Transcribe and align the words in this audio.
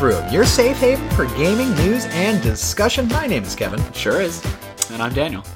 Room, 0.00 0.28
your 0.30 0.44
safe 0.44 0.76
haven 0.76 1.08
for 1.10 1.24
gaming 1.36 1.74
news 1.76 2.04
and 2.10 2.42
discussion. 2.42 3.08
My 3.08 3.26
name 3.26 3.44
is 3.44 3.54
Kevin. 3.54 3.80
Sure 3.94 4.20
is. 4.20 4.44
And 4.90 5.02
I'm 5.02 5.14
Daniel. 5.14 5.42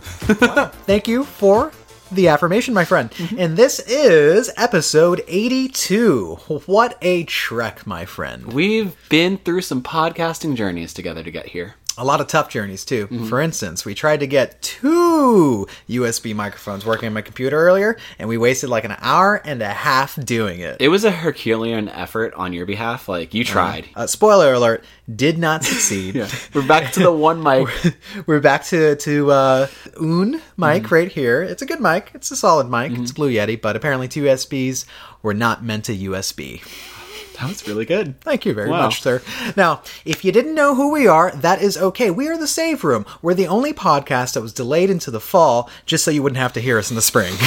Thank 0.87 1.07
you 1.07 1.25
for 1.25 1.73
the 2.11 2.29
affirmation, 2.29 2.73
my 2.73 2.87
friend. 2.87 3.11
Mm-hmm. 3.11 3.39
And 3.39 3.57
this 3.57 3.81
is 3.81 4.51
episode 4.57 5.23
82. 5.29 6.37
What 6.65 6.97
a 7.03 7.25
trek, 7.25 7.87
my 7.87 8.07
friend. 8.07 8.53
We've 8.53 8.97
been 9.11 9.37
through 9.37 9.61
some 9.61 9.83
podcasting 9.83 10.57
journeys 10.57 10.95
together 10.95 11.23
to 11.23 11.31
get 11.31 11.47
here. 11.47 11.75
A 12.01 12.05
lot 12.05 12.23
of 12.23 12.29
tough 12.29 12.49
journeys, 12.49 12.85
too. 12.87 13.07
For 13.29 13.41
instance, 13.43 13.85
we 13.85 13.95
tried 13.95 14.21
to 14.21 14.27
get 14.27 14.63
two 14.63 15.67
USB 15.87 16.35
microphones 16.35 16.87
working 16.87 17.07
on 17.09 17.13
my 17.13 17.21
computer 17.21 17.59
earlier, 17.59 17.99
and 18.19 18.27
we 18.27 18.39
wasted 18.39 18.71
like 18.71 18.85
an 18.85 18.97
hour 19.01 19.37
and 19.45 19.61
a 19.61 19.69
half 19.69 20.17
doing 20.25 20.61
it. 20.61 20.79
It 20.81 20.89
was 20.89 21.05
a 21.05 21.11
Herculean 21.11 21.91
effort 21.91 22.33
on 22.35 22.55
your 22.55 22.65
behalf. 22.65 23.07
Like, 23.07 23.35
you 23.35 23.45
tried. 23.45 23.87
Uh, 23.95 24.07
spoiler 24.07 24.55
alert, 24.55 24.83
did 25.15 25.37
not 25.37 25.63
succeed. 25.63 26.15
We're 26.55 26.67
back 26.67 26.93
to 26.95 27.01
the 27.01 27.13
one 27.13 27.43
mic. 27.43 27.69
We're 28.27 28.41
back 28.41 28.65
to 28.67 28.97
to 28.97 29.31
uh, 29.31 29.67
Un 30.01 30.41
mic 30.57 30.91
right 30.91 31.13
here. 31.13 31.43
It's 31.43 31.61
a 31.61 31.67
good 31.67 31.81
mic. 31.81 32.13
It's 32.15 32.31
a 32.31 32.37
solid 32.37 32.71
mic. 32.71 32.99
It's 32.99 33.13
Blue 33.13 33.31
Yeti, 33.31 33.61
but 33.61 33.77
apparently 33.77 34.09
two 34.09 34.23
USBs 34.25 34.87
were 35.23 35.35
not 35.35 35.63
meant 35.63 35.85
to 35.85 35.95
USB. 35.95 36.63
That 37.41 37.49
was 37.49 37.67
really 37.67 37.85
good. 37.87 38.21
Thank 38.21 38.45
you 38.45 38.53
very 38.55 38.69
Wow. 38.71 38.83
much, 38.83 39.01
sir. 39.03 39.23
Now, 39.57 39.83
if 40.05 40.25
you 40.25 40.33
didn't 40.33 40.55
know 40.55 40.75
who 40.75 40.91
we 40.93 41.07
are, 41.07 41.31
that 41.33 41.63
is 41.63 41.77
okay. 41.79 42.11
We 42.11 42.29
are 42.29 42.37
the 42.37 42.47
Save 42.47 42.85
Room. 42.85 43.07
We're 43.23 43.35
the 43.35 43.47
only 43.49 43.73
podcast 43.73 44.35
that 44.35 44.43
was 44.43 44.53
delayed 44.53 44.91
into 44.91 45.11
the 45.11 45.21
fall 45.21 45.71
just 45.87 46.05
so 46.05 46.11
you 46.11 46.23
wouldn't 46.23 46.39
have 46.39 46.53
to 46.55 46.61
hear 46.61 46.79
us 46.79 46.91
in 46.91 46.97
the 46.97 47.03
spring. 47.03 47.33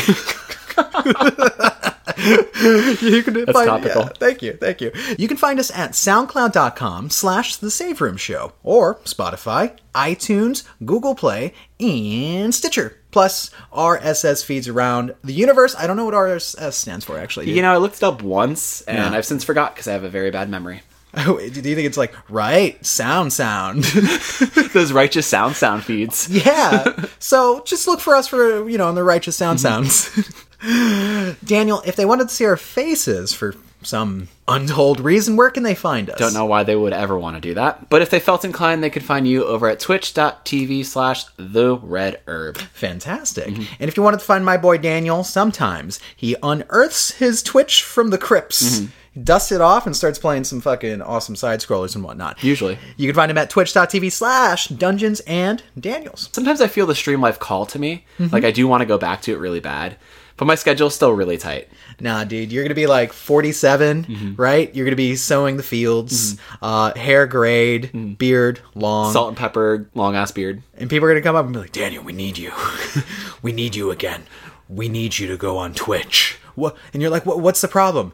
you 2.17 3.23
can 3.23 3.33
That's 3.45 3.51
topical. 3.65 4.01
yeah, 4.03 4.09
thank 4.17 4.41
you, 4.41 4.53
thank 4.53 4.81
you. 4.81 4.91
You 5.17 5.27
can 5.27 5.37
find 5.37 5.59
us 5.59 5.69
at 5.71 5.91
soundcloud.com 5.91 7.09
slash 7.09 7.55
the 7.57 7.69
Save 7.71 8.01
Room 8.01 8.17
Show 8.17 8.53
or 8.63 8.95
Spotify, 9.05 9.77
iTunes, 9.93 10.63
Google 10.85 11.15
Play, 11.15 11.53
and 11.79 12.53
Stitcher. 12.53 12.97
Plus 13.13 13.51
RSS 13.71 14.43
feeds 14.43 14.67
around 14.67 15.13
the 15.23 15.33
universe. 15.33 15.75
I 15.77 15.87
don't 15.87 15.95
know 15.95 16.05
what 16.05 16.15
RSS 16.15 16.73
stands 16.73 17.05
for, 17.05 17.17
actually. 17.17 17.51
You 17.51 17.61
know, 17.61 17.71
I 17.71 17.77
looked 17.77 17.97
it 17.97 18.03
up 18.03 18.21
once, 18.23 18.81
and 18.81 18.97
Yeah. 18.97 19.17
I've 19.17 19.25
since 19.25 19.43
forgot 19.43 19.73
because 19.75 19.87
I 19.87 19.93
have 19.93 20.03
a 20.03 20.09
very 20.09 20.31
bad 20.31 20.49
memory. 20.49 20.81
Oh, 21.15 21.37
do 21.49 21.69
you 21.69 21.75
think 21.75 21.85
it's 21.85 21.97
like 21.97 22.13
right 22.29 22.83
sound 22.85 23.31
sound? 23.31 23.83
Those 24.73 24.91
righteous 24.91 25.27
sound 25.27 25.55
sound 25.55 25.83
feeds. 25.83 26.27
yeah. 26.27 27.05
So 27.19 27.61
just 27.65 27.87
look 27.87 27.99
for 27.99 28.15
us 28.15 28.27
for 28.27 28.67
you 28.67 28.77
know 28.79 28.87
on 28.87 28.95
the 28.95 29.03
righteous 29.03 29.35
sound 29.35 29.59
mm-hmm. 29.59 29.85
sounds. 29.85 30.45
Daniel, 30.63 31.81
if 31.85 31.95
they 31.95 32.05
wanted 32.05 32.29
to 32.29 32.33
see 32.33 32.45
our 32.45 32.57
faces 32.57 33.33
for 33.33 33.55
some 33.81 34.29
untold 34.47 35.01
reason, 35.01 35.35
where 35.35 35.49
can 35.49 35.63
they 35.63 35.75
find 35.75 36.09
us? 36.09 36.17
Don't 36.17 36.33
know 36.33 36.45
why 36.45 36.63
they 36.63 36.75
would 36.75 36.93
ever 36.93 37.17
want 37.17 37.35
to 37.35 37.41
do 37.41 37.53
that. 37.55 37.89
But 37.89 38.01
if 38.01 38.09
they 38.09 38.19
felt 38.19 38.45
inclined, 38.45 38.81
they 38.81 38.89
could 38.89 39.03
find 39.03 39.27
you 39.27 39.43
over 39.45 39.67
at 39.67 39.79
twitch.tv 39.79 40.85
slash 40.85 41.25
the 41.37 41.77
red 41.77 42.21
herb. 42.27 42.57
Fantastic. 42.57 43.47
Mm-hmm. 43.47 43.73
And 43.79 43.89
if 43.89 43.97
you 43.97 44.03
wanted 44.03 44.21
to 44.21 44.25
find 44.25 44.45
my 44.45 44.57
boy 44.57 44.77
Daniel, 44.77 45.23
sometimes 45.23 45.99
he 46.15 46.35
unearths 46.41 47.11
his 47.11 47.43
Twitch 47.43 47.83
from 47.83 48.09
the 48.09 48.17
crypts. 48.17 48.79
He 48.79 48.89
dusts 49.21 49.51
it 49.51 49.61
off 49.61 49.85
and 49.85 49.95
starts 49.95 50.17
playing 50.17 50.45
some 50.45 50.61
fucking 50.61 51.01
awesome 51.01 51.35
side 51.35 51.59
scrollers 51.59 51.95
and 51.95 52.03
whatnot. 52.03 52.43
Usually. 52.43 52.79
You 52.97 53.07
can 53.07 53.15
find 53.15 53.29
him 53.29 53.37
at 53.37 53.49
twitch.tv 53.49 54.11
slash 54.11 54.67
dungeons 54.69 55.19
and 55.21 55.61
Daniels. 55.79 56.29
Sometimes 56.31 56.61
I 56.61 56.67
feel 56.67 56.85
the 56.85 56.95
stream 56.95 57.21
life 57.21 57.37
call 57.37 57.65
to 57.67 57.79
me. 57.79 58.05
Mm-hmm. 58.17 58.33
Like, 58.33 58.43
I 58.45 58.51
do 58.51 58.67
want 58.67 58.81
to 58.81 58.85
go 58.85 58.97
back 58.97 59.21
to 59.23 59.33
it 59.33 59.39
really 59.39 59.59
bad. 59.59 59.97
But 60.37 60.45
my 60.45 60.55
schedule's 60.55 60.95
still 60.95 61.11
really 61.11 61.37
tight. 61.37 61.69
Nah, 61.99 62.23
dude, 62.23 62.51
you're 62.51 62.63
gonna 62.63 62.73
be 62.75 62.87
like 62.87 63.13
47, 63.13 64.03
Mm-hmm. 64.05 64.41
right? 64.41 64.73
You're 64.75 64.85
gonna 64.85 64.95
be 64.95 65.15
sowing 65.15 65.57
the 65.57 65.63
fields, 65.63 66.37
uh, 66.61 66.93
hair 66.95 67.27
grayed, 67.27 68.17
beard 68.17 68.59
long. 68.75 69.13
Salt 69.13 69.27
and 69.29 69.37
pepper, 69.37 69.87
long 69.93 70.15
ass 70.15 70.31
beard. 70.31 70.63
and 70.77 70.89
people 70.89 71.07
are 71.07 71.11
gonna 71.11 71.21
come 71.21 71.35
up 71.35 71.45
and 71.45 71.53
be 71.53 71.59
like, 71.59 71.71
"Daniel, 71.71 72.03
we 72.03 72.13
need 72.13 72.37
you. 72.37 72.51
we 73.43 73.51
need 73.51 73.75
you 73.75 73.91
again. 73.91 74.23
We 74.67 74.89
need 74.89 75.19
you 75.19 75.27
to 75.27 75.37
go 75.37 75.57
on 75.57 75.73
Twitch." 75.73 76.39
What? 76.55 76.75
And 76.93 77.01
you're 77.01 77.11
like, 77.11 77.25
what, 77.25 77.39
"What's 77.39 77.61
the 77.61 77.67
problem?" 77.67 78.13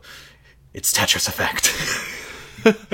It's 0.73 0.91
Tetris 0.93 1.27
Effect. 1.27 1.73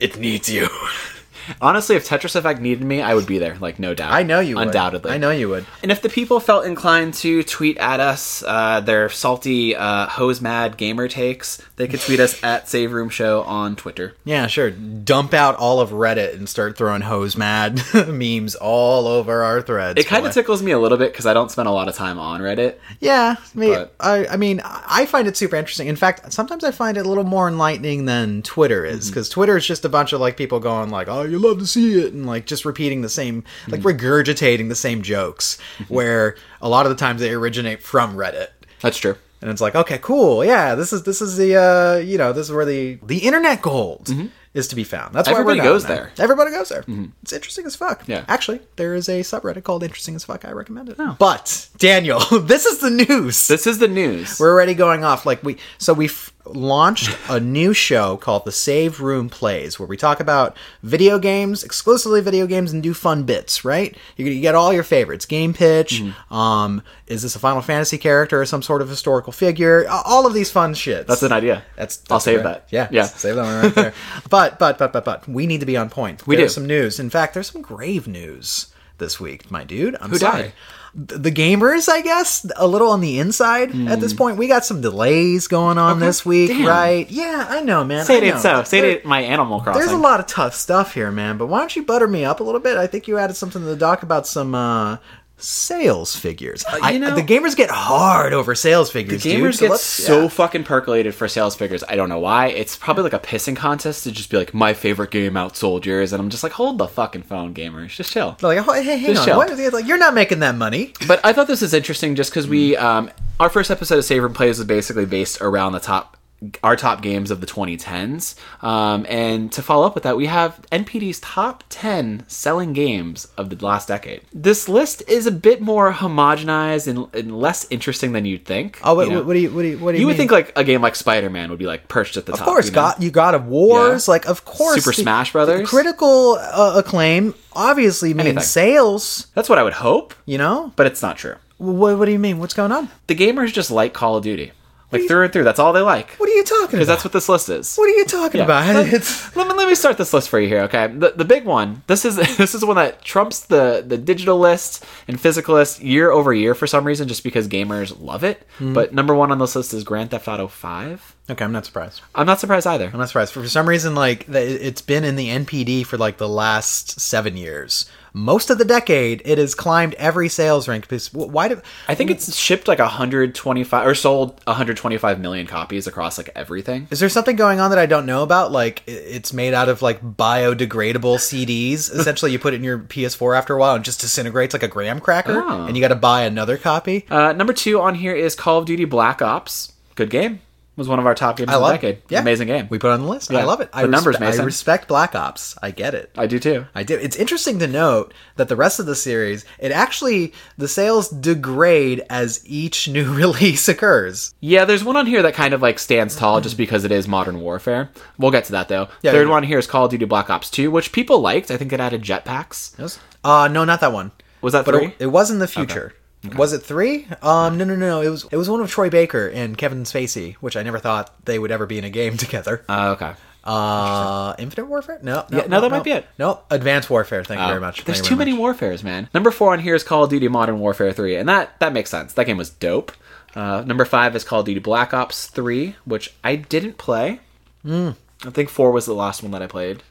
it 0.00 0.16
needs 0.18 0.48
you. 0.48 0.68
Honestly, 1.60 1.96
if 1.96 2.08
Tetris 2.08 2.36
Effect 2.36 2.60
needed 2.60 2.84
me, 2.84 3.00
I 3.02 3.14
would 3.14 3.26
be 3.26 3.38
there. 3.38 3.56
Like, 3.60 3.78
no 3.78 3.94
doubt. 3.94 4.12
I 4.12 4.22
know 4.22 4.40
you 4.40 4.56
would. 4.56 4.68
Undoubtedly. 4.68 5.10
I 5.12 5.18
know 5.18 5.30
you 5.30 5.48
would. 5.48 5.66
And 5.82 5.90
if 5.92 6.02
the 6.02 6.08
people 6.08 6.40
felt 6.40 6.64
inclined 6.66 7.14
to 7.14 7.42
tweet 7.42 7.76
at 7.78 8.00
us 8.00 8.42
uh, 8.46 8.80
their 8.80 9.08
salty 9.08 9.74
uh, 9.76 10.06
hose 10.06 10.40
mad 10.40 10.76
gamer 10.76 11.08
takes, 11.08 11.60
they 11.76 11.88
could 11.88 12.00
tweet 12.00 12.20
us 12.20 12.42
at 12.42 12.68
Save 12.68 12.92
Room 12.92 13.08
Show 13.08 13.42
on 13.42 13.76
Twitter. 13.76 14.14
Yeah, 14.24 14.46
sure. 14.46 14.70
Dump 14.70 15.34
out 15.34 15.56
all 15.56 15.80
of 15.80 15.90
Reddit 15.90 16.34
and 16.34 16.48
start 16.48 16.76
throwing 16.76 17.02
hose 17.02 17.36
mad 17.36 17.80
memes 18.08 18.54
all 18.54 19.06
over 19.06 19.42
our 19.42 19.62
threads. 19.62 19.98
It 20.00 20.06
kind 20.06 20.26
of 20.26 20.32
tickles 20.32 20.62
me 20.62 20.72
a 20.72 20.78
little 20.78 20.98
bit 20.98 21.12
because 21.12 21.26
I 21.26 21.34
don't 21.34 21.50
spend 21.50 21.68
a 21.68 21.72
lot 21.72 21.88
of 21.88 21.94
time 21.94 22.18
on 22.18 22.40
Reddit. 22.40 22.76
Yeah, 23.00 23.36
me, 23.54 23.68
But- 23.68 23.94
I, 24.00 24.26
I 24.26 24.36
mean, 24.36 24.60
I 24.64 25.06
find 25.06 25.26
it 25.28 25.36
super 25.36 25.56
interesting. 25.56 25.88
In 25.88 25.96
fact, 25.96 26.32
sometimes 26.32 26.64
I 26.64 26.70
find 26.70 26.96
it 26.96 27.06
a 27.06 27.08
little 27.08 27.24
more 27.24 27.48
enlightening 27.48 28.04
than 28.06 28.42
Twitter 28.42 28.84
is, 28.84 29.08
because 29.08 29.28
Twitter 29.28 29.56
is 29.56 29.66
just 29.66 29.84
a 29.84 29.88
bunch 29.88 30.12
of 30.12 30.20
like 30.20 30.36
people 30.36 30.60
going 30.60 30.90
like, 30.90 31.08
"Oh, 31.08 31.22
you 31.32 31.38
love 31.38 31.58
to 31.58 31.66
see 31.66 32.00
it," 32.00 32.12
and 32.12 32.26
like 32.26 32.46
just 32.46 32.64
repeating 32.64 33.02
the 33.02 33.08
same, 33.08 33.44
like 33.68 33.80
hmm. 33.80 33.88
regurgitating 33.88 34.68
the 34.68 34.74
same 34.74 35.02
jokes. 35.02 35.58
Where 35.88 36.36
a 36.60 36.68
lot 36.68 36.86
of 36.86 36.90
the 36.90 36.96
times 36.96 37.20
they 37.20 37.32
originate 37.32 37.82
from 37.82 38.16
Reddit, 38.16 38.48
That's 38.80 38.98
true. 38.98 39.16
and 39.40 39.50
it's 39.50 39.60
like, 39.60 39.74
okay, 39.74 39.98
cool, 39.98 40.44
yeah, 40.44 40.74
this 40.74 40.92
is 40.92 41.02
this 41.02 41.20
is 41.20 41.36
the 41.36 41.56
uh, 41.56 41.96
you 41.98 42.18
know, 42.18 42.32
this 42.32 42.46
is 42.46 42.52
where 42.52 42.64
the 42.64 42.98
the 43.02 43.18
internet 43.18 43.62
gold. 43.62 44.06
Mm-hmm. 44.06 44.26
Is 44.54 44.68
to 44.68 44.76
be 44.76 44.84
found. 44.84 45.14
That's 45.14 45.28
why 45.28 45.32
Everybody 45.32 45.60
we're 45.60 45.64
down 45.64 45.72
goes 45.72 45.86
there. 45.86 46.12
Everybody 46.18 46.50
goes 46.50 46.68
there. 46.68 46.82
Mm-hmm. 46.82 47.06
It's 47.22 47.32
interesting 47.32 47.64
as 47.64 47.74
fuck. 47.74 48.06
Yeah. 48.06 48.26
Actually, 48.28 48.60
there 48.76 48.94
is 48.94 49.08
a 49.08 49.20
subreddit 49.20 49.64
called 49.64 49.82
"Interesting 49.82 50.14
as 50.14 50.24
Fuck." 50.24 50.44
I 50.44 50.52
recommend 50.52 50.90
it. 50.90 50.96
Oh. 50.98 51.16
But 51.18 51.70
Daniel, 51.78 52.20
this 52.42 52.66
is 52.66 52.80
the 52.80 52.90
news. 52.90 53.48
This 53.48 53.66
is 53.66 53.78
the 53.78 53.88
news. 53.88 54.38
We're 54.38 54.52
already 54.52 54.74
going 54.74 55.04
off 55.04 55.24
like 55.24 55.42
we 55.42 55.56
so 55.78 55.94
we 55.94 56.08
have 56.08 56.32
launched 56.44 57.16
a 57.28 57.38
new 57.38 57.72
show 57.72 58.16
called 58.16 58.44
the 58.44 58.52
Save 58.52 59.00
Room 59.00 59.28
Plays 59.28 59.78
where 59.78 59.86
we 59.86 59.96
talk 59.96 60.18
about 60.20 60.56
video 60.82 61.18
games, 61.18 61.62
exclusively 61.62 62.20
video 62.20 62.46
games 62.46 62.72
and 62.72 62.82
do 62.82 62.92
fun 62.94 63.22
bits, 63.22 63.64
right? 63.64 63.96
You, 64.16 64.26
you 64.26 64.40
get 64.40 64.54
all 64.54 64.72
your 64.72 64.82
favorites. 64.82 65.24
Game 65.26 65.54
pitch, 65.54 66.00
Mm-hmm. 66.02 66.34
um 66.34 66.82
is 67.06 67.22
this 67.22 67.36
a 67.36 67.38
Final 67.38 67.60
Fantasy 67.62 67.98
character 67.98 68.40
or 68.40 68.46
some 68.46 68.62
sort 68.62 68.82
of 68.82 68.88
historical 68.88 69.32
figure? 69.32 69.86
All 69.88 70.26
of 70.26 70.34
these 70.34 70.50
fun 70.50 70.74
shits. 70.74 71.06
That's 71.06 71.22
an 71.22 71.32
idea. 71.32 71.62
That's, 71.76 72.02
I'll 72.10 72.20
save 72.20 72.38
right. 72.38 72.44
that. 72.44 72.66
Yeah, 72.70 72.88
Yeah. 72.90 73.04
save 73.04 73.36
that 73.36 73.42
one 73.44 73.62
right 73.64 73.74
there. 73.74 73.94
but 74.30 74.58
but 74.58 74.78
but 74.78 74.92
but 74.92 75.04
but 75.04 75.28
we 75.28 75.46
need 75.46 75.60
to 75.60 75.66
be 75.66 75.76
on 75.76 75.90
point. 75.90 76.26
We 76.26 76.36
There's 76.36 76.52
do. 76.52 76.60
some 76.60 76.66
news. 76.66 76.98
In 76.98 77.10
fact, 77.10 77.34
there's 77.34 77.50
some 77.50 77.62
grave 77.62 78.08
news 78.08 78.72
this 78.98 79.20
week, 79.20 79.50
my 79.50 79.64
dude. 79.64 79.96
I'm 80.00 80.10
Who 80.10 80.16
sorry. 80.18 80.42
died? 80.42 80.52
The 80.94 81.32
gamers, 81.32 81.88
I 81.88 82.02
guess, 82.02 82.46
a 82.56 82.66
little 82.66 82.90
on 82.90 83.00
the 83.00 83.18
inside 83.18 83.74
at 83.88 83.98
this 84.00 84.12
point. 84.12 84.36
We 84.36 84.46
got 84.46 84.64
some 84.66 84.82
delays 84.82 85.48
going 85.48 85.78
on 85.78 86.00
this 86.00 86.26
week, 86.26 86.50
Hmm. 86.50 86.58
Damn. 86.58 86.66
right? 86.68 87.10
Yeah, 87.10 87.46
I 87.48 87.62
know, 87.62 87.82
man. 87.82 88.04
Say 88.04 88.18
it 88.28 88.38
so. 88.40 88.62
Say 88.64 88.92
it 88.92 89.06
my 89.06 89.20
Animal 89.22 89.60
Crossing. 89.62 89.80
There's 89.80 89.92
a 89.92 89.96
lot 89.96 90.20
of 90.20 90.26
tough 90.26 90.54
stuff 90.54 90.92
here, 90.92 91.10
man. 91.10 91.38
But 91.38 91.46
why 91.46 91.60
don't 91.60 91.74
you 91.74 91.82
butter 91.82 92.06
me 92.06 92.26
up 92.26 92.40
a 92.40 92.42
little 92.44 92.60
bit? 92.60 92.76
I 92.76 92.86
think 92.86 93.08
you 93.08 93.16
added 93.16 93.36
something 93.36 93.62
to 93.62 93.66
the 93.68 93.76
doc 93.76 94.02
about 94.02 94.26
some 94.26 94.54
uh, 94.54 94.98
sales 95.36 96.14
figures. 96.14 96.64
I, 96.64 96.78
Uh, 96.78 96.90
you 96.90 96.98
know- 97.00 97.14
the 97.14 97.22
gamers 97.22 97.56
get 97.56 97.70
hard 97.70 98.32
over 98.32 98.54
sales 98.54 98.90
figures. 98.90 99.22
The 99.22 99.32
Gamers 99.34 99.56
so 99.58 99.68
get 99.68 99.78
so 99.78 100.22
yeah. 100.22 100.28
fucking 100.28 100.64
percolated 100.64 101.14
for 101.14 101.26
sales 101.28 101.54
figures. 101.56 101.82
I 101.88 101.96
don't 101.96 102.08
know 102.08 102.20
why. 102.20 102.48
It's 102.48 102.76
probably 102.76 103.02
like 103.02 103.12
a 103.12 103.18
pissing 103.18 103.56
contest 103.56 104.04
to 104.04 104.12
just 104.12 104.30
be 104.30 104.36
like, 104.36 104.54
my 104.54 104.72
favorite 104.72 105.10
game 105.10 105.34
outsold 105.34 105.84
yours. 105.84 106.12
And 106.12 106.20
I'm 106.22 106.30
just 106.30 106.42
like, 106.42 106.52
hold 106.52 106.78
the 106.78 106.86
fucking 106.86 107.22
phone, 107.22 107.54
gamers. 107.54 107.88
Just 107.88 108.12
chill. 108.12 108.36
Like, 108.40 108.66
oh, 108.66 108.72
hey, 108.74 108.96
hang 108.98 109.14
Just 109.14 109.28
on. 109.28 109.36
What 109.36 109.50
is? 109.50 109.72
Like, 109.72 109.86
you're 109.86 109.98
not 109.98 110.14
making 110.14 110.38
that 110.40 110.54
money. 110.54 110.92
But 111.08 111.20
I 111.24 111.32
thought 111.32 111.48
this 111.48 111.60
was 111.62 111.74
interesting 111.74 112.14
just 112.14 112.30
because 112.30 112.46
we, 112.46 112.76
um, 112.76 113.10
our 113.40 113.48
first 113.48 113.70
episode 113.70 113.98
of 113.98 114.04
Save 114.04 114.22
and 114.24 114.34
Plays 114.34 114.58
was 114.58 114.66
basically 114.66 115.06
based 115.06 115.40
around 115.40 115.72
the 115.72 115.80
top, 115.80 116.16
our 116.62 116.76
top 116.76 117.02
games 117.02 117.30
of 117.30 117.40
the 117.40 117.46
2010s. 117.46 118.34
Um, 118.64 119.06
and 119.08 119.52
to 119.52 119.62
follow 119.62 119.86
up 119.86 119.94
with 119.94 120.04
that, 120.04 120.16
we 120.16 120.26
have 120.26 120.60
NPD's 120.72 121.20
top 121.20 121.64
10 121.68 122.24
selling 122.28 122.72
games 122.72 123.26
of 123.36 123.50
the 123.50 123.64
last 123.64 123.88
decade. 123.88 124.22
This 124.32 124.68
list 124.68 125.02
is 125.08 125.26
a 125.26 125.30
bit 125.30 125.60
more 125.60 125.92
homogenized 125.92 126.88
and, 126.88 127.12
and 127.14 127.38
less 127.38 127.66
interesting 127.70 128.12
than 128.12 128.24
you'd 128.24 128.44
think. 128.44 128.80
Oh, 128.82 128.94
what, 128.94 129.06
you 129.08 129.14
know? 129.14 129.22
what, 129.22 129.34
do 129.34 129.38
you 129.40 129.50
what 129.50 129.62
do 129.62 129.68
you 129.68 129.78
what 129.78 129.92
do 129.92 129.98
you, 129.98 130.02
You 130.02 130.06
would 130.08 130.16
think 130.16 130.30
like 130.30 130.52
a 130.56 130.64
game 130.64 130.82
like 130.82 130.96
Spider 130.96 131.30
Man 131.30 131.50
would 131.50 131.58
be 131.58 131.66
like 131.66 131.88
perched 131.88 132.16
at 132.16 132.26
the 132.26 132.32
Of 132.32 132.38
top. 132.38 132.48
Of 132.48 132.52
course, 132.52 132.66
you 132.66 132.72
know? 132.72 132.74
God, 132.76 133.02
you 133.02 133.10
God 133.10 133.34
of 133.34 133.46
Wars, 133.46 134.08
Yeah. 134.08 134.12
like 134.12 134.26
of 134.26 134.44
course, 134.44 134.82
Super 134.82 134.94
the- 134.96 135.02
Smash 135.02 135.32
Brothers. 135.32 135.60
the 135.60 135.66
critical 135.66 136.36
uh, 136.40 136.74
acclaim 136.76 137.34
obviously 137.52 138.14
means 138.14 138.26
Anything. 138.28 138.42
sales. 138.42 139.26
That's 139.34 139.48
what 139.48 139.58
I 139.58 139.62
would 139.62 139.74
hope, 139.74 140.14
You 140.26 140.38
know, 140.38 140.72
but 140.76 140.86
it's 140.86 141.02
not 141.02 141.16
true. 141.18 141.36
what, 141.58 141.98
what 141.98 142.06
do 142.06 142.12
you 142.12 142.18
mean? 142.18 142.38
What's 142.38 142.54
going 142.54 142.72
on? 142.72 142.88
The 143.06 143.14
gamers 143.14 143.52
just 143.52 143.70
like 143.70 143.92
Call 143.92 144.16
of 144.16 144.24
Duty. 144.24 144.52
Like 144.92 145.08
through 145.08 145.24
and 145.24 145.32
through. 145.32 145.44
That's 145.44 145.58
all 145.58 145.72
they 145.72 145.80
like. 145.80 146.10
What 146.18 146.28
are 146.28 146.32
you 146.32 146.44
talking 146.44 146.62
about? 146.64 146.70
Because 146.72 146.86
that's 146.86 147.04
what 147.04 147.12
this 147.12 147.28
list 147.28 147.48
is. 147.48 147.76
What 147.76 147.86
are 147.88 147.96
you 147.96 148.04
talking 148.04 148.38
Yeah. 148.38 148.44
about? 148.44 148.74
Let, 148.74 148.92
It's 148.92 149.34
let 149.34 149.48
me 149.48 149.54
let 149.54 149.68
me 149.68 149.74
start 149.74 149.96
this 149.98 150.12
list 150.12 150.28
for 150.28 150.38
you 150.38 150.48
here, 150.48 150.62
okay? 150.62 150.86
The 150.88 151.12
the 151.16 151.24
big 151.24 151.44
one. 151.44 151.82
This 151.86 152.04
is 152.04 152.16
this 152.36 152.54
is 152.54 152.60
the 152.60 152.66
one 152.66 152.76
that 152.76 153.02
trumps 153.02 153.40
the 153.40 153.84
the 153.86 153.98
digital 153.98 154.38
list 154.38 154.84
and 155.08 155.20
physical 155.20 155.54
list 155.54 155.80
year 155.82 156.10
over 156.10 156.32
year 156.34 156.54
for 156.54 156.66
some 156.66 156.84
reason, 156.84 157.08
just 157.08 157.24
because 157.24 157.48
gamers 157.48 157.98
love 158.00 158.22
it. 158.24 158.46
Hmm. 158.58 158.72
But 158.74 158.92
number 158.92 159.14
one 159.14 159.32
on 159.32 159.38
this 159.38 159.56
list 159.56 159.72
is 159.74 159.84
Grand 159.84 160.10
Theft 160.10 160.28
Auto 160.28 160.46
Five. 160.48 161.14
Okay. 161.30 161.44
I'm 161.44 161.52
not 161.52 161.64
surprised. 161.66 162.00
I'm 162.14 162.26
not 162.26 162.40
surprised 162.40 162.66
either. 162.66 162.90
I'm 162.92 162.98
not 162.98 163.08
surprised. 163.08 163.32
For 163.32 163.46
some 163.48 163.68
reason, 163.68 163.94
like 163.94 164.26
th- 164.30 164.60
it's 164.60 164.82
been 164.82 165.04
in 165.04 165.16
the 165.16 165.28
NPD 165.28 165.86
for 165.86 165.96
like 165.98 166.18
the 166.18 166.28
last 166.28 167.00
seven 167.00 167.36
years. 167.36 167.86
Most 168.14 168.50
of 168.50 168.58
the 168.58 168.66
decade, 168.66 169.22
it 169.24 169.38
has 169.38 169.54
climbed 169.54 169.94
every 169.94 170.28
sales 170.28 170.68
rank. 170.68 170.82
Because 170.84 171.10
why 171.14 171.48
do 171.48 171.62
I 171.88 171.94
think 171.94 172.10
it's 172.10 172.36
shipped 172.36 172.68
like 172.68 172.78
125 172.78 173.86
or 173.86 173.94
sold 173.94 174.38
125 174.44 175.18
million 175.18 175.46
copies 175.46 175.86
across 175.86 176.18
like 176.18 176.28
everything. 176.34 176.88
Is 176.90 177.00
there 177.00 177.08
something 177.08 177.36
going 177.36 177.58
on 177.58 177.70
that 177.70 177.78
I 177.78 177.86
don't 177.86 178.04
know 178.04 178.22
about? 178.22 178.52
Like 178.52 178.82
it's 178.86 179.32
made 179.32 179.54
out 179.54 179.70
of 179.70 179.80
like 179.80 180.02
biodegradable 180.02 181.16
CDs. 181.16 181.90
Essentially, 181.94 182.32
you 182.32 182.38
put 182.38 182.52
it 182.52 182.56
in 182.58 182.64
your 182.64 182.80
PS4 182.80 183.36
after 183.38 183.54
a 183.54 183.58
while 183.58 183.74
and 183.76 183.84
just 183.84 184.00
disintegrates 184.02 184.52
like 184.52 184.62
a 184.62 184.68
graham 184.68 185.00
cracker, 185.00 185.42
Oh. 185.42 185.64
and 185.64 185.74
you 185.76 185.80
got 185.80 185.88
to 185.88 185.94
buy 185.94 186.22
another 186.24 186.58
copy. 186.58 187.06
Uh, 187.10 187.32
number 187.32 187.52
two 187.54 187.80
on 187.80 187.94
here 187.94 188.14
is 188.14 188.34
Call 188.34 188.58
of 188.58 188.66
Duty 188.66 188.84
Black 188.84 189.22
Ops. 189.22 189.72
Good 189.94 190.10
game. 190.10 190.40
Was 190.74 190.88
one 190.88 190.98
of 190.98 191.04
our 191.04 191.14
top 191.14 191.36
games 191.36 191.50
I 191.50 191.56
of 191.56 191.60
the 191.60 191.68
decade. 191.72 191.96
it. 191.98 192.04
Yeah. 192.08 192.20
Amazing 192.20 192.48
game. 192.48 192.66
We 192.70 192.78
put 192.78 192.88
it 192.88 192.92
on 192.94 193.00
the 193.02 193.06
list. 193.06 193.30
I 193.30 193.44
love 193.44 193.60
it. 193.60 193.68
I 193.74 193.82
The 193.82 193.88
numbers, 193.88 194.18
Mason. 194.18 194.40
I 194.40 194.44
respect 194.44 194.88
Black 194.88 195.14
Ops. 195.14 195.54
I 195.62 195.70
get 195.70 195.94
it. 195.94 196.10
I 196.16 196.26
do 196.26 196.38
too. 196.38 196.64
I 196.74 196.82
do. 196.82 196.96
It's 196.96 197.14
interesting 197.16 197.58
to 197.58 197.66
note 197.66 198.14
that 198.36 198.48
the 198.48 198.56
rest 198.56 198.80
of 198.80 198.86
the 198.86 198.94
series, 198.96 199.44
it 199.58 199.70
actually 199.70 200.32
the 200.56 200.68
sales 200.68 201.10
degrade 201.10 202.02
as 202.08 202.42
each 202.46 202.88
new 202.96 203.12
release 203.12 203.68
occurs. 203.68 204.34
Yeah, 204.40 204.64
there's 204.64 204.82
one 204.82 204.96
on 204.96 205.04
here 205.06 205.20
that 205.22 205.34
kind 205.34 205.52
of 205.52 205.60
like 205.60 205.78
stands 205.78 206.16
tall 206.16 206.40
just 206.40 206.56
because 206.56 206.84
it 206.84 206.92
is 206.92 207.06
Modern 207.06 207.40
Warfare. 207.40 207.90
We'll 208.16 208.30
get 208.30 208.44
to 208.46 208.52
that 208.52 208.68
though. 208.68 208.88
Yeah, 209.02 209.12
Third 209.12 209.26
yeah. 209.26 209.32
one 209.32 209.42
here 209.42 209.58
is 209.58 209.66
Call 209.66 209.84
of 209.84 209.90
Duty 209.90 210.06
Black 210.06 210.30
Ops 210.30 210.48
2, 210.50 210.70
which 210.70 210.92
people 210.92 211.20
liked. 211.20 211.50
I 211.50 211.58
think 211.58 211.72
it 211.74 211.80
added 211.80 212.02
jetpacks. 212.02 212.78
Yes. 212.78 212.98
Uh 213.22 213.46
no, 213.48 213.64
not 213.64 213.80
that 213.82 213.92
one. 213.92 214.10
Was 214.40 214.54
that 214.54 214.64
But 214.64 214.74
three? 214.74 214.86
it, 214.86 214.96
it 215.00 215.06
was 215.08 215.30
in 215.30 215.38
the 215.38 215.46
future. 215.46 215.94
Was 216.36 216.52
it 216.52 216.62
three? 216.62 217.06
Um, 217.20 217.58
no, 217.58 217.64
no, 217.64 217.74
no. 217.74 218.00
It 218.00 218.08
was 218.08 218.24
it 218.30 218.36
was 218.36 218.48
one 218.48 218.60
of 218.60 218.70
Troy 218.70 218.90
Baker 218.90 219.28
and 219.28 219.58
Kevin 219.58 219.82
Spacey, 219.84 220.34
which 220.34 220.56
I 220.56 220.62
never 220.62 220.78
thought 220.78 221.12
they 221.24 221.38
would 221.38 221.50
ever 221.50 221.66
be 221.66 221.78
in 221.78 221.84
a 221.84 221.90
game 221.90 222.16
together. 222.18 222.64
Uh, 222.68 222.94
okay. 222.96 223.12
Uh, 223.44 224.34
Infinite 224.38 224.66
Warfare? 224.66 225.00
No, 225.02 225.26
no, 225.30 225.38
Yeah, 225.38 225.46
no, 225.48 225.60
that 225.60 225.70
might 225.70 225.82
be 225.82 225.90
it. 225.90 226.06
No, 226.16 226.40
Advanced 226.48 226.88
Warfare. 226.88 227.24
Thank 227.24 227.40
you 227.40 227.46
very 227.48 227.60
much. 227.60 227.80
Uh, 227.80 227.84
There's 227.86 228.00
too 228.00 228.14
many 228.14 228.30
much. 228.32 228.38
Warfares, 228.38 228.84
man. 228.84 229.08
Number 229.12 229.32
four 229.32 229.52
on 229.52 229.58
here 229.58 229.74
is 229.74 229.82
Call 229.82 230.04
of 230.04 230.10
Duty 230.10 230.28
Modern 230.28 230.60
Warfare 230.60 230.92
3, 230.92 231.16
and 231.16 231.28
that 231.28 231.58
that 231.58 231.72
makes 231.72 231.90
sense. 231.90 232.12
That 232.12 232.26
game 232.26 232.36
was 232.36 232.50
dope. 232.50 232.92
Uh, 233.34 233.64
number 233.66 233.84
five 233.84 234.14
is 234.14 234.22
Call 234.22 234.40
of 234.40 234.46
Duty 234.46 234.60
Black 234.60 234.94
Ops 234.94 235.26
3, 235.26 235.74
which 235.84 236.14
I 236.22 236.36
didn't 236.36 236.78
play. 236.78 237.18
Hmm. 237.62 237.90
I 238.24 238.30
think 238.30 238.48
four 238.48 238.70
was 238.70 238.86
the 238.86 238.94
last 238.94 239.24
one 239.24 239.32
that 239.32 239.42
I 239.42 239.48
played. 239.48 239.82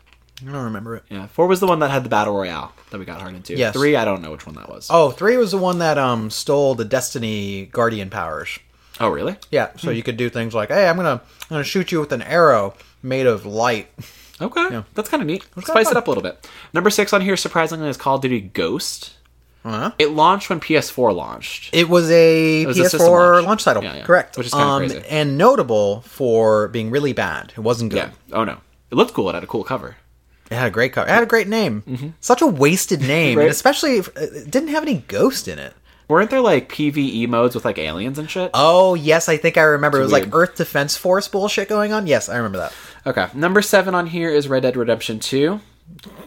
I 0.48 0.52
don't 0.52 0.64
remember 0.66 0.96
it. 0.98 1.04
Yeah, 1.10 1.28
four 1.28 1.48
was 1.48 1.60
the 1.60 1.68
one 1.68 1.80
that 1.80 1.92
had 1.92 2.04
the 2.04 2.10
battle 2.10 2.36
royale 2.36 2.74
that 2.90 2.98
we 2.98 3.06
got 3.06 3.22
hard 3.22 3.36
into. 3.36 3.56
Yes. 3.56 3.74
Three, 3.74 3.96
I 3.96 4.06
don't 4.06 4.22
know 4.22 4.32
which 4.32 4.46
one 4.46 4.56
that 4.56 4.70
was. 4.70 4.88
Oh, 4.90 5.12
three 5.12 5.38
was 5.38 5.52
the 5.52 5.58
one 5.58 5.80
that 5.80 5.98
um 5.98 6.30
stole 6.30 6.76
the 6.76 6.86
Destiny 6.86 7.66
Guardian 7.68 8.10
powers. 8.10 8.58
Oh, 9.00 9.10
really? 9.10 9.36
Yeah, 9.50 9.70
so 9.78 9.90
you 9.90 10.04
could 10.04 10.18
do 10.18 10.30
things 10.30 10.54
like, 10.54 10.70
"Hey, 10.70 10.88
I'm 10.88 10.96
gonna 10.96 11.22
I'm 11.44 11.48
gonna 11.50 11.64
shoot 11.64 11.92
you 11.92 12.00
with 12.00 12.12
an 12.12 12.22
arrow 12.22 12.74
made 13.04 13.26
of 13.28 13.46
light." 13.46 13.88
Okay, 14.42 14.68
Yeah. 14.72 14.84
that's 14.96 15.08
kind 15.10 15.22
of 15.22 15.28
neat. 15.28 15.44
Spice 15.64 15.88
it 15.88 15.90
fun. 15.94 15.98
up 15.98 16.08
a 16.08 16.10
little 16.10 16.24
bit. 16.24 16.48
Number 16.74 16.90
six 16.90 17.14
on 17.14 17.22
here, 17.22 17.38
surprisingly, 17.38 17.88
is 17.90 17.98
Call 17.98 18.16
of 18.16 18.22
Duty 18.24 18.42
Ghost. 18.42 19.12
Huh? 19.64 19.92
It 20.00 20.10
launched 20.10 20.50
when 20.50 20.60
PS4 20.60 21.16
launched. 21.16 21.70
It 21.76 21.88
was 21.88 22.10
a 22.10 22.66
was 22.66 22.80
a 22.80 22.82
PS4 22.82 22.90
system 22.90 23.12
launch. 23.12 23.46
launch. 23.46 23.64
title, 23.64 23.84
Yeah, 23.84 23.98
yeah. 23.98 24.04
correct? 24.04 24.36
Which 24.38 24.48
is 24.48 24.54
kinda 24.54 24.66
um, 24.68 24.80
crazy. 24.90 25.04
and 25.08 25.38
notable 25.38 26.02
for 26.02 26.68
being 26.70 26.90
really 26.90 27.14
bad. 27.14 27.54
It 27.56 27.60
wasn't 27.60 27.92
good. 27.92 27.98
Yeah. 27.98 28.10
Oh 28.34 28.44
no, 28.44 28.58
it 28.90 28.96
looked 28.96 29.14
cool. 29.14 29.30
It 29.30 29.34
had 29.36 29.44
a 29.44 29.48
cool 29.48 29.64
cover. 29.64 29.98
It 30.52 30.56
had 30.58 30.68
a 30.68 30.72
great 30.72 30.94
cover. 30.94 31.08
It 31.08 31.12
had 31.14 31.24
a 31.24 31.28
great 31.28 31.48
name. 31.48 31.82
Mm-hmm. 31.88 32.10
Such 32.20 32.42
a 32.42 32.48
wasted 32.48 33.00
name, 33.16 33.38
Right. 33.38 33.46
and 33.46 33.52
especially 33.52 33.98
if, 33.98 34.10
uh, 34.10 34.22
it 34.22 34.52
didn't 34.52 34.70
have 34.70 34.84
any 34.84 35.00
ghost 35.08 35.48
in 35.48 35.58
it. 35.58 35.74
Weren't 36.08 36.30
there 36.30 36.42
like 36.42 36.68
PVE 36.70 37.28
modes 37.30 37.56
with 37.56 37.64
like 37.64 37.78
aliens 37.78 38.20
and 38.20 38.30
shit? 38.30 38.52
Oh 38.54 38.94
yes, 38.96 39.30
I 39.30 39.38
think 39.38 39.58
I 39.58 39.62
remember. 39.62 40.00
it 40.00 40.04
was 40.04 40.12
weird. 40.12 40.26
like 40.26 40.36
Earth 40.36 40.56
Defense 40.58 40.98
Force 40.98 41.30
bullshit 41.30 41.70
going 41.70 41.94
on. 41.94 42.06
Yes, 42.06 42.28
I 42.28 42.36
remember 42.36 42.58
that. 42.58 42.74
Okay, 43.08 43.28
number 43.34 43.62
seven 43.62 43.96
on 43.96 44.08
here 44.08 44.30
is 44.30 44.50
Red 44.50 44.64
Dead 44.64 44.76
Redemption 44.76 45.20
Two. 45.22 45.62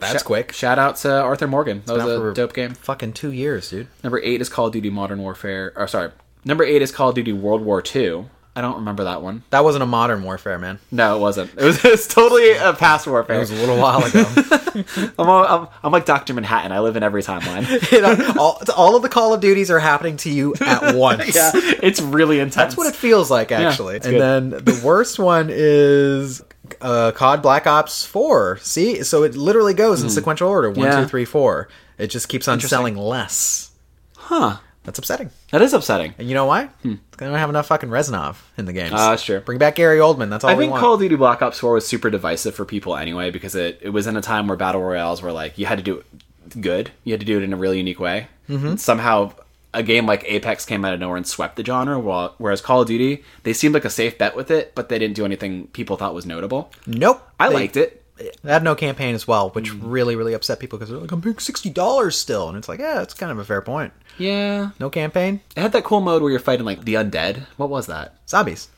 That's 0.00 0.22
Sh- 0.22 0.24
quick. 0.26 0.52
Shout 0.52 0.78
out 0.78 0.96
to 0.96 1.12
Arthur 1.12 1.46
Morgan. 1.46 1.82
That 1.84 1.96
was 1.96 2.04
a 2.06 2.32
dope 2.34 2.54
game. 2.54 2.72
Fucking 2.74 3.12
two 3.12 3.30
years, 3.32 3.68
dude. 3.70 3.88
Number 4.02 4.20
eight 4.20 4.40
is 4.40 4.48
Call 4.48 4.66
of 4.68 4.72
Duty 4.72 4.88
Modern 4.90 5.18
Warfare. 5.20 5.72
Or 5.76 5.86
sorry, 5.86 6.12
number 6.46 6.64
eight 6.64 6.80
is 6.80 6.90
Call 6.90 7.10
of 7.10 7.14
Duty 7.14 7.32
World 7.34 7.60
War 7.62 7.82
Two. 7.82 8.30
I 8.56 8.60
don't 8.60 8.76
remember 8.76 9.04
that 9.04 9.20
one. 9.20 9.42
That 9.50 9.64
wasn't 9.64 9.82
a 9.82 9.86
modern 9.86 10.22
warfare, 10.22 10.58
man. 10.60 10.78
No, 10.92 11.16
it 11.16 11.20
wasn't. 11.20 11.50
It 11.58 11.64
was, 11.64 11.84
it 11.84 11.90
was 11.90 12.06
totally 12.06 12.52
a 12.52 12.72
past 12.72 13.06
warfare. 13.06 13.36
It 13.36 13.40
was 13.40 13.50
a 13.50 13.54
little 13.56 13.76
while 13.78 14.04
ago. 14.04 14.24
I'm, 15.18 15.28
all, 15.28 15.44
I'm, 15.44 15.68
I'm 15.82 15.90
like 15.92 16.04
Dr. 16.04 16.34
Manhattan. 16.34 16.70
I 16.70 16.78
live 16.80 16.94
in 16.96 17.02
every 17.02 17.22
timeline. 17.22 17.66
you 17.92 18.00
know, 18.00 18.34
all, 18.40 18.62
all 18.76 18.94
of 18.94 19.02
the 19.02 19.08
Call 19.08 19.34
of 19.34 19.40
Duties 19.40 19.70
are 19.72 19.80
happening 19.80 20.16
to 20.18 20.30
you 20.30 20.54
at 20.60 20.94
once. 20.94 21.34
yeah, 21.34 21.50
it's 21.54 22.00
really 22.00 22.38
intense. 22.38 22.54
That's 22.54 22.76
what 22.76 22.86
it 22.86 22.94
feels 22.96 23.28
like, 23.30 23.50
actually. 23.50 23.96
it's 23.96 24.06
and 24.06 24.20
then 24.20 24.50
the 24.50 24.80
worst 24.84 25.18
one 25.18 25.48
is 25.50 26.40
uh, 26.80 27.10
COD 27.12 27.42
Black 27.42 27.66
Ops 27.66 28.04
4. 28.06 28.58
See? 28.58 29.02
So 29.02 29.24
it 29.24 29.34
literally 29.34 29.74
goes 29.74 30.00
in 30.02 30.10
sequential 30.10 30.48
order 30.48 30.70
one, 30.70 30.78
Hmm. 30.78 30.84
Yeah. 30.92 31.00
two, 31.02 31.08
three, 31.08 31.24
four. 31.24 31.68
It 31.98 32.06
just 32.08 32.28
keeps 32.28 32.46
on 32.48 32.60
selling 32.60 32.96
less. 32.96 33.72
Huh. 34.16 34.58
That's 34.84 34.98
upsetting. 34.98 35.30
That 35.50 35.62
is 35.62 35.72
upsetting. 35.72 36.14
And 36.18 36.28
you 36.28 36.34
know 36.34 36.44
why? 36.44 36.68
They 36.82 36.96
don't 37.18 37.34
have 37.34 37.48
enough 37.50 37.66
fucking 37.68 37.88
Reznov 37.88 38.36
in 38.58 38.66
the 38.66 38.72
games. 38.72 38.92
Ah, 38.94 39.10
that's 39.10 39.24
true. 39.24 39.40
Bring 39.40 39.58
back 39.58 39.76
Gary 39.76 39.98
Oldman. 39.98 40.28
That's 40.30 40.44
all 40.44 40.50
I 40.50 40.56
think 40.56 40.72
want. 40.72 40.82
Call 40.82 40.94
of 40.94 41.00
Duty 41.00 41.16
Black 41.16 41.40
Ops 41.42 41.58
4 41.58 41.72
was 41.72 41.86
super 41.86 42.10
divisive 42.10 42.54
for 42.54 42.64
people 42.64 42.94
anyway 42.96 43.30
because 43.30 43.54
it, 43.54 43.78
it 43.82 43.88
was 43.90 44.06
in 44.06 44.16
a 44.16 44.20
time 44.22 44.46
where 44.46 44.56
battle 44.56 44.82
royales 44.82 45.22
were 45.22 45.32
like 45.32 45.56
you 45.58 45.66
had 45.66 45.78
to 45.78 45.84
do 45.84 45.98
it 45.98 46.60
good. 46.60 46.90
You 47.02 47.12
had 47.14 47.20
to 47.20 47.26
do 47.26 47.38
it 47.38 47.42
in 47.42 47.52
a 47.52 47.56
really 47.56 47.78
unique 47.78 47.98
way. 47.98 48.28
Mm-hmm. 48.48 48.76
Somehow 48.76 49.32
a 49.72 49.82
game 49.82 50.06
like 50.06 50.22
Apex 50.26 50.64
came 50.66 50.84
out 50.84 50.92
of 50.92 51.00
nowhere 51.00 51.16
and 51.16 51.26
swept 51.26 51.56
the 51.56 51.64
genre, 51.64 51.98
while, 51.98 52.34
whereas 52.38 52.60
Call 52.60 52.82
of 52.82 52.86
Duty 52.86 53.24
they 53.42 53.52
seemed 53.54 53.74
like 53.74 53.84
a 53.86 53.90
safe 53.90 54.18
bet 54.18 54.36
with 54.36 54.50
it, 54.50 54.74
but 54.74 54.88
they 54.90 54.98
didn't 54.98 55.16
do 55.16 55.24
anything 55.24 55.66
people 55.68 55.96
thought 55.96 56.14
was 56.14 56.26
notable. 56.26 56.70
nope. 56.86 57.26
I 57.40 57.48
They- 57.48 57.54
liked 57.54 57.76
it. 57.78 58.03
They 58.16 58.30
had 58.52 58.62
no 58.62 58.74
campaign 58.76 59.14
as 59.14 59.26
well, 59.26 59.50
which 59.50 59.70
Hmm. 59.70 59.88
really, 59.88 60.14
really 60.16 60.34
upset 60.34 60.60
people 60.60 60.78
because 60.78 60.90
they're 60.90 61.00
like, 61.00 61.10
I'm 61.10 61.20
paying 61.20 61.38
sixty 61.38 61.68
dollars 61.70 62.16
still, 62.16 62.48
and 62.48 62.56
it's 62.56 62.68
like, 62.68 62.78
yeah, 62.80 62.94
that's 62.94 63.14
kind 63.14 63.32
of 63.32 63.38
a 63.38 63.44
fair 63.44 63.60
point. 63.60 63.92
Yeah, 64.18 64.70
No 64.78 64.88
campaign, 64.90 65.40
it 65.56 65.60
had 65.60 65.72
that 65.72 65.82
cool 65.84 66.00
mode 66.00 66.22
where 66.22 66.30
you're 66.30 66.38
fighting 66.40 66.64
like 66.64 66.84
the 66.84 66.94
undead. 66.94 67.46
What 67.56 67.70
was 67.70 67.86
that? 67.86 68.14
zombies. 68.28 68.68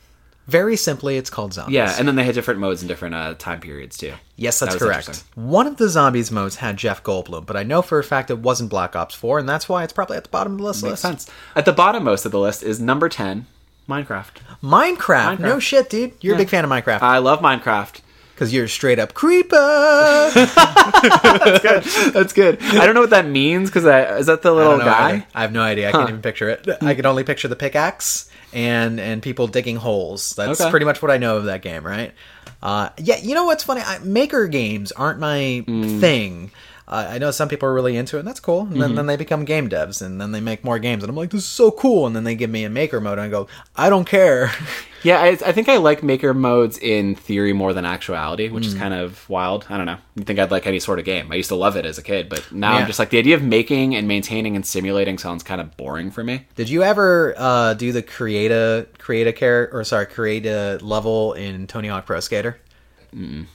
Very 0.47 0.77
simply, 0.77 1.17
it's 1.17 1.29
called 1.29 1.53
zombies. 1.53 1.75
Yeah, 1.75 1.95
and 1.99 2.07
then 2.07 2.15
they 2.15 2.23
had 2.23 2.35
different 2.37 2.61
modes 2.61 2.81
and 2.81 2.89
different 2.89 3.17
uh, 3.17 3.35
time 3.35 3.59
periods 3.61 3.97
too. 3.99 4.13
Yes, 4.37 4.61
that's 4.61 4.75
That 4.75 4.81
correct. 4.81 5.25
One 5.35 5.67
of 5.67 5.77
the 5.77 5.89
zombies 5.89 6.31
modes 6.31 6.55
had 6.57 6.77
Jeff 6.77 7.03
Goldblum, 7.03 7.45
but 7.47 7.57
I 7.57 7.65
know 7.65 7.83
for 7.83 7.99
a 7.99 8.05
fact 8.05 8.31
it 8.31 8.39
wasn't 8.39 8.71
Black 8.71 8.95
Ops 8.95 9.15
4, 9.17 9.41
and 9.41 9.49
that's 9.49 9.69
why 9.69 9.83
it's 9.83 9.93
probably 9.93 10.17
at 10.17 10.23
the 10.23 10.31
bottom 10.31 10.53
of 10.53 10.59
the 10.59 10.65
list. 10.65 10.85
Makes 10.85 11.01
sense. 11.01 11.29
At 11.57 11.65
the 11.65 11.73
bottom 11.73 12.05
most 12.05 12.25
of 12.25 12.31
the 12.33 12.39
list 12.39 12.63
is 12.63 12.79
number 12.81 13.09
ten, 13.09 13.47
Minecraft. 13.89 14.37
Minecraft. 14.63 15.37
Minecraft. 15.37 15.39
No 15.41 15.59
shit, 15.59 15.91
dude. 15.91 16.13
You're 16.21 16.37
a 16.37 16.39
big 16.39 16.49
fan 16.49 16.65
of 16.65 16.71
Minecraft 16.71 17.03
I 17.03 17.19
love 17.19 17.41
Minecraft. 17.41 18.01
Because 18.37 18.53
you're 18.53 18.69
straight 18.69 18.99
up 18.99 19.15
creeper. 19.15 20.31
That's 20.35 21.63
good. 21.63 22.13
That's 22.13 22.33
good. 22.35 22.63
I 22.63 22.85
don't 22.85 22.95
know 22.95 23.01
what 23.01 23.11
that 23.11 23.27
means 23.27 23.71
because 23.71 23.85
is 24.21 24.27
that 24.27 24.43
the 24.43 24.53
little 24.53 24.77
don't 24.77 24.85
guy? 24.87 25.09
either. 25.11 25.27
I 25.35 25.41
have 25.43 25.53
no 25.53 25.63
idea. 25.63 25.89
I 25.89 25.93
can't 25.93 26.09
even 26.11 26.21
picture 26.23 26.51
it. 26.51 26.69
I 26.83 26.95
can 26.95 27.07
only 27.07 27.25
picture 27.25 27.49
the 27.49 27.57
pickaxe 27.57 28.31
and 28.53 29.01
and 29.01 29.23
people 29.23 29.47
digging 29.47 29.77
holes. 29.77 30.35
That's 30.37 30.61
Okay. 30.61 30.71
pretty 30.71 30.85
much 30.87 31.01
what 31.03 31.11
I 31.11 31.17
know 31.17 31.39
of 31.39 31.45
that 31.47 31.63
game, 31.63 31.85
right? 31.85 32.13
Uh, 32.63 32.91
yeah, 32.99 33.17
you 33.19 33.35
know 33.35 33.45
what's 33.45 33.65
funny? 33.65 33.81
I, 33.85 33.99
maker 34.01 34.47
games 34.47 34.93
aren't 34.93 35.19
my 35.19 35.65
Mm. 35.67 36.01
thing. 36.01 36.51
Uh, 36.89 37.07
I 37.11 37.19
know 37.19 37.31
some 37.33 37.49
people 37.49 37.69
are 37.69 37.75
really 37.75 37.97
into 37.97 38.17
it, 38.17 38.21
and 38.21 38.29
that's 38.29 38.41
cool. 38.41 38.61
And 38.61 38.71
Mm-hmm. 38.73 38.81
then, 38.81 38.95
then 38.95 39.07
they 39.07 39.17
become 39.17 39.45
game 39.45 39.69
devs, 39.69 40.01
and 40.01 40.21
then 40.21 40.31
they 40.33 40.41
make 40.41 40.63
more 40.65 40.79
games, 40.79 41.03
and 41.03 41.11
I'm 41.11 41.17
like, 41.17 41.31
this 41.31 41.43
is 41.43 41.47
so 41.49 41.71
cool. 41.73 42.07
And 42.07 42.15
then 42.15 42.23
they 42.25 42.35
give 42.37 42.51
me 42.51 42.65
a 42.65 42.71
maker 42.71 43.01
mode, 43.01 43.19
and 43.19 43.23
I 43.27 43.29
go, 43.29 43.49
I 43.75 43.91
don't 43.91 44.07
care. 44.07 44.51
Yeah, 45.03 45.21
I, 45.23 45.29
I 45.29 45.53
think 45.53 45.69
I 45.69 45.77
like 45.77 46.03
maker 46.03 46.35
modes 46.35 46.79
in 46.79 47.15
theory 47.15 47.53
more 47.53 47.73
than 47.73 47.85
actuality, 47.85 48.49
which 48.49 48.67
is 48.67 48.75
kind 48.75 48.93
of 48.93 49.29
wild. 49.31 49.65
I 49.69 49.77
don't 49.77 49.87
know. 49.87 49.99
You 50.17 50.25
think 50.25 50.41
I'd 50.41 50.51
like 50.51 50.67
any 50.67 50.81
sort 50.81 50.99
of 50.99 51.05
game? 51.05 51.31
I 51.31 51.37
used 51.37 51.51
to 51.51 51.55
love 51.55 51.77
it 51.77 51.87
as 51.87 51.97
a 51.97 52.03
kid, 52.03 52.29
but 52.29 52.51
now 52.51 52.73
Yeah. 52.73 52.79
I'm 52.81 52.87
just 52.89 52.99
like 52.99 53.11
the 53.11 53.19
idea 53.19 53.37
of 53.37 53.43
making 53.43 53.95
and 53.95 54.09
maintaining 54.09 54.57
and 54.57 54.67
simulating 54.67 55.17
sounds 55.19 55.45
kind 55.45 55.61
of 55.61 55.77
boring 55.77 56.11
for 56.11 56.25
me. 56.25 56.47
Did 56.57 56.69
you 56.69 56.83
ever 56.83 57.35
uh, 57.39 57.75
do 57.75 57.93
the 57.93 58.03
create 58.03 58.51
a 58.51 58.89
create 58.99 59.29
a 59.29 59.33
character 59.33 59.79
or 59.79 59.85
sorry 59.85 60.07
create 60.07 60.45
a 60.45 60.79
level 60.83 61.35
in 61.35 61.69
Tony 61.69 61.87
Hawk 61.87 62.07
Pro 62.07 62.19
Skater? 62.19 62.59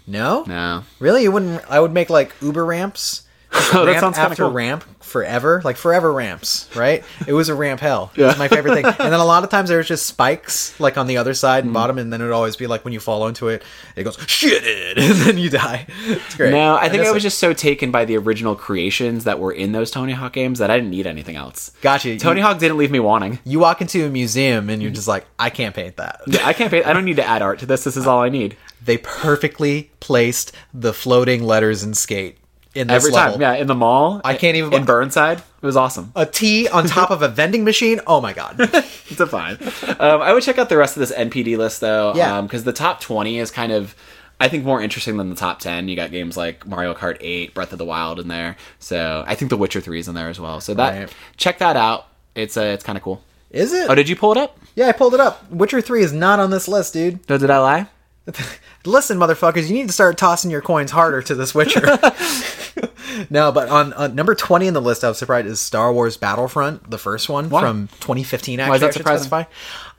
No, 0.08 0.44
No. 0.48 0.84
really. 1.00 1.24
You 1.24 1.32
wouldn't. 1.32 1.64
I 1.70 1.80
would 1.80 1.94
make 1.94 2.10
like 2.10 2.34
Uber 2.42 2.66
ramps 2.66 3.24
Oh, 3.74 3.86
that 3.86 3.92
ramp 3.92 4.00
sounds 4.00 4.18
kinda 4.18 4.32
after 4.32 4.44
cool. 4.44 4.52
ramp 4.52 4.86
forever, 5.02 5.62
like 5.64 5.76
forever 5.76 6.12
ramps, 6.12 6.70
right? 6.76 7.04
It 7.28 7.34
was 7.34 7.50
a 7.50 7.56
ramp 7.56 7.80
hell. 7.82 8.12
Yeah. 8.22 8.30
It's 8.30 8.40
my 8.40 8.50
favorite 8.50 8.76
thing. 8.76 8.86
And 8.86 8.96
then 9.14 9.20
a 9.20 9.26
lot 9.26 9.44
of 9.44 9.50
times 9.50 9.70
there 9.70 9.78
was 9.78 9.88
just 9.88 10.06
spikes, 10.06 10.78
like 10.80 10.98
on 10.98 11.08
the 11.08 11.18
other 11.18 11.34
side 11.34 11.64
and 11.64 11.72
mm. 11.72 11.74
bottom, 11.74 11.98
and 11.98 12.12
then 12.12 12.22
it 12.22 12.26
would 12.26 12.34
always 12.34 12.56
be 12.56 12.68
like 12.68 12.84
when 12.86 12.94
you 12.94 13.00
fall 13.00 13.28
into 13.28 13.48
it, 13.48 13.64
it 13.96 14.04
goes 14.04 14.18
shit, 14.28 14.64
and 14.98 15.16
then 15.16 15.38
you 15.38 15.50
die. 15.50 15.88
It's 16.06 16.36
great. 16.36 16.52
No, 16.52 16.76
I 16.76 16.88
think 16.90 17.02
I 17.02 17.06
guess 17.06 17.14
was 17.14 17.24
just 17.24 17.40
so 17.40 17.54
taken 17.54 17.92
by 17.92 18.06
the 18.06 18.18
original 18.18 18.56
creations 18.56 19.24
that 19.24 19.40
were 19.40 19.52
in 19.52 19.72
those 19.72 19.92
Tony 19.92 20.14
Hawk 20.14 20.34
games 20.34 20.60
that 20.60 20.70
I 20.70 20.78
didn't 20.78 20.92
need 20.92 21.08
anything 21.08 21.36
else. 21.36 21.72
Gotcha. 21.82 22.18
Tony 22.18 22.40
you, 22.40 22.46
Hawk 22.46 22.60
didn't 22.60 22.78
leave 22.78 22.92
me 22.92 23.00
wanting. 23.00 23.40
you 23.44 23.60
walk 23.60 23.82
into 23.82 24.06
a 24.06 24.10
museum 24.10 24.70
and 24.70 24.82
you're 24.82 24.92
just 24.92 25.08
like, 25.08 25.26
I 25.40 25.50
can't 25.50 25.74
paint 25.74 25.98
that. 25.98 26.22
yeah, 26.28 26.46
I 26.46 26.54
can't 26.54 26.70
pay. 26.70 26.84
I 26.84 26.94
don't 26.94 27.06
need 27.06 27.18
to 27.18 27.26
add 27.26 27.42
art 27.42 27.60
to 27.60 27.66
this. 27.66 27.84
This 27.84 27.98
is 27.98 28.06
all 28.06 28.22
I 28.22 28.30
need. 28.30 28.56
They 28.84 28.98
perfectly 28.98 29.92
placed 30.00 30.52
the 30.74 30.94
floating 30.94 31.44
letters 31.44 31.84
in 31.84 31.94
skate 31.94 32.38
in 32.74 32.88
this 32.88 33.04
Every 33.04 33.12
level. 33.12 33.34
time, 33.34 33.42
yeah, 33.42 33.54
in 33.56 33.68
the 33.68 33.76
mall. 33.76 34.22
I 34.24 34.34
can't 34.36 34.56
even- 34.58 34.74
in 34.74 34.86
Burnside. 34.86 35.38
It 35.40 35.66
was 35.66 35.78
awesome. 35.78 36.12
A 36.16 36.26
T 36.26 36.68
on 36.68 36.88
top 36.88 37.12
of 37.12 37.22
a 37.22 37.28
vending 37.40 37.64
machine. 37.64 38.00
Oh 38.08 38.20
my 38.22 38.34
god. 38.34 38.56
It's 39.12 39.20
a 39.20 39.28
fine. 39.28 39.58
Um, 40.00 40.22
I 40.22 40.32
would 40.34 40.42
check 40.42 40.58
out 40.58 40.70
the 40.70 40.78
rest 40.78 40.96
of 40.96 41.02
this 41.02 41.12
NPD 41.12 41.58
list 41.58 41.82
though, 41.82 42.14
Yeah. 42.16 42.40
because 42.42 42.64
the 42.64 42.72
top 42.74 43.02
twenty 43.02 43.40
is 43.40 43.52
kind 43.52 43.72
of, 43.74 43.94
I 44.40 44.48
think, 44.48 44.64
more 44.64 44.82
interesting 44.82 45.18
than 45.18 45.30
the 45.30 45.36
top 45.36 45.60
ten. 45.60 45.88
You 45.90 45.96
got 45.98 46.12
games 46.12 46.38
like 46.38 46.66
Mario 46.66 46.94
Kart 46.94 47.18
Eight, 47.20 47.54
Breath 47.54 47.74
of 47.74 47.78
the 47.78 47.84
Wild 47.86 48.20
in 48.22 48.30
there, 48.30 48.56
so 48.80 49.24
I 49.28 49.36
think 49.36 49.50
The 49.50 49.58
Witcher 49.58 49.82
Three 49.82 50.00
is 50.00 50.08
in 50.08 50.16
there 50.16 50.30
as 50.30 50.40
well. 50.40 50.62
So 50.62 50.74
that 50.76 50.98
Right. 50.98 51.14
check 51.38 51.60
that 51.60 51.76
out. 51.76 52.08
It's 52.36 52.56
uh, 52.56 52.62
it's 52.62 52.84
kind 52.86 52.98
of 52.98 53.04
cool. 53.04 53.22
Is 53.52 53.74
it? 53.74 53.90
Oh, 53.90 53.96
did 53.96 54.08
you 54.08 54.16
pull 54.16 54.32
it 54.32 54.38
up? 54.38 54.58
yeah, 54.76 54.88
I 54.88 54.94
pulled 54.94 55.14
it 55.14 55.20
up. 55.20 55.52
Witcher 55.52 55.82
3 55.82 56.02
is 56.04 56.14
not 56.14 56.40
on 56.40 56.50
this 56.52 56.70
list, 56.70 56.94
dude. 56.94 57.20
No, 57.30 57.38
did 57.38 57.50
I 57.50 57.58
lie? 57.60 57.88
Listen, 58.86 59.18
motherfuckers, 59.18 59.68
you 59.68 59.74
need 59.76 59.88
to 59.88 59.94
start 59.94 60.18
tossing 60.18 60.50
your 60.50 60.62
coins 60.62 60.92
harder 60.92 61.22
to 61.22 61.36
this 61.36 61.54
Witcher. 61.54 61.82
no, 63.30 63.52
but 63.52 63.70
on, 63.70 63.94
on 63.94 64.16
number 64.16 64.34
20 64.34 64.68
in 64.68 64.74
the 64.74 64.82
list, 64.82 65.04
I 65.04 65.10
was 65.10 65.18
surprised 65.18 65.48
is 65.48 65.60
Star 65.60 65.94
Wars 65.94 66.18
Battlefront, 66.18 66.90
the 66.90 66.98
first 66.98 67.30
one 67.30 67.50
Why? 67.50 67.62
from 67.62 67.88
2015. 68.00 68.60
Actually, 68.60 68.70
Why 68.70 68.76
is 68.76 68.82
that 68.82 68.94
surprising? 68.94 69.46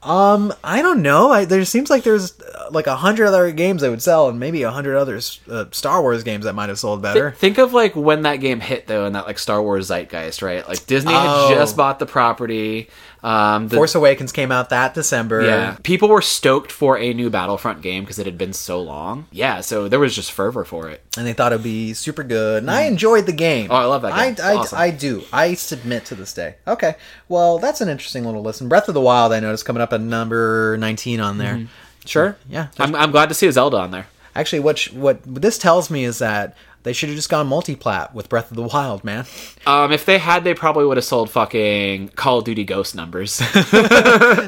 Um, 0.02 0.52
I 0.64 0.82
don't 0.82 1.00
know. 1.00 1.30
I, 1.30 1.44
there 1.44 1.64
seems 1.64 1.88
like 1.88 2.02
there's 2.02 2.40
uh, 2.40 2.70
like 2.72 2.88
a 2.88 2.96
hundred 2.96 3.26
other 3.28 3.52
games 3.52 3.82
they 3.82 3.88
would 3.88 4.02
sell, 4.02 4.28
and 4.28 4.40
maybe 4.40 4.64
a 4.64 4.70
hundred 4.72 4.96
other 4.96 5.20
uh, 5.48 5.66
Star 5.70 6.02
Wars 6.02 6.24
games 6.24 6.44
that 6.44 6.54
might 6.54 6.70
have 6.70 6.78
sold 6.80 7.02
better. 7.02 7.30
Think 7.30 7.58
of 7.58 7.72
like 7.72 7.94
when 7.94 8.22
that 8.22 8.36
game 8.36 8.58
hit 8.58 8.88
though, 8.88 9.04
and 9.06 9.14
that 9.14 9.26
like 9.26 9.38
Star 9.38 9.62
Wars 9.62 9.86
zeitgeist, 9.88 10.42
right? 10.42 10.66
Like 10.66 10.86
Disney 10.86 11.12
Oh. 11.14 11.48
had 11.48 11.54
just 11.54 11.76
bought 11.76 12.00
the 12.00 12.06
property. 12.06 12.90
Um, 13.23 13.69
the, 13.69 13.76
Force 13.76 13.95
Awakens 13.95 14.33
came 14.33 14.50
out 14.50 14.71
that 14.71 14.95
December. 14.95 15.43
yeah, 15.43 15.76
people 15.85 16.09
were 16.09 16.21
stoked 16.23 16.73
for 16.73 16.99
a 16.99 17.14
new 17.14 17.31
Battlefront 17.31 17.81
game 17.81 18.02
because 18.02 18.19
it 18.19 18.26
had 18.26 18.37
been 18.37 18.52
so 18.52 18.81
long. 18.81 19.26
Yeah, 19.31 19.61
so 19.61 19.87
there 19.88 20.00
was 20.00 20.14
just 20.17 20.33
fervor 20.33 20.64
for 20.64 20.88
it. 20.88 21.02
and 21.17 21.25
they 21.26 21.33
thought 21.33 21.52
it'd 21.52 21.62
be 21.62 21.95
super 21.95 22.25
good. 22.25 22.62
And 22.64 22.71
I 22.71 22.83
enjoyed 22.83 23.26
the 23.26 23.33
game. 23.33 23.69
Oh, 23.71 23.76
I 23.76 23.85
love 23.85 24.02
that 24.02 24.37
game. 24.37 24.45
I, 24.45 24.50
I, 24.52 24.57
awesome. 24.57 24.79
I 24.79 24.91
do. 24.91 25.23
I 25.33 25.55
submit 25.55 26.05
to 26.07 26.17
this 26.17 26.35
day. 26.35 26.57
Okay, 26.67 26.97
well, 27.29 27.59
that's 27.61 27.81
an 27.81 27.88
interesting 27.88 28.25
little 28.25 28.43
listen. 28.43 28.69
Breath 28.69 28.88
of 28.88 28.95
the 28.95 29.00
Wild, 29.00 29.33
I 29.33 29.38
noticed 29.38 29.64
coming 29.64 29.83
up 29.83 29.93
at 29.93 30.00
number 30.00 30.76
nineteen 30.79 31.21
on 31.21 31.38
there. 31.38 31.55
Mm-hmm. 31.55 31.67
Sure. 32.07 32.37
Yeah, 32.49 32.69
I'm, 32.81 32.95
I'm 32.97 33.12
glad 33.12 33.29
to 33.29 33.35
see 33.37 33.47
a 33.47 33.52
Zelda 33.52 33.76
on 33.76 33.93
there. 33.93 34.07
actually, 34.35 34.59
what 34.61 34.79
sh- 34.79 34.91
what 34.93 35.21
this 35.25 35.59
tells 35.59 35.91
me 35.91 36.02
is 36.05 36.19
that 36.19 36.57
they 36.82 36.92
should 36.92 37.08
have 37.08 37.16
just 37.16 37.28
gone 37.28 37.46
multi-plat 37.46 38.14
with 38.14 38.28
Breath 38.28 38.50
of 38.50 38.56
the 38.56 38.62
Wild, 38.62 39.04
man. 39.04 39.24
Um, 39.66 39.92
if 39.92 40.04
they 40.04 40.18
had, 40.18 40.44
they 40.44 40.54
probably 40.54 40.84
would 40.84 40.96
have 40.96 41.04
sold 41.04 41.30
fucking 41.30 42.08
Call 42.08 42.38
of 42.38 42.44
Duty 42.44 42.64
Ghost 42.64 42.94
numbers. 42.94 43.40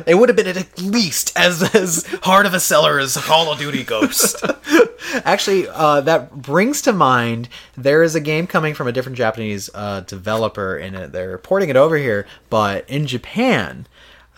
It 0.06 0.18
would 0.18 0.28
have 0.28 0.36
been 0.36 0.46
at 0.46 0.80
least 0.80 1.32
as 1.36 1.74
as 1.74 2.06
hard 2.22 2.46
of 2.46 2.54
a 2.54 2.60
seller 2.60 2.98
as 2.98 3.16
Call 3.16 3.50
of 3.50 3.58
Duty 3.58 3.84
Ghost. 3.84 4.44
Actually, 5.24 5.66
uh, 5.68 6.00
that 6.02 6.34
brings 6.34 6.82
to 6.82 6.92
mind 6.92 7.48
there 7.76 8.02
is 8.02 8.14
a 8.14 8.20
game 8.20 8.46
coming 8.46 8.74
from 8.74 8.86
a 8.86 8.92
different 8.92 9.16
Japanese 9.16 9.70
uh, 9.74 10.00
developer, 10.00 10.76
and 10.76 11.12
they're 11.12 11.38
porting 11.38 11.68
it 11.68 11.76
over 11.76 11.96
here. 11.96 12.26
But 12.50 12.88
in 12.88 13.06
Japan, 13.06 13.86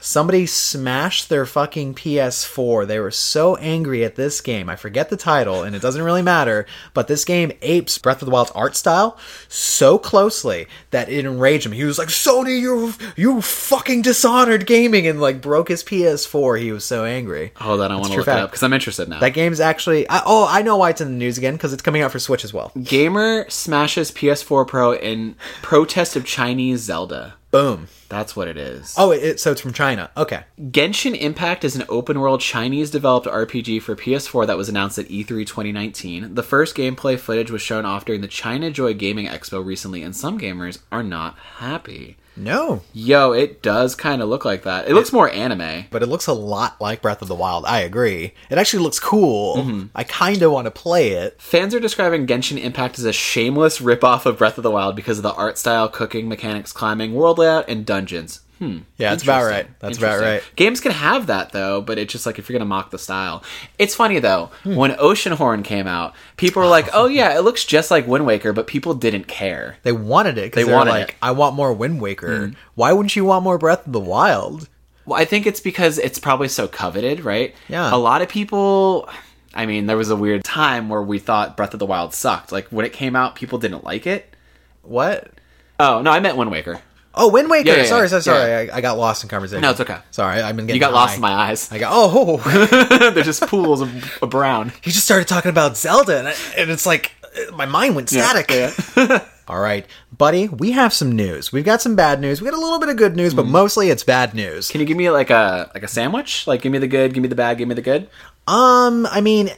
somebody 0.01 0.47
smashed 0.47 1.29
their 1.29 1.47
fucking 1.47 1.95
PS4. 1.95 2.87
They 2.87 2.99
were 2.99 3.11
so 3.11 3.57
angry 3.57 4.05
at 4.05 4.17
this 4.17 4.41
game. 4.41 4.69
I 4.69 4.77
forget 4.77 5.11
the 5.11 5.17
title, 5.17 5.63
and 5.63 5.75
it 5.75 5.83
doesn't 5.83 6.03
really 6.03 6.23
matter. 6.23 6.67
But 6.95 7.09
this 7.09 7.25
game 7.25 7.53
apes 7.63 7.99
Breath 7.99 8.23
of 8.23 8.27
the 8.27 8.33
Wild's 8.33 8.51
art 8.53 8.77
style 8.77 9.19
so 9.49 9.99
closely 9.99 10.67
that 10.91 11.09
it 11.09 11.25
enraged 11.25 11.67
him. 11.67 11.73
He 11.73 11.85
was 11.85 11.99
like, 11.99 12.09
"Sony, 12.09 12.61
you 12.61 12.95
you 13.17 13.41
fucking 13.43 14.03
dishonored 14.03 14.67
gaming," 14.67 15.07
and 15.07 15.21
like 15.21 15.41
broke 15.41 15.69
his 15.69 15.83
PS4. 15.83 16.61
He 16.61 16.73
was 16.73 16.85
so 16.85 17.05
angry. 17.05 17.53
Hold 17.57 17.81
on, 17.81 17.91
I 17.93 17.97
want 17.97 18.07
to 18.07 18.13
look 18.13 18.21
it 18.23 18.25
fact. 18.25 18.43
up 18.43 18.51
because 18.51 18.63
I'm 18.63 18.73
interested 18.73 19.09
now. 19.09 19.21
That 19.21 19.35
game's 19.35 19.61
actually. 19.61 20.09
I, 20.09 20.23
oh, 20.25 20.47
I 20.49 20.63
know 20.63 20.77
why 20.77 20.91
it's 20.91 21.01
in 21.01 21.09
the 21.09 21.15
news 21.15 21.39
again 21.39 21.55
because 21.55 21.73
it's 21.73 21.83
coming 21.83 22.03
out 22.03 22.13
for 22.13 22.19
Switch 22.19 22.45
as 22.45 22.53
well. 22.53 22.73
Gamer 22.83 23.47
smashes 23.49 24.11
PS4 24.11 24.67
Pro 24.67 24.93
in 24.95 25.37
protest 25.63 26.17
of 26.17 26.25
Chinese 26.25 26.81
Zelda. 26.81 27.35
Boom. 27.51 27.89
That's 28.09 28.37
what 28.37 28.49
it 28.49 28.57
is. 28.57 28.95
Oh, 28.97 29.11
it, 29.11 29.23
it- 29.23 29.41
so 29.41 29.53
it's 29.53 29.61
from 29.61 29.73
China. 29.73 30.11
Okay. 30.17 30.45
Genshin 30.61 31.19
Impact 31.19 31.65
is 31.65 31.77
an 31.77 31.85
open 31.89 32.21
world 32.21 32.41
Chinese 32.41 32.91
developed 32.91 33.27
RPG 33.27 33.83
for 33.83 33.97
PS4 33.97 34.47
that 34.47 34.57
was 34.57 34.69
announced 34.69 34.99
at 34.99 35.11
E 35.11 35.25
E3 35.25 35.47
2019. 35.47 36.35
The 36.35 36.43
first 36.43 36.77
gameplay 36.77 37.19
footage 37.19 37.51
was 37.51 37.63
shown 37.63 37.85
off 37.85 38.05
during 38.05 38.21
the 38.21 38.29
China 38.29 38.71
Joy 38.71 38.95
Gaming 38.95 39.27
Expo 39.27 39.65
recently, 39.65 40.03
and 40.03 40.15
some 40.15 40.39
gamers 40.39 40.79
are 40.93 41.03
not 41.03 41.37
happy. 41.59 42.17
No, 42.37 42.83
Yo, 42.93 43.33
it 43.33 43.63
does 43.63 43.95
kind 43.95 44.21
of 44.21 44.29
look 44.29 44.45
like 44.45 44.63
that. 44.65 44.89
It 44.89 44.95
looks 44.95 45.13
more 45.13 45.31
anime. 45.31 45.87
but 45.91 46.03
it 46.03 46.07
looks 46.07 46.27
a 46.27 46.33
lot 46.33 46.81
like 46.81 47.03
Breath 47.03 47.23
of 47.23 47.29
the 47.29 47.35
Wild. 47.35 47.65
I 47.65 47.81
agree. 47.81 48.35
It 48.51 48.59
actually 48.59 48.83
looks 48.83 49.01
cool. 49.01 49.57
Mm-hmm. 49.57 49.87
I 49.95 50.05
kind 50.05 50.43
of 50.43 50.53
want 50.53 50.67
to 50.67 50.71
play 50.71 51.11
it. 51.13 51.41
Fans 51.41 51.75
are 51.75 51.81
describing 51.81 52.27
Genshin 52.27 52.63
Impact 52.63 52.99
as 52.99 53.05
a 53.05 53.13
shameless 53.13 53.79
ripoff 53.79 54.27
of 54.27 54.39
Breath 54.39 54.59
of 54.59 54.63
the 54.65 54.71
Wild 54.71 54.97
because 54.97 55.19
of 55.19 55.23
the 55.23 55.33
art 55.35 55.57
style, 55.59 55.89
cooking 55.89 56.29
mechanics, 56.29 56.73
climbing, 56.73 57.15
world 57.15 57.39
layout, 57.39 57.69
and 57.69 57.87
dungeons. 57.87 58.41
Hmm. 58.59 58.79
Yeah, 58.97 59.11
that's 59.11 59.23
about 59.23 59.45
right. 59.45 59.69
That's 59.81 59.99
about 59.99 60.21
right. 60.21 60.43
Games 60.57 60.81
can 60.81 60.93
have 60.93 61.27
that 61.27 61.53
though, 61.53 61.83
but 61.83 61.99
it's 61.99 62.11
just 62.11 62.25
like 62.25 62.39
if 62.39 62.49
you're 62.49 62.59
gonna 62.59 62.69
mock 62.69 62.91
the 62.91 62.99
style. 62.99 63.43
It's 63.79 63.95
funny 63.95 64.19
though. 64.19 64.51
Hmm. 64.63 64.77
When 64.77 64.93
Oceanhorn 64.93 65.63
came 65.63 65.87
out, 65.87 66.15
people 66.37 66.63
were 66.63 66.69
like, 66.69 66.89
"Oh 66.95 67.07
yeah, 67.07 67.37
it 67.37 67.41
looks 67.41 67.65
just 67.65 67.91
like 67.91 68.07
Wind 68.07 68.25
Waker," 68.25 68.53
but 68.53 68.67
people 68.67 68.95
didn't 68.95 69.25
care. 69.25 69.77
They 69.83 69.93
wanted 69.93 70.39
it. 70.39 70.53
They 70.53 70.63
they 70.63 70.71
were 70.71 70.77
wanted 70.77 70.91
like, 70.93 71.09
it. 71.11 71.15
I 71.21 71.33
want 71.33 71.55
more 71.55 71.73
Wind 71.73 72.01
Waker. 72.01 72.29
Mm-hmm. 72.29 72.55
Why 72.75 72.93
wouldn't 72.93 73.15
you 73.15 73.25
want 73.27 73.45
more 73.45 73.59
Breath 73.59 73.87
of 73.87 73.93
the 73.93 74.01
Wild? 74.01 74.69
Well, 75.05 75.21
I 75.21 75.25
think 75.25 75.47
it's 75.47 75.61
because 75.61 75.99
it's 75.99 76.19
probably 76.19 76.49
so 76.49 76.67
coveted, 76.67 77.21
right? 77.21 77.55
Yeah. 77.69 77.95
A 77.95 77.99
lot 77.99 78.23
of 78.23 78.29
people. 78.29 79.09
I 79.55 79.65
mean, 79.67 79.87
there 79.87 79.97
was 79.97 80.11
a 80.11 80.17
weird 80.17 80.45
time 80.45 80.89
where 80.89 81.03
we 81.03 81.19
thought 81.19 81.57
Breath 81.57 81.73
of 81.73 81.79
the 81.79 81.87
Wild 81.87 82.13
sucked. 82.13 82.53
Like 82.53 82.69
when 82.69 82.87
it 82.87 82.93
came 82.93 83.17
out, 83.17 83.37
people 83.37 83.59
didn't 83.59 83.85
like 83.85 84.07
it. 84.07 84.35
What? 84.83 85.31
Oh 85.79 86.01
no, 86.01 86.11
I 86.11 86.21
meant 86.21 86.37
Wind 86.37 86.51
Waker. 86.51 86.81
Oh, 87.19 87.29
Wind 87.29 87.49
Waker. 87.49 87.71
Yeah, 87.71 87.77
yeah, 87.79 87.85
sorry, 87.85 88.09
sorry, 88.09 88.23
sorry. 88.23 88.71
I, 88.71 88.77
I 88.77 88.81
got 88.83 88.99
lost 88.99 89.23
in 89.23 89.31
conversation. 89.31 89.63
No, 89.63 89.71
it's 89.71 89.81
okay. 89.81 89.99
Sorry, 90.11 90.41
I've 90.43 90.55
been 90.55 90.67
getting 90.67 90.77
You 90.77 90.87
got 90.87 90.93
high. 90.93 91.01
lost 91.01 91.15
in 91.17 91.23
my 91.23 91.33
eyes. 91.33 91.73
I 91.73 91.79
got 91.79 91.91
oh, 91.95 92.37
They're 93.15 93.25
just 93.25 93.41
pools 93.47 93.81
of, 93.81 94.23
of 94.23 94.29
brown. 94.31 94.73
he 94.83 94.91
just 94.91 95.05
started 95.07 95.27
talking 95.27 95.49
about 95.51 95.77
Zelda, 95.79 96.19
and, 96.19 96.29
I, 96.29 96.35
and 96.59 96.71
it's 96.71 96.85
like 96.85 97.13
my 97.55 97.65
mind 97.67 97.97
went 97.97 98.11
static. 98.11 98.53
All 99.49 99.61
right, 99.61 99.87
buddy, 100.17 100.49
we 100.49 100.73
have 100.73 100.93
some 100.93 101.13
news. 101.13 101.53
We've 101.53 101.65
got 101.65 101.81
some 101.81 101.95
bad 101.95 102.21
news. 102.21 102.41
We 102.43 102.51
got 102.51 102.57
a 102.59 102.61
little 102.61 102.81
bit 102.81 102.89
of 102.89 102.97
good 102.97 103.15
news, 103.17 103.33
Mm-hmm. 103.33 103.43
but 103.43 103.47
mostly 103.47 103.91
it's 103.91 104.03
bad 104.03 104.35
news. 104.35 104.69
Can 104.71 104.81
you 104.81 104.87
give 104.87 104.97
me 104.97 105.09
like 105.11 105.31
a 105.31 105.71
like 105.73 105.85
a 105.85 105.89
sandwich? 105.89 106.47
Like 106.47 106.63
give 106.63 106.73
me 106.73 106.79
the 106.79 106.89
good, 106.89 107.15
give 107.15 107.23
me 107.23 107.29
the 107.29 107.37
bad, 107.37 107.57
give 107.57 107.69
me 107.69 107.75
the 107.77 107.81
good. 107.83 108.09
Um, 108.49 109.07
I 109.11 109.21
mean, 109.21 109.51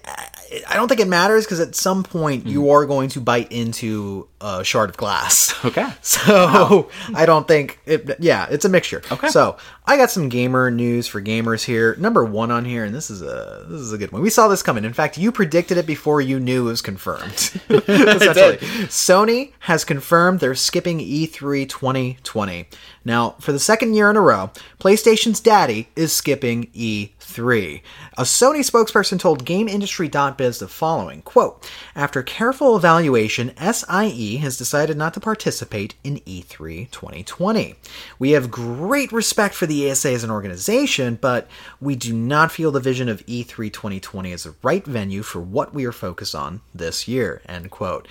I 0.68 0.74
don't 0.74 0.88
think 0.88 1.00
it 1.00 1.08
matters 1.08 1.44
because 1.44 1.60
at 1.60 1.74
some 1.74 2.02
point 2.04 2.42
Mm-hmm. 2.42 2.50
you 2.52 2.70
are 2.70 2.84
going 2.86 3.08
to 3.10 3.20
bite 3.20 3.50
into 3.50 4.28
a 4.40 4.64
shard 4.64 4.90
of 4.90 4.96
glass. 4.96 5.54
Okay. 5.64 5.86
So 6.02 6.88
I 7.14 7.26
don't 7.26 7.46
think 7.46 7.80
it. 7.84 8.16
Yeah, 8.18 8.46
it's 8.50 8.64
a 8.64 8.68
mixture. 8.68 9.02
Okay. 9.10 9.28
So 9.28 9.56
I 9.86 9.96
got 9.96 10.10
some 10.10 10.28
gamer 10.28 10.70
news 10.70 11.06
for 11.06 11.20
gamers 11.20 11.64
here. 11.64 11.96
Number 11.96 12.24
one 12.24 12.50
on 12.50 12.64
here, 12.64 12.84
and 12.84 12.94
this 12.94 13.10
is 13.10 13.22
a 13.22 13.64
this 13.68 13.80
is 13.80 13.92
a 13.92 13.98
good 13.98 14.10
one. 14.10 14.22
We 14.22 14.30
saw 14.30 14.48
this 14.48 14.62
coming. 14.62 14.84
In 14.84 14.92
fact, 14.92 15.18
you 15.18 15.30
predicted 15.32 15.76
it 15.76 15.86
before 15.86 16.20
you 16.20 16.40
knew 16.40 16.66
it 16.66 16.70
was 16.70 16.82
confirmed. 16.82 17.32
Essentially, 17.68 18.56
Sony 18.88 19.52
has 19.60 19.84
confirmed 19.84 20.40
they're 20.40 20.54
skipping 20.54 21.00
E 21.00 21.26
E3 21.26 21.68
2020. 21.68 22.68
Now, 23.04 23.36
for 23.40 23.52
the 23.52 23.58
second 23.58 23.94
year 23.94 24.10
in 24.10 24.16
a 24.16 24.20
row, 24.20 24.50
PlayStation's 24.78 25.40
daddy 25.40 25.88
is 25.96 26.12
skipping 26.12 26.66
E3. 26.74 27.80
A 28.18 28.22
Sony 28.22 28.58
spokesperson 28.60 29.18
told 29.18 29.44
GameIndustry.biz 29.44 30.58
the 30.58 30.68
following 30.68 31.22
quote, 31.22 31.70
After 31.94 32.22
careful 32.22 32.76
evaluation, 32.76 33.52
SIE 33.56 34.27
has 34.36 34.56
decided 34.56 34.96
not 34.96 35.14
to 35.14 35.20
participate 35.20 35.94
in 36.04 36.20
E 36.26 36.42
E3 36.42 36.90
2020. 36.90 37.74
We 38.18 38.30
have 38.32 38.50
great 38.50 39.10
respect 39.10 39.54
for 39.54 39.66
the 39.66 39.90
ESA 39.90 40.12
as 40.12 40.24
an 40.24 40.30
organization, 40.30 41.18
but 41.20 41.48
we 41.80 41.96
do 41.96 42.12
not 42.12 42.52
feel 42.52 42.70
the 42.70 42.80
vision 42.80 43.08
of 43.08 43.22
E 43.26 43.42
E3 43.42 43.72
2020 43.72 44.32
is 44.32 44.44
the 44.44 44.54
right 44.62 44.84
venue 44.84 45.22
for 45.22 45.40
what 45.40 45.74
we 45.74 45.84
are 45.84 45.92
focused 45.92 46.34
on 46.34 46.60
this 46.74 47.08
year. 47.08 47.42
End 47.46 47.70
quote. 47.70 48.06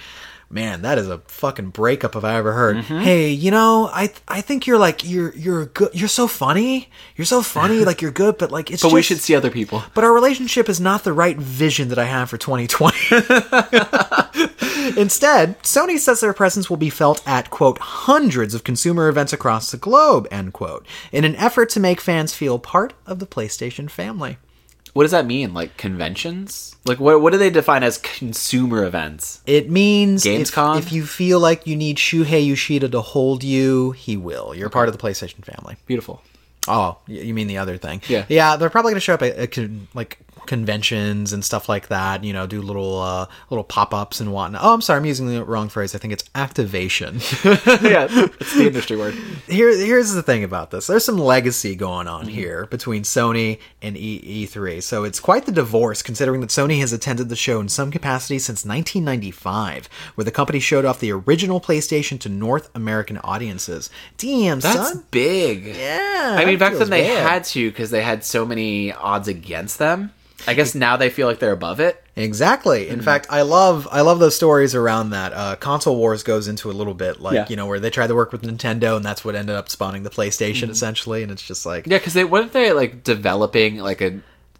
Man, 0.49 0.81
that 0.83 0.97
is 0.97 1.09
a 1.09 1.17
fucking 1.27 1.71
breakup 1.71 2.15
if 2.15 2.23
I 2.23 2.35
ever 2.35 2.53
heard. 2.53 2.77
Mm-hmm. 2.77 2.99
Hey, 2.99 3.31
you 3.31 3.51
know, 3.51 3.89
I 3.91 4.13
I 4.29 4.39
think 4.39 4.65
you're 4.65 4.77
like 4.77 5.03
you're 5.03 5.35
you're 5.35 5.65
good. 5.65 5.89
You're 5.93 6.07
so 6.07 6.27
funny. 6.27 6.89
You're 7.17 7.25
so 7.25 7.41
funny. 7.41 7.79
like 7.85 8.01
you're 8.01 8.11
good, 8.11 8.37
but 8.37 8.49
like 8.49 8.71
it's. 8.71 8.81
But 8.81 8.93
we 8.93 9.01
should 9.01 9.19
see 9.19 9.35
other 9.35 9.51
people. 9.51 9.83
But 9.93 10.05
our 10.05 10.13
relationship 10.13 10.69
is 10.69 10.79
not 10.79 11.03
the 11.03 11.11
right 11.11 11.37
vision 11.37 11.89
that 11.89 11.99
I 11.99 12.05
have 12.05 12.29
for 12.29 12.37
2020. 12.37 12.97
Instead, 14.95 15.61
Sony 15.63 15.99
says 15.99 16.21
their 16.21 16.33
presence 16.33 16.69
will 16.69 16.77
be 16.77 16.89
felt 16.89 17.21
at, 17.27 17.49
quote, 17.49 17.77
hundreds 17.79 18.53
of 18.53 18.63
consumer 18.63 19.09
events 19.09 19.33
across 19.33 19.69
the 19.69 19.77
globe, 19.77 20.27
end 20.31 20.53
quote, 20.53 20.85
in 21.11 21.25
an 21.25 21.35
effort 21.35 21.69
to 21.71 21.79
make 21.79 21.99
fans 21.99 22.33
feel 22.33 22.57
part 22.57 22.93
of 23.05 23.19
the 23.19 23.27
PlayStation 23.27 23.89
family. 23.89 24.37
What 24.97 25.03
does 25.03 25.11
that 25.11 25.27
mean? 25.27 25.53
Like 25.53 25.77
conventions? 25.77 26.75
Like 26.83 26.99
what? 26.99 27.21
What 27.21 27.31
do 27.31 27.37
they 27.37 27.51
define 27.51 27.83
as 27.83 27.99
consumer 27.99 28.83
events? 28.83 29.43
It 29.45 29.69
means 29.69 30.25
if, 30.25 30.49
Gamescom? 30.49 30.79
if 30.79 30.91
you 30.91 31.05
feel 31.05 31.39
like 31.39 31.67
you 31.67 31.75
need 31.75 31.97
Shuhei 31.97 32.47
Yoshida 32.47 32.89
to 32.89 33.01
hold 33.01 33.43
you, 33.43 33.91
he 33.91 34.17
will. 34.17 34.55
You're 34.55 34.71
part 34.71 34.89
of 34.89 34.97
the 34.97 34.99
PlayStation 34.99 35.45
family. 35.45 35.75
Beautiful. 35.85 36.23
Oh, 36.67 36.97
you 37.05 37.35
mean 37.35 37.45
the 37.45 37.59
other 37.59 37.77
thing? 37.77 38.01
Yeah. 38.07 38.25
yeah. 38.27 38.55
They're 38.55 38.71
probably 38.71 38.93
going 38.93 38.97
to 38.97 39.01
show 39.01 39.13
up 39.13 39.21
at, 39.21 39.57
at 39.57 39.69
like 39.93 40.17
conventions 40.47 41.33
and 41.33 41.43
stuff 41.45 41.69
like 41.69 41.87
that. 41.89 42.23
You 42.23 42.33
know, 42.33 42.47
do 42.47 42.61
little 42.61 42.99
uh, 42.99 43.27
little 43.49 43.63
pop 43.63 43.93
ups 43.93 44.19
and 44.19 44.31
whatnot. 44.33 44.61
Oh, 44.63 44.73
I'm 44.73 44.81
sorry, 44.81 44.97
I'm 44.97 45.05
using 45.05 45.27
the 45.27 45.43
wrong 45.43 45.69
phrase. 45.69 45.93
I 45.93 45.97
think 45.97 46.13
it's 46.13 46.23
activation. 46.35 47.15
yeah, 47.45 48.07
it's 48.09 48.55
the 48.55 48.63
industry 48.67 48.97
word. 48.97 49.13
Here, 49.47 49.75
here's 49.75 50.13
the 50.13 50.23
thing 50.23 50.43
about 50.43 50.71
this. 50.71 50.87
There's 50.87 51.05
some 51.05 51.17
legacy 51.17 51.75
going 51.75 52.07
on 52.07 52.27
here 52.27 52.65
between 52.67 53.03
Sony 53.03 53.59
and 53.81 53.95
e- 53.97 54.45
E3. 54.47 54.81
So 54.81 55.03
it's 55.03 55.19
quite 55.19 55.45
the 55.45 55.51
divorce, 55.51 56.01
considering 56.01 56.41
that 56.41 56.49
Sony 56.49 56.79
has 56.79 56.93
attended 56.93 57.29
the 57.29 57.35
show 57.35 57.59
in 57.59 57.69
some 57.69 57.91
capacity 57.91 58.39
since 58.39 58.65
1995, 58.65 59.87
where 60.15 60.25
the 60.25 60.31
company 60.31 60.59
showed 60.59 60.85
off 60.85 60.99
the 60.99 61.11
original 61.11 61.59
PlayStation 61.61 62.19
to 62.21 62.29
North 62.29 62.69
American 62.75 63.17
audiences. 63.19 63.89
Damn, 64.17 64.59
That's 64.59 64.91
son. 64.93 65.05
big. 65.11 65.65
Yeah. 65.65 66.35
I 66.37 66.45
mean, 66.45 66.57
back 66.57 66.71
then 66.71 66.79
feels 66.79 66.89
they 66.89 67.03
bad. 67.03 67.27
had 67.29 67.43
to 67.45 67.69
because 67.69 67.89
they 67.91 68.01
had 68.01 68.23
so 68.23 68.45
many 68.45 68.91
odds 68.93 69.27
against 69.27 69.79
them. 69.79 70.11
I 70.45 70.53
guess 70.53 70.75
now 70.75 70.97
they 70.97 71.09
feel 71.09 71.25
like 71.27 71.39
they're 71.39 71.51
above 71.51 71.79
it. 71.79 72.03
Exactly. 72.15 72.85
Mm-hmm. 72.85 72.93
In 72.93 73.01
fact, 73.01 73.27
I 73.29 73.41
love 73.41 73.87
I 73.91 74.01
love 74.01 74.19
those 74.19 74.35
stories 74.35 74.75
around 74.75 75.09
that. 75.11 75.33
Uh, 75.33 75.55
Console 75.55 75.95
Wars 75.95 76.21
goes 76.23 76.47
into 76.47 76.69
a 76.69 76.73
little 76.73 76.93
bit 76.93 77.19
like 77.19 77.33
Yeah. 77.35 77.45
you 77.49 77.55
know 77.55 77.65
where 77.65 77.79
they 77.79 77.89
tried 77.89 78.07
to 78.07 78.15
work 78.15 78.31
with 78.31 78.43
Nintendo, 78.43 78.95
and 78.95 79.03
that's 79.05 79.25
what 79.25 79.35
ended 79.35 79.55
up 79.55 79.69
spawning 79.69 80.03
the 80.03 80.09
PlayStation 80.09 80.69
essentially. 80.69 81.23
And 81.23 81.31
it's 81.31 81.41
just 81.41 81.65
like 81.65 81.83
Mm-hmm. 81.85 81.91
Yeah, 81.93 81.97
because 81.97 82.13
they 82.13 82.23
weren't 82.25 82.53
they 82.53 82.71
like 82.73 83.03
developing 83.03 83.77
like 83.77 84.01
a 84.01 84.19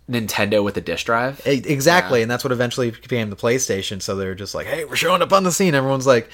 Nintendo 0.10 0.64
with 0.64 0.78
a 0.78 0.82
disk 0.82 1.06
drive. 1.06 1.42
Exactly, 1.46 2.22
and 2.22 2.32
that's 2.32 2.44
what 2.44 2.54
eventually 2.54 2.92
became 2.92 3.30
the 3.30 3.36
PlayStation. 3.36 4.02
So 4.02 4.16
they're 4.16 4.36
just 4.36 4.56
like, 4.56 4.66
"Hey, 4.66 4.86
we're 4.86 4.96
showing 4.96 5.22
up 5.22 5.34
on 5.34 5.44
the 5.44 5.52
scene." 5.52 5.76
Everyone's 5.76 6.08
like, 6.08 6.30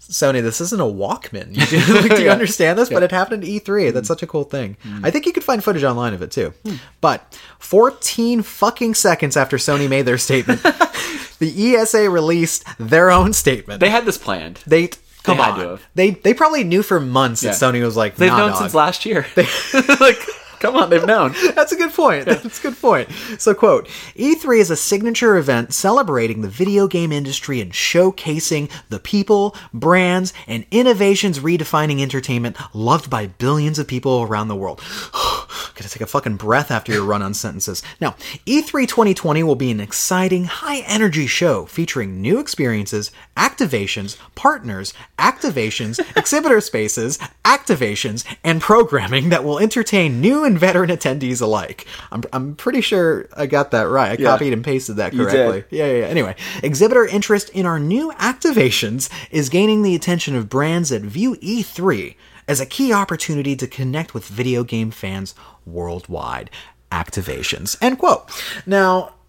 "Sony, 0.00 0.40
this 0.42 0.60
isn't 0.60 0.80
a 0.80 0.84
Walkman. 0.84 1.48
You 1.56 1.66
do, 1.66 1.94
like, 2.00 2.10
do 2.16 2.20
you 2.20 2.26
Yeah. 2.26 2.32
understand 2.32 2.78
this?" 2.78 2.88
But 2.88 3.02
it 3.02 3.10
happened 3.10 3.42
at 3.44 3.48
E3. 3.48 3.92
That's 3.92 4.08
such 4.08 4.22
a 4.22 4.26
cool 4.26 4.44
thing. 4.44 4.76
Mm. 4.84 5.04
I 5.04 5.10
think 5.10 5.26
you 5.26 5.32
could 5.32 5.44
find 5.44 5.62
footage 5.62 5.84
online 5.84 6.14
of 6.14 6.22
it 6.22 6.30
too. 6.30 6.52
But 7.00 7.36
14 7.58 8.42
fucking 8.42 8.94
seconds 8.94 9.36
after 9.36 9.56
Sony 9.56 9.88
made 9.88 10.02
their 10.02 10.18
statement, 10.18 10.62
the 11.38 11.74
ESA 11.76 12.08
released 12.10 12.64
their 12.78 13.10
own 13.10 13.32
statement. 13.32 13.80
They 13.80 13.90
had 13.90 14.04
this 14.04 14.18
planned. 14.18 14.60
They 14.66 14.90
come 15.22 15.38
had 15.38 15.54
on. 15.66 15.80
They 15.94 16.10
they 16.10 16.34
probably 16.34 16.62
knew 16.64 16.82
for 16.82 17.00
months 17.00 17.40
that 17.40 17.54
Sony 17.54 17.82
was 17.82 17.96
like, 17.96 18.14
They've 18.16 18.30
nah, 18.30 18.38
known 18.38 18.50
dog. 18.50 18.58
since 18.60 18.74
last 18.74 19.04
year. 19.06 19.26
like, 19.36 20.18
come 20.58 20.76
on, 20.76 20.90
they've 20.90 21.06
known. 21.06 21.34
That's 21.54 21.72
a 21.72 21.76
good 21.76 21.92
point. 21.92 22.26
That's 22.26 22.58
a 22.58 22.62
good 22.62 22.80
point. 22.80 23.08
So, 23.38 23.54
quote 23.54 23.86
E3 24.16 24.58
is 24.58 24.70
a 24.70 24.76
signature 24.76 25.36
event 25.36 25.72
celebrating 25.72 26.42
the 26.42 26.48
video 26.48 26.86
game 26.86 27.12
industry 27.12 27.60
and 27.60 27.72
showcasing 27.72 28.70
the 28.88 28.98
people, 28.98 29.54
brands, 29.72 30.32
and 30.46 30.66
innovations 30.70 31.38
redefining 31.38 32.00
entertainment 32.00 32.56
loved 32.74 33.08
by 33.08 33.28
billions 33.28 33.78
of 33.78 33.86
people 33.86 34.22
around 34.22 34.48
the 34.48 34.56
world. 34.56 34.82
Gotta 35.12 35.88
take 35.88 36.02
a 36.02 36.06
fucking 36.06 36.36
breath 36.36 36.70
after 36.70 36.92
your 36.92 37.04
run 37.04 37.22
on 37.22 37.34
sentences. 37.34 37.82
Now, 38.00 38.16
E 38.44 38.56
E3 38.56 38.88
2020 38.88 39.42
will 39.42 39.54
be 39.54 39.70
an 39.70 39.80
exciting, 39.80 40.44
high 40.44 40.78
energy 40.86 41.26
show 41.26 41.66
featuring 41.66 42.22
new 42.22 42.38
experiences, 42.40 43.10
activations, 43.36 44.16
partners, 44.34 44.94
activations, 45.18 46.00
exhibitor 46.16 46.62
spaces, 46.62 47.18
activations, 47.44 48.24
and 48.42 48.62
programming 48.62 49.28
that 49.28 49.44
will 49.44 49.58
entertain 49.58 50.22
new 50.22 50.45
and 50.46 50.58
veteran 50.58 50.90
attendees 50.90 51.42
alike. 51.42 51.86
I'm, 52.10 52.22
I'm 52.32 52.54
pretty 52.56 52.80
sure 52.80 53.28
I 53.36 53.46
got 53.46 53.70
that 53.72 53.88
right. 53.88 54.18
I 54.18 54.22
Yeah. 54.22 54.30
copied 54.30 54.52
and 54.52 54.64
pasted 54.64 54.96
that 54.96 55.12
correctly. 55.12 55.64
Yeah, 55.70 55.86
yeah, 55.86 55.98
yeah. 56.00 56.06
Anyway, 56.06 56.36
exhibitor 56.62 57.04
interest 57.06 57.50
in 57.50 57.66
our 57.66 57.78
new 57.78 58.12
activations 58.12 59.10
is 59.30 59.48
gaining 59.48 59.82
the 59.82 59.94
attention 59.94 60.34
of 60.36 60.48
brands 60.48 60.88
that 60.90 61.02
view 61.02 61.36
E3 61.36 62.14
as 62.48 62.60
a 62.60 62.66
key 62.66 62.92
opportunity 62.92 63.56
to 63.56 63.66
connect 63.66 64.14
with 64.14 64.24
video 64.26 64.62
game 64.64 64.90
fans 64.90 65.34
worldwide. 65.66 66.50
Activations. 66.92 67.76
End 67.82 67.98
quote. 67.98 68.30
Now, 68.64 69.14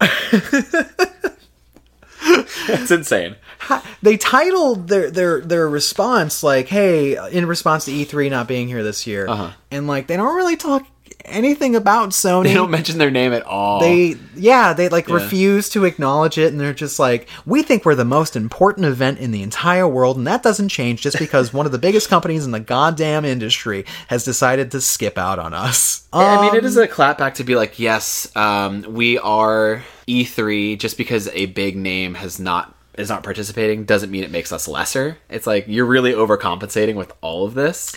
It's 2.70 2.90
insane. 2.90 3.36
they 4.02 4.16
titled 4.16 4.88
their 4.88 5.10
their 5.10 5.40
their 5.40 5.68
response 5.68 6.42
like, 6.42 6.68
"Hey, 6.68 7.16
in 7.30 7.46
response 7.46 7.84
to 7.86 7.92
E3 7.92 8.28
not 8.30 8.48
being 8.48 8.66
here 8.68 8.82
this 8.82 9.06
year," 9.06 9.26
Uh-huh. 9.28 9.50
and 9.70 9.86
like 9.86 10.08
they 10.08 10.16
don't 10.16 10.34
really 10.36 10.56
talk 10.56 10.86
anything 11.30 11.76
about 11.76 12.10
Sony. 12.10 12.44
They 12.44 12.54
don't 12.54 12.70
mention 12.70 12.98
their 12.98 13.10
name 13.10 13.32
at 13.32 13.42
all. 13.42 13.80
They 13.80 14.16
yeah, 14.36 14.72
they 14.72 14.88
like 14.88 15.08
refuse 15.08 15.68
to 15.70 15.84
acknowledge 15.84 16.38
it 16.38 16.52
and 16.52 16.60
they're 16.60 16.74
just 16.74 16.98
like, 16.98 17.28
"We 17.46 17.62
think 17.62 17.84
we're 17.84 17.94
the 17.94 18.04
most 18.04 18.36
important 18.36 18.86
event 18.86 19.18
in 19.18 19.30
the 19.30 19.42
entire 19.42 19.86
world 19.88 20.16
and 20.16 20.26
that 20.26 20.42
doesn't 20.42 20.68
change 20.68 21.02
just 21.02 21.18
because 21.18 21.52
one 21.52 21.66
of 21.66 21.72
the 21.72 21.78
biggest 21.78 22.08
companies 22.08 22.44
in 22.44 22.52
the 22.52 22.60
goddamn 22.60 23.24
industry 23.24 23.84
has 24.08 24.24
decided 24.24 24.70
to 24.72 24.80
skip 24.80 25.18
out 25.18 25.38
on 25.38 25.54
us." 25.54 26.06
I 26.12 26.40
mean, 26.40 26.54
it 26.54 26.64
is 26.64 26.76
Um, 26.76 26.82
is 26.82 26.90
a 26.90 26.92
clapback 26.92 27.34
to 27.34 27.44
be 27.44 27.54
like, 27.54 27.78
yes, 27.78 28.34
um, 28.34 28.84
we 28.88 29.18
are 29.18 29.82
E3. 30.06 30.78
Just 30.78 30.96
because 30.96 31.28
a 31.34 31.46
big 31.46 31.76
name 31.76 32.14
has 32.14 32.40
not 32.40 32.74
is 32.96 33.08
not 33.08 33.22
participating 33.22 33.84
doesn't 33.84 34.10
mean 34.10 34.24
it 34.24 34.30
makes 34.30 34.50
us 34.52 34.66
lesser. 34.66 35.18
It's 35.28 35.46
like 35.46 35.66
you're 35.68 35.84
really 35.86 36.12
overcompensating 36.12 36.94
with 36.96 37.12
all 37.20 37.44
of 37.46 37.54
this. 37.54 37.94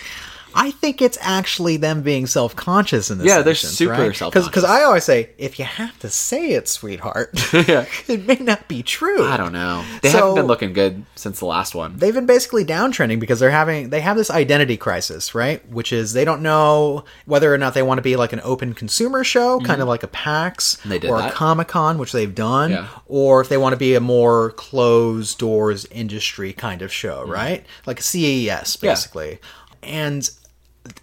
I 0.55 0.71
think 0.71 1.01
it's 1.01 1.17
actually 1.21 1.77
them 1.77 2.01
being 2.01 2.27
self 2.27 2.55
conscious 2.55 3.09
in 3.11 3.17
this. 3.17 3.27
Yeah, 3.27 3.41
they're 3.41 3.51
instance, 3.51 3.73
super 3.73 3.93
right? 3.93 4.15
self-conscious. 4.15 4.49
Because 4.49 4.63
I 4.63 4.83
always 4.83 5.03
say, 5.03 5.29
if 5.37 5.59
you 5.59 5.65
have 5.65 5.97
to 5.99 6.09
say 6.09 6.51
it, 6.51 6.67
sweetheart, 6.67 7.31
Yeah. 7.53 7.85
it 8.07 8.25
may 8.25 8.35
not 8.35 8.67
be 8.67 8.83
true. 8.83 9.25
I 9.25 9.37
don't 9.37 9.53
know. 9.53 9.83
They 10.01 10.09
So- 10.09 10.17
haven't 10.19 10.35
been 10.35 10.45
looking 10.47 10.73
good 10.73 11.05
since 11.15 11.39
the 11.39 11.45
last 11.45 11.75
one. 11.75 11.97
they've 11.97 12.13
been 12.13 12.25
basically 12.25 12.65
downtrending 12.65 13.19
because 13.19 13.39
they're 13.39 13.51
having 13.51 13.89
they 13.89 14.01
have 14.01 14.17
this 14.17 14.29
identity 14.31 14.77
crisis, 14.77 15.33
right? 15.35 15.67
Which 15.69 15.93
is 15.93 16.13
they 16.13 16.25
don't 16.25 16.41
know 16.41 17.05
whether 17.25 17.53
or 17.53 17.57
not 17.57 17.73
they 17.73 17.83
want 17.83 17.97
to 17.99 18.01
be 18.03 18.15
like 18.15 18.33
an 18.33 18.41
open 18.43 18.73
consumer 18.73 19.23
show, 19.23 19.59
kind 19.59 19.81
of 19.81 19.87
like 19.87 20.03
a 20.03 20.07
PAX 20.07 20.77
Mm-hmm. 20.83 21.07
Or 21.11 21.19
a 21.19 21.21
that. 21.23 21.33
Comic 21.33 21.67
Con, 21.69 21.97
which 21.97 22.11
they've 22.11 22.33
done, 22.33 22.71
Yeah. 22.71 22.87
or 23.05 23.41
if 23.41 23.49
they 23.49 23.57
want 23.57 23.73
to 23.73 23.77
be 23.77 23.95
a 23.95 23.99
more 23.99 24.51
closed 24.51 25.37
doors 25.37 25.85
industry 25.91 26.53
kind 26.53 26.81
of 26.81 26.91
show, 26.91 27.21
Mm-hmm. 27.23 27.31
right? 27.31 27.65
Like 27.85 27.99
a 27.99 28.03
CES, 28.03 28.77
basically. 28.77 29.39
And 29.83 30.29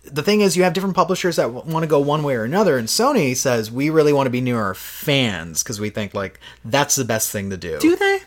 the 0.04 0.22
thing 0.22 0.40
is, 0.40 0.56
you 0.56 0.64
have 0.64 0.72
different 0.72 0.96
publishers 0.96 1.36
that 1.36 1.52
want 1.52 1.82
to 1.82 1.86
go 1.86 2.00
one 2.00 2.22
way 2.22 2.34
or 2.34 2.44
another, 2.44 2.78
and 2.78 2.88
Sony 2.88 3.36
says 3.36 3.70
we 3.70 3.90
really 3.90 4.12
want 4.12 4.26
to 4.26 4.30
be 4.30 4.40
near 4.40 4.60
our 4.60 4.74
fans 4.74 5.62
because 5.62 5.80
we 5.80 5.90
think 5.90 6.14
like 6.14 6.40
that's 6.64 6.96
the 6.96 7.04
best 7.04 7.30
thing 7.30 7.50
to 7.50 7.56
do. 7.56 7.78
Do 7.78 7.96
they? 7.96 8.20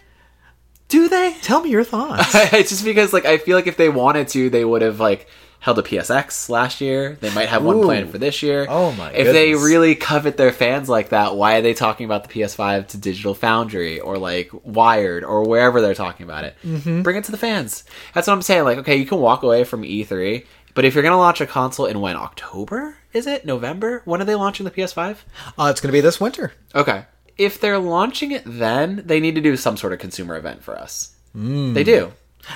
Do 0.88 1.08
they? 1.08 1.36
Tell 1.42 1.62
me 1.62 1.70
your 1.70 1.84
thoughts. 1.84 2.32
it's 2.36 2.70
just 2.70 2.86
because 2.86 3.14
like 3.14 3.26
I 3.26 3.38
feel 3.38 3.58
like 3.58 3.68
if 3.68 3.78
they 3.78 3.90
wanted 3.90 4.28
to, 4.30 4.50
they 4.50 4.64
would 4.64 4.82
have 4.82 5.00
like 5.00 5.28
held 5.62 5.78
a 5.78 5.84
PSX 5.84 6.50
last 6.50 6.82
year. 6.82 7.18
They 7.22 7.34
might 7.34 7.48
have 7.48 7.64
one 7.64 7.78
Ooh. 7.78 7.84
planned 7.84 8.10
for 8.10 8.18
this 8.18 8.42
year. 8.42 8.66
Oh 8.68 8.92
my 8.94 9.12
If 9.14 9.28
they 9.28 9.54
really 9.54 9.94
covet 9.94 10.36
their 10.36 10.52
fans 10.52 10.90
like 10.90 11.10
that, 11.10 11.36
why 11.36 11.58
are 11.58 11.62
they 11.62 11.76
talking 11.76 12.06
about 12.06 12.28
the 12.28 12.34
PS5 12.34 12.88
to 12.90 12.98
Digital 12.98 13.36
Foundry 13.36 14.00
or 14.00 14.18
like 14.18 14.50
Wired 14.64 15.24
or 15.24 15.48
wherever 15.48 15.80
they're 15.80 15.94
talking 15.94 16.24
about 16.24 16.46
it? 16.46 16.56
Mm-hmm. 16.64 17.04
Bring 17.04 17.18
it 17.18 17.26
to 17.26 17.32
the 17.32 17.38
fans. 17.38 17.84
That's 18.16 18.28
what 18.28 18.34
I'm 18.34 18.42
saying. 18.42 18.64
Like, 18.64 18.80
okay, 18.80 18.96
you 18.96 19.06
can 19.06 19.20
walk 19.20 19.44
away 19.44 19.64
from 19.64 19.84
E3, 19.84 20.46
but 20.74 20.86
if 20.86 20.94
you're 20.94 21.04
gonna 21.04 21.18
launch 21.18 21.42
a 21.42 21.48
console 21.48 21.86
in 21.86 22.02
when 22.02 22.16
October 22.16 22.98
is 23.14 23.28
it 23.28 23.46
November? 23.46 24.02
When 24.06 24.22
are 24.22 24.26
they 24.26 24.36
launching 24.36 24.64
the 24.64 24.72
PS5? 24.72 25.18
uh, 25.60 25.68
it's 25.70 25.82
going 25.82 25.90
to 25.90 25.92
be 25.92 26.02
this 26.02 26.22
winter. 26.22 26.54
Okay. 26.74 27.06
If 27.38 27.60
they're 27.60 27.80
launching 27.80 28.32
it 28.32 28.44
then, 28.46 29.04
they 29.06 29.20
need 29.20 29.36
to 29.36 29.42
do 29.42 29.58
some 29.58 29.76
sort 29.78 29.94
of 29.94 30.00
consumer 30.00 30.38
event 30.38 30.64
for 30.64 30.78
us. 30.78 31.16
They 31.34 31.84
do. 31.84 32.14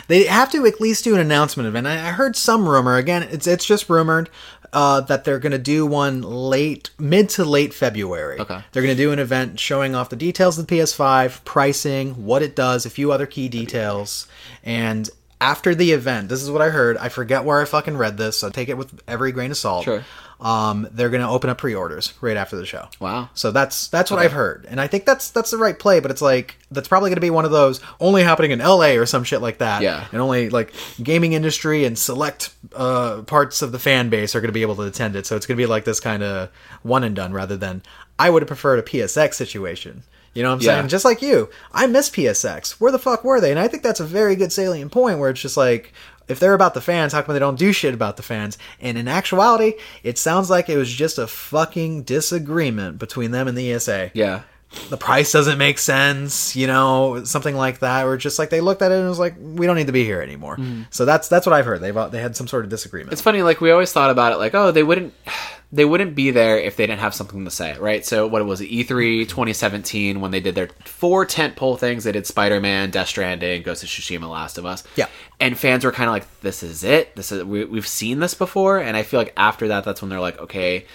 They 0.07 0.23
have 0.25 0.51
to 0.51 0.65
at 0.65 0.81
least 0.81 1.03
do 1.03 1.13
an 1.13 1.21
announcement 1.21 1.67
event. 1.67 1.87
I 1.87 1.93
I 1.93 2.11
heard 2.11 2.35
some 2.35 2.67
rumor 2.67 2.95
again. 2.95 3.23
It's 3.23 3.47
it's 3.47 3.65
just 3.65 3.89
rumored 3.89 4.29
uh, 4.73 5.01
that 5.01 5.23
they're 5.23 5.39
going 5.39 5.51
to 5.51 5.57
do 5.57 5.85
one 5.85 6.21
late, 6.21 6.89
mid 6.99 7.29
to 7.29 7.45
late 7.45 7.73
February. 7.73 8.39
Okay. 8.39 8.61
They're 8.71 8.83
going 8.83 8.95
to 8.95 9.01
do 9.01 9.11
an 9.11 9.19
event 9.19 9.59
showing 9.59 9.93
off 9.95 10.09
the 10.09 10.15
details 10.15 10.57
of 10.57 10.67
the 10.67 10.75
PS5, 10.75 11.45
pricing, 11.45 12.25
what 12.25 12.41
it 12.41 12.55
does, 12.55 12.85
a 12.85 12.89
few 12.89 13.11
other 13.11 13.25
key 13.25 13.47
details, 13.47 14.27
and 14.63 15.09
after 15.41 15.75
the 15.75 15.91
event, 15.91 16.29
this 16.29 16.41
is 16.41 16.49
what 16.49 16.61
I 16.61 16.69
heard. 16.69 16.97
I 16.97 17.09
forget 17.09 17.43
where 17.43 17.61
I 17.61 17.65
fucking 17.65 17.97
read 17.97 18.17
this, 18.17 18.39
so 18.39 18.49
take 18.49 18.69
it 18.69 18.77
with 18.77 19.01
every 19.07 19.31
grain 19.31 19.51
of 19.51 19.57
salt. 19.57 19.83
Sure. 19.83 20.03
Um, 20.39 20.87
they're 20.91 21.09
gonna 21.09 21.31
open 21.31 21.49
up 21.49 21.57
pre-orders 21.57 22.13
right 22.19 22.35
after 22.35 22.57
the 22.57 22.65
show. 22.65 22.89
Wow. 22.99 23.29
So 23.35 23.51
that's 23.51 23.87
that's 23.87 24.11
what 24.11 24.19
I've 24.19 24.33
heard, 24.33 24.65
and 24.69 24.81
I 24.81 24.87
think 24.87 25.05
that's 25.05 25.31
that's 25.31 25.51
the 25.51 25.57
right 25.57 25.77
play. 25.77 26.01
But 26.01 26.11
it's 26.11 26.21
like 26.21 26.57
that's 26.71 26.87
probably 26.89 27.09
going 27.09 27.15
to 27.15 27.21
be 27.21 27.29
one 27.29 27.45
of 27.45 27.51
those 27.51 27.79
only 28.01 28.21
happening 28.23 28.51
in 28.51 28.59
L.A. 28.59 28.97
or 28.97 29.05
some 29.05 29.23
shit 29.23 29.41
like 29.41 29.59
that. 29.59 29.81
Yeah. 29.81 30.05
and 30.11 30.19
only 30.21 30.49
like 30.49 30.73
gaming 31.01 31.31
industry 31.33 31.85
and 31.85 31.97
select 31.97 32.53
uh, 32.75 33.21
parts 33.21 33.61
of 33.61 33.71
the 33.71 33.79
fan 33.79 34.09
base 34.09 34.35
are 34.35 34.41
going 34.41 34.49
to 34.49 34.53
be 34.53 34.61
able 34.61 34.75
to 34.75 34.81
attend 34.83 35.15
it. 35.15 35.25
So 35.25 35.37
it's 35.37 35.45
going 35.45 35.55
to 35.57 35.61
be 35.61 35.67
like 35.67 35.85
this 35.85 36.01
kind 36.01 36.21
of 36.21 36.49
one 36.83 37.05
and 37.05 37.15
done 37.15 37.31
rather 37.31 37.55
than 37.55 37.81
I 38.19 38.29
would 38.29 38.41
have 38.41 38.47
preferred 38.47 38.79
a 38.79 38.83
PSX 38.83 39.35
situation. 39.35 40.03
You 40.35 40.43
know 40.43 40.49
what 40.49 40.55
I'm 40.57 40.61
Yeah. 40.61 40.75
saying? 40.75 40.89
Just 40.89 41.05
like 41.05 41.21
you, 41.23 41.49
I 41.73 41.87
miss 41.87 42.09
PSX. 42.11 42.73
Where 42.73 42.91
the 42.91 42.99
fuck 42.99 43.23
were 43.23 43.41
they? 43.41 43.49
And 43.49 43.59
I 43.59 43.67
think 43.67 43.81
that's 43.81 43.99
a 43.99 44.05
very 44.05 44.35
good 44.35 44.51
salient 44.53 44.91
point 44.91 45.17
where 45.17 45.31
it's 45.31 45.41
just 45.41 45.57
like. 45.57 45.91
If 46.27 46.39
they're 46.39 46.55
about 46.55 46.73
the 46.73 46.81
fans, 46.81 47.13
how 47.13 47.21
come 47.21 47.33
they 47.33 47.39
don't 47.39 47.59
do 47.59 47.71
shit 47.71 47.93
about 47.93 48.17
the 48.17 48.23
fans? 48.23 48.57
And 48.81 48.97
in 48.97 49.07
actuality, 49.07 49.73
it 50.01 50.17
sounds 50.17 50.49
like 50.49 50.69
it 50.69 50.75
was 50.75 50.91
just 50.91 51.19
a 51.19 51.27
fucking 51.27 52.01
disagreement 52.01 52.97
between 52.97 53.29
them 53.29 53.47
and 53.47 53.55
the 53.55 53.71
ESA 53.71 54.09
Yeah. 54.15 54.41
The 54.89 54.97
price 54.97 55.31
doesn't 55.31 55.57
make 55.57 55.79
sense, 55.79 56.55
you 56.55 56.67
know, 56.67 57.23
something 57.23 57.55
like 57.55 57.79
that, 57.79 58.05
or 58.05 58.17
just 58.17 58.37
like 58.37 58.49
they 58.49 58.61
looked 58.61 58.81
at 58.81 58.91
it 58.91 58.99
and 58.99 59.09
was 59.09 59.19
like, 59.19 59.35
we 59.39 59.65
don't 59.65 59.75
need 59.75 59.87
to 59.87 59.93
be 59.93 60.03
here 60.03 60.21
anymore. 60.21 60.57
Mm-hmm. 60.57 60.83
So 60.91 61.05
that's 61.05 61.27
that's 61.27 61.45
what 61.45 61.53
I've 61.53 61.65
heard. 61.65 61.81
They've 61.81 62.11
they 62.11 62.21
had 62.21 62.35
some 62.35 62.47
sort 62.47 62.65
of 62.65 62.69
disagreement. 62.69 63.13
It's 63.13 63.21
funny, 63.21 63.41
like 63.41 63.61
we 63.61 63.71
always 63.71 63.91
thought 63.91 64.11
about 64.11 64.31
it, 64.33 64.37
like 64.37 64.53
oh, 64.53 64.71
they 64.71 64.83
wouldn't, 64.83 65.13
they 65.71 65.85
wouldn't 65.85 66.15
be 66.15 66.31
there 66.31 66.57
if 66.57 66.75
they 66.75 66.85
didn't 66.85 66.99
have 66.99 67.13
something 67.15 67.43
to 67.43 67.51
say, 67.51 67.77
right? 67.79 68.05
So 68.05 68.27
what 68.27 68.45
was 68.45 68.61
it, 68.61 68.65
E 68.65 68.83
E3 68.83 69.23
2017 69.27 70.21
when 70.21 70.31
they 70.31 70.39
did 70.39 70.55
their 70.55 70.69
four 70.85 71.25
tent 71.25 71.55
pole 71.55 71.77
things? 71.77 72.03
They 72.03 72.11
did 72.11 72.27
Spider 72.27 72.61
Man, 72.61 72.91
Death 72.91 73.07
Stranding, 73.07 73.63
Ghost 73.63 73.83
of 73.83 73.89
Tsushima, 73.89 74.29
Last 74.29 74.57
of 74.57 74.65
Us. 74.65 74.83
Yeah. 74.95 75.07
and 75.39 75.57
fans 75.57 75.83
were 75.83 75.91
kind 75.91 76.07
of 76.07 76.13
like, 76.13 76.41
this 76.41 76.63
is 76.63 76.83
it. 76.83 77.15
This 77.15 77.31
is 77.31 77.43
we, 77.43 77.65
we've 77.65 77.87
seen 77.87 78.19
this 78.19 78.33
before, 78.35 78.77
and 78.79 78.95
I 78.95 79.03
feel 79.03 79.19
like 79.19 79.33
after 79.35 79.67
that, 79.69 79.83
that's 79.83 80.01
when 80.01 80.09
they're 80.09 80.19
like, 80.19 80.39
okay. 80.39 80.85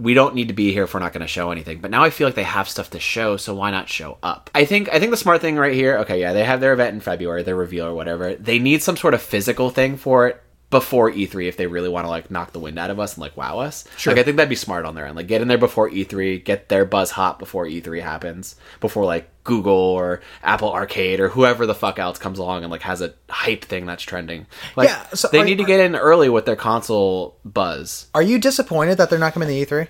We 0.00 0.14
don't 0.14 0.34
need 0.34 0.48
to 0.48 0.54
be 0.54 0.72
here 0.72 0.84
if 0.84 0.94
we're 0.94 1.00
not 1.00 1.12
going 1.12 1.20
to 1.20 1.26
show 1.26 1.50
anything. 1.50 1.80
But 1.80 1.90
now 1.90 2.02
I 2.02 2.10
feel 2.10 2.26
like 2.26 2.34
they 2.34 2.42
have 2.42 2.68
stuff 2.68 2.90
to 2.90 3.00
show, 3.00 3.36
so 3.36 3.54
why 3.54 3.70
not 3.70 3.88
show 3.88 4.18
up? 4.22 4.50
I 4.54 4.64
think 4.64 4.88
I 4.92 4.98
think 4.98 5.10
the 5.10 5.16
smart 5.16 5.40
thing 5.40 5.56
right 5.56 5.74
here. 5.74 5.98
Okay, 5.98 6.20
yeah, 6.20 6.32
they 6.32 6.44
have 6.44 6.60
their 6.60 6.72
event 6.72 6.94
in 6.94 7.00
February, 7.00 7.42
their 7.42 7.56
reveal 7.56 7.86
or 7.86 7.94
whatever. 7.94 8.34
They 8.34 8.58
need 8.58 8.82
some 8.82 8.96
sort 8.96 9.14
of 9.14 9.22
physical 9.22 9.70
thing 9.70 9.96
for 9.96 10.28
it 10.28 10.42
before 10.70 11.10
E3 11.10 11.48
if 11.48 11.56
they 11.56 11.66
really 11.66 11.88
want 11.88 12.04
to 12.06 12.08
like 12.08 12.30
knock 12.30 12.52
the 12.52 12.60
wind 12.60 12.78
out 12.78 12.90
of 12.90 13.00
us 13.00 13.14
and 13.14 13.20
like 13.22 13.36
wow 13.36 13.58
us. 13.58 13.84
Sure. 13.96 14.12
Like 14.12 14.20
I 14.20 14.22
think 14.24 14.36
that'd 14.36 14.48
be 14.48 14.54
smart 14.54 14.84
on 14.84 14.94
their 14.94 15.06
end. 15.06 15.16
Like 15.16 15.26
get 15.26 15.42
in 15.42 15.48
there 15.48 15.58
before 15.58 15.90
E3, 15.90 16.44
get 16.44 16.68
their 16.68 16.84
buzz 16.84 17.10
hot 17.10 17.38
before 17.40 17.66
E3 17.66 18.00
happens, 18.02 18.54
before 18.80 19.04
like 19.04 19.28
Google 19.42 19.72
or 19.74 20.20
Apple 20.44 20.72
Arcade 20.72 21.18
or 21.18 21.28
whoever 21.28 21.66
the 21.66 21.74
fuck 21.74 21.98
else 21.98 22.18
comes 22.18 22.38
along 22.38 22.62
and 22.62 22.70
like 22.70 22.82
has 22.82 23.00
a 23.00 23.14
hype 23.28 23.64
thing 23.64 23.84
that's 23.86 24.02
trending. 24.04 24.46
Like 24.76 24.88
Yeah, 24.88 25.04
so 25.14 25.28
they 25.28 25.40
are- 25.40 25.44
need 25.44 25.58
to 25.58 25.64
get 25.64 25.80
in 25.80 25.96
early 25.96 26.28
with 26.28 26.44
their 26.46 26.56
console 26.56 27.36
buzz. 27.44 28.06
Are 28.14 28.22
you 28.22 28.38
disappointed 28.38 28.98
that 28.98 29.10
they're 29.10 29.18
not 29.18 29.32
coming 29.32 29.48
to 29.48 29.54
E 29.54 29.64
E3? 29.66 29.88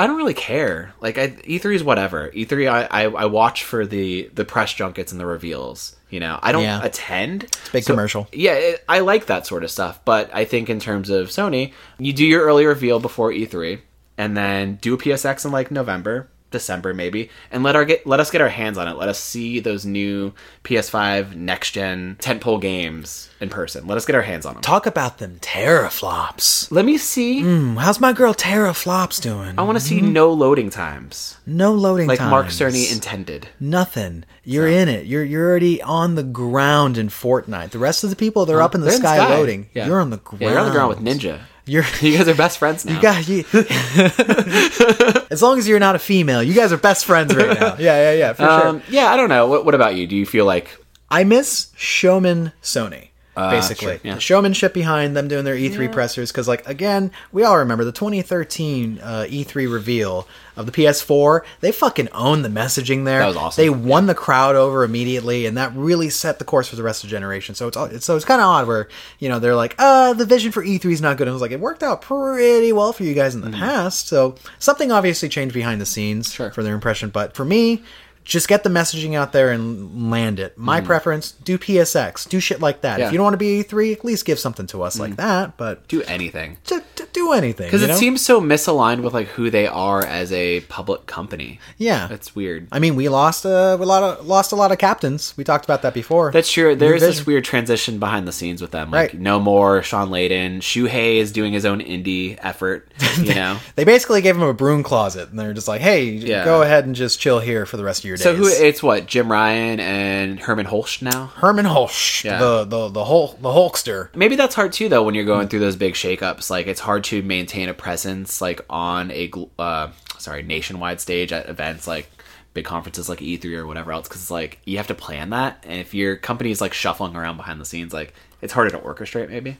I 0.00 0.06
don't 0.06 0.16
really 0.16 0.34
care. 0.34 0.92
Like 1.00 1.18
I, 1.18 1.28
E3 1.28 1.74
is 1.74 1.84
whatever. 1.84 2.30
E3 2.30 2.70
I, 2.70 2.84
I 2.90 3.02
I 3.04 3.24
watch 3.26 3.64
for 3.64 3.84
the 3.86 4.30
the 4.34 4.44
press 4.44 4.72
junkets 4.72 5.12
and 5.12 5.20
the 5.20 5.26
reveals. 5.26 5.94
You 6.08 6.18
know, 6.20 6.38
I 6.42 6.50
don't 6.52 6.62
Yeah. 6.64 6.80
attend. 6.82 7.44
It's 7.44 7.68
a 7.68 7.72
big 7.72 7.86
commercial. 7.86 8.26
Yeah, 8.32 8.54
it, 8.54 8.84
I 8.88 8.98
like 9.00 9.26
that 9.26 9.46
sort 9.46 9.62
of 9.62 9.70
stuff. 9.70 10.00
But 10.04 10.30
I 10.34 10.44
think 10.44 10.68
in 10.70 10.80
terms 10.80 11.08
of 11.10 11.28
Sony, 11.28 11.72
you 11.98 12.12
do 12.12 12.24
your 12.24 12.42
early 12.44 12.66
reveal 12.66 12.98
before 12.98 13.30
E3, 13.30 13.80
and 14.18 14.36
then 14.36 14.76
do 14.80 14.94
a 14.94 14.98
PSX 14.98 15.44
in 15.44 15.52
like 15.52 15.70
November, 15.70 16.28
December 16.50 16.92
maybe, 16.94 17.30
and 17.50 17.62
let 17.62 17.76
our 17.76 17.84
get 17.84 18.06
let 18.06 18.20
us 18.20 18.30
get 18.30 18.40
our 18.40 18.48
hands 18.48 18.76
on 18.78 18.88
it. 18.88 18.96
Let 18.96 19.08
us 19.08 19.18
see 19.18 19.60
those 19.60 19.84
new 19.86 20.32
PS5 20.64 21.34
next 21.34 21.72
gen 21.72 22.16
tentpole 22.20 22.60
games 22.60 23.30
in 23.40 23.48
person. 23.48 23.86
Let 23.86 23.96
us 23.96 24.06
get 24.06 24.16
our 24.16 24.22
hands 24.22 24.46
on 24.46 24.54
them. 24.54 24.62
Talk 24.62 24.86
about 24.86 25.18
them 25.18 25.38
teraflops. 25.40 26.70
Let 26.70 26.84
me 26.84 26.98
see. 26.98 27.42
Hmm, 27.42 27.76
how's 27.76 28.00
my 28.00 28.12
girl 28.12 28.34
teraflops 28.34 29.20
doing? 29.20 29.58
I 29.58 29.62
want 29.62 29.78
to 29.78 29.84
see 29.84 30.00
no 30.00 30.32
loading 30.32 30.70
times, 30.70 31.38
no 31.46 31.72
loading 31.72 32.06
like 32.06 32.20
Mark 32.20 32.46
times. 32.46 32.60
Cerny 32.60 32.92
intended. 32.92 33.48
Nothing. 33.58 34.24
You're 34.44 34.68
in 34.68 34.88
it. 34.88 35.06
You're 35.06 35.24
you're 35.24 35.48
already 35.48 35.80
on 35.82 36.14
the 36.14 36.22
ground 36.22 36.98
in 36.98 37.08
Fortnite. 37.08 37.70
The 37.70 37.78
rest 37.78 38.04
of 38.04 38.10
the 38.10 38.16
people 38.16 38.46
they're 38.46 38.62
up 38.62 38.74
in 38.74 38.80
the 38.80 38.88
They're 38.88 38.96
sky, 38.98 39.28
loading. 39.28 39.68
Yeah. 39.74 39.86
You're 39.86 40.00
on 40.00 40.10
the 40.10 40.16
ground. 40.18 40.42
Yeah, 40.42 40.50
you're 40.50 40.58
on 40.58 40.66
the 40.66 40.72
ground 40.72 40.88
with 40.88 40.98
Ninja. 40.98 41.40
You're 41.66 41.84
You 42.00 42.16
guys 42.16 42.28
are 42.28 42.34
best 42.34 42.58
friends 42.58 42.84
now. 42.84 42.96
you 42.96 43.02
got 43.02 43.28
you. 43.28 43.44
as 45.30 45.42
long 45.42 45.58
as 45.58 45.68
you're 45.68 45.78
not 45.78 45.94
a 45.94 45.98
female, 45.98 46.42
you 46.42 46.54
guys 46.54 46.72
are 46.72 46.76
best 46.78 47.04
friends 47.04 47.34
right 47.34 47.58
now. 47.58 47.76
Yeah, 47.78 48.12
yeah, 48.12 48.12
yeah, 48.14 48.32
for 48.32 48.42
sure. 48.42 48.66
um, 48.68 48.82
yeah, 48.88 49.06
I 49.12 49.16
don't 49.16 49.28
know. 49.28 49.46
What, 49.46 49.64
what 49.64 49.74
about 49.74 49.94
you? 49.94 50.06
Do 50.06 50.16
you 50.16 50.26
feel 50.26 50.44
like 50.44 50.76
I 51.10 51.24
miss 51.24 51.70
showman 51.76 52.52
Sony. 52.62 53.09
Basically, 53.50 53.92
sure, 53.94 54.00
yeah. 54.02 54.14
the 54.16 54.20
showmanship 54.20 54.74
behind 54.74 55.16
them 55.16 55.28
doing 55.28 55.44
their 55.44 55.54
E3 55.56 55.90
pressers. 55.92 56.30
Because, 56.30 56.46
like, 56.48 56.68
again, 56.68 57.10
we 57.32 57.44
all 57.44 57.56
remember 57.58 57.84
the 57.84 57.92
2013 57.92 58.98
uh, 59.02 59.26
E3 59.28 59.72
reveal 59.72 60.26
of 60.56 60.66
the 60.66 60.72
PS4. 60.72 61.40
They 61.60 61.72
fucking 61.72 62.08
owned 62.12 62.44
the 62.44 62.48
messaging 62.50 63.04
there. 63.04 63.20
That 63.20 63.26
was 63.28 63.36
awesome. 63.36 63.62
They 63.62 63.70
won 63.70 64.06
the 64.06 64.14
crowd 64.14 64.56
over 64.56 64.84
immediately, 64.84 65.46
and 65.46 65.56
that 65.56 65.72
really 65.74 66.10
set 66.10 66.38
the 66.38 66.44
course 66.44 66.68
for 66.68 66.76
the 66.76 66.82
rest 66.82 67.02
of 67.04 67.08
the 67.08 67.14
generation. 67.16 67.54
So 67.54 67.68
it's 67.68 67.76
all- 67.76 67.86
it's 67.86 68.04
so 68.04 68.16
it's 68.16 68.24
kind 68.24 68.40
of 68.40 68.46
odd 68.46 68.66
where 68.66 68.88
you 69.18 69.28
know 69.28 69.38
they're 69.38 69.54
like, 69.54 69.74
uh, 69.78 70.12
the 70.12 70.26
vision 70.26 70.52
for 70.52 70.62
E3 70.64 70.92
is 70.92 71.00
not 71.00 71.16
good. 71.16 71.28
And 71.28 71.30
I 71.30 71.32
was 71.32 71.42
like, 71.42 71.52
it 71.52 71.60
worked 71.60 71.82
out 71.82 72.02
pretty 72.02 72.72
well 72.72 72.92
for 72.92 73.04
you 73.04 73.14
guys 73.14 73.34
in 73.34 73.40
the 73.40 73.50
past. 73.50 74.08
So 74.08 74.34
something 74.58 74.90
obviously 74.92 75.28
changed 75.28 75.54
behind 75.54 75.80
the 75.80 75.86
scenes 75.86 76.32
Sure. 76.32 76.50
for 76.50 76.62
their 76.62 76.74
impression. 76.74 77.10
But 77.10 77.34
for 77.34 77.44
me, 77.44 77.82
just 78.30 78.46
get 78.46 78.62
the 78.62 78.70
messaging 78.70 79.14
out 79.14 79.32
there 79.32 79.50
and 79.50 80.10
land 80.10 80.38
it. 80.38 80.56
My 80.56 80.78
mm-hmm. 80.78 80.86
preference: 80.86 81.32
do 81.32 81.58
PSX, 81.58 82.28
do 82.28 82.38
shit 82.38 82.60
like 82.60 82.82
that. 82.82 83.00
Yeah. 83.00 83.06
If 83.06 83.12
you 83.12 83.18
don't 83.18 83.24
want 83.24 83.34
to 83.34 83.38
be 83.38 83.64
E3, 83.64 83.92
at 83.92 84.04
least 84.04 84.24
give 84.24 84.38
something 84.38 84.68
to 84.68 84.82
us 84.82 85.00
like 85.00 85.12
mm. 85.12 85.16
that. 85.16 85.56
But 85.56 85.88
do 85.88 86.02
anything? 86.04 86.56
to, 86.66 86.82
to 86.94 87.06
do 87.12 87.32
anything 87.32 87.66
Because 87.66 87.82
it 87.82 87.88
know? 87.88 87.96
seems 87.96 88.24
so 88.24 88.40
misaligned 88.40 89.02
with 89.02 89.12
like 89.12 89.26
who 89.28 89.50
they 89.50 89.66
are 89.66 90.04
as 90.04 90.32
a 90.32 90.60
public 90.62 91.06
company. 91.06 91.58
yeah. 91.76 92.06
That's 92.06 92.34
weird. 92.36 92.68
I 92.70 92.78
mean, 92.78 92.94
we 92.94 93.08
lost 93.08 93.44
a, 93.44 93.76
we 93.78 93.84
lot 93.84 94.02
of, 94.02 94.26
lost 94.26 94.52
a 94.52 94.56
lot 94.56 94.70
of 94.70 94.78
captains. 94.78 95.34
We 95.36 95.42
talked 95.42 95.64
about 95.64 95.82
that 95.82 95.92
before. 95.92 96.30
That's 96.30 96.50
true. 96.50 96.76
There's 96.76 97.00
this 97.00 97.26
weird 97.26 97.44
transition 97.44 97.98
behind 97.98 98.28
the 98.28 98.32
scenes 98.32 98.62
with 98.62 98.70
them. 98.70 98.90
Like 98.90 99.00
Right. 99.00 99.20
no 99.20 99.40
more 99.40 99.82
Shawn 99.82 100.10
Layden. 100.10 100.58
Shuhei 100.58 101.16
is 101.16 101.32
doing 101.32 101.52
his 101.52 101.64
own 101.64 101.80
indie 101.80 102.38
effort. 102.42 102.92
You 103.20 103.34
know. 103.34 103.58
they 103.74 103.84
basically 103.84 104.22
gave 104.22 104.36
him 104.36 104.42
a 104.42 104.54
broom 104.54 104.82
closet, 104.82 105.28
and 105.28 105.38
they're 105.38 105.52
just 105.52 105.68
like, 105.68 105.80
"Hey, 105.82 106.04
Yeah. 106.04 106.44
go 106.44 106.62
ahead 106.62 106.86
and 106.86 106.94
just 106.94 107.20
chill 107.20 107.38
here 107.38 107.66
for 107.66 107.76
the 107.76 107.84
rest 107.84 108.00
of 108.00 108.08
your 108.08 108.16
days." 108.20 108.24
so 108.24 108.34
who? 108.34 108.46
It's 108.66 108.82
what 108.82 109.06
Jim 109.06 109.30
Ryan 109.30 109.80
and 109.80 110.38
Hermen 110.40 110.66
Hulst 110.66 111.02
now. 111.02 111.26
Herman 111.36 111.64
Hulsch, 111.66 112.24
Yeah. 112.24 112.38
the 112.38 112.64
the 112.64 112.88
the 112.88 113.04
Hulk, 113.04 113.40
the 113.42 113.48
Hulkster. 113.50 114.14
Maybe 114.14 114.36
that's 114.36 114.54
hard 114.54 114.72
too, 114.72 114.88
though. 114.88 115.02
When 115.02 115.14
you're 115.14 115.24
going 115.24 115.48
through 115.48 115.60
those 115.60 115.76
big 115.76 115.94
shakeups, 115.94 116.50
like 116.50 116.66
it's 116.66 116.80
hard 116.80 117.04
to 117.04 117.22
maintain 117.22 117.68
a 117.68 117.74
presence, 117.74 118.40
like 118.40 118.60
on 118.70 119.10
a 119.10 119.30
uh, 119.58 119.88
sorry 120.18 120.42
nationwide 120.42 121.00
stage 121.00 121.32
at 121.32 121.48
events 121.48 121.86
like 121.86 122.08
big 122.52 122.64
conferences 122.64 123.08
like 123.08 123.20
E3 123.20 123.44
or 123.56 123.66
whatever 123.66 123.92
else, 123.92 124.08
because 124.08 124.30
like 124.30 124.58
you 124.64 124.76
have 124.76 124.88
to 124.88 124.94
plan 124.94 125.30
that, 125.30 125.62
and 125.66 125.80
if 125.80 125.94
your 125.94 126.16
company's 126.16 126.60
like 126.60 126.74
shuffling 126.74 127.14
around 127.16 127.36
behind 127.36 127.60
the 127.60 127.64
scenes, 127.64 127.92
like 127.92 128.12
it's 128.42 128.52
harder 128.52 128.70
to 128.70 128.78
orchestrate. 128.78 129.28
Maybe. 129.30 129.56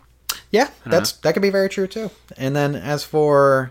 Yeah, 0.50 0.68
that's 0.84 1.12
that 1.12 1.32
could 1.34 1.42
be 1.42 1.50
very 1.50 1.68
true 1.68 1.86
too. 1.86 2.10
And 2.36 2.54
then 2.56 2.74
as 2.74 3.04
for 3.04 3.70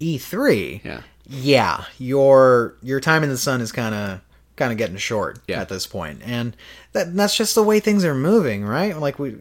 E3, 0.00 0.80
Yeah. 0.84 1.00
yeah, 1.28 1.84
your 1.98 2.74
your 2.82 3.00
time 3.00 3.22
in 3.22 3.28
the 3.30 3.36
sun 3.38 3.60
is 3.60 3.72
kind 3.72 3.94
of 3.94 4.20
kind 4.60 4.70
of 4.70 4.78
getting 4.78 4.96
short 4.98 5.40
Yeah. 5.48 5.60
at 5.60 5.68
this 5.68 5.86
point, 5.88 6.20
and 6.24 6.56
that 6.92 7.16
that's 7.16 7.36
just 7.36 7.56
the 7.56 7.64
way 7.64 7.80
things 7.80 8.04
are 8.04 8.14
moving, 8.14 8.64
right? 8.64 8.96
Like 8.96 9.18
we 9.18 9.34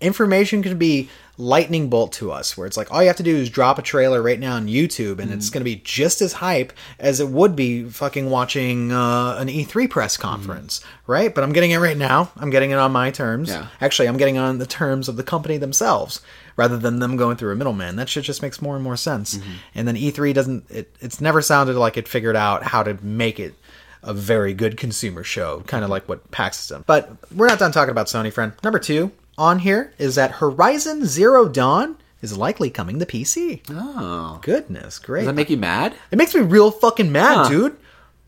information 0.00 0.62
could 0.62 0.78
be 0.78 1.10
lightning 1.36 1.88
bolt 1.88 2.12
to 2.12 2.30
us 2.32 2.56
where 2.56 2.66
it's 2.66 2.76
like 2.76 2.90
all 2.90 3.02
you 3.02 3.06
have 3.08 3.16
to 3.16 3.22
do 3.22 3.34
is 3.36 3.48
drop 3.50 3.78
a 3.78 3.82
trailer 3.82 4.22
right 4.22 4.38
now 4.40 4.54
on 4.56 4.66
YouTube 4.66 5.18
and 5.18 5.28
Mm-hmm. 5.28 5.32
it's 5.34 5.50
going 5.50 5.60
to 5.60 5.64
be 5.64 5.76
just 5.76 6.20
as 6.22 6.34
hype 6.34 6.72
as 6.98 7.20
it 7.20 7.28
would 7.28 7.54
be 7.56 7.84
fucking 7.84 8.28
watching 8.30 8.92
uh, 8.92 9.36
an 9.38 9.48
E3 9.48 9.88
press 9.90 10.16
conference, 10.16 10.80
right? 11.06 11.34
But 11.34 11.44
I'm 11.44 11.52
getting 11.52 11.70
it 11.70 11.78
right 11.78 11.96
now. 11.96 12.30
I'm 12.36 12.50
getting 12.50 12.70
it 12.70 12.78
on 12.78 12.92
my 12.92 13.10
terms. 13.10 13.50
Mm-hmm. 13.50 13.62
Yeah. 13.62 13.68
Actually, 13.80 14.08
I'm 14.08 14.16
getting 14.18 14.38
on 14.38 14.56
the 14.58 14.66
terms 14.66 15.08
of 15.08 15.16
the 15.16 15.22
company 15.22 15.56
themselves 15.58 16.20
rather 16.56 16.76
than 16.78 16.98
them 16.98 17.16
going 17.16 17.36
through 17.36 17.52
a 17.52 17.56
middleman. 17.56 17.96
That 17.96 18.08
shit 18.08 18.24
just 18.24 18.42
makes 18.42 18.60
more 18.62 18.74
and 18.74 18.84
more 18.84 18.96
sense. 18.96 19.36
Mm-hmm. 19.36 19.50
And 19.74 19.88
then 19.88 19.96
E3 19.96 20.34
doesn't. 20.34 20.70
It, 20.70 20.94
it's 21.00 21.20
never 21.20 21.40
sounded 21.42 21.76
like 21.76 21.96
it 21.98 22.08
figured 22.08 22.36
out 22.36 22.62
how 22.64 22.82
to 22.82 22.94
make 23.04 23.38
it 23.40 23.54
a 24.02 24.14
very 24.14 24.54
good 24.54 24.76
consumer 24.76 25.22
show, 25.24 25.60
kind 25.66 25.84
of 25.84 25.90
like 25.90 26.08
what 26.08 26.30
PAX 26.30 26.58
has 26.58 26.68
done. 26.68 26.84
But 26.86 27.10
we're 27.34 27.48
not 27.48 27.58
done 27.58 27.72
talking 27.72 27.90
about 27.90 28.06
Sony, 28.06 28.32
friend. 28.32 28.52
Number 28.64 28.78
two 28.78 29.12
on 29.38 29.58
here 29.60 29.92
is 29.98 30.14
that 30.16 30.32
Horizon 30.32 31.04
Zero 31.06 31.48
Dawn 31.48 31.96
is 32.22 32.36
likely 32.36 32.70
coming 32.70 32.98
to 32.98 33.06
PC. 33.06 33.62
Oh. 33.70 34.38
Goodness, 34.42 34.98
great. 34.98 35.20
Does 35.20 35.26
that 35.28 35.34
make 35.34 35.50
you 35.50 35.56
mad? 35.56 35.94
It 36.10 36.18
makes 36.18 36.34
me 36.34 36.40
real 36.42 36.70
fucking 36.70 37.10
mad, 37.12 37.36
Huh. 37.36 37.48
dude. 37.48 37.76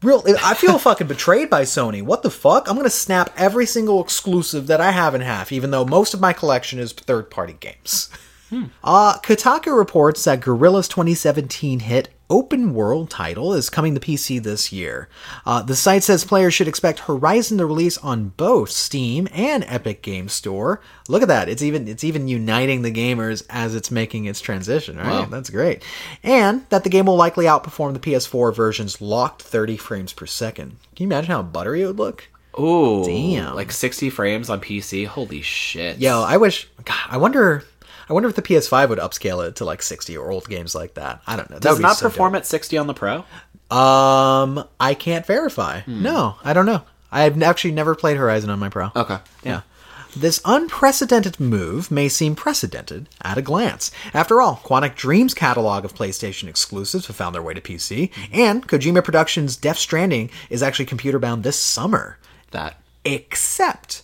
Real, 0.03 0.23
I 0.43 0.55
feel 0.55 0.79
fucking 0.79 1.07
betrayed 1.07 1.49
by 1.49 1.63
Sony. 1.63 2.03
What 2.03 2.23
the 2.25 2.31
fuck? 2.31 2.69
I'm 2.69 2.77
gonna 2.77 2.91
snap 2.91 3.31
every 3.37 3.67
single 3.67 4.03
exclusive 4.03 4.67
that 4.67 4.81
I 4.81 4.91
have 4.91 5.15
in 5.15 5.21
half, 5.21 5.53
even 5.53 5.71
though 5.71 5.85
most 5.85 6.13
of 6.13 6.21
my 6.21 6.33
collection 6.33 6.79
is 6.81 6.93
third-party 6.93 7.57
games. 7.61 8.09
Uh, 8.85 9.19
Kotaku 9.21 9.77
reports 9.77 10.25
that 10.25 10.41
Guerrilla's 10.41 10.89
2017 10.89 11.81
hit 11.81 12.09
open 12.31 12.73
world 12.73 13.11
title 13.11 13.53
is 13.53 13.69
coming 13.69 13.95
to 13.95 14.01
PC 14.01 14.43
this 14.43 14.73
year. 14.73 15.09
Uh, 15.45 15.63
the 15.63 15.77
site 15.77 16.03
says 16.03 16.25
players 16.25 16.55
should 16.55 16.69
expect 16.69 17.01
Horizon 17.01 17.59
to 17.59 17.67
release 17.67 17.99
on 17.99 18.29
both 18.31 18.71
Steam 18.71 19.29
and 19.33 19.65
Epic 19.69 20.03
Game 20.03 20.29
Store. 20.29 20.81
Look 21.09 21.23
at 21.23 21.29
that! 21.29 21.49
It's 21.49 21.63
even 21.63 21.87
it's 21.89 22.05
even 22.05 22.29
uniting 22.29 22.83
the 22.83 22.93
gamers 22.93 23.43
as 23.51 23.75
it's 23.75 23.91
making 23.91 24.25
its 24.27 24.41
transition. 24.41 24.97
Right, 24.97 25.07
Wow. 25.07 25.25
that's 25.27 25.51
great. 25.51 25.83
And 26.23 26.65
that 26.71 26.85
the 26.85 26.91
game 26.91 27.07
will 27.07 27.17
likely 27.17 27.45
outperform 27.47 27.93
the 27.95 28.01
PS4 28.01 28.55
version's 28.55 29.01
locked 29.01 29.43
30 29.43 29.77
frames 29.77 30.13
per 30.13 30.27
second. 30.27 30.77
Can 30.97 31.05
you 31.05 31.07
imagine 31.07 31.31
how 31.33 31.43
buttery 31.43 31.83
it 31.83 31.87
would 31.87 31.99
look? 31.99 32.29
Oh, 32.55 33.03
Damn. 33.07 33.55
like 33.55 33.73
60 33.73 34.11
frames 34.11 34.51
on 34.51 34.61
PC. 34.61 35.07
Holy 35.07 35.41
shit. 35.41 35.99
Yo, 35.99 36.23
I 36.23 36.37
wish. 36.37 36.69
God, 36.85 36.97
I 37.09 37.17
wonder. 37.17 37.65
I 38.09 38.13
wonder 38.13 38.29
if 38.29 38.37
the 38.37 38.43
PS5 38.43 38.89
would 38.89 38.99
upscale 38.99 39.47
it 39.47 39.57
to 39.57 39.65
like 39.65 39.83
60 39.83 40.17
or 40.17 40.31
old 40.31 40.49
games 40.49 40.75
like 40.75 40.95
that. 40.95 41.23
I 41.27 41.37
don't 41.37 41.49
know. 41.51 41.57
That 41.57 41.63
does 41.63 41.81
not 41.81 41.97
so 41.97 42.09
perform 42.09 42.35
at 42.35 42.47
60 42.47 42.77
on 42.79 42.87
the 42.87 42.95
Pro. 42.95 43.25
Um, 43.71 44.65
I 44.79 44.95
can't 44.99 45.25
verify. 45.27 45.81
Hmm. 45.81 46.03
No, 46.03 46.37
I 46.45 46.53
don't 46.53 46.67
know. 46.67 46.83
I've 47.11 47.41
actually 47.43 47.73
never 47.73 47.95
played 47.95 48.17
Horizon 48.17 48.51
on 48.51 48.59
my 48.59 48.69
Pro. 48.69 48.91
Okay. 48.95 49.19
Yeah. 49.45 49.63
This 50.15 50.43
unprecedented 50.45 51.41
move 51.41 51.91
may 51.91 52.09
seem 52.11 52.35
precedented 52.35 53.09
at 53.23 53.39
a 53.39 53.43
glance. 53.43 53.91
After 54.13 54.43
all, 54.43 54.61
Quantic 54.63 54.95
Dream's 54.95 55.33
catalog 55.33 55.87
of 55.87 55.95
PlayStation 55.95 56.49
exclusives 56.49 57.07
have 57.07 57.17
found 57.17 57.35
their 57.35 57.41
way 57.43 57.55
to 57.55 57.63
PC, 57.63 58.11
and 58.31 58.69
Kojima 58.69 59.03
Productions' 59.03 59.57
Death 59.57 59.79
Stranding 59.79 60.29
is 60.51 60.63
actually 60.63 60.85
computer 60.85 61.19
bound 61.19 61.45
this 61.45 61.59
summer. 61.59 62.19
That. 62.51 62.77
except 63.07 64.03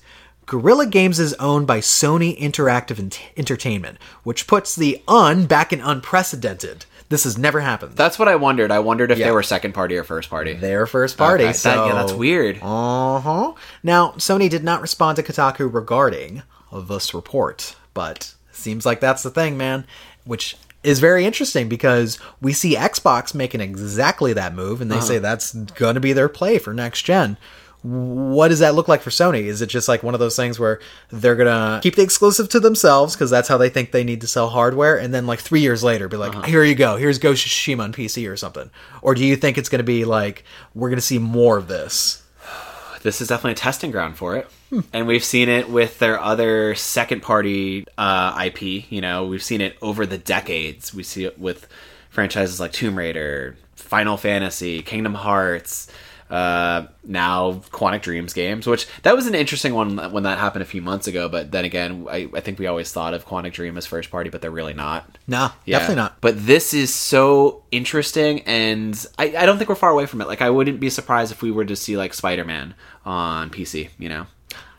Guerrilla 0.48 0.86
Games 0.86 1.20
is 1.20 1.34
owned 1.34 1.66
by 1.66 1.80
Sony 1.80 2.36
Interactive 2.40 2.98
Ent- 2.98 3.20
Entertainment, 3.36 3.98
which 4.22 4.46
puts 4.46 4.74
the 4.74 5.02
un 5.06 5.44
back 5.44 5.74
in 5.74 5.80
unprecedented. 5.82 6.86
This 7.10 7.24
has 7.24 7.36
never 7.36 7.60
happened. 7.60 7.96
That's 7.96 8.18
what 8.18 8.28
I 8.28 8.36
wondered. 8.36 8.70
I 8.70 8.78
wondered 8.78 9.10
if 9.10 9.18
Yeah. 9.18 9.26
they 9.26 9.32
were 9.32 9.42
second 9.42 9.72
party 9.74 9.94
or 9.98 10.04
first 10.04 10.30
party. 10.30 10.54
They're 10.54 10.86
first 10.86 11.18
party. 11.18 11.44
Okay, 11.44 11.52
that- 11.52 11.86
yeah, 11.86 11.92
that's 11.92 12.12
weird. 12.14 12.56
Uh 12.62 13.20
huh. 13.20 13.52
Now, 13.82 14.14
Sony 14.16 14.48
did 14.48 14.64
not 14.64 14.80
respond 14.80 15.16
to 15.16 15.22
Kotaku 15.22 15.72
regarding 15.72 16.42
this 16.72 17.12
report, 17.12 17.74
but 17.92 18.32
seems 18.50 18.86
like 18.86 19.00
that's 19.00 19.22
the 19.22 19.30
thing, 19.30 19.58
man. 19.58 19.84
Which 20.24 20.56
is 20.82 20.98
very 20.98 21.26
interesting 21.26 21.68
because 21.68 22.18
we 22.40 22.54
see 22.54 22.74
Xbox 22.74 23.34
making 23.34 23.60
exactly 23.60 24.32
that 24.32 24.54
move, 24.54 24.80
and 24.80 24.90
they 24.90 24.96
Uh-huh. 24.96 25.04
say 25.04 25.18
that's 25.18 25.52
going 25.52 25.94
to 25.94 26.00
be 26.00 26.14
their 26.14 26.28
play 26.30 26.56
for 26.56 26.72
next 26.72 27.02
gen. 27.02 27.36
What 27.82 28.48
does 28.48 28.58
that 28.58 28.74
look 28.74 28.88
like 28.88 29.02
for 29.02 29.10
Sony? 29.10 29.44
Is 29.44 29.62
it 29.62 29.68
just 29.68 29.88
like 29.88 30.02
one 30.02 30.12
of 30.14 30.20
those 30.20 30.34
things 30.34 30.58
where 30.58 30.80
they're 31.10 31.36
gonna 31.36 31.78
keep 31.82 31.94
the 31.94 32.02
exclusive 32.02 32.48
to 32.50 32.60
themselves 32.60 33.14
because 33.14 33.30
that's 33.30 33.48
how 33.48 33.56
they 33.56 33.68
think 33.68 33.92
they 33.92 34.02
need 34.04 34.20
to 34.22 34.26
sell 34.26 34.48
hardware, 34.48 34.98
and 34.98 35.14
then 35.14 35.26
like 35.26 35.38
three 35.38 35.60
years 35.60 35.84
later 35.84 36.08
be 36.08 36.16
like, 36.16 36.34
Uh-huh. 36.34 36.42
here 36.46 36.64
you 36.64 36.74
go, 36.74 36.96
here's 36.96 37.18
Ghost 37.18 37.46
of 37.46 37.52
Tsushima 37.52 37.84
on 37.84 37.92
PC 37.92 38.28
or 38.30 38.36
something? 38.36 38.70
Or 39.00 39.14
do 39.14 39.24
you 39.24 39.36
think 39.36 39.58
it's 39.58 39.68
gonna 39.68 39.84
be 39.84 40.04
like 40.04 40.44
we're 40.74 40.90
gonna 40.90 41.00
see 41.00 41.18
more 41.18 41.56
of 41.56 41.68
this? 41.68 42.22
this 43.02 43.20
is 43.20 43.28
definitely 43.28 43.52
a 43.52 43.56
testing 43.56 43.90
ground 43.92 44.16
for 44.16 44.36
it. 44.36 44.48
And 44.92 45.06
we've 45.06 45.24
seen 45.24 45.48
it 45.48 45.70
with 45.70 45.98
their 45.98 46.20
other 46.20 46.74
second 46.74 47.22
party 47.22 47.86
uh, 47.96 48.38
IP. 48.46 48.90
You 48.92 49.00
know, 49.00 49.24
we've 49.24 49.42
seen 49.42 49.62
it 49.62 49.78
over 49.80 50.04
the 50.04 50.18
decades. 50.18 50.92
We 50.92 51.04
see 51.04 51.24
it 51.24 51.38
with 51.38 51.66
franchises 52.10 52.60
like 52.60 52.72
Tomb 52.72 52.98
Raider, 52.98 53.56
Final 53.76 54.18
Fantasy, 54.18 54.82
Kingdom 54.82 55.14
Hearts, 55.14 55.90
uh, 56.30 56.86
now 57.04 57.52
Quantic 57.72 58.02
Dreams 58.02 58.32
games, 58.32 58.66
which 58.66 58.86
that 59.02 59.14
was 59.16 59.26
an 59.26 59.34
interesting 59.34 59.74
one 59.74 59.96
when 60.12 60.24
that 60.24 60.38
happened 60.38 60.62
a 60.62 60.66
few 60.66 60.82
months 60.82 61.06
ago. 61.06 61.28
But 61.28 61.50
then 61.50 61.64
again, 61.64 62.06
I, 62.10 62.28
I 62.34 62.40
think 62.40 62.58
we 62.58 62.66
always 62.66 62.92
thought 62.92 63.14
of 63.14 63.26
Quantic 63.26 63.52
Dream 63.52 63.76
as 63.78 63.86
first 63.86 64.10
party, 64.10 64.28
but 64.30 64.42
they're 64.42 64.50
really 64.50 64.74
not. 64.74 65.16
No, 65.26 65.50
Yeah. 65.64 65.78
definitely 65.78 66.02
not. 66.02 66.20
But 66.20 66.46
this 66.46 66.74
is 66.74 66.94
so 66.94 67.62
interesting, 67.70 68.40
and 68.42 69.06
I, 69.18 69.34
I 69.36 69.46
don't 69.46 69.58
think 69.58 69.68
we're 69.70 69.74
far 69.76 69.90
away 69.90 70.06
from 70.06 70.20
it. 70.20 70.28
Like, 70.28 70.42
I 70.42 70.50
wouldn't 70.50 70.80
be 70.80 70.90
surprised 70.90 71.32
if 71.32 71.42
we 71.42 71.50
were 71.50 71.64
to 71.64 71.76
see 71.76 71.96
like 71.96 72.12
Spider 72.14 72.44
Man 72.44 72.74
on 73.06 73.50
PC. 73.50 73.88
You 73.98 74.08
know, 74.10 74.26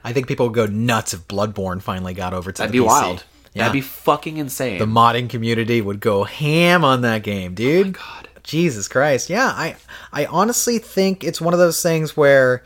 I 0.03 0.13
think 0.13 0.27
people 0.27 0.45
would 0.47 0.55
go 0.55 0.65
nuts 0.67 1.13
if 1.13 1.27
Bloodborne 1.27 1.81
finally 1.81 2.13
got 2.13 2.33
over 2.33 2.51
to 2.51 2.57
that'd 2.61 2.71
be 2.71 2.79
PC. 2.79 2.85
wild. 2.85 3.23
Yeah. 3.53 3.63
That'd 3.63 3.73
be 3.73 3.81
fucking 3.81 4.37
insane. 4.37 4.77
the 4.77 4.85
modding 4.85 5.27
community 5.27 5.81
would 5.81 5.99
go 5.99 6.23
ham 6.23 6.85
on 6.85 7.01
that 7.01 7.23
game, 7.23 7.55
dude. 7.55 7.87
Oh 7.87 7.91
God. 7.99 8.28
Jesus 8.49 8.87
Christ. 8.87 9.29
Yeah, 9.29 9.47
I 9.47 9.75
I 10.11 10.25
honestly 10.25 10.79
think 10.79 11.23
it's 11.23 11.39
one 11.39 11.53
of 11.53 11.59
those 11.59 11.81
things 11.81 12.17
where 12.17 12.63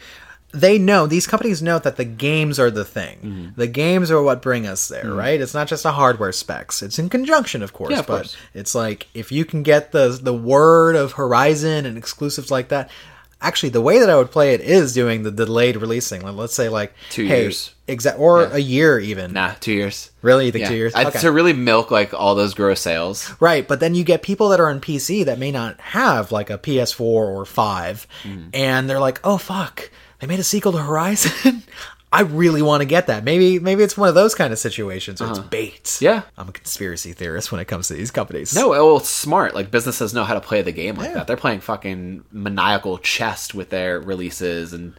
they 0.55 0.77
know 0.77 1.07
these 1.07 1.25
companies 1.25 1.63
know 1.63 1.79
that 1.79 1.95
the 1.97 2.05
games 2.05 2.59
are 2.59 2.69
the 2.69 2.85
thing. 2.85 3.17
Mm-hmm. 3.17 3.59
The 3.59 3.67
games 3.67 4.11
are 4.11 4.21
what 4.21 4.41
bring 4.43 4.67
us 4.67 4.87
there, 4.87 5.11
right? 5.11 5.41
It's 5.41 5.55
not 5.55 5.67
just 5.67 5.83
a 5.83 5.91
hardware 5.91 6.31
specs. 6.31 6.83
It's 6.83 6.99
in 6.99 7.09
conjunction, 7.09 7.63
of 7.63 7.73
course, 7.73 7.91
Yeah, 7.91 7.99
of 8.01 8.07
but 8.07 8.13
course. 8.17 8.37
it's 8.53 8.75
like 8.75 9.07
if 9.15 9.31
you 9.31 9.45
can 9.45 9.63
get 9.63 9.91
the 9.91 10.17
the 10.21 10.33
word 10.33 10.95
of 10.95 11.13
Horizon 11.13 11.85
and 11.85 11.97
exclusives 11.97 12.49
like 12.51 12.69
that. 12.69 12.89
Actually, 13.43 13.69
the 13.69 13.81
way 13.81 13.99
that 13.99 14.09
I 14.09 14.15
would 14.15 14.31
play 14.31 14.53
it 14.53 14.61
is 14.61 14.93
doing 14.93 15.23
the 15.23 15.29
delayed 15.31 15.75
releasing. 15.75 16.21
Like, 16.21 16.35
let's 16.35 16.55
say 16.55 16.69
like 16.69 16.93
Two 17.11 17.25
hey, 17.25 17.41
years. 17.43 17.73
exact 17.87 18.17
or 18.17 18.41
Yeah. 18.43 18.49
a 18.53 18.57
year 18.57 18.99
even. 18.99 19.33
nah, 19.33 19.51
two 19.59 19.73
years. 19.73 20.09
Really, 20.21 20.45
you 20.47 20.51
think 20.51 20.63
Yeah. 20.63 20.69
two 20.69 20.75
years? 20.75 20.95
I- 20.95 21.03
Okay. 21.05 21.19
To 21.19 21.31
really 21.31 21.53
milk 21.53 21.91
like 21.91 22.13
all 22.13 22.33
those 22.35 22.53
gross 22.53 22.79
sales. 22.79 23.29
Right, 23.39 23.67
but 23.67 23.79
then 23.81 23.93
you 23.95 24.03
get 24.05 24.21
people 24.23 24.49
that 24.49 24.59
are 24.61 24.69
on 24.69 24.79
PC 24.79 25.25
that 25.25 25.37
may 25.37 25.51
not 25.51 25.79
have 25.81 26.31
like 26.31 26.49
a 26.49 26.57
PS4 26.57 27.01
or 27.27 27.45
5 27.45 28.07
Mm. 28.23 28.45
and 28.53 28.89
they're 28.89 28.99
like, 28.99 29.19
"Oh 29.23 29.37
fuck, 29.37 29.89
they 30.19 30.27
made 30.27 30.39
a 30.39 30.43
sequel 30.43 30.71
to 30.71 30.77
Horizon." 30.79 31.63
I 32.13 32.21
really 32.21 32.61
want 32.61 32.81
to 32.81 32.85
get 32.85 33.07
that. 33.07 33.23
Maybe 33.23 33.57
maybe 33.59 33.81
it's 33.83 33.97
one 33.97 34.07
of 34.07 34.13
those 34.15 34.35
kind 34.35 34.53
of 34.53 34.59
situations 34.59 35.19
where 35.19 35.31
it's 35.31 35.39
bait. 35.39 35.97
Uh-huh. 35.99 36.13
Yeah. 36.13 36.21
I'm 36.37 36.47
a 36.47 36.51
conspiracy 36.51 37.11
theorist 37.11 37.51
when 37.51 37.59
it 37.59 37.65
comes 37.65 37.87
to 37.87 37.95
these 37.95 38.11
companies. 38.11 38.53
No, 38.55 38.69
well, 38.69 38.97
it's 38.97 39.09
smart. 39.09 39.55
Like 39.55 39.71
businesses 39.71 40.13
know 40.13 40.23
how 40.23 40.35
to 40.35 40.41
play 40.41 40.61
the 40.61 40.71
game 40.71 40.95
like 40.95 41.09
Yeah. 41.09 41.13
that. 41.15 41.27
They're 41.27 41.35
playing 41.37 41.61
fucking 41.61 42.23
maniacal 42.31 42.99
chess 42.99 43.53
with 43.53 43.69
their 43.71 43.99
releases, 43.99 44.73
and 44.73 44.93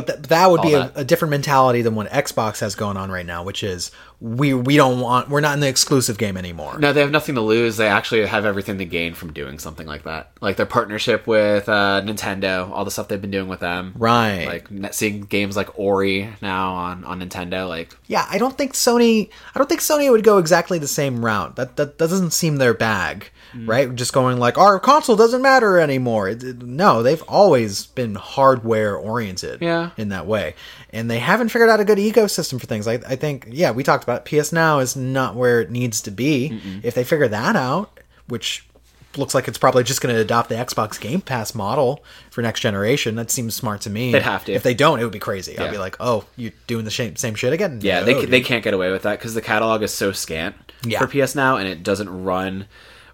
but 0.00 0.06
th- 0.06 0.28
that 0.28 0.50
would 0.50 0.62
be 0.62 0.74
All 0.74 0.82
a, 0.82 0.88
that. 0.88 1.00
a 1.00 1.04
different 1.04 1.30
mentality 1.30 1.82
than 1.82 1.94
what 1.94 2.08
Xbox 2.10 2.60
has 2.60 2.74
going 2.74 2.96
on 2.96 3.10
right 3.10 3.26
now, 3.26 3.42
which 3.42 3.62
is 3.62 3.90
we 4.20 4.52
we 4.52 4.76
don't 4.76 5.00
want 5.00 5.28
we're 5.30 5.40
not 5.40 5.54
in 5.54 5.60
the 5.60 5.68
exclusive 5.68 6.18
game 6.18 6.36
anymore. 6.36 6.78
no, 6.78 6.92
they 6.92 7.00
have 7.00 7.10
nothing 7.10 7.34
to 7.36 7.40
lose. 7.40 7.76
They 7.76 7.88
actually 7.88 8.26
have 8.26 8.44
everything 8.44 8.78
to 8.78 8.84
gain 8.84 9.14
from 9.14 9.32
doing 9.32 9.58
something 9.58 9.86
like 9.86 10.04
that. 10.04 10.30
Like 10.40 10.56
their 10.56 10.66
partnership 10.66 11.26
with 11.26 11.68
uh, 11.68 12.02
Nintendo, 12.04 12.70
all 12.70 12.84
the 12.84 12.90
stuff 12.90 13.08
they've 13.08 13.20
been 13.20 13.30
doing 13.30 13.48
with 13.48 13.60
them. 13.60 13.94
Right. 13.96 14.46
Like 14.46 14.92
seeing 14.94 15.22
games 15.22 15.56
like 15.56 15.78
Ori 15.78 16.28
now 16.42 16.72
on 16.74 17.04
on 17.04 17.20
Nintendo. 17.20 17.68
Like 17.68 17.96
Yeah, 18.06 18.26
I 18.30 18.38
don't 18.38 18.56
think 18.58 18.74
Sony. 18.74 19.30
I 19.54 19.58
don't 19.58 19.68
think 19.68 19.80
Sony 19.80 20.10
would 20.10 20.24
go 20.24 20.38
exactly 20.38 20.78
the 20.78 20.88
same 20.88 21.24
route. 21.24 21.56
That 21.56 21.76
that, 21.76 21.98
that 21.98 22.08
doesn't 22.10 22.32
seem 22.32 22.56
their 22.56 22.74
bag, 22.74 23.30
Mm. 23.54 23.68
right? 23.68 23.94
Just 23.94 24.12
going 24.12 24.38
like 24.38 24.58
our 24.58 24.78
console 24.78 25.16
doesn't 25.16 25.42
matter 25.42 25.78
anymore. 25.78 26.28
It- 26.28 26.42
it- 26.44 26.62
no, 26.62 27.02
they've 27.02 27.22
always 27.22 27.86
been 27.86 28.14
hardware 28.14 28.96
oriented. 28.96 29.60
Yeah. 29.60 29.90
in 29.96 30.10
that 30.10 30.26
way, 30.26 30.54
and 30.92 31.10
they 31.10 31.18
haven't 31.18 31.48
figured 31.48 31.68
out 31.70 31.80
a 31.80 31.84
good 31.84 31.98
ecosystem 31.98 32.60
for 32.60 32.66
things. 32.66 32.86
I, 32.86 32.94
I 32.94 33.16
think 33.16 33.46
yeah, 33.50 33.70
we 33.72 33.82
talked 33.82 34.04
about 34.04 34.26
it. 34.30 34.42
PS 34.42 34.52
Now 34.52 34.78
is 34.78 34.94
not 34.96 35.34
where 35.34 35.60
it 35.60 35.70
needs 35.70 36.00
to 36.02 36.10
be. 36.10 36.60
If 36.82 36.94
they 36.94 37.04
figure 37.04 37.28
that 37.28 37.56
out, 37.56 37.98
which 38.28 38.66
looks 39.16 39.34
like 39.34 39.48
it's 39.48 39.58
probably 39.58 39.82
just 39.82 40.00
going 40.00 40.14
to 40.14 40.20
adopt 40.20 40.48
the 40.48 40.54
Xbox 40.54 41.00
Game 41.00 41.20
Pass 41.20 41.52
model 41.52 42.04
for 42.30 42.42
next 42.42 42.60
generation. 42.60 43.16
That 43.16 43.28
seems 43.28 43.56
smart 43.56 43.80
to 43.80 43.90
me. 43.90 44.12
They'd 44.12 44.22
have 44.22 44.44
to. 44.44 44.52
If 44.52 44.62
they 44.62 44.72
don't, 44.74 45.00
it 45.00 45.02
would 45.02 45.12
be 45.12 45.18
crazy. 45.18 45.58
I'd 45.58 45.72
be 45.72 45.78
like, 45.78 45.96
oh, 45.98 46.26
you're 46.36 46.52
doing 46.68 46.84
the 46.84 46.92
same 46.92 47.16
same 47.16 47.34
shit 47.34 47.52
again? 47.52 47.80
yeah, 47.82 48.00
No, 48.00 48.06
they 48.06 48.14
dude. 48.20 48.30
they 48.30 48.40
can't 48.40 48.62
get 48.62 48.72
away 48.74 48.92
with 48.92 49.02
that 49.02 49.18
because 49.18 49.34
the 49.34 49.42
catalog 49.42 49.82
is 49.82 49.92
so 49.92 50.12
scant 50.12 50.54
Yeah. 50.84 51.00
for 51.04 51.08
PS 51.08 51.34
Now, 51.34 51.56
and 51.56 51.66
it 51.66 51.82
doesn't 51.82 52.08
run 52.24 52.66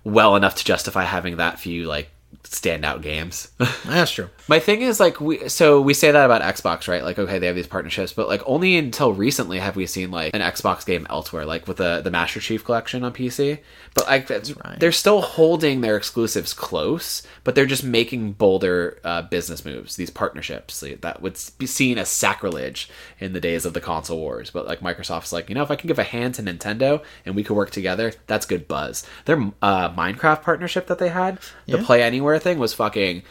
well 0.07 0.37
enough 0.37 0.55
to 0.55 0.65
justify 0.65 1.03
having 1.03 1.37
that 1.37 1.59
few 1.59 1.85
like 1.85 2.09
standout 2.51 3.03
games. 3.03 3.51
That's 3.85 4.11
true. 4.11 4.31
My 4.49 4.59
thing 4.59 4.83
is 4.83 5.01
like 5.01 5.21
we 5.21 5.49
so 5.49 5.81
we 5.81 5.95
say 5.95 6.11
that 6.11 6.25
about 6.25 6.43
Xbox, 6.43 6.89
right? 6.89 7.03
Like 7.03 7.19
okay, 7.19 7.39
they 7.39 7.47
have 7.47 7.57
these 7.57 7.67
partnerships, 7.67 8.13
but 8.13 8.29
like 8.29 8.43
only 8.47 8.77
until 8.77 9.13
recently 9.13 9.59
have 9.59 9.77
we 9.77 9.87
seen 9.87 10.11
like 10.11 10.35
an 10.35 10.41
Xbox 10.41 10.87
game 10.87 11.07
elsewhere, 11.11 11.45
like 11.45 11.67
with 11.67 11.79
the 11.79 12.01
the 12.03 12.11
Master 12.11 12.41
Chief 12.41 12.65
collection 12.65 13.05
on 13.05 13.13
PC. 13.13 13.59
But 13.95 14.07
like 14.07 14.27
that's 14.27 14.57
right. 14.57 14.79
they're 14.79 14.93
still 14.93 15.21
holding 15.21 15.81
their 15.81 15.97
exclusives 15.97 16.55
close, 16.55 17.23
but 17.45 17.55
they're 17.55 17.67
just 17.67 17.85
making 17.85 18.33
bolder 18.33 18.99
uh, 19.05 19.23
business 19.23 19.65
moves. 19.65 19.97
These 19.97 20.11
partnerships 20.11 20.85
that 21.01 21.23
would 21.23 21.39
be 21.59 21.67
seen 21.67 21.99
as 21.99 22.09
sacrilege 22.09 22.89
in 23.19 23.33
the 23.33 23.41
days 23.41 23.65
of 23.65 23.73
the 23.73 23.81
console 23.81 24.19
wars. 24.19 24.51
But 24.51 24.67
like 24.67 24.81
Microsoft's 24.81 25.33
like, 25.33 25.49
you 25.49 25.55
know, 25.55 25.63
if 25.63 25.71
I 25.71 25.77
can 25.77 25.89
give 25.89 25.99
a 25.99 26.05
hand 26.05 26.35
to 26.37 26.43
Nintendo 26.43 27.03
and 27.25 27.35
we 27.35 27.43
could 27.43 27.57
work 27.57 27.71
together, 27.71 28.13
that's 28.27 28.47
good 28.47 28.69
buzz. 28.69 29.07
Their 29.25 29.53
uh, 29.63 29.91
Minecraft 29.91 30.43
partnership 30.43 30.87
that 30.87 30.99
they 30.99 31.09
had, 31.09 31.39
the 31.67 31.79
Play 31.79 32.03
Anywhere 32.03 32.36
thing, 32.43 32.59
was 32.59 32.75
fucking 32.75 33.23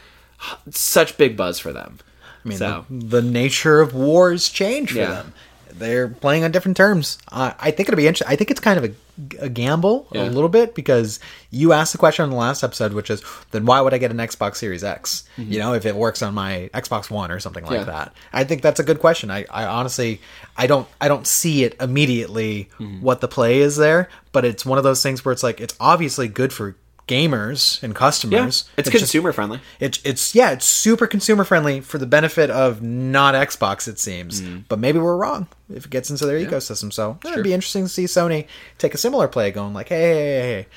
such 0.70 1.18
big 1.18 1.38
buzz 1.38 1.60
for 1.60 1.72
them. 1.74 2.00
I 2.44 2.48
mean, 2.50 2.58
so 2.58 2.86
the, 2.89 3.06
the 3.06 3.22
nature 3.22 3.82
of 3.82 3.94
wars 3.94 4.50
change 4.50 4.91
for 4.91 5.00
Yeah. 5.00 5.10
them. 5.12 5.34
they're 5.78 6.08
playing 6.08 6.41
on 6.46 6.52
different 6.52 6.78
terms. 6.78 7.18
Uh, 7.30 7.52
I 7.60 7.70
think 7.72 7.89
it'll 7.89 7.98
be 7.98 8.08
interesting. 8.08 8.32
I 8.32 8.38
think 8.38 8.50
it's 8.50 8.62
kind 8.62 8.78
of 8.78 8.86
a, 8.86 9.44
a 9.46 9.50
gamble 9.50 10.08
Yeah. 10.13 10.24
a 10.24 10.30
little 10.30 10.48
bit 10.48 10.74
because 10.74 11.20
you 11.52 11.74
asked 11.74 11.91
the 11.91 11.98
question 11.98 12.24
on 12.24 12.30
the 12.30 12.38
last 12.38 12.63
episode, 12.63 12.94
which 12.94 13.10
is 13.10 13.22
then 13.52 13.65
why 13.65 13.82
would 13.82 13.94
I 13.94 13.98
get 13.98 14.10
an 14.10 14.15
Xbox 14.18 14.56
Series 14.56 14.86
X? 14.86 15.26
You 15.38 15.60
know, 15.60 15.74
if 15.74 15.86
it 15.86 15.94
works 15.96 16.22
on 16.22 16.34
my 16.34 16.70
Xbox 16.74 17.10
One 17.10 17.30
or 17.30 17.41
something 17.41 17.65
like 17.65 17.82
Mm-hmm. 17.82 17.89
Yeah. 17.89 17.96
that. 18.06 18.13
I 18.32 18.46
think 18.46 18.62
that's 18.62 18.80
a 18.80 18.84
good 18.86 19.00
question. 19.02 19.30
I, 19.30 19.46
I 19.52 19.65
honestly, 19.65 20.22
I 20.56 20.65
don't, 20.68 20.88
I 21.02 21.10
don't 21.10 21.28
see 21.28 21.65
it 21.65 21.76
immediately 21.82 22.70
Mm-hmm. 22.80 23.02
what 23.02 23.20
the 23.20 23.28
play 23.28 23.58
is 23.60 23.76
there, 23.76 24.08
but 24.32 24.46
it's 24.46 24.65
one 24.65 24.78
of 24.78 24.86
those 24.86 25.04
things 25.04 25.26
where 25.26 25.34
it's 25.34 25.44
like 25.44 25.60
it's 25.60 25.76
obviously 25.80 26.30
good 26.30 26.54
for 26.54 26.78
gamers 27.08 27.82
and 27.84 27.96
customers. 27.96 28.65
Yeah, 28.68 28.74
it's, 28.80 28.89
just- 28.89 28.98
consumer 28.98 29.32
friendly. 29.32 29.60
it's 29.80 30.00
it's 30.04 30.34
yeah, 30.34 30.52
it's 30.52 30.65
super 30.65 31.08
consumer 31.08 31.44
friendly 31.44 31.82
for 31.82 31.98
the 31.98 32.06
benefit 32.06 32.50
of 32.50 32.82
not 32.82 33.36
Xbox, 33.36 33.88
it 33.88 34.00
seems. 34.00 34.41
Mm. 34.41 34.63
But 34.68 34.80
maybe 34.80 35.00
we're 35.00 35.18
wrong 35.18 35.48
if 35.70 35.86
it 35.86 35.91
gets 35.91 36.10
into 36.10 36.26
their 36.26 36.39
ecosystem. 36.39 36.91
So 36.91 37.18
it'd 37.26 37.44
be 37.44 37.54
interesting 37.54 37.84
to 37.84 37.89
see 37.89 38.06
Sony 38.06 38.48
take 38.78 38.94
a 38.94 38.98
similar 38.98 39.28
play, 39.28 39.52
going 39.52 39.74
like, 39.74 39.89
hey, 39.89 40.02
hey, 40.02 40.13
hey, 40.13 40.41
hey, 40.41 40.68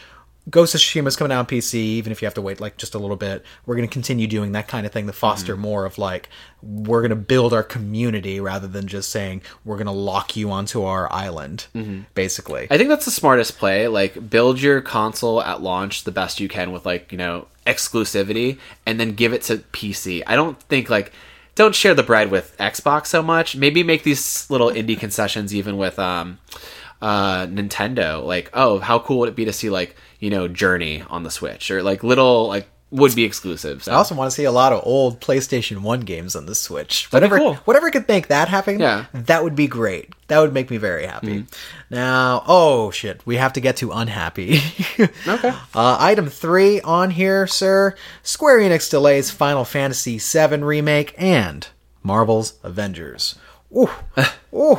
Ghost 0.50 0.74
of 0.74 0.80
Tsushima's 0.80 1.16
coming 1.16 1.32
out 1.32 1.40
on 1.40 1.46
PC, 1.46 1.74
even 1.74 2.12
if 2.12 2.22
you 2.22 2.26
have 2.26 2.34
to 2.34 2.42
wait 2.42 2.60
like 2.60 2.76
just 2.76 2.94
a 2.94 2.98
little 2.98 3.16
bit. 3.16 3.44
We're 3.66 3.74
going 3.76 3.88
to 3.88 3.92
continue 3.92 4.26
doing 4.26 4.52
that 4.52 4.68
kind 4.68 4.86
of 4.86 4.92
thing 4.92 5.06
to 5.06 5.12
foster 5.12 5.54
Mm-hmm. 5.54 5.62
more 5.62 5.84
of 5.84 5.98
like 5.98 6.28
we're 6.62 7.00
going 7.00 7.10
to 7.10 7.16
build 7.16 7.52
our 7.52 7.62
community 7.62 8.40
rather 8.40 8.66
than 8.66 8.86
just 8.86 9.10
saying 9.10 9.42
we're 9.64 9.76
going 9.76 9.86
to 9.86 9.92
lock 9.92 10.36
you 10.36 10.50
onto 10.50 10.82
our 10.84 11.12
island, 11.12 11.66
basically. 12.14 12.62
Mm-hmm. 12.62 12.72
I 12.72 12.78
think 12.78 12.88
that's 12.88 13.04
the 13.04 13.10
smartest 13.10 13.58
play. 13.58 13.86
Like, 13.88 14.28
build 14.30 14.60
your 14.60 14.80
console 14.80 15.40
at 15.42 15.62
launch 15.62 16.04
the 16.04 16.10
best 16.10 16.40
you 16.40 16.48
can 16.48 16.72
with, 16.72 16.84
like, 16.84 17.12
you 17.12 17.18
know, 17.18 17.46
exclusivity, 17.66 18.58
and 18.86 18.98
then 18.98 19.12
give 19.12 19.32
it 19.32 19.42
to 19.42 19.58
PC. 19.58 20.22
I 20.26 20.34
don't 20.34 20.60
think, 20.64 20.90
like, 20.90 21.12
don't 21.54 21.74
share 21.74 21.94
the 21.94 22.02
bread 22.02 22.30
with 22.30 22.56
Xbox 22.58 23.06
so 23.06 23.22
much. 23.22 23.54
Maybe 23.56 23.82
make 23.82 24.02
these 24.02 24.48
little 24.50 24.70
indie 24.70 24.98
concessions 24.98 25.54
even 25.54 25.76
with 25.76 25.98
um, 25.98 26.38
uh, 27.00 27.46
Nintendo. 27.46 28.24
Like, 28.24 28.50
oh, 28.52 28.78
how 28.80 28.98
cool 28.98 29.20
would 29.20 29.28
it 29.28 29.36
be 29.36 29.44
to 29.44 29.52
see, 29.52 29.70
like, 29.70 29.94
you 30.18 30.30
know, 30.30 30.48
Journey 30.48 31.02
on 31.08 31.22
the 31.22 31.30
Switch? 31.30 31.70
Or, 31.70 31.82
like, 31.82 32.02
little, 32.04 32.48
like, 32.48 32.68
would 32.90 33.14
be 33.14 33.24
exclusives. 33.24 33.86
I 33.86 33.94
also 33.96 34.14
want 34.14 34.30
to 34.30 34.34
see 34.34 34.44
a 34.44 34.50
lot 34.50 34.72
of 34.72 34.80
old 34.82 35.20
PlayStation 35.20 35.82
One 35.82 36.00
games 36.00 36.34
on 36.34 36.46
the 36.46 36.54
Switch. 36.54 37.10
That'd 37.10 37.30
Whatever, 37.30 37.38
cool. 37.52 37.54
whatever 37.66 37.90
could 37.90 38.08
make 38.08 38.28
that 38.28 38.48
happen, 38.48 38.80
Yeah. 38.80 39.04
that 39.12 39.44
would 39.44 39.54
be 39.54 39.66
great. 39.66 40.14
That 40.28 40.38
would 40.38 40.54
make 40.54 40.70
me 40.70 40.78
very 40.78 41.04
happy. 41.06 41.40
Mm-hmm. 41.42 41.94
Now, 41.94 42.42
oh 42.46 42.90
shit, 42.90 43.20
we 43.26 43.36
have 43.36 43.52
to 43.54 43.60
get 43.60 43.76
to 43.78 43.92
unhappy. 43.92 44.60
Okay. 45.28 45.50
Uh, 45.74 45.96
item 46.00 46.28
three 46.28 46.80
on 46.80 47.10
here, 47.10 47.46
sir. 47.46 47.94
Square 48.22 48.60
Enix 48.60 48.88
delays 48.90 49.30
Final 49.30 49.64
Fantasy 49.66 50.18
VII 50.18 50.56
remake 50.62 51.14
and 51.18 51.68
Marvel's 52.02 52.54
Avengers. 52.64 53.34
Ooh, 53.76 53.90
ooh. 54.54 54.78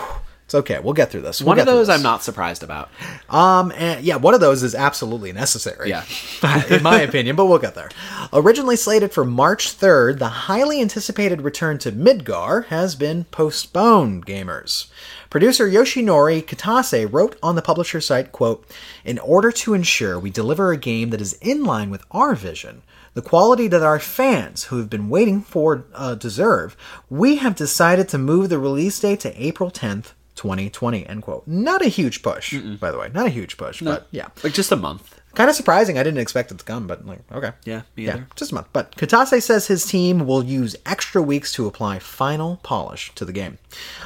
It's 0.49 0.55
okay. 0.55 0.79
We'll 0.79 0.95
get 0.95 1.12
through 1.12 1.21
this. 1.21 1.41
We'll 1.41 1.49
One 1.49 1.59
of 1.59 1.67
those. 1.67 1.89
I'm 1.89 2.01
not 2.01 2.23
surprised 2.23 2.63
about. 2.63 2.89
Um, 3.29 3.71
and 3.75 4.03
yeah, 4.03 4.15
one 4.15 4.33
of 4.33 4.39
those 4.39 4.63
is 4.63 4.73
absolutely 4.73 5.31
necessary. 5.31 5.89
Yeah. 5.89 6.03
in 6.71 6.81
my 6.81 7.01
opinion, 7.01 7.35
but 7.35 7.45
we'll 7.45 7.59
get 7.59 7.75
there. 7.75 7.91
Originally 8.33 8.75
slated 8.75 9.13
for 9.13 9.23
March 9.23 9.77
3rd, 9.77 10.17
the 10.17 10.27
highly 10.27 10.81
anticipated 10.81 11.43
return 11.43 11.77
to 11.77 11.91
Midgar 11.91 12.65
has 12.65 12.95
been 12.95 13.25
postponed, 13.25 14.25
gamers. 14.25 14.88
Producer 15.29 15.69
Yoshinori 15.69 16.43
Kitase 16.43 17.07
wrote 17.13 17.35
on 17.43 17.53
the 17.53 17.62
publisher 17.62 18.01
site, 18.01 18.31
quote, 18.31 18.65
In 19.05 19.19
order 19.19 19.51
to 19.51 19.75
ensure 19.75 20.19
we 20.19 20.31
deliver 20.31 20.71
a 20.71 20.77
game 20.77 21.12
that 21.12 21.21
is 21.21 21.33
in 21.33 21.63
line 21.63 21.91
with 21.91 22.03
our 22.09 22.33
vision, 22.33 22.81
the 23.13 23.21
quality 23.21 23.67
that 23.67 23.83
our 23.83 23.99
fans 23.99 24.63
who 24.63 24.79
have 24.79 24.89
been 24.89 25.09
waiting 25.09 25.41
for 25.41 25.85
uh, 25.93 26.15
deserve, 26.15 26.75
we 27.07 27.35
have 27.35 27.55
decided 27.55 28.09
to 28.09 28.17
move 28.17 28.49
the 28.49 28.57
release 28.57 28.99
date 28.99 29.19
to 29.19 29.39
April 29.39 29.69
10th, 29.69 30.13
2020, 30.39 31.06
end 31.06 31.21
quote. 31.21 31.45
Not 31.45 31.82
a 31.86 31.89
huge 31.89 32.23
push, 32.23 32.58
by 32.80 32.91
the 32.91 32.97
way. 32.97 33.12
Not 33.13 33.25
a 33.25 33.30
huge 33.30 33.58
push, 33.58 33.82
but 33.82 34.08
yeah. 34.12 34.30
Like, 34.41 34.54
just 34.54 34.71
a 34.71 34.78
month. 34.78 35.19
Kind 35.36 35.49
of 35.49 35.56
surprising. 35.56 35.97
I 35.97 36.04
didn't 36.04 36.21
expect 36.21 36.49
it 36.49 36.60
to 36.60 36.63
come, 36.63 36.88
but 36.88 37.06
like, 37.06 37.19
okay. 37.30 37.52
Yeah, 37.65 37.82
yeah, 37.97 38.21
just 38.38 38.54
a 38.54 38.56
month. 38.56 38.67
But 38.71 38.95
Kitase 38.95 39.43
says 39.43 39.67
his 39.67 39.86
team 39.86 40.25
will 40.25 40.43
use 40.43 40.78
extra 40.86 41.21
weeks 41.21 41.52
to 41.54 41.67
apply 41.67 41.99
final 41.99 42.62
polish 42.63 43.13
to 43.15 43.25
the 43.25 43.34
game. 43.34 43.58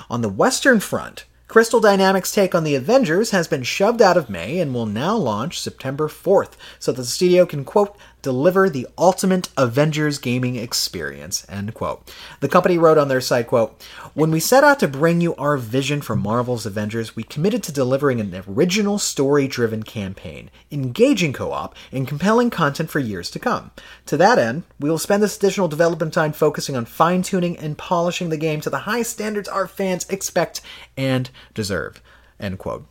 On 0.10 0.22
the 0.22 0.30
Western 0.30 0.80
Front, 0.80 1.26
Crystal 1.48 1.80
Dynamics' 1.80 2.32
take 2.32 2.56
on 2.56 2.64
the 2.64 2.74
Avengers 2.74 3.30
has 3.30 3.48
been 3.48 3.62
shoved 3.62 4.02
out 4.02 4.18
of 4.18 4.28
May 4.28 4.60
and 4.60 4.74
will 4.74 4.88
now 4.88 5.16
launch 5.16 5.62
September 5.62 6.08
4th, 6.08 6.54
so 6.80 6.92
that 6.92 7.00
the 7.00 7.06
studio 7.06 7.46
can, 7.46 7.64
quote, 7.64 7.96
deliver 8.24 8.70
the 8.70 8.88
ultimate 8.98 9.50
Avengers 9.58 10.18
gaming 10.18 10.56
experience, 10.56 11.46
end 11.48 11.76
quote. 11.76 12.12
The 12.40 12.50
company 12.50 12.80
wrote 12.80 12.98
on 12.98 13.10
their 13.10 13.22
site, 13.22 13.48
quote, 13.48 13.84
When 14.16 14.32
we 14.32 14.40
set 14.40 14.64
out 14.64 14.80
to 14.80 14.88
bring 14.88 15.22
you 15.22 15.36
our 15.36 15.58
vision 15.58 16.02
for 16.02 16.16
Marvel's 16.16 16.66
Avengers, 16.66 17.16
we 17.16 17.24
committed 17.24 17.62
to 17.64 17.72
delivering 17.72 18.20
an 18.20 18.44
original 18.48 18.98
story-driven 18.98 19.84
campaign, 19.84 20.50
engaging 20.72 21.34
co-op, 21.34 21.76
and 21.92 22.08
compelling 22.08 22.50
content 22.50 22.90
for 22.90 23.00
years 23.00 23.30
to 23.30 23.40
come. 23.40 23.70
To 24.08 24.18
that 24.18 24.40
end, 24.40 24.64
we 24.80 24.90
will 24.90 24.98
spend 24.98 25.22
this 25.22 25.38
additional 25.38 25.68
development 25.68 26.14
time 26.14 26.32
focusing 26.32 26.76
on 26.76 26.86
fine-tuning 26.86 27.58
and 27.58 27.78
polishing 27.78 28.30
the 28.30 28.38
game 28.38 28.62
to 28.62 28.70
the 28.70 28.80
high 28.80 29.04
standards 29.04 29.50
our 29.50 29.68
fans 29.68 30.10
expect 30.10 30.62
and 30.98 31.30
deserve, 31.54 32.02
end 32.40 32.58
quote. 32.58 32.86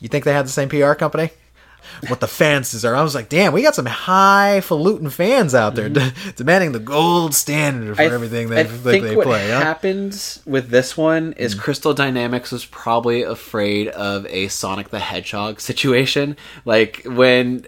You 0.00 0.08
think 0.08 0.24
they 0.24 0.32
had 0.32 0.46
the 0.46 0.50
same 0.50 0.68
PR 0.68 0.92
company? 0.92 1.30
What 2.08 2.20
the 2.20 2.28
fans 2.28 2.70
deserve. 2.70 2.96
I 2.96 3.02
was 3.02 3.14
like, 3.14 3.28
damn, 3.28 3.52
we 3.52 3.62
got 3.62 3.74
some 3.74 3.86
highfalutin 3.86 5.10
fans 5.10 5.54
out 5.54 5.74
there 5.74 5.88
de- 5.88 6.12
demanding 6.36 6.72
the 6.72 6.78
gold 6.78 7.34
standard 7.34 7.96
for 7.96 8.02
Mm-hmm. 8.02 8.12
I- 8.12 8.14
everything 8.14 8.52
I 8.52 8.62
they, 8.62 8.62
they, 8.64 8.90
think 8.92 9.04
they 9.06 9.16
what 9.16 9.26
play. 9.26 9.50
huh? 9.50 9.60
happened 9.60 10.40
with 10.46 10.70
this 10.70 10.96
one 10.96 11.32
is 11.34 11.54
Mm. 11.54 11.60
Crystal 11.60 11.94
Dynamics 11.94 12.52
was 12.52 12.64
probably 12.64 13.22
afraid 13.22 13.88
of 13.88 14.26
a 14.26 14.48
Sonic 14.48 14.90
the 14.90 14.98
Hedgehog 15.00 15.60
situation. 15.70 16.36
Like 16.64 17.02
when 17.04 17.66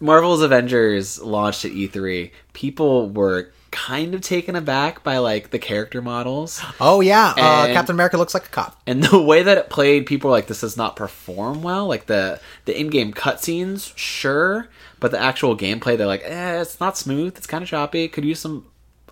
Marvel's 0.00 0.42
Avengers 0.42 1.20
launched 1.22 1.64
at 1.64 1.72
E3, 1.72 2.30
people 2.52 3.08
were 3.10 3.50
kind 3.72 4.14
of 4.14 4.20
taken 4.20 4.54
aback 4.54 5.02
by 5.02 5.18
like 5.18 5.50
the 5.50 5.58
character 5.58 6.00
models 6.00 6.62
Oh 6.80 7.00
yeah, 7.00 7.34
uh, 7.36 7.66
Captain 7.72 7.96
America 7.96 8.16
looks 8.18 8.34
like 8.34 8.46
a 8.46 8.50
cop. 8.50 8.80
and 8.86 9.02
the 9.02 9.20
way 9.20 9.42
that 9.42 9.58
it 9.58 9.68
played. 9.70 10.06
People 10.06 10.30
were 10.30 10.36
like, 10.36 10.46
"This 10.46 10.60
does 10.60 10.76
not 10.76 10.94
perform 10.94 11.62
well." 11.62 11.86
Like 11.88 12.06
the 12.06 12.40
the 12.66 12.78
in 12.78 12.88
game 12.90 13.12
cutscenes, 13.12 13.92
sure, 13.96 14.68
but 15.00 15.10
the 15.10 15.20
actual 15.20 15.56
gameplay, 15.56 15.96
they're 15.98 16.06
like, 16.06 16.22
"Eh, 16.24 16.60
it's 16.60 16.78
not 16.78 16.96
smooth. 16.96 17.36
It's 17.36 17.46
kind 17.48 17.62
of 17.64 17.68
choppy. 17.68 18.04
It 18.04 18.12
could 18.12 18.24
use 18.24 18.38
some 18.40 18.66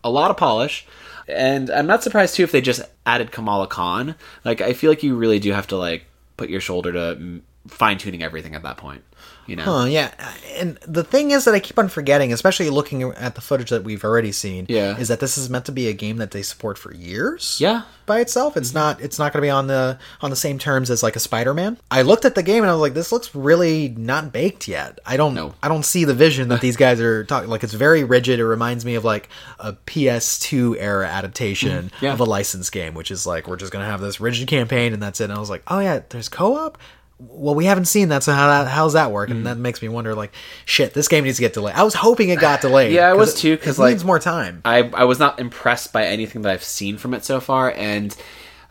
a 0.05 0.11
lot 0.11 0.31
of 0.31 0.37
polish." 0.37 0.87
And 1.29 1.71
I'm 1.71 1.87
not 1.87 2.03
surprised 2.03 2.35
too 2.37 2.43
if 2.45 2.53
they 2.53 2.61
just 2.61 2.83
added 3.07 3.33
Kamala 3.33 3.67
Khan. 3.67 4.15
Like 4.45 4.61
I 4.61 4.73
feel 4.75 4.91
like 4.91 5.03
you 5.03 5.17
really 5.17 5.39
do 5.39 5.53
have 5.53 5.67
to 5.69 5.77
like 5.77 6.05
put 6.37 6.51
your 6.51 6.61
shoulder 6.61 6.93
to 6.93 7.41
fine 7.69 7.99
tuning 7.99 8.23
everything 8.23 8.55
at 8.55 8.63
that 8.63 8.77
point. 8.77 9.03
You 9.47 9.57
know? 9.57 9.65
Huh, 9.65 9.85
yeah, 9.87 10.13
and 10.57 10.77
the 10.87 11.03
thing 11.03 11.33
is 11.33 11.45
that 11.45 11.55
I 11.55 11.61
keep 11.61 11.79
on 11.79 11.89
forgetting, 11.89 12.33
especially 12.33 12.71
looking 12.71 13.03
at 13.03 13.35
the 13.35 13.41
footage 13.41 13.71
that 13.71 13.83
we've 13.83 14.05
already 14.05 14.31
seen, 14.33 14.67
Yeah. 14.69 14.97
is 14.97 15.09
that 15.09 15.19
this 15.19 15.37
is 15.37 15.51
meant 15.51 15.65
to 15.65 15.73
be 15.73 15.89
a 15.89 15.93
game 15.93 16.19
that 16.19 16.31
they 16.31 16.43
support 16.43 16.79
for 16.79 16.95
years. 16.95 17.57
Yeah. 17.61 17.83
by 18.07 18.19
itself, 18.19 18.57
it's 18.57 18.75
not. 18.75 19.01
It's 19.01 19.21
not 19.21 19.33
going 19.33 19.41
to 19.41 19.47
be 19.47 19.51
on 19.51 19.69
the 19.69 19.97
on 20.21 20.31
the 20.31 20.37
same 20.37 20.59
terms 20.59 20.91
as 20.91 21.01
like 21.01 21.15
a 21.15 21.21
Spider-Man. 21.21 21.79
I 21.93 22.03
looked 22.03 22.25
at 22.25 22.35
the 22.35 22.43
game 22.43 22.65
and 22.65 22.71
I 22.71 22.73
was 22.73 22.81
like, 22.81 22.93
this 22.95 23.13
looks 23.13 23.33
really 23.37 23.89
not 23.97 24.33
baked 24.33 24.67
yet. 24.67 24.99
I 25.07 25.17
don't. 25.17 25.33
No. 25.33 25.55
I 25.63 25.69
don't 25.69 25.85
see 25.85 26.05
the 26.05 26.13
vision 26.15 26.49
that 26.49 26.61
these 26.67 26.77
guys 26.77 27.01
are 27.01 27.23
talking. 27.23 27.49
Like 27.49 27.63
it's 27.63 27.73
very 27.73 28.03
rigid. 28.03 28.41
It 28.41 28.47
reminds 28.47 28.85
me 28.85 28.97
of 28.97 29.05
like 29.05 29.29
a 29.61 29.75
PS2 29.75 30.77
era 30.79 31.07
adaptation 31.07 31.71
Mm, 31.91 31.91
yeah. 32.03 32.13
of 32.13 32.19
a 32.21 32.25
licensed 32.25 32.73
game, 32.73 32.95
which 32.95 33.11
is 33.13 33.27
like 33.27 33.47
we're 33.47 33.57
just 33.57 33.71
going 33.73 33.85
to 33.85 33.91
have 33.91 34.01
this 34.01 34.21
rigid 34.21 34.49
campaign 34.49 34.93
and 34.93 35.01
that's 35.03 35.21
it. 35.21 35.25
And 35.25 35.33
I 35.33 35.39
was 35.39 35.51
like, 35.51 35.63
oh 35.69 35.79
yeah, 35.79 36.01
there's 36.09 36.29
co-op 36.29 36.79
well, 37.21 37.55
we 37.55 37.67
haven't 37.67 37.85
seen 37.85 38.09
that, 38.09 38.23
so 38.23 38.33
how 38.33 38.47
that, 38.49 38.71
how's 38.71 38.95
that 38.95 39.13
work? 39.13 39.29
Mm. 39.29 39.33
And 39.33 39.47
that 39.47 39.59
makes 39.59 39.83
me 39.83 39.89
wonder, 39.89 40.15
like, 40.15 40.33
shit, 40.65 40.95
this 40.95 41.07
game 41.09 41.25
needs 41.25 41.37
to 41.37 41.43
get 41.43 41.53
delayed. 41.53 41.75
I 41.75 41.83
was 41.83 41.95
hoping 41.95 42.31
it 42.31 42.41
got 42.41 42.61
delayed. 42.63 42.93
Yeah, 42.93 43.09
I 43.09 43.13
was 43.15 43.35
it- 43.35 43.39
too, 43.39 43.57
'cause, 43.59 43.79
it 43.79 43.83
like, 43.83 43.93
needs 43.93 44.05
more 44.05 44.19
time. 44.19 44.63
I 44.65 44.91
I 44.95 45.05
was 45.05 45.19
not 45.19 45.39
impressed 45.39 45.93
by 45.93 46.07
anything 46.07 46.43
that 46.43 46.53
I've 46.53 46.65
seen 46.65 46.97
from 46.99 47.13
it 47.15 47.25
so 47.25 47.39
far, 47.41 47.73
and 47.77 48.17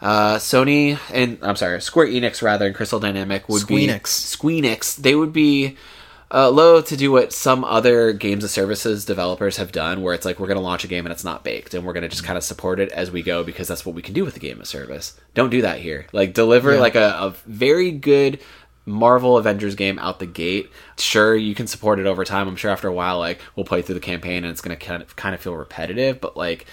uh, 0.01 0.35
Sony 0.37 0.97
and 1.13 1.37
I'm 1.41 1.55
sorry, 1.55 1.81
Square 1.81 2.07
Enix 2.07 2.41
rather, 2.41 2.65
and 2.65 2.75
Crystal 2.75 2.99
Dynamic 2.99 3.47
would 3.49 3.67
be 3.67 3.87
Squeenix. 3.87 4.41
be 4.41 4.61
Squeenix. 4.61 4.95
They 4.95 5.13
would 5.15 5.33
be 5.33 5.75
uh, 6.31 6.49
low 6.49 6.81
to 6.81 6.97
do 6.97 7.11
what 7.11 7.33
some 7.33 7.63
other 7.63 8.13
games 8.13 8.43
of 8.43 8.49
services 8.49 9.05
developers 9.05 9.57
have 9.57 9.71
done, 9.71 10.01
where 10.01 10.13
it's 10.13 10.25
like 10.25 10.39
we're 10.39 10.47
going 10.47 10.57
to 10.57 10.63
launch 10.63 10.83
a 10.83 10.87
game 10.87 11.05
and 11.05 11.13
it's 11.13 11.23
not 11.23 11.43
baked, 11.43 11.73
and 11.73 11.85
we're 11.85 11.93
going 11.93 12.03
to 12.03 12.09
just 12.09 12.23
kind 12.23 12.37
of 12.37 12.43
support 12.43 12.79
it 12.79 12.91
as 12.91 13.11
we 13.11 13.23
go 13.23 13.43
because 13.43 13.67
that's 13.67 13.85
what 13.85 13.95
we 13.95 14.01
can 14.01 14.13
do 14.13 14.23
with 14.23 14.35
the 14.35 14.39
game 14.39 14.59
of 14.59 14.67
service. 14.67 15.19
Don't 15.33 15.49
do 15.49 15.61
that 15.61 15.79
here. 15.79 16.07
Like 16.13 16.33
deliver 16.33 16.77
like 16.77 16.95
a, 16.95 17.15
a 17.19 17.35
very 17.45 17.91
good 17.91 18.39
Marvel 18.85 19.37
Avengers 19.37 19.75
game 19.75 19.99
out 19.99 20.19
the 20.19 20.25
gate. 20.25 20.71
Sure, 20.97 21.35
you 21.35 21.55
can 21.55 21.67
support 21.67 21.99
it 21.99 22.05
over 22.05 22.25
time. 22.25 22.47
I'm 22.47 22.55
sure 22.55 22.71
after 22.71 22.87
a 22.87 22.93
while, 22.93 23.19
like 23.19 23.39
we'll 23.55 23.65
play 23.65 23.81
through 23.81 23.95
the 23.95 24.01
campaign 24.01 24.43
and 24.43 24.51
it's 24.51 24.61
going 24.61 24.77
to 24.77 24.85
kind 24.85 25.01
of 25.01 25.15
kind 25.15 25.35
of 25.35 25.41
feel 25.41 25.55
repetitive, 25.55 26.19
but 26.19 26.35
like 26.35 26.65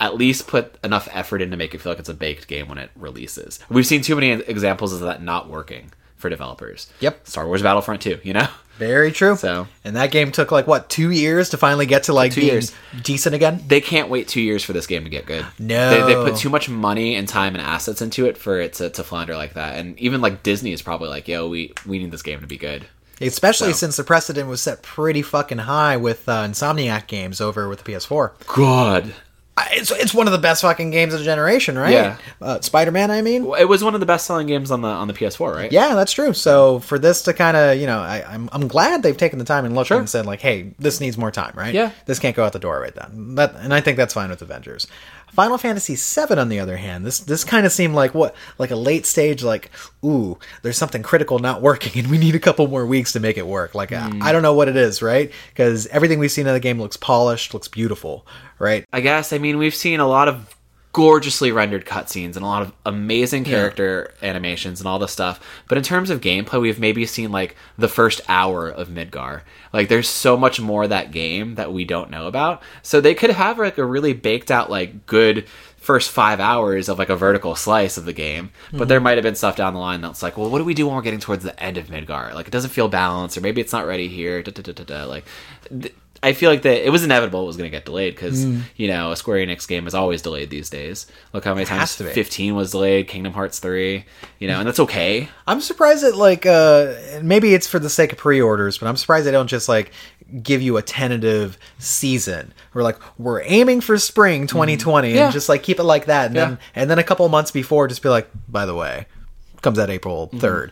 at 0.00 0.16
least 0.16 0.46
put 0.48 0.76
enough 0.82 1.08
effort 1.12 1.40
in 1.42 1.50
to 1.50 1.56
make 1.56 1.74
it 1.74 1.80
feel 1.80 1.92
like 1.92 1.98
it's 1.98 2.08
a 2.08 2.14
baked 2.14 2.48
game 2.48 2.68
when 2.68 2.78
it 2.78 2.90
releases. 2.96 3.60
We've 3.68 3.86
seen 3.86 4.02
too 4.02 4.14
many 4.14 4.30
examples 4.30 4.92
of 4.92 5.00
that 5.00 5.22
not 5.22 5.48
working 5.48 5.92
for 6.16 6.28
developers. 6.28 6.90
Yep. 7.00 7.26
Star 7.26 7.46
Wars 7.46 7.62
Battlefront 7.62 8.00
2, 8.00 8.20
you 8.22 8.32
know? 8.32 8.48
Very 8.78 9.12
true. 9.12 9.36
So- 9.36 9.68
and 9.84 9.96
that 9.96 10.10
game 10.10 10.32
took 10.32 10.50
like 10.50 10.66
what 10.66 10.88
two 10.90 11.10
years 11.10 11.50
to 11.50 11.56
finally 11.56 11.86
get 11.86 12.04
to 12.04 12.12
like 12.12 12.32
Two 12.32 12.40
being 12.40 12.52
years. 12.54 12.72
decent 13.02 13.34
again. 13.34 13.62
They 13.66 13.80
can't 13.80 14.08
wait 14.08 14.28
two 14.28 14.40
years 14.40 14.64
for 14.64 14.72
this 14.72 14.86
game 14.86 15.04
to 15.04 15.10
get 15.10 15.26
good. 15.26 15.46
No. 15.58 15.90
they, 16.06 16.14
they 16.14 16.30
put 16.30 16.36
too 16.38 16.48
much 16.50 16.68
money 16.68 17.14
and 17.14 17.28
time 17.28 17.54
and 17.54 17.62
assets 17.62 18.02
into 18.02 18.26
it 18.26 18.36
for 18.36 18.60
it 18.60 18.72
to, 18.74 18.90
to 18.90 19.04
flounder 19.04 19.36
like 19.36 19.54
that. 19.54 19.76
And 19.78 19.98
even 20.00 20.20
like 20.20 20.42
Disney 20.42 20.72
is 20.72 20.82
probably 20.82 21.08
like, 21.08 21.28
"Yo, 21.28 21.48
we 21.48 21.72
we 21.86 21.98
need 21.98 22.10
this 22.10 22.22
game 22.22 22.40
to 22.40 22.46
be 22.46 22.56
good." 22.58 22.86
Especially 23.20 23.70
So- 23.72 23.76
since 23.78 23.96
the 23.96 24.04
precedent 24.04 24.48
was 24.48 24.60
set 24.60 24.82
pretty 24.82 25.22
fucking 25.22 25.58
high 25.58 25.96
with 25.96 26.28
uh, 26.28 26.44
Insomniac 26.44 27.06
games 27.06 27.40
over 27.40 27.68
with 27.68 27.84
the 27.84 27.92
PS4. 27.92 28.32
God, 28.48 29.14
It's, 29.70 29.90
it's 29.92 30.12
one 30.12 30.26
of 30.26 30.32
the 30.32 30.38
best 30.38 30.62
fucking 30.62 30.90
games 30.90 31.12
of 31.14 31.20
the 31.20 31.24
generation, 31.24 31.78
right? 31.78 31.92
Yeah. 31.92 32.16
Uh, 32.42 32.60
Spider 32.60 32.90
Man, 32.90 33.10
I 33.12 33.22
mean. 33.22 33.44
it 33.58 33.68
was 33.68 33.84
one 33.84 33.94
of 33.94 34.00
the 34.00 34.06
best 34.06 34.26
selling 34.26 34.48
games 34.48 34.70
on 34.72 34.80
the 34.82 34.88
on 34.88 35.06
the 35.06 35.14
PS4, 35.14 35.54
right? 35.54 35.70
Yeah, 35.72 35.94
that's 35.94 36.12
true. 36.12 36.32
So 36.32 36.80
for 36.80 36.98
this 36.98 37.22
to 37.22 37.32
kind 37.32 37.56
of, 37.56 37.78
you 37.78 37.86
know, 37.86 37.98
I, 38.00 38.24
I'm 38.26 38.48
I'm 38.52 38.66
glad 38.66 39.02
they've 39.04 39.16
taken 39.16 39.38
the 39.38 39.44
time 39.44 39.64
and 39.64 39.74
looked 39.74 39.88
Sure. 39.88 39.98
and 39.98 40.10
said 40.10 40.26
like, 40.26 40.40
hey, 40.40 40.74
this 40.80 41.00
needs 41.00 41.16
more 41.16 41.30
time, 41.30 41.52
right? 41.56 41.72
Yeah. 41.72 41.92
This 42.06 42.18
can't 42.18 42.34
go 42.34 42.44
out 42.44 42.52
the 42.52 42.58
door 42.58 42.80
right 42.80 42.94
then. 42.94 43.36
That, 43.36 43.54
and 43.56 43.72
I 43.72 43.80
think 43.80 43.96
that's 43.96 44.12
fine 44.14 44.28
with 44.30 44.42
Avengers. 44.42 44.88
Final 45.34 45.58
Fantasy 45.58 45.96
VII, 45.96 46.34
on 46.38 46.48
the 46.48 46.60
other 46.60 46.76
hand, 46.76 47.04
this 47.04 47.18
this 47.20 47.44
kind 47.44 47.66
of 47.66 47.72
seemed 47.72 47.94
like 47.94 48.14
what, 48.14 48.34
like 48.58 48.70
a 48.70 48.76
late 48.76 49.04
stage, 49.04 49.42
like, 49.42 49.70
ooh, 50.04 50.38
there's 50.62 50.78
something 50.78 51.02
critical 51.02 51.38
not 51.38 51.60
working, 51.60 51.92
and 52.00 52.10
we 52.10 52.18
need 52.18 52.34
a 52.34 52.38
couple 52.40 52.66
more 52.68 52.86
weeks 52.86 53.12
to 53.12 53.20
make 53.20 53.36
it 53.36 53.46
work. 53.46 53.74
Like, 53.74 53.92
I- 53.92 54.08
hmm. 54.10 54.22
I 54.22 54.32
don't 54.32 54.42
know 54.42 54.54
what 54.54 54.68
it 54.68 54.76
is, 54.76 55.02
right? 55.02 55.32
Because 55.48 55.86
everything 55.88 56.18
we've 56.18 56.30
seen 56.30 56.46
in 56.46 56.52
the 56.54 56.60
game 56.60 56.80
looks 56.80 56.96
polished, 56.96 57.52
looks 57.52 57.68
beautiful, 57.68 58.26
right? 58.58 58.84
I 58.92 59.00
guess. 59.00 59.32
I 59.32 59.38
mean, 59.38 59.58
we've 59.58 59.74
seen 59.74 60.00
a 60.00 60.06
lot 60.08 60.28
of 60.28 60.54
gorgeously 60.94 61.50
rendered 61.50 61.84
cutscenes 61.84 62.36
and 62.36 62.44
a 62.44 62.46
lot 62.46 62.62
of 62.62 62.72
amazing 62.86 63.42
character 63.42 64.14
animations 64.22 64.80
and 64.80 64.86
all 64.86 65.00
this 65.00 65.10
stuff. 65.10 65.40
But 65.68 65.76
in 65.76 65.82
terms 65.82 66.08
of 66.08 66.20
gameplay, 66.20 66.60
we've 66.60 66.78
maybe 66.78 67.04
seen 67.04 67.32
like 67.32 67.56
the 67.76 67.88
first 67.88 68.20
hour 68.28 68.68
of 68.68 68.88
Midgar. 68.88 69.40
Like, 69.72 69.88
there's 69.88 70.08
so 70.08 70.36
much 70.36 70.60
more 70.60 70.84
of 70.84 70.90
that 70.90 71.10
game 71.10 71.56
that 71.56 71.72
we 71.72 71.84
don't 71.84 72.10
know 72.10 72.28
about. 72.28 72.62
So 72.82 73.00
they 73.00 73.14
could 73.14 73.30
have 73.30 73.58
like 73.58 73.76
a 73.76 73.84
really 73.84 74.12
baked 74.12 74.52
out, 74.52 74.70
like 74.70 75.04
good 75.04 75.48
first 75.78 76.12
five 76.12 76.38
hours 76.38 76.88
of 76.88 76.96
like 76.96 77.08
a 77.08 77.16
vertical 77.16 77.56
slice 77.56 77.96
of 77.96 78.04
the 78.04 78.12
game. 78.12 78.50
But 78.70 78.78
mm-hmm. 78.78 78.88
there 78.88 79.00
might 79.00 79.16
have 79.16 79.24
been 79.24 79.34
stuff 79.34 79.56
down 79.56 79.74
the 79.74 79.80
line 79.80 80.00
that's 80.00 80.22
like, 80.22 80.38
well, 80.38 80.48
what 80.48 80.58
do 80.58 80.64
we 80.64 80.74
do 80.74 80.86
when 80.86 80.94
we're 80.94 81.02
getting 81.02 81.18
towards 81.18 81.42
the 81.42 81.60
end 81.60 81.76
of 81.76 81.88
Midgar? 81.88 82.34
Like, 82.34 82.46
it 82.46 82.52
doesn't 82.52 82.70
feel 82.70 82.86
balanced, 82.86 83.36
or 83.36 83.40
maybe 83.40 83.60
it's 83.60 83.72
not 83.72 83.84
ready 83.84 84.06
here. 84.06 84.44
Da, 84.44 84.52
da, 84.52 84.62
da, 84.62 84.72
da, 84.72 84.84
da. 84.84 85.04
Like, 85.06 85.24
th- 85.68 85.94
I 86.24 86.32
feel 86.32 86.50
like 86.50 86.62
that 86.62 86.86
it 86.86 86.90
was 86.90 87.04
inevitable 87.04 87.42
it 87.42 87.46
was 87.46 87.56
going 87.56 87.70
to 87.70 87.76
get 87.76 87.84
delayed 87.84 88.14
because 88.14 88.44
you 88.76 88.88
know 88.88 89.12
a 89.12 89.16
Square 89.16 89.46
Enix 89.46 89.68
game 89.68 89.86
is 89.86 89.94
always 89.94 90.22
delayed 90.22 90.50
these 90.50 90.70
days. 90.70 91.06
Look 91.32 91.44
how 91.44 91.54
many 91.54 91.66
times 91.66 91.80
has 91.80 91.96
to 91.98 92.04
be. 92.04 92.10
15 92.10 92.54
was 92.54 92.70
delayed, 92.72 93.08
Kingdom 93.08 93.32
Hearts 93.32 93.58
3, 93.58 94.04
you 94.38 94.48
know, 94.48 94.58
and 94.58 94.66
that's 94.66 94.80
okay. 94.80 95.28
I'm 95.46 95.60
surprised 95.60 96.02
that 96.04 96.16
like 96.16 96.46
uh 96.46 96.94
maybe 97.22 97.54
it's 97.54 97.66
for 97.68 97.78
the 97.78 97.90
sake 97.90 98.12
of 98.12 98.18
pre-orders, 98.18 98.78
but 98.78 98.86
I'm 98.88 98.96
surprised 98.96 99.26
they 99.26 99.30
don't 99.30 99.46
just 99.48 99.68
like 99.68 99.92
give 100.42 100.62
you 100.62 100.76
a 100.78 100.82
tentative 100.82 101.58
season. 101.78 102.52
We're 102.72 102.82
like 102.82 102.98
we're 103.18 103.42
aiming 103.42 103.82
for 103.82 103.98
spring 103.98 104.46
2020 104.46 105.12
Yeah. 105.12 105.24
and 105.24 105.32
just 105.32 105.48
like 105.48 105.62
keep 105.62 105.78
it 105.78 105.84
like 105.84 106.06
that 106.06 106.26
and 106.26 106.34
Yeah. 106.34 106.44
then 106.46 106.58
and 106.74 106.90
then 106.90 106.98
a 106.98 107.04
couple 107.04 107.28
months 107.28 107.50
before 107.50 107.86
just 107.88 108.02
be 108.02 108.08
like 108.08 108.28
by 108.48 108.66
the 108.66 108.74
way 108.74 109.06
comes 109.64 109.78
out 109.78 109.90
April 109.90 110.28
mm-hmm. 110.28 110.38
3rd. 110.38 110.70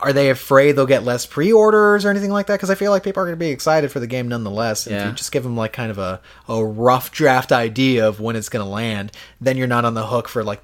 Are 0.00 0.12
they 0.12 0.30
afraid 0.30 0.72
they'll 0.72 0.86
get 0.86 1.02
less 1.02 1.26
pre-orders 1.26 2.04
or 2.04 2.10
anything 2.10 2.30
like 2.30 2.46
that 2.46 2.60
cuz 2.60 2.70
I 2.70 2.76
feel 2.76 2.92
like 2.92 3.02
people 3.02 3.22
are 3.22 3.26
going 3.26 3.36
to 3.36 3.44
be 3.44 3.50
excited 3.50 3.90
for 3.90 3.98
the 3.98 4.06
game 4.06 4.28
nonetheless. 4.28 4.86
If 4.86 4.92
Yeah. 4.92 5.08
you 5.08 5.12
just 5.14 5.32
give 5.32 5.42
them 5.42 5.56
like 5.56 5.72
kind 5.72 5.90
of 5.90 5.98
a 5.98 6.20
a 6.48 6.64
rough 6.64 7.10
draft 7.10 7.50
idea 7.50 8.06
of 8.06 8.20
when 8.20 8.36
it's 8.36 8.48
going 8.48 8.64
to 8.64 8.70
land, 8.70 9.10
then 9.40 9.56
you're 9.56 9.66
not 9.66 9.84
on 9.84 9.94
the 9.94 10.06
hook 10.06 10.28
for 10.28 10.44
like 10.44 10.60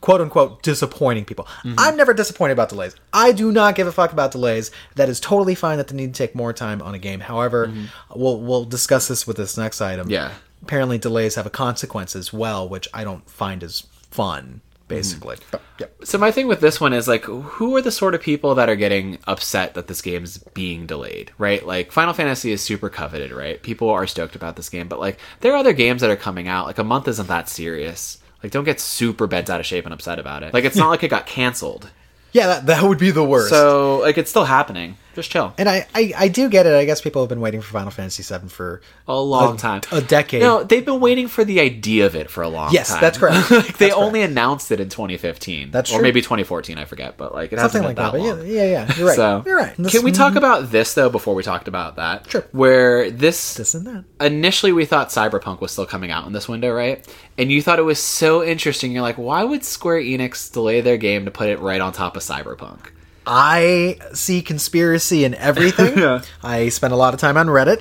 quote 0.00 0.20
unquote 0.20 0.62
disappointing 0.62 1.24
people. 1.24 1.44
Mm-hmm. 1.44 1.74
I'm 1.78 1.96
never 1.96 2.14
disappointed 2.14 2.52
about 2.52 2.68
delays. 2.68 2.94
I 3.12 3.32
do 3.32 3.50
not 3.52 3.74
give 3.74 3.86
a 3.86 3.92
fuck 3.92 4.12
about 4.12 4.30
delays. 4.30 4.70
That 4.94 5.08
is 5.08 5.20
totally 5.20 5.54
fine 5.54 5.78
that 5.78 5.88
they 5.88 5.96
need 5.96 6.14
to 6.14 6.18
take 6.18 6.34
more 6.34 6.52
time 6.52 6.80
on 6.80 6.94
a 6.94 6.98
game. 6.98 7.20
However, 7.20 7.66
mm-hmm. 7.66 7.86
we'll 8.14 8.40
we'll 8.40 8.64
discuss 8.64 9.08
this 9.08 9.26
with 9.26 9.36
this 9.36 9.56
next 9.56 9.80
item. 9.80 10.08
Yeah. 10.10 10.32
Apparently 10.62 10.98
delays 10.98 11.34
have 11.34 11.46
a 11.46 11.50
consequence 11.50 12.16
as 12.16 12.32
well, 12.32 12.68
which 12.68 12.88
I 12.94 13.04
don't 13.04 13.28
find 13.28 13.62
as 13.62 13.84
fun, 14.10 14.62
Mm-hmm. 14.86 14.94
basically. 14.94 15.36
Mm-hmm. 15.36 15.48
But, 15.50 15.62
yeah. 15.78 15.86
So 16.04 16.18
my 16.18 16.30
thing 16.30 16.46
with 16.46 16.60
this 16.60 16.80
one 16.80 16.92
is 16.92 17.08
like, 17.08 17.24
who 17.24 17.76
are 17.76 17.82
the 17.82 17.90
sort 17.90 18.14
of 18.14 18.20
people 18.22 18.54
that 18.54 18.68
are 18.68 18.76
getting 18.76 19.18
upset 19.26 19.74
that 19.74 19.88
this 19.88 20.00
game's 20.00 20.38
being 20.38 20.86
delayed, 20.86 21.32
right? 21.38 21.66
Like 21.66 21.92
Final 21.92 22.14
Fantasy 22.14 22.52
is 22.52 22.62
super 22.62 22.88
coveted, 22.88 23.32
right? 23.32 23.62
People 23.62 23.90
are 23.90 24.06
stoked 24.06 24.36
about 24.36 24.56
this 24.56 24.68
game, 24.68 24.88
but 24.88 25.00
like 25.00 25.18
there 25.40 25.52
are 25.52 25.56
other 25.56 25.72
games 25.72 26.00
that 26.02 26.10
are 26.10 26.16
coming 26.16 26.48
out. 26.48 26.66
Like 26.66 26.78
a 26.78 26.84
month 26.84 27.08
isn't 27.08 27.28
that 27.28 27.48
serious. 27.48 28.18
Like 28.42 28.52
don't 28.52 28.64
get 28.64 28.80
super 28.80 29.26
bent 29.26 29.50
out 29.50 29.60
of 29.60 29.66
shape 29.66 29.84
and 29.84 29.94
upset 29.94 30.18
about 30.18 30.42
it. 30.42 30.54
Like 30.54 30.64
it's 30.64 30.76
not 30.76 30.88
like 30.90 31.02
it 31.02 31.08
got 31.08 31.26
canceled. 31.26 31.90
Yeah, 32.32 32.46
that, 32.48 32.66
that 32.66 32.82
would 32.82 32.98
be 32.98 33.10
the 33.10 33.24
worst. 33.24 33.50
So 33.50 33.98
like 33.98 34.18
it's 34.18 34.30
still 34.30 34.44
happening. 34.44 34.96
Just 35.16 35.30
chill. 35.30 35.52
and 35.58 35.68
I, 35.68 35.86
I, 35.94 36.12
I 36.16 36.28
do 36.28 36.48
get 36.48 36.66
it. 36.66 36.74
I 36.74 36.84
guess 36.84 37.00
people 37.00 37.22
have 37.22 37.28
been 37.28 37.40
waiting 37.40 37.60
for 37.62 37.72
Final 37.72 37.90
Fantasy 37.90 38.22
VII 38.22 38.48
for 38.48 38.80
A 39.08 39.18
long 39.18 39.54
A- 39.54 39.58
time. 39.58 39.80
a 39.90 40.00
decade. 40.00 40.42
No, 40.42 40.62
they've 40.62 40.84
been 40.84 41.00
waiting 41.00 41.26
for 41.26 41.42
the 41.44 41.58
idea 41.60 42.06
of 42.06 42.14
it 42.14 42.30
for 42.30 42.42
a 42.42 42.48
long 42.48 42.66
time. 42.66 42.74
Yes, 42.74 42.90
time. 42.90 43.00
that's 43.00 43.16
correct. 43.18 43.50
like 43.50 43.78
they 43.78 43.86
That's 43.86 43.98
only 43.98 44.22
announced 44.22 44.70
it 44.70 44.78
in 44.78 44.88
2015. 44.90 45.70
That's 45.70 45.90
true. 45.90 45.98
or 45.98 46.02
maybe 46.02 46.20
2014, 46.20 46.78
I 46.78 46.84
forget, 46.84 47.16
but 47.16 47.34
like 47.34 47.52
it 47.52 47.58
something 47.58 47.82
like 47.82 47.96
that. 47.96 48.12
that, 48.12 48.22
yeah, 48.22 48.42
yeah, 48.42 48.64
yeah. 48.86 48.94
You're 48.96 49.06
right. 49.08 49.16
So 49.16 49.42
You're 49.46 49.56
right. 49.56 49.74
Can 49.74 50.04
we 50.04 50.12
talk 50.12 50.36
about 50.36 50.70
this 50.70 50.94
though 50.94 51.08
before 51.08 51.34
we 51.34 51.42
talked 51.42 51.66
about 51.66 51.96
that? 51.96 52.30
Sure. 52.30 52.44
Where 52.52 53.10
this 53.10 53.54
this 53.54 53.74
and 53.74 53.86
that? 53.86 54.04
initially 54.20 54.72
we 54.72 54.84
thought 54.84 55.08
Cyberpunk 55.08 55.60
was 55.60 55.72
still 55.72 55.86
coming 55.86 56.10
out 56.10 56.26
in 56.26 56.32
this 56.34 56.46
window, 56.48 56.70
right? 56.72 57.06
And 57.38 57.50
you 57.50 57.62
thought 57.62 57.78
it 57.78 57.82
was 57.82 57.98
so 58.02 58.44
interesting. 58.44 58.92
You're 58.92 59.02
like, 59.02 59.16
why 59.16 59.44
would 59.44 59.64
Square 59.64 60.02
Enix 60.02 60.52
delay 60.52 60.82
their 60.82 60.98
game 60.98 61.24
to 61.24 61.30
put 61.30 61.48
it 61.48 61.58
right 61.60 61.80
on 61.80 61.92
top 61.94 62.16
of 62.16 62.22
Cyberpunk? 62.22 62.90
I 63.26 63.98
see 64.12 64.42
conspiracy 64.42 65.24
in 65.24 65.34
everything. 65.34 65.98
Yeah. 66.06 66.22
I 66.42 66.68
spend 66.68 66.92
a 66.92 66.96
lot 66.96 67.14
of 67.14 67.20
time 67.20 67.36
on 67.36 67.46
Reddit. 67.48 67.80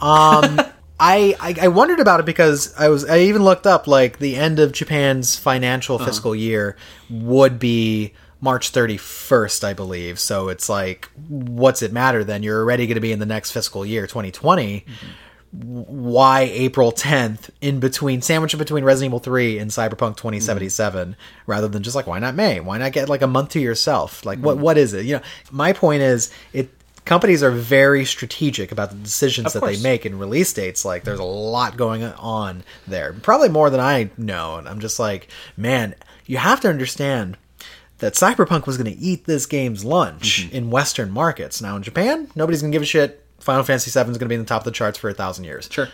Um, 0.00 0.60
I, 1.00 1.36
I 1.40 1.54
I 1.62 1.68
wondered 1.68 2.00
about 2.00 2.20
it 2.20 2.26
because 2.26 2.74
I 2.78 2.88
was 2.88 3.04
I 3.04 3.18
even 3.20 3.42
looked 3.42 3.66
up 3.66 3.86
like 3.86 4.18
the 4.18 4.36
end 4.36 4.58
of 4.58 4.72
Japan's 4.72 5.36
financial 5.36 5.98
fiscal 5.98 6.34
year 6.34 6.76
would 7.10 7.58
be 7.58 8.14
March 8.40 8.72
31st, 8.72 9.64
I 9.64 9.72
believe. 9.74 10.18
So 10.18 10.48
it's 10.48 10.68
like, 10.68 11.10
what's 11.28 11.82
it 11.82 11.92
matter 11.92 12.24
then? 12.24 12.42
You're 12.42 12.60
already 12.60 12.86
going 12.86 12.94
to 12.94 13.00
be 13.00 13.12
in 13.12 13.18
the 13.18 13.26
next 13.26 13.50
fiscal 13.50 13.84
year, 13.84 14.06
2020. 14.06 14.86
Why 15.64 16.42
April 16.42 16.92
10th 16.92 17.50
in 17.60 17.80
between, 17.80 18.20
sandwich 18.22 18.52
in 18.52 18.58
between 18.58 18.84
Resident 18.84 19.10
Evil 19.10 19.18
3 19.20 19.58
and 19.58 19.70
Cyberpunk 19.70 20.16
2077, 20.16 21.16
rather 21.46 21.68
than 21.68 21.82
just 21.82 21.96
like, 21.96 22.06
why 22.06 22.18
not 22.18 22.34
May? 22.34 22.60
Why 22.60 22.78
not 22.78 22.92
get 22.92 23.08
like 23.08 23.22
a 23.22 23.26
month 23.26 23.50
to 23.50 23.60
yourself? 23.60 24.24
Like, 24.26 24.38
what 24.40 24.58
what 24.58 24.76
is 24.78 24.92
it? 24.94 25.06
You 25.06 25.16
know, 25.16 25.22
my 25.50 25.72
point 25.72 26.02
is, 26.02 26.30
it 26.52 26.70
companies 27.04 27.42
are 27.42 27.50
very 27.52 28.04
strategic 28.04 28.72
about 28.72 28.90
the 28.90 28.96
decisions 28.96 29.52
that 29.52 29.62
they 29.62 29.76
make 29.80 30.04
and 30.04 30.18
release 30.18 30.52
dates. 30.52 30.84
Like, 30.84 31.04
there's 31.04 31.20
a 31.20 31.24
lot 31.24 31.76
going 31.76 32.02
on 32.02 32.64
there, 32.86 33.12
probably 33.12 33.48
more 33.48 33.70
than 33.70 33.80
I 33.80 34.10
know. 34.18 34.56
And 34.56 34.68
I'm 34.68 34.80
just 34.80 34.98
like, 34.98 35.28
man, 35.56 35.94
you 36.26 36.36
have 36.38 36.60
to 36.62 36.68
understand 36.68 37.36
that 37.98 38.14
Cyberpunk 38.14 38.66
was 38.66 38.76
going 38.76 38.92
to 38.92 39.00
eat 39.00 39.24
this 39.24 39.46
game's 39.46 39.84
lunch 39.84 40.46
Mm-hmm. 40.46 40.56
in 40.56 40.70
Western 40.70 41.10
markets. 41.12 41.62
Now 41.62 41.76
in 41.76 41.82
Japan, 41.82 42.28
nobody's 42.34 42.60
going 42.60 42.72
to 42.72 42.74
give 42.76 42.82
a 42.82 42.86
shit. 42.86 43.22
Final 43.46 43.62
Fantasy 43.62 43.90
VII 43.90 44.10
is 44.10 44.18
going 44.18 44.26
to 44.26 44.28
be 44.28 44.34
in 44.34 44.40
the 44.40 44.46
top 44.46 44.62
of 44.62 44.64
the 44.64 44.72
charts 44.72 44.98
for 44.98 45.08
a 45.08 45.14
thousand 45.14 45.44
years. 45.44 45.68
Sure. 45.70 45.88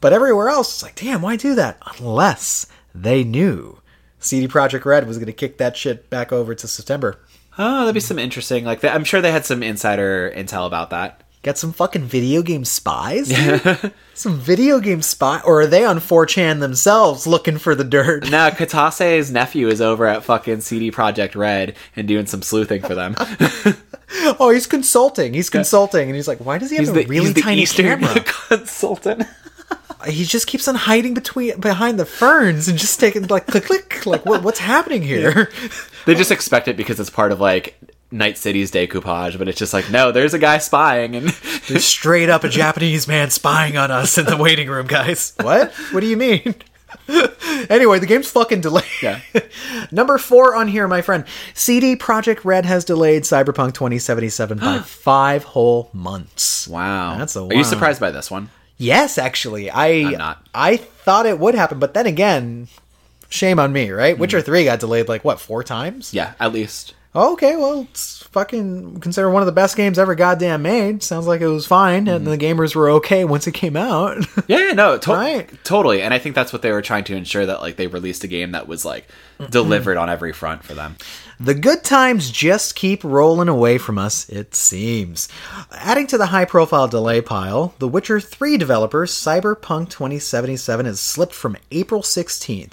But 0.00 0.12
everywhere 0.12 0.50
else, 0.50 0.74
it's 0.74 0.82
like, 0.82 0.94
damn, 0.94 1.22
why 1.22 1.36
do 1.36 1.54
that? 1.54 1.82
Unless 1.98 2.66
they 2.94 3.24
knew 3.24 3.80
CD 4.18 4.46
Projekt 4.46 4.84
Red 4.84 5.06
was 5.06 5.16
going 5.16 5.26
to 5.26 5.32
kick 5.32 5.56
that 5.58 5.76
shit 5.76 6.10
back 6.10 6.30
over 6.30 6.54
to 6.54 6.68
September. 6.68 7.18
Oh, 7.58 7.80
that'd 7.80 7.94
be 7.94 8.00
some 8.00 8.18
interesting. 8.18 8.64
Like, 8.64 8.84
I'm 8.84 9.04
sure 9.04 9.20
they 9.20 9.32
had 9.32 9.46
some 9.46 9.62
insider 9.62 10.30
intel 10.30 10.66
about 10.66 10.90
that. 10.90 11.22
Got 11.42 11.56
some 11.56 11.72
fucking 11.72 12.04
video 12.04 12.42
game 12.42 12.66
spies? 12.66 13.34
some 14.14 14.38
video 14.38 14.78
game 14.78 15.00
spy? 15.00 15.40
Or 15.42 15.62
are 15.62 15.66
they 15.66 15.86
on 15.86 15.96
4chan 15.96 16.60
themselves 16.60 17.26
looking 17.26 17.56
for 17.56 17.74
the 17.74 17.84
dirt? 17.84 18.30
Now, 18.30 18.50
Kitase's 18.50 19.30
nephew 19.30 19.68
is 19.68 19.80
over 19.80 20.04
at 20.06 20.22
fucking 20.22 20.60
CD 20.60 20.90
Projekt 20.90 21.34
Red 21.34 21.76
and 21.96 22.06
doing 22.06 22.26
some 22.26 22.42
sleuthing 22.42 22.82
for 22.82 22.94
them. 22.94 23.16
Oh, 24.38 24.50
he's 24.50 24.66
consulting. 24.66 25.34
He's 25.34 25.50
consulting. 25.50 26.08
And 26.08 26.16
he's 26.16 26.28
like, 26.28 26.38
why 26.38 26.58
does 26.58 26.70
he 26.70 26.76
have 26.76 26.82
He's 26.82 26.90
a 26.90 26.92
the, 26.92 27.06
really 27.06 27.32
tiny 27.32 27.62
Eastern 27.62 27.86
camera? 27.86 28.24
consultant. 28.48 29.22
he 30.06 30.24
just 30.24 30.46
keeps 30.46 30.66
on 30.66 30.74
hiding 30.74 31.14
between 31.14 31.58
behind 31.60 31.98
the 31.98 32.06
ferns 32.06 32.68
and 32.68 32.78
just 32.78 32.98
taking 32.98 33.26
like 33.26 33.46
click 33.46 33.64
click 33.64 34.06
like 34.06 34.24
what, 34.24 34.42
what's 34.42 34.58
happening 34.58 35.02
here 35.02 35.50
They 36.06 36.14
just 36.14 36.30
expect 36.30 36.66
it 36.68 36.76
because 36.76 36.98
it's 36.98 37.10
part 37.10 37.30
of 37.30 37.40
like 37.40 37.78
Night 38.10 38.38
City's 38.38 38.72
decoupage, 38.72 39.38
but 39.38 39.46
it's 39.46 39.58
just 39.58 39.74
like, 39.74 39.90
no, 39.90 40.10
there's 40.10 40.34
a 40.34 40.38
guy 40.38 40.58
spying, 40.58 41.14
and 41.14 41.28
there's 41.68 41.84
straight 41.84 42.28
up 42.28 42.42
a 42.42 42.48
japanese 42.48 43.06
man 43.06 43.30
spying 43.30 43.76
on 43.76 43.90
us 43.90 44.16
in 44.18 44.24
the 44.24 44.36
waiting 44.36 44.68
room 44.68 44.86
guys 44.86 45.34
what 45.40 45.72
what 45.92 46.00
do 46.00 46.06
you 46.06 46.16
mean 46.16 46.54
anyway 47.70 47.98
the 47.98 48.06
game's 48.06 48.30
fucking 48.30 48.60
delayed 48.60 48.84
Yeah. 49.02 49.20
number 49.90 50.18
four 50.18 50.54
on 50.56 50.68
here 50.68 50.86
my 50.88 51.02
friend 51.02 51.24
cd 51.54 51.96
projekt 51.96 52.44
red 52.44 52.64
has 52.66 52.84
delayed 52.84 53.22
cyberpunk 53.24 53.74
2077 53.74 54.58
by 54.58 54.78
five 54.84 55.44
whole 55.44 55.90
months 55.92 56.68
wow, 56.68 57.16
That's 57.18 57.36
a 57.36 57.40
Are 57.40 57.52
you 57.52 57.58
wow. 57.58 57.62
surprised 57.62 58.00
by 58.00 58.10
this 58.10 58.30
one? 58.30 58.50
yes 58.76 59.18
actually 59.18 59.70
i 59.70 59.86
I'm 59.88 60.12
not. 60.12 60.46
i 60.54 60.76
thought 60.76 61.26
it 61.26 61.38
would 61.38 61.54
happen 61.54 61.78
but 61.78 61.94
then 61.94 62.06
again 62.06 62.68
shame 63.32 63.60
on 63.60 63.72
me, 63.72 63.90
right? 63.90 64.16
Hmm. 64.16 64.20
Witcher 64.22 64.40
3 64.40 64.64
got 64.64 64.80
delayed 64.80 65.06
like 65.08 65.22
what, 65.24 65.38
4 65.40 65.62
times? 65.62 66.12
Yeah, 66.12 66.32
at 66.40 66.52
least. 66.52 66.94
Okay, 67.12 67.56
well, 67.56 67.88
it's 67.90 68.22
fucking 68.28 69.00
considered 69.00 69.30
one 69.32 69.42
of 69.42 69.46
the 69.46 69.52
best 69.52 69.76
games 69.76 69.98
ever 69.98 70.14
goddamn 70.14 70.62
made. 70.62 71.02
Sounds 71.02 71.26
like 71.26 71.40
it 71.40 71.48
was 71.48 71.66
fine 71.66 72.06
and 72.06 72.24
the 72.24 72.38
gamers 72.38 72.76
were 72.76 72.88
okay 72.90 73.24
once 73.24 73.48
it 73.48 73.52
came 73.52 73.76
out. 73.76 74.24
Yeah, 74.46 74.72
no, 74.74 74.96
to- 74.96 75.10
Right. 75.12 75.50
totally. 75.64 76.02
And 76.02 76.14
I 76.14 76.18
think 76.20 76.36
that's 76.36 76.52
what 76.52 76.62
they 76.62 76.70
were 76.70 76.82
trying 76.82 77.02
to 77.04 77.16
ensure 77.16 77.44
that 77.46 77.60
like 77.62 77.74
they 77.76 77.88
released 77.88 78.22
a 78.22 78.28
game 78.28 78.52
that 78.52 78.68
was 78.68 78.84
like 78.84 79.08
delivered 79.50 79.96
on 79.96 80.08
every 80.08 80.32
front 80.32 80.62
for 80.62 80.74
them. 80.74 80.96
The 81.40 81.54
good 81.54 81.82
times 81.82 82.30
just 82.30 82.76
keep 82.76 83.02
rolling 83.02 83.48
away 83.48 83.78
from 83.78 83.98
us, 83.98 84.28
it 84.28 84.54
seems. 84.54 85.28
Adding 85.72 86.06
to 86.08 86.18
the 86.18 86.26
high 86.26 86.44
profile 86.44 86.86
delay 86.86 87.20
pile, 87.20 87.74
The 87.80 87.88
Witcher 87.88 88.20
3 88.20 88.56
developer 88.56 89.04
Cyberpunk 89.06 89.88
2077 89.90 90.86
has 90.86 91.00
slipped 91.00 91.34
from 91.34 91.56
April 91.72 92.02
16th 92.02 92.72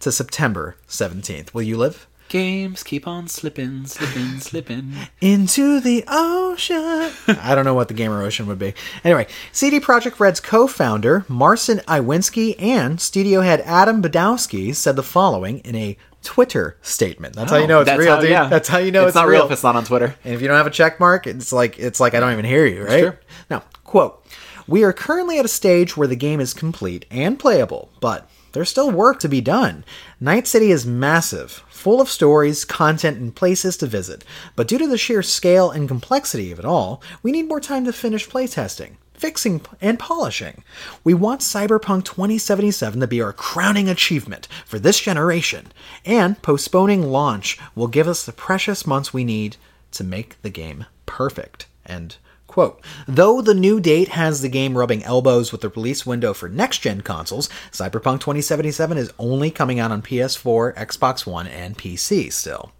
to 0.00 0.12
September 0.12 0.76
17th. 0.88 1.54
Will 1.54 1.62
you 1.62 1.78
live? 1.78 2.06
Games 2.28 2.82
keep 2.82 3.06
on 3.06 3.26
slipping, 3.26 3.86
slipping, 3.86 4.38
slipping. 4.40 4.92
Into 5.20 5.80
the 5.80 6.04
ocean. 6.06 7.10
I 7.26 7.54
don't 7.54 7.64
know 7.64 7.74
what 7.74 7.88
the 7.88 7.94
gamer 7.94 8.22
ocean 8.22 8.46
would 8.46 8.58
be. 8.58 8.74
Anyway, 9.02 9.26
CD 9.50 9.80
Projekt 9.80 10.20
Red's 10.20 10.40
co-founder 10.40 11.24
Marcin 11.28 11.78
Iwinski 11.88 12.54
and 12.60 13.00
studio 13.00 13.40
head 13.40 13.62
Adam 13.62 14.02
Badowski 14.02 14.74
said 14.74 14.96
the 14.96 15.02
following 15.02 15.60
in 15.60 15.74
a 15.74 15.96
Twitter 16.22 16.76
statement. 16.82 17.34
That's 17.34 17.50
how 17.50 17.56
you 17.56 17.64
oh, 17.64 17.66
know 17.66 17.80
it's 17.80 17.96
real, 17.96 18.16
how- 18.16 18.20
dude. 18.20 18.30
yeah. 18.30 18.48
That's 18.48 18.68
how 18.68 18.78
you 18.78 18.90
know 18.90 19.06
it's, 19.06 19.14
not 19.14 19.26
real. 19.26 19.46
if 19.46 19.50
it's 19.50 19.62
not 19.62 19.76
on 19.76 19.84
Twitter. 19.84 20.14
And 20.24 20.34
if 20.34 20.42
you 20.42 20.48
don't 20.48 20.56
have 20.56 20.66
a 20.66 20.70
check 20.70 21.00
mark, 21.00 21.26
it's 21.26 21.52
like 21.52 21.78
it's 21.78 22.00
like 22.00 22.14
I 22.14 22.20
don't 22.20 22.32
even 22.32 22.44
hear 22.44 22.66
you, 22.66 22.84
right? 22.84 23.16
Now, 23.48 23.62
quote, 23.84 24.22
"We 24.66 24.84
are 24.84 24.92
currently 24.92 25.38
at 25.38 25.44
a 25.44 25.48
stage 25.48 25.96
where 25.96 26.08
the 26.08 26.16
game 26.16 26.40
is 26.40 26.52
complete 26.52 27.06
and 27.10 27.38
playable, 27.38 27.90
but 28.00 28.28
there's 28.52 28.68
still 28.70 28.90
work 28.90 29.20
to 29.20 29.28
be 29.28 29.40
done. 29.40 29.84
Night 30.20 30.46
City 30.46 30.70
is 30.70 30.86
massive, 30.86 31.62
full 31.78 32.00
of 32.00 32.10
stories, 32.10 32.64
content, 32.64 33.18
and 33.18 33.34
places 33.34 33.76
to 33.78 33.86
visit. 33.86 34.24
But 34.56 34.68
due 34.68 34.78
to 34.78 34.86
the 34.86 34.98
sheer 34.98 35.22
scale 35.22 35.70
and 35.70 35.88
complexity 35.88 36.52
of 36.52 36.58
it 36.58 36.64
all, 36.64 37.00
we 37.22 37.32
need 37.32 37.48
more 37.48 37.60
time 37.60 37.84
to 37.84 37.92
finish 37.92 38.28
playtesting." 38.28 38.96
Fixing 39.14 39.62
and 39.80 39.98
polishing. 39.98 40.62
We 41.02 41.12
want 41.12 41.40
Cyberpunk 41.40 42.04
2077 42.04 43.00
to 43.00 43.06
be 43.06 43.20
our 43.20 43.32
crowning 43.32 43.88
achievement 43.88 44.46
for 44.64 44.78
this 44.78 45.00
generation, 45.00 45.72
and 46.04 46.40
postponing 46.40 47.10
launch 47.10 47.58
will 47.74 47.88
give 47.88 48.06
us 48.06 48.24
the 48.24 48.32
precious 48.32 48.86
months 48.86 49.12
we 49.12 49.24
need 49.24 49.56
to 49.92 50.04
make 50.04 50.40
the 50.42 50.50
game 50.50 50.86
perfect. 51.06 51.66
End 51.84 52.16
quote. 52.48 52.80
Though 53.06 53.40
the 53.40 53.54
new 53.54 53.78
date 53.78 54.08
has 54.08 54.42
the 54.42 54.48
game 54.48 54.76
rubbing 54.76 55.04
elbows 55.04 55.52
with 55.52 55.60
the 55.60 55.68
release 55.68 56.04
window 56.04 56.34
for 56.34 56.48
next 56.48 56.78
gen 56.78 57.02
consoles, 57.02 57.48
Cyberpunk 57.70 58.20
2077 58.20 58.98
is 58.98 59.12
only 59.18 59.52
coming 59.52 59.78
out 59.78 59.92
on 59.92 60.02
PS4, 60.02 60.74
Xbox 60.74 61.24
One, 61.24 61.46
and 61.46 61.78
PC 61.78 62.32
still. 62.32 62.72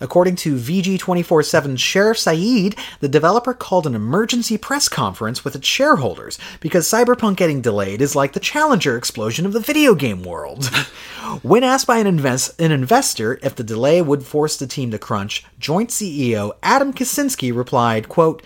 According 0.00 0.36
to 0.36 0.56
VG247's 0.56 1.80
Sherif 1.80 2.18
Saed, 2.18 2.76
the 3.00 3.08
developer 3.08 3.52
called 3.52 3.86
an 3.86 3.94
emergency 3.94 4.56
press 4.56 4.88
conference 4.88 5.44
with 5.44 5.56
its 5.56 5.66
shareholders 5.66 6.38
because 6.60 6.86
Cyberpunk 6.86 7.36
getting 7.36 7.60
delayed 7.60 8.00
is 8.00 8.16
like 8.16 8.32
the 8.32 8.40
Challenger 8.40 8.96
explosion 8.96 9.46
of 9.46 9.52
the 9.52 9.60
video 9.60 9.94
game 9.94 10.22
world. 10.22 10.66
when 11.42 11.64
asked 11.64 11.86
by 11.86 11.98
an, 11.98 12.06
invest- 12.06 12.60
an 12.60 12.72
investor 12.72 13.38
if 13.42 13.56
the 13.56 13.64
delay 13.64 14.00
would 14.00 14.24
force 14.24 14.56
the 14.56 14.66
team 14.66 14.90
to 14.92 14.98
crunch, 14.98 15.44
joint 15.58 15.90
CEO 15.90 16.52
Adam 16.62 16.92
Kiciński 16.92 17.54
replied, 17.54 18.08
quote, 18.08 18.42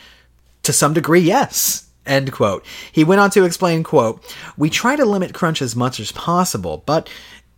to 0.62 0.72
some 0.72 0.92
degree, 0.92 1.20
yes. 1.20 1.88
End 2.04 2.32
quote. 2.32 2.64
He 2.90 3.04
went 3.04 3.20
on 3.20 3.30
to 3.30 3.44
explain, 3.44 3.82
quote, 3.84 4.24
We 4.56 4.70
try 4.70 4.96
to 4.96 5.04
limit 5.04 5.34
crunch 5.34 5.62
as 5.62 5.76
much 5.76 6.00
as 6.00 6.10
possible, 6.12 6.82
but 6.84 7.08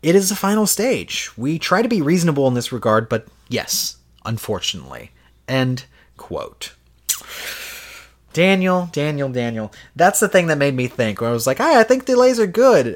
it 0.02 0.14
is 0.14 0.28
the 0.28 0.36
final 0.36 0.66
stage. 0.66 1.30
We 1.36 1.59
try 1.59 1.80
to 1.80 1.88
be 1.88 2.02
reasonable 2.02 2.46
in 2.46 2.55
this 2.55 2.72
regard, 2.72 3.09
but 3.09 3.26
yes, 3.48 3.96
unfortunately. 4.24 5.12
End 5.48 5.84
quote. 6.16 6.74
Daniel, 8.35 8.91
Daniel, 8.93 9.30
Daniel. 9.30 9.72
That's 9.97 10.20
the 10.20 10.28
thing 10.28 10.49
that 10.49 10.59
made 10.59 10.74
me 10.74 10.87
think. 10.89 11.20
Where 11.20 11.30
I 11.30 11.32
was 11.32 11.47
like, 11.47 11.59
"Hey, 11.59 11.78
I 11.78 11.82
think 11.85 12.05
delays 12.05 12.39
are 12.39 12.47
good," 12.47 12.87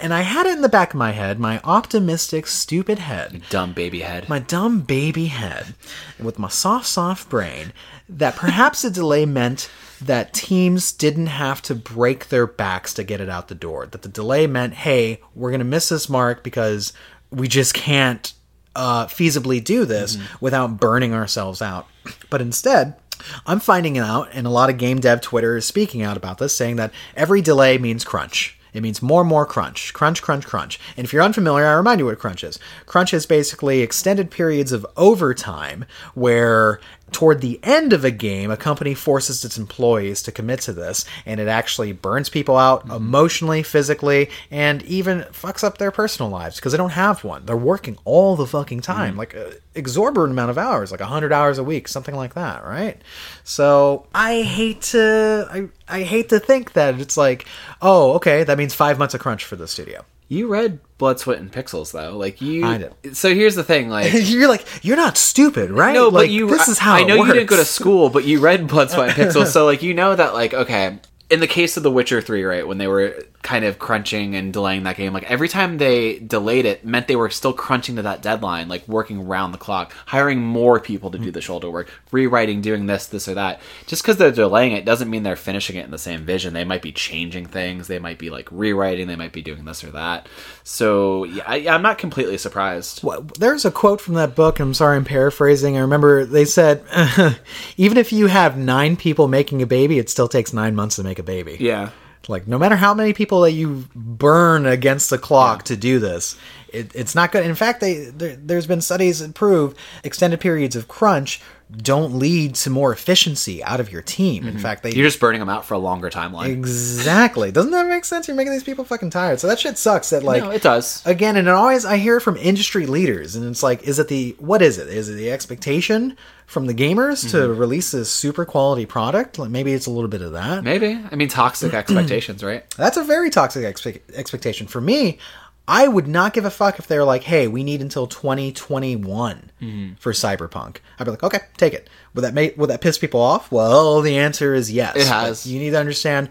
and 0.00 0.14
I 0.14 0.20
had 0.22 0.46
it 0.46 0.52
in 0.52 0.60
the 0.62 0.68
back 0.68 0.94
of 0.94 0.98
my 0.98 1.10
head, 1.10 1.40
my 1.40 1.60
optimistic, 1.64 2.46
stupid 2.46 3.00
head, 3.00 3.42
Dumb 3.50 3.72
baby 3.72 4.00
head. 4.00 4.28
my 4.28 4.38
dumb 4.38 4.80
baby 4.82 5.26
head 5.26 5.74
with 6.22 6.38
my 6.38 6.48
soft, 6.48 6.86
soft 6.86 7.28
brain 7.28 7.72
that 8.08 8.36
perhaps 8.36 8.84
a 8.84 8.90
delay 8.90 9.26
meant 9.26 9.68
that 10.00 10.34
teams 10.34 10.92
didn't 10.92 11.28
have 11.28 11.62
to 11.62 11.74
break 11.74 12.28
their 12.28 12.46
backs 12.46 12.92
to 12.94 13.02
get 13.02 13.20
it 13.20 13.30
out 13.30 13.48
the 13.48 13.54
door. 13.54 13.86
That 13.86 14.02
the 14.02 14.08
delay 14.08 14.46
meant, 14.46 14.74
hey, 14.74 15.20
we're 15.34 15.50
going 15.50 15.60
to 15.60 15.64
miss 15.64 15.88
this 15.88 16.08
mark 16.10 16.42
because 16.44 16.92
we 17.30 17.48
just 17.48 17.72
can't 17.72 18.32
uh, 18.76 19.06
feasibly 19.06 19.62
do 19.64 19.84
this 19.86 20.18
without 20.40 20.78
burning 20.78 21.14
ourselves 21.14 21.62
out. 21.62 21.86
But 22.28 22.42
instead, 22.42 22.96
I'm 23.46 23.60
finding 23.60 23.96
it 23.96 24.04
out, 24.04 24.28
and 24.32 24.46
a 24.46 24.50
lot 24.50 24.70
of 24.70 24.78
game 24.78 25.00
dev 25.00 25.20
Twitter 25.20 25.56
is 25.56 25.64
speaking 25.64 26.02
out 26.02 26.16
about 26.16 26.38
this, 26.38 26.56
saying 26.56 26.76
that 26.76 26.92
every 27.16 27.40
delay 27.40 27.78
means 27.78 28.04
crunch. 28.04 28.58
It 28.74 28.82
means 28.82 29.00
more 29.00 29.24
more 29.24 29.46
crunch. 29.46 29.94
Crunch, 29.94 30.20
crunch, 30.20 30.44
crunch. 30.44 30.80
And 30.96 31.04
if 31.04 31.12
you're 31.12 31.22
unfamiliar, 31.22 31.66
I 31.66 31.74
remind 31.74 32.00
you 32.00 32.06
what 32.06 32.18
crunch 32.18 32.42
is. 32.42 32.58
Crunch 32.86 33.14
is 33.14 33.24
basically 33.24 33.80
extended 33.80 34.32
periods 34.32 34.72
of 34.72 34.84
overtime 34.96 35.84
where 36.14 36.80
toward 37.14 37.40
the 37.40 37.60
end 37.62 37.92
of 37.92 38.04
a 38.04 38.10
game, 38.10 38.50
a 38.50 38.56
company 38.56 38.92
forces 38.92 39.44
its 39.44 39.56
employees 39.56 40.20
to 40.24 40.32
commit 40.32 40.60
to 40.62 40.72
this, 40.72 41.04
and 41.24 41.40
it 41.40 41.46
actually 41.48 41.92
burns 41.92 42.28
people 42.28 42.56
out 42.56 42.80
mm-hmm. 42.80 42.96
emotionally, 42.96 43.62
physically, 43.62 44.28
and 44.50 44.82
even 44.82 45.20
fucks 45.32 45.62
up 45.62 45.78
their 45.78 45.92
personal 45.92 46.30
lives 46.30 46.56
because 46.56 46.72
they 46.72 46.78
don't 46.78 46.90
have 46.90 47.22
one. 47.24 47.46
They're 47.46 47.56
working 47.56 47.96
all 48.04 48.34
the 48.34 48.46
fucking 48.46 48.80
time, 48.80 49.10
mm-hmm. 49.10 49.20
like 49.20 49.34
an 49.34 49.52
exorbitant 49.76 50.32
amount 50.32 50.50
of 50.50 50.58
hours, 50.58 50.90
like 50.90 51.00
100 51.00 51.32
hours 51.32 51.56
a 51.56 51.64
week, 51.64 51.86
something 51.86 52.16
like 52.16 52.34
that, 52.34 52.64
right? 52.64 53.00
So 53.44 54.06
I 54.12 54.42
hate 54.42 54.82
to, 54.82 55.46
I, 55.50 55.68
I 55.88 56.02
hate 56.02 56.28
to 56.30 56.40
think 56.40 56.72
that 56.72 57.00
it's 57.00 57.16
like, 57.16 57.46
oh, 57.80 58.14
okay, 58.14 58.42
that 58.42 58.58
means 58.58 58.74
five 58.74 58.98
months 58.98 59.14
of 59.14 59.20
crunch 59.20 59.44
for 59.44 59.56
the 59.56 59.68
studio. 59.68 60.04
You 60.34 60.48
read 60.48 60.80
Blood, 60.98 61.20
Sweat, 61.20 61.38
and 61.38 61.50
Pixels 61.50 61.92
though. 61.92 62.16
Like 62.16 62.40
you. 62.40 62.64
I 62.64 62.78
did. 62.78 63.16
So 63.16 63.34
here's 63.34 63.54
the 63.54 63.64
thing. 63.64 63.88
Like 63.88 64.12
You're 64.14 64.48
like, 64.48 64.66
you're 64.84 64.96
not 64.96 65.16
stupid, 65.16 65.70
right? 65.70 65.94
No, 65.94 66.08
like, 66.08 66.24
but 66.24 66.30
you. 66.30 66.48
This 66.48 66.68
is 66.68 66.78
how 66.78 66.94
I 66.94 67.02
it 67.02 67.06
know 67.06 67.16
you 67.16 67.32
didn't 67.32 67.46
go 67.46 67.56
to 67.56 67.64
school, 67.64 68.10
but 68.10 68.24
you 68.24 68.40
read 68.40 68.66
Blood, 68.66 68.90
Sweat, 68.90 69.16
and 69.16 69.28
Pixels, 69.30 69.46
so 69.46 69.64
like 69.64 69.82
you 69.82 69.94
know 69.94 70.14
that 70.14 70.34
like 70.34 70.52
okay. 70.52 70.98
In 71.30 71.40
the 71.40 71.46
case 71.46 71.76
of 71.78 71.82
The 71.82 71.90
Witcher 71.90 72.20
Three, 72.20 72.44
right 72.44 72.66
when 72.66 72.78
they 72.78 72.86
were 72.86 73.24
kind 73.44 73.64
of 73.64 73.78
crunching 73.78 74.34
and 74.34 74.52
delaying 74.52 74.82
that 74.84 74.96
game, 74.96 75.12
like 75.12 75.30
every 75.30 75.48
time 75.48 75.76
they 75.76 76.18
delayed 76.18 76.64
it, 76.64 76.84
meant 76.84 77.06
they 77.06 77.14
were 77.14 77.28
still 77.28 77.52
crunching 77.52 77.94
to 77.96 78.02
that 78.02 78.22
deadline, 78.22 78.68
like 78.68 78.88
working 78.88 79.20
around 79.20 79.52
the 79.52 79.58
clock, 79.58 79.92
hiring 80.06 80.40
more 80.40 80.80
people 80.80 81.10
to 81.10 81.18
do 81.18 81.30
the 81.30 81.42
shoulder 81.42 81.70
work, 81.70 81.90
rewriting, 82.10 82.62
doing 82.62 82.86
this, 82.86 83.06
this 83.06 83.28
or 83.28 83.34
that. 83.34 83.60
Just 83.86 84.02
because 84.02 84.16
they're 84.16 84.32
delaying 84.32 84.72
it 84.72 84.86
doesn't 84.86 85.10
mean 85.10 85.22
they're 85.22 85.36
finishing 85.36 85.76
it 85.76 85.84
in 85.84 85.90
the 85.90 85.98
same 85.98 86.24
vision. 86.24 86.54
They 86.54 86.64
might 86.64 86.80
be 86.82 86.90
changing 86.90 87.46
things, 87.46 87.86
they 87.86 87.98
might 87.98 88.18
be 88.18 88.30
like 88.30 88.48
rewriting, 88.50 89.06
they 89.06 89.16
might 89.16 89.34
be 89.34 89.42
doing 89.42 89.66
this 89.66 89.84
or 89.84 89.90
that. 89.90 90.26
So 90.64 91.24
yeah, 91.24 91.44
I, 91.46 91.68
I'm 91.68 91.82
not 91.82 91.98
completely 91.98 92.38
surprised. 92.38 93.04
Well, 93.04 93.26
There's 93.38 93.66
a 93.66 93.70
quote 93.70 94.00
from 94.00 94.14
that 94.14 94.34
book. 94.34 94.58
I'm 94.58 94.72
sorry, 94.72 94.96
I'm 94.96 95.04
paraphrasing. 95.04 95.76
I 95.76 95.80
remember 95.80 96.24
they 96.24 96.46
said, 96.46 96.82
even 97.76 97.98
if 97.98 98.10
you 98.10 98.26
have 98.26 98.56
nine 98.56 98.96
people 98.96 99.28
making 99.28 99.60
a 99.60 99.66
baby, 99.66 99.98
it 99.98 100.08
still 100.08 100.28
takes 100.28 100.54
nine 100.54 100.74
months 100.74 100.96
to 100.96 101.04
make 101.04 101.18
a 101.18 101.22
baby. 101.22 101.58
Yeah. 101.60 101.90
Like, 102.28 102.46
no 102.46 102.58
matter 102.58 102.76
how 102.76 102.94
many 102.94 103.12
people 103.12 103.42
that 103.42 103.52
you 103.52 103.84
burn 103.94 104.66
against 104.66 105.10
the 105.10 105.18
clock 105.18 105.64
to 105.64 105.76
do 105.76 105.98
this, 105.98 106.36
it, 106.68 106.90
it's 106.94 107.14
not 107.14 107.32
good. 107.32 107.44
In 107.44 107.54
fact, 107.54 107.80
they 107.80 108.06
there, 108.06 108.36
there's 108.36 108.66
been 108.66 108.80
studies 108.80 109.20
that 109.20 109.34
prove 109.34 109.74
extended 110.02 110.40
periods 110.40 110.76
of 110.76 110.88
crunch 110.88 111.40
don't 111.76 112.14
lead 112.18 112.54
to 112.56 112.70
more 112.70 112.92
efficiency 112.92 113.62
out 113.64 113.80
of 113.80 113.90
your 113.90 114.02
team. 114.02 114.46
In 114.46 114.58
fact, 114.58 114.82
they 114.82 114.92
You're 114.92 115.06
just 115.06 115.18
burning 115.18 115.40
them 115.40 115.48
out 115.48 115.64
for 115.64 115.74
a 115.74 115.78
longer 115.78 116.10
timeline. 116.10 116.48
exactly 116.50 117.50
doesn't 117.50 117.70
that 117.72 117.86
make 117.88 118.04
sense? 118.04 118.28
You're 118.28 118.36
making 118.36 118.52
these 118.52 118.62
people 118.62 118.84
fucking 118.84 119.10
tired. 119.10 119.40
So 119.40 119.46
that 119.48 119.58
shit 119.58 119.78
sucks. 119.78 120.10
That 120.10 120.22
like 120.22 120.42
no, 120.42 120.50
it 120.50 120.62
does. 120.62 121.04
again 121.06 121.36
and 121.36 121.48
it 121.48 121.50
always 121.52 121.84
i 121.84 121.96
hear 121.96 122.20
from 122.20 122.36
industry 122.36 122.86
leaders 122.86 123.34
and 123.34 123.46
it's 123.46 123.62
like 123.62 123.82
is 123.84 123.98
it 123.98 124.08
the 124.08 124.36
what 124.38 124.62
is 124.62 124.78
it 124.78 124.88
is 124.88 125.08
it 125.08 125.14
the 125.14 125.30
expectation 125.32 126.16
from 126.46 126.66
the 126.66 126.74
gamers 126.74 127.28
to 127.30 127.38
Mm-hmm. 127.38 127.58
release 127.58 127.90
this 127.92 128.10
super 128.10 128.44
quality 128.44 128.84
product 128.86 129.38
like 129.38 129.50
maybe 129.50 129.72
it's 129.72 129.86
a 129.86 129.90
little 129.90 130.08
bit 130.10 130.20
of 130.20 130.32
that 130.32 130.62
Maybe. 130.62 130.98
I 131.10 131.16
mean, 131.16 131.28
toxic 131.28 131.72
expectations, 131.82 132.44
right? 132.44 132.68
that's 132.76 132.96
a 132.98 133.02
very 133.04 133.30
toxic 133.30 133.64
expe- 133.64 134.00
expectation 134.14 134.66
for 134.66 134.80
me 134.80 135.18
i 135.66 135.88
would 135.88 136.06
not 136.06 136.32
give 136.34 136.44
a 136.44 136.50
fuck 136.50 136.78
if 136.78 136.86
they're 136.86 137.04
like 137.04 137.22
hey 137.24 137.46
we 137.48 137.64
need 137.64 137.80
until 137.80 138.06
2021 138.06 139.50
Mm-hmm. 139.62 139.94
for 139.94 140.12
cyberpunk 140.12 140.76
i'd 140.98 141.04
be 141.04 141.10
like 141.10 141.22
okay 141.22 141.40
take 141.56 141.72
it 141.72 141.88
would 142.14 142.22
that 142.22 142.34
make 142.34 142.56
would 142.58 142.70
that 142.70 142.80
piss 142.82 142.98
people 142.98 143.20
off 143.20 143.50
well 143.50 144.00
the 144.02 144.18
answer 144.18 144.54
is 144.54 144.70
yes 144.70 144.94
It 144.96 145.06
has. 145.06 145.44
But 145.44 145.50
you 145.52 145.58
need 145.58 145.70
to 145.70 145.78
understand 145.78 146.28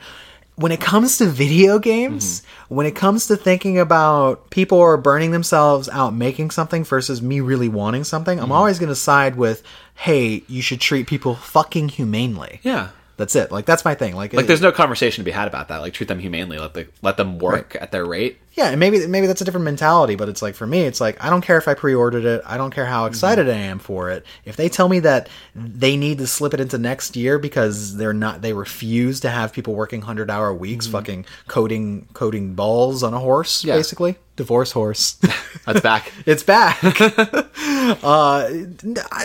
when 0.56 0.72
it 0.72 0.80
comes 0.80 1.18
to 1.18 1.26
video 1.26 1.80
games, 1.80 2.42
Mm-hmm. 2.42 2.76
when 2.76 2.86
it 2.86 2.96
comes 2.96 3.26
to 3.26 3.36
thinking 3.36 3.80
about 3.80 4.52
people 4.52 4.80
are 4.80 4.98
burning 4.98 5.32
themselves 5.32 5.90
out 5.90 6.14
making 6.14 6.52
something 6.52 6.84
versus 6.84 7.24
me 7.24 7.40
really 7.40 7.70
wanting 7.70 8.04
something, 8.04 8.38
Mm-hmm. 8.38 8.46
I'm 8.46 8.52
always 8.52 8.78
going 8.78 8.90
to 8.90 8.96
side 8.96 9.36
with, 9.36 9.64
hey, 9.96 10.44
you 10.48 10.62
should 10.62 10.80
treat 10.80 11.08
people 11.08 11.34
fucking 11.34 11.90
humanely. 11.90 12.60
Yeah. 12.62 12.90
That's 13.24 13.38
it. 13.38 13.54
Like 13.54 13.66
that's 13.66 13.86
my 13.86 13.96
thing. 13.96 14.18
Like, 14.18 14.34
Like, 14.34 14.48
there's 14.48 14.60
no 14.60 14.74
conversation 14.74 15.24
to 15.24 15.26
be 15.26 15.32
had 15.32 15.48
about 15.48 15.70
that. 15.70 15.78
Like, 15.78 15.94
treat 15.94 16.10
them 16.10 16.20
humanely. 16.20 16.58
Let 16.58 16.74
the 16.74 16.88
let 17.02 17.16
them 17.16 17.40
work 17.40 17.78
at 17.80 17.94
their 17.94 18.06
rate. 18.06 18.38
yeah, 18.52 18.68
and 18.68 18.80
maybe 18.82 19.08
maybe 19.08 19.28
that's 19.28 19.40
a 19.40 19.46
different 19.46 19.64
mentality, 19.64 20.16
but 20.16 20.28
it's 20.28 20.42
like 20.42 20.56
for 20.56 20.68
me, 20.68 20.82
it's 20.82 21.00
like 21.00 21.24
I 21.24 21.30
don't 21.30 21.42
care 21.42 21.58
if 21.58 21.70
I 21.70 21.74
pre-ordered 21.74 22.26
it. 22.26 22.42
I 22.46 22.58
don't 22.58 22.72
care 22.72 22.86
how 22.86 23.06
excited 23.06 23.48
mm-hmm. 23.48 23.58
I 23.58 23.62
am 23.68 23.80
for 23.80 24.10
it. 24.10 24.26
If 24.44 24.58
they 24.58 24.68
tell 24.68 24.90
me 24.90 25.00
that 25.00 25.30
they 25.56 25.96
need 25.96 26.18
to 26.18 26.28
slip 26.28 26.54
it 26.54 26.60
into 26.60 26.78
next 26.78 27.16
year 27.16 27.40
because 27.40 27.96
they're 27.96 28.14
not, 28.14 28.42
they 28.42 28.52
refuse 28.52 29.22
to 29.22 29.30
have 29.30 29.54
people 29.54 29.74
working 29.74 30.02
hundred-hour 30.02 30.54
weeks, 30.54 30.86
mm-hmm. 30.86 30.98
fucking 30.98 31.26
coding 31.48 32.10
coding 32.12 32.56
balls 32.56 33.04
on 33.04 33.14
a 33.14 33.20
horse, 33.20 33.64
Yeah. 33.64 33.78
basically 33.78 34.18
divorce 34.36 34.72
horse. 34.72 35.20
That's 35.66 35.82
back. 35.82 36.12
it's 36.26 36.44
back. 36.44 36.80
uh, 38.04 38.50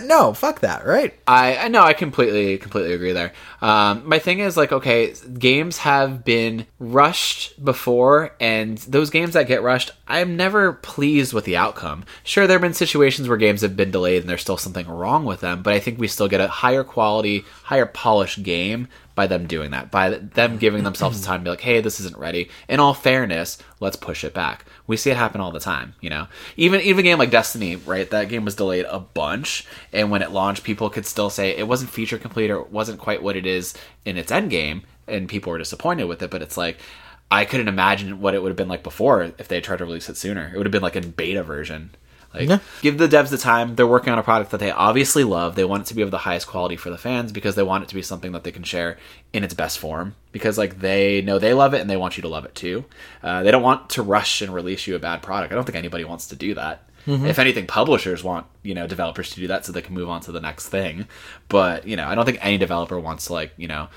no, 0.02 0.34
fuck 0.34 0.60
that, 0.60 0.86
right? 0.86 1.18
I 1.26 1.56
I 1.56 1.68
know 1.68 1.82
I 1.82 1.92
completely 1.92 2.58
completely 2.58 2.92
agree 2.92 3.12
there. 3.12 3.32
Um, 3.60 4.02
my 4.06 4.18
thing 4.18 4.38
is 4.38 4.56
like 4.56 4.72
okay, 4.72 5.14
games 5.38 5.78
have 5.78 6.24
been 6.24 6.66
rushed 6.78 7.62
before, 7.64 8.34
and 8.40 8.78
those 8.78 9.10
games 9.10 9.34
that 9.34 9.48
get 9.48 9.62
rushed, 9.62 9.90
I'm 10.06 10.36
never 10.36 10.74
pleased 10.74 11.32
with 11.32 11.44
the 11.44 11.56
outcome. 11.56 12.04
Sure, 12.22 12.46
there 12.46 12.56
have 12.56 12.62
been 12.62 12.74
situations 12.74 13.28
where 13.28 13.38
games 13.38 13.62
have 13.62 13.76
been 13.76 13.90
delayed 13.90 14.22
and 14.22 14.30
there's 14.30 14.42
still 14.42 14.56
something 14.56 14.86
wrong 14.86 15.24
with 15.24 15.40
them, 15.40 15.62
but 15.62 15.74
I 15.74 15.80
think 15.80 15.98
we 15.98 16.08
still 16.08 16.28
get 16.28 16.40
a 16.40 16.48
higher 16.48 16.84
quality, 16.84 17.44
higher 17.64 17.86
polished 17.86 18.42
game 18.42 18.88
by 19.18 19.26
them 19.26 19.48
doing 19.48 19.72
that, 19.72 19.90
by 19.90 20.10
them 20.10 20.58
giving 20.58 20.84
themselves 20.84 21.20
time 21.24 21.40
to 21.40 21.44
be 21.44 21.50
like, 21.50 21.60
hey, 21.60 21.80
this 21.80 21.98
isn't 21.98 22.16
ready. 22.16 22.48
In 22.68 22.78
all 22.78 22.94
fairness, 22.94 23.58
let's 23.80 23.96
push 23.96 24.22
it 24.22 24.32
back. 24.32 24.64
We 24.86 24.96
see 24.96 25.10
it 25.10 25.16
happen 25.16 25.40
all 25.40 25.50
the 25.50 25.58
time, 25.58 25.94
you 26.00 26.08
know. 26.08 26.28
Even 26.56 26.80
even 26.82 27.00
a 27.00 27.02
game 27.02 27.18
like 27.18 27.32
Destiny, 27.32 27.74
right? 27.74 28.08
That 28.08 28.28
game 28.28 28.44
was 28.44 28.54
delayed 28.54 28.86
a 28.88 29.00
bunch, 29.00 29.66
and 29.92 30.12
when 30.12 30.22
it 30.22 30.30
launched, 30.30 30.62
people 30.62 30.88
could 30.88 31.04
still 31.04 31.30
say 31.30 31.50
it 31.50 31.66
wasn't 31.66 31.90
feature 31.90 32.16
complete 32.16 32.48
or 32.48 32.60
it 32.60 32.70
wasn't 32.70 33.00
quite 33.00 33.20
what 33.20 33.34
it 33.34 33.44
is 33.44 33.74
in 34.04 34.16
its 34.16 34.30
end 34.30 34.50
game, 34.50 34.82
and 35.08 35.28
people 35.28 35.50
were 35.50 35.58
disappointed 35.58 36.04
with 36.04 36.22
it. 36.22 36.30
But 36.30 36.42
it's 36.42 36.56
like 36.56 36.78
I 37.28 37.44
couldn't 37.44 37.66
imagine 37.66 38.20
what 38.20 38.34
it 38.34 38.40
would 38.40 38.50
have 38.50 38.56
been 38.56 38.68
like 38.68 38.84
before 38.84 39.32
if 39.36 39.48
they 39.48 39.56
had 39.56 39.64
tried 39.64 39.78
to 39.78 39.84
release 39.84 40.08
it 40.08 40.16
sooner. 40.16 40.52
It 40.54 40.56
would 40.56 40.66
have 40.66 40.72
been 40.72 40.80
like 40.80 40.94
a 40.94 41.00
beta 41.00 41.42
version. 41.42 41.90
Like, 42.34 42.48
Yeah. 42.48 42.58
give 42.82 42.98
the 42.98 43.08
devs 43.08 43.30
the 43.30 43.38
time. 43.38 43.74
They're 43.76 43.86
working 43.86 44.12
on 44.12 44.18
a 44.18 44.22
product 44.22 44.50
that 44.50 44.60
they 44.60 44.70
obviously 44.70 45.24
love. 45.24 45.54
They 45.54 45.64
want 45.64 45.82
it 45.82 45.86
to 45.86 45.94
be 45.94 46.02
of 46.02 46.10
the 46.10 46.18
highest 46.18 46.46
quality 46.46 46.76
for 46.76 46.90
the 46.90 46.98
fans 46.98 47.32
because 47.32 47.54
they 47.54 47.62
want 47.62 47.84
it 47.84 47.88
to 47.88 47.94
be 47.94 48.02
something 48.02 48.32
that 48.32 48.44
they 48.44 48.52
can 48.52 48.62
share 48.64 48.98
in 49.32 49.44
its 49.44 49.54
best 49.54 49.78
form. 49.78 50.14
Because 50.30 50.58
like 50.58 50.80
they 50.80 51.22
know 51.22 51.38
they 51.38 51.54
love 51.54 51.72
it 51.74 51.80
and 51.80 51.88
they 51.88 51.96
want 51.96 52.16
you 52.18 52.22
to 52.22 52.28
love 52.28 52.44
it 52.44 52.54
too. 52.54 52.84
Uh, 53.22 53.42
they 53.42 53.50
don't 53.50 53.62
want 53.62 53.88
to 53.90 54.02
rush 54.02 54.42
and 54.42 54.52
release 54.54 54.86
you 54.86 54.94
a 54.94 54.98
bad 54.98 55.22
product. 55.22 55.52
I 55.52 55.54
don't 55.56 55.64
think 55.64 55.76
anybody 55.78 56.04
wants 56.04 56.26
to 56.28 56.36
do 56.36 56.54
that. 56.54 56.82
If 57.06 57.38
anything, 57.38 57.66
publishers 57.66 58.22
want 58.22 58.44
you 58.62 58.74
know 58.74 58.86
developers 58.86 59.30
to 59.30 59.36
do 59.36 59.46
that 59.46 59.64
so 59.64 59.72
they 59.72 59.80
can 59.80 59.94
move 59.94 60.10
on 60.10 60.20
to 60.22 60.32
the 60.32 60.42
next 60.42 60.68
thing. 60.68 61.06
But 61.48 61.86
you 61.86 61.96
know, 61.96 62.06
I 62.06 62.14
don't 62.14 62.26
think 62.26 62.38
any 62.42 62.58
developer 62.58 63.00
wants 63.00 63.24
to 63.28 63.32
like 63.32 63.52
you 63.56 63.66
know 63.66 63.88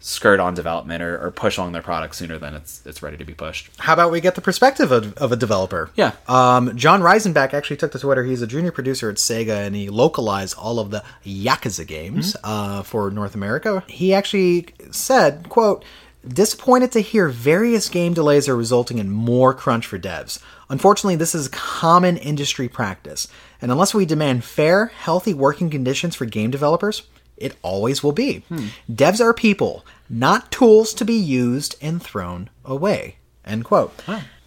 skirt 0.00 0.38
on 0.38 0.54
development 0.54 1.02
or, 1.02 1.18
or 1.18 1.30
push 1.30 1.56
along 1.56 1.72
their 1.72 1.82
product 1.82 2.14
sooner 2.14 2.36
than 2.38 2.54
it's 2.54 2.84
it's 2.84 3.02
ready 3.02 3.16
to 3.16 3.24
be 3.24 3.34
pushed. 3.34 3.70
How 3.78 3.94
about 3.94 4.12
we 4.12 4.20
get 4.20 4.34
the 4.34 4.40
perspective 4.40 4.92
of, 4.92 5.14
of 5.14 5.32
a 5.32 5.36
developer? 5.36 5.90
Yeah. 5.94 6.12
Um, 6.28 6.76
Jon 6.76 7.00
Riesenbach 7.00 7.54
actually 7.54 7.76
took 7.76 7.92
to 7.92 7.98
Twitter. 7.98 8.24
He's 8.24 8.42
a 8.42 8.46
junior 8.46 8.70
producer 8.70 9.08
at 9.08 9.16
Sega, 9.16 9.66
and 9.66 9.74
he 9.74 9.88
localized 9.88 10.56
all 10.58 10.78
of 10.78 10.90
the 10.90 11.02
Yakuza 11.24 11.86
games 11.86 12.36
uh, 12.44 12.82
for 12.82 13.10
North 13.10 13.34
America. 13.34 13.82
He 13.86 14.12
actually 14.12 14.68
said, 14.90 15.48
"quote 15.48 15.84
Disappointed 16.26 16.90
to 16.92 17.00
hear 17.00 17.28
various 17.28 17.90
game 17.90 18.14
delays 18.14 18.48
are 18.48 18.56
resulting 18.56 18.98
in 18.98 19.10
more 19.10 19.52
crunch 19.52 19.86
for 19.86 19.98
devs. 19.98 20.38
Unfortunately, 20.70 21.16
this 21.16 21.34
is 21.34 21.48
common 21.48 22.16
industry 22.16 22.66
practice, 22.66 23.28
and 23.60 23.70
unless 23.70 23.92
we 23.92 24.06
demand 24.06 24.42
fair, 24.42 24.86
healthy 24.86 25.34
working 25.34 25.70
conditions 25.70 26.14
for 26.14 26.24
game 26.26 26.50
developers." 26.50 27.02
It 27.36 27.56
always 27.62 28.02
will 28.02 28.12
be. 28.12 28.44
Devs 28.90 29.20
are 29.20 29.34
people, 29.34 29.84
not 30.08 30.50
tools 30.50 30.94
to 30.94 31.04
be 31.04 31.14
used 31.16 31.76
and 31.80 32.02
thrown 32.02 32.48
away. 32.64 33.16
End 33.44 33.64
quote. 33.64 33.92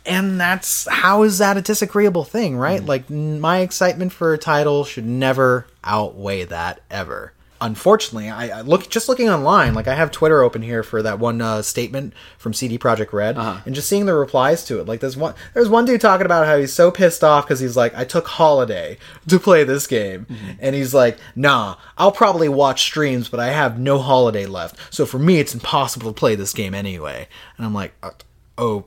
And 0.06 0.40
that's 0.40 0.88
how 0.90 1.24
is 1.24 1.40
that 1.40 1.58
a 1.58 1.62
disagreeable 1.62 2.24
thing, 2.24 2.56
right? 2.58 2.80
Hmm. 2.80 2.86
Like 2.88 3.12
n- 3.12 3.42
my 3.42 3.60
excitement 3.60 4.14
for 4.14 4.34
a 4.34 4.38
title 4.38 4.86
should 4.86 5.06
never 5.06 5.68
outweigh 5.84 6.46
that 6.46 6.80
ever. 6.90 7.34
Unfortunately, 7.60 8.30
I, 8.30 8.60
I 8.60 8.62
look 8.62 8.89
just 8.89 9.10
looking 9.10 9.30
online. 9.30 9.74
Like 9.74 9.88
I 9.88 9.95
have 9.95 10.12
Twitter 10.12 10.43
open 10.43 10.62
here 10.62 10.84
for 10.84 11.01
that 11.01 11.20
one 11.20 11.41
uh, 11.41 11.62
statement 11.62 12.14
from 12.38 12.53
CD 12.53 12.78
Projekt 12.78 13.14
Red, 13.14 13.38
and 13.66 13.74
just 13.74 13.88
seeing 13.89 14.05
the 14.05 14.14
replies 14.14 14.64
to 14.66 14.80
it. 14.80 14.88
Like 14.88 14.99
there's 14.99 15.18
one, 15.18 15.34
there's 15.53 15.70
one 15.70 15.86
dude 15.86 16.01
talking 16.01 16.26
about 16.26 16.45
how 16.45 16.58
he's 16.58 16.74
so 16.74 16.91
pissed 16.91 17.24
off 17.24 17.45
because 17.45 17.60
he's 17.60 17.76
like, 17.76 17.95
I 17.95 18.03
took 18.03 18.28
holiday 18.28 18.97
to 19.28 19.39
play 19.39 19.64
this 19.64 19.88
game, 19.88 20.28
and 20.60 20.76
he's 20.76 20.93
like, 20.93 21.18
Nah, 21.36 21.76
I'll 21.97 22.12
probably 22.12 22.49
watch 22.49 22.84
streams, 22.84 23.30
but 23.30 23.39
I 23.39 23.47
have 23.47 23.80
no 23.80 23.97
holiday 23.99 24.45
left. 24.45 24.93
So 24.93 25.05
for 25.05 25.20
me, 25.20 25.39
it's 25.39 25.53
impossible 25.53 26.14
to 26.14 26.20
play 26.20 26.36
this 26.36 26.53
game 26.53 26.76
anyway. 26.76 27.28
And 27.58 27.66
I'm 27.66 27.74
like, 27.74 27.93
uh, 28.03 28.12
oh 28.58 28.86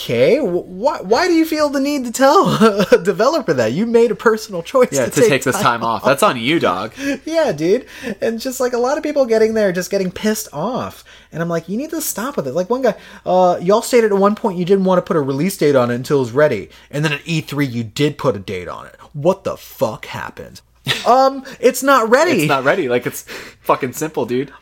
okay 0.00 0.38
why, 0.40 1.00
why 1.00 1.26
do 1.26 1.34
you 1.34 1.44
feel 1.44 1.68
the 1.68 1.80
need 1.80 2.04
to 2.04 2.12
tell 2.12 2.46
a 2.92 2.98
developer 3.02 3.52
that 3.52 3.72
you 3.72 3.84
made 3.84 4.10
a 4.10 4.14
personal 4.14 4.62
choice 4.62 4.92
Yeah, 4.92 5.06
to, 5.06 5.10
to 5.10 5.28
take, 5.28 5.42
this 5.42 5.58
time 5.60 5.82
off. 5.82 6.04
That's 6.04 6.22
on 6.22 6.38
you, 6.38 6.60
dog. 6.60 6.92
yeah 7.24 7.50
dude 7.52 7.86
and 8.20 8.40
just 8.40 8.60
like 8.60 8.72
a 8.72 8.78
lot 8.78 8.96
of 8.96 9.02
people 9.02 9.26
getting 9.26 9.54
there 9.54 9.72
just 9.72 9.90
getting 9.90 10.10
pissed 10.12 10.48
off 10.52 11.04
and 11.32 11.42
i'm 11.42 11.48
like 11.48 11.68
you 11.68 11.76
need 11.76 11.90
to 11.90 12.00
stop 12.00 12.36
with 12.36 12.46
it 12.46 12.52
like 12.52 12.70
one 12.70 12.82
guy 12.82 12.94
uh 13.26 13.58
y'all 13.60 13.82
stated 13.82 14.12
at 14.12 14.18
one 14.18 14.34
point 14.36 14.56
you 14.58 14.64
didn't 14.64 14.84
want 14.84 14.98
to 14.98 15.02
put 15.02 15.16
a 15.16 15.20
release 15.20 15.56
date 15.56 15.74
on 15.74 15.90
it 15.90 15.94
until 15.96 16.18
it 16.18 16.20
was 16.20 16.32
ready 16.32 16.70
and 16.90 17.04
then 17.04 17.12
at 17.12 17.20
e3 17.22 17.70
you 17.70 17.82
did 17.82 18.16
put 18.18 18.36
a 18.36 18.38
date 18.38 18.68
on 18.68 18.86
it 18.86 18.94
what 19.12 19.42
the 19.44 19.56
fuck 19.56 20.06
happened 20.06 20.60
um 21.06 21.44
it's 21.60 21.82
not 21.82 22.08
ready 22.08 22.42
It's 22.42 22.48
not 22.48 22.64
ready. 22.64 22.88
Like 22.88 23.04
it's 23.06 23.22
fucking 23.62 23.92
simple, 23.92 24.24
dude. 24.24 24.52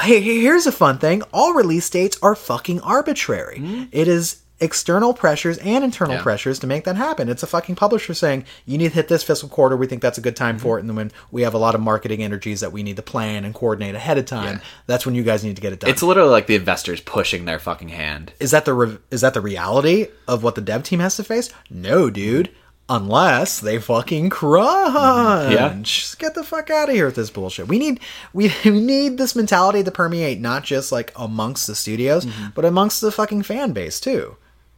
hey, 0.00 0.20
hey, 0.22 0.40
here's 0.40 0.66
a 0.66 0.72
fun 0.72 0.96
thing. 0.98 1.22
All 1.34 1.52
release 1.52 1.90
dates 1.90 2.16
are 2.22 2.34
fucking 2.34 2.80
arbitrary. 2.80 3.88
It 3.92 4.08
is 4.08 4.42
external 4.60 5.12
pressures 5.14 5.58
and 5.58 5.84
internal? 5.84 6.16
Yeah. 6.16 6.22
pressures 6.22 6.58
to 6.60 6.66
make 6.66 6.84
that 6.84 6.96
happen. 6.96 7.28
It's 7.28 7.42
a 7.42 7.46
fucking 7.46 7.74
publisher 7.76 8.14
saying, 8.14 8.44
you 8.64 8.78
need 8.78 8.88
to 8.88 8.94
hit 8.94 9.08
this 9.08 9.22
fiscal 9.22 9.48
quarter. 9.48 9.76
We 9.76 9.86
think 9.86 10.02
that's 10.02 10.18
a 10.18 10.22
good 10.22 10.36
time 10.36 10.56
Mm-hmm. 10.56 10.62
for 10.62 10.78
it. 10.78 10.80
And 10.80 10.88
then 10.90 10.96
when 10.96 11.12
we 11.30 11.42
have 11.42 11.54
a 11.54 11.58
lot 11.58 11.74
of 11.74 11.80
marketing 11.80 12.22
energies 12.22 12.60
that 12.60 12.72
we 12.72 12.82
need 12.82 12.96
to 12.96 13.02
plan 13.02 13.44
and 13.44 13.54
coordinate 13.54 13.94
ahead 13.94 14.18
of 14.18 14.24
time, 14.26 14.56
Yeah. 14.56 14.62
that's 14.86 15.04
when 15.04 15.14
you 15.14 15.22
guys 15.22 15.44
need 15.44 15.56
to 15.56 15.62
get 15.62 15.72
it 15.72 15.80
done. 15.80 15.90
It's 15.90 16.02
literally 16.02 16.30
like 16.30 16.46
the 16.46 16.54
investors 16.54 17.00
pushing 17.00 17.44
their 17.44 17.58
fucking 17.58 17.88
hand. 17.90 18.32
is 18.40 18.50
that 18.52 18.64
the 18.64 18.72
re- 18.74 18.98
is 19.10 19.20
that 19.22 19.34
the 19.34 19.40
reality 19.40 20.08
of 20.28 20.42
what 20.42 20.54
the 20.54 20.60
dev 20.60 20.82
team 20.84 21.00
has 21.00 21.16
to 21.16 21.24
face? 21.24 21.50
No, 21.70 22.08
dude. 22.10 22.50
Unless 22.88 23.58
they 23.60 23.80
fucking 23.80 24.30
crunch. 24.30 25.52
Yeah. 25.52 25.76
Just 25.82 26.20
get 26.20 26.34
the 26.36 26.44
fuck 26.44 26.70
out 26.70 26.88
of 26.88 26.94
here 26.94 27.06
with 27.06 27.16
this 27.16 27.30
bullshit. 27.30 27.66
We 27.66 27.78
need 27.80 27.98
we, 28.32 28.52
we 28.64 28.80
need 28.80 29.18
this 29.18 29.34
mentality 29.34 29.82
to 29.82 29.90
permeate 29.90 30.40
not 30.40 30.62
just 30.62 30.92
like 30.92 31.12
amongst 31.16 31.66
the 31.66 31.74
studios, 31.74 32.24
Mm-hmm. 32.24 32.46
but 32.54 32.64
amongst 32.64 33.00
the 33.00 33.10
fucking 33.12 33.42
fan 33.42 33.72
base 33.72 33.98
too. 34.00 34.36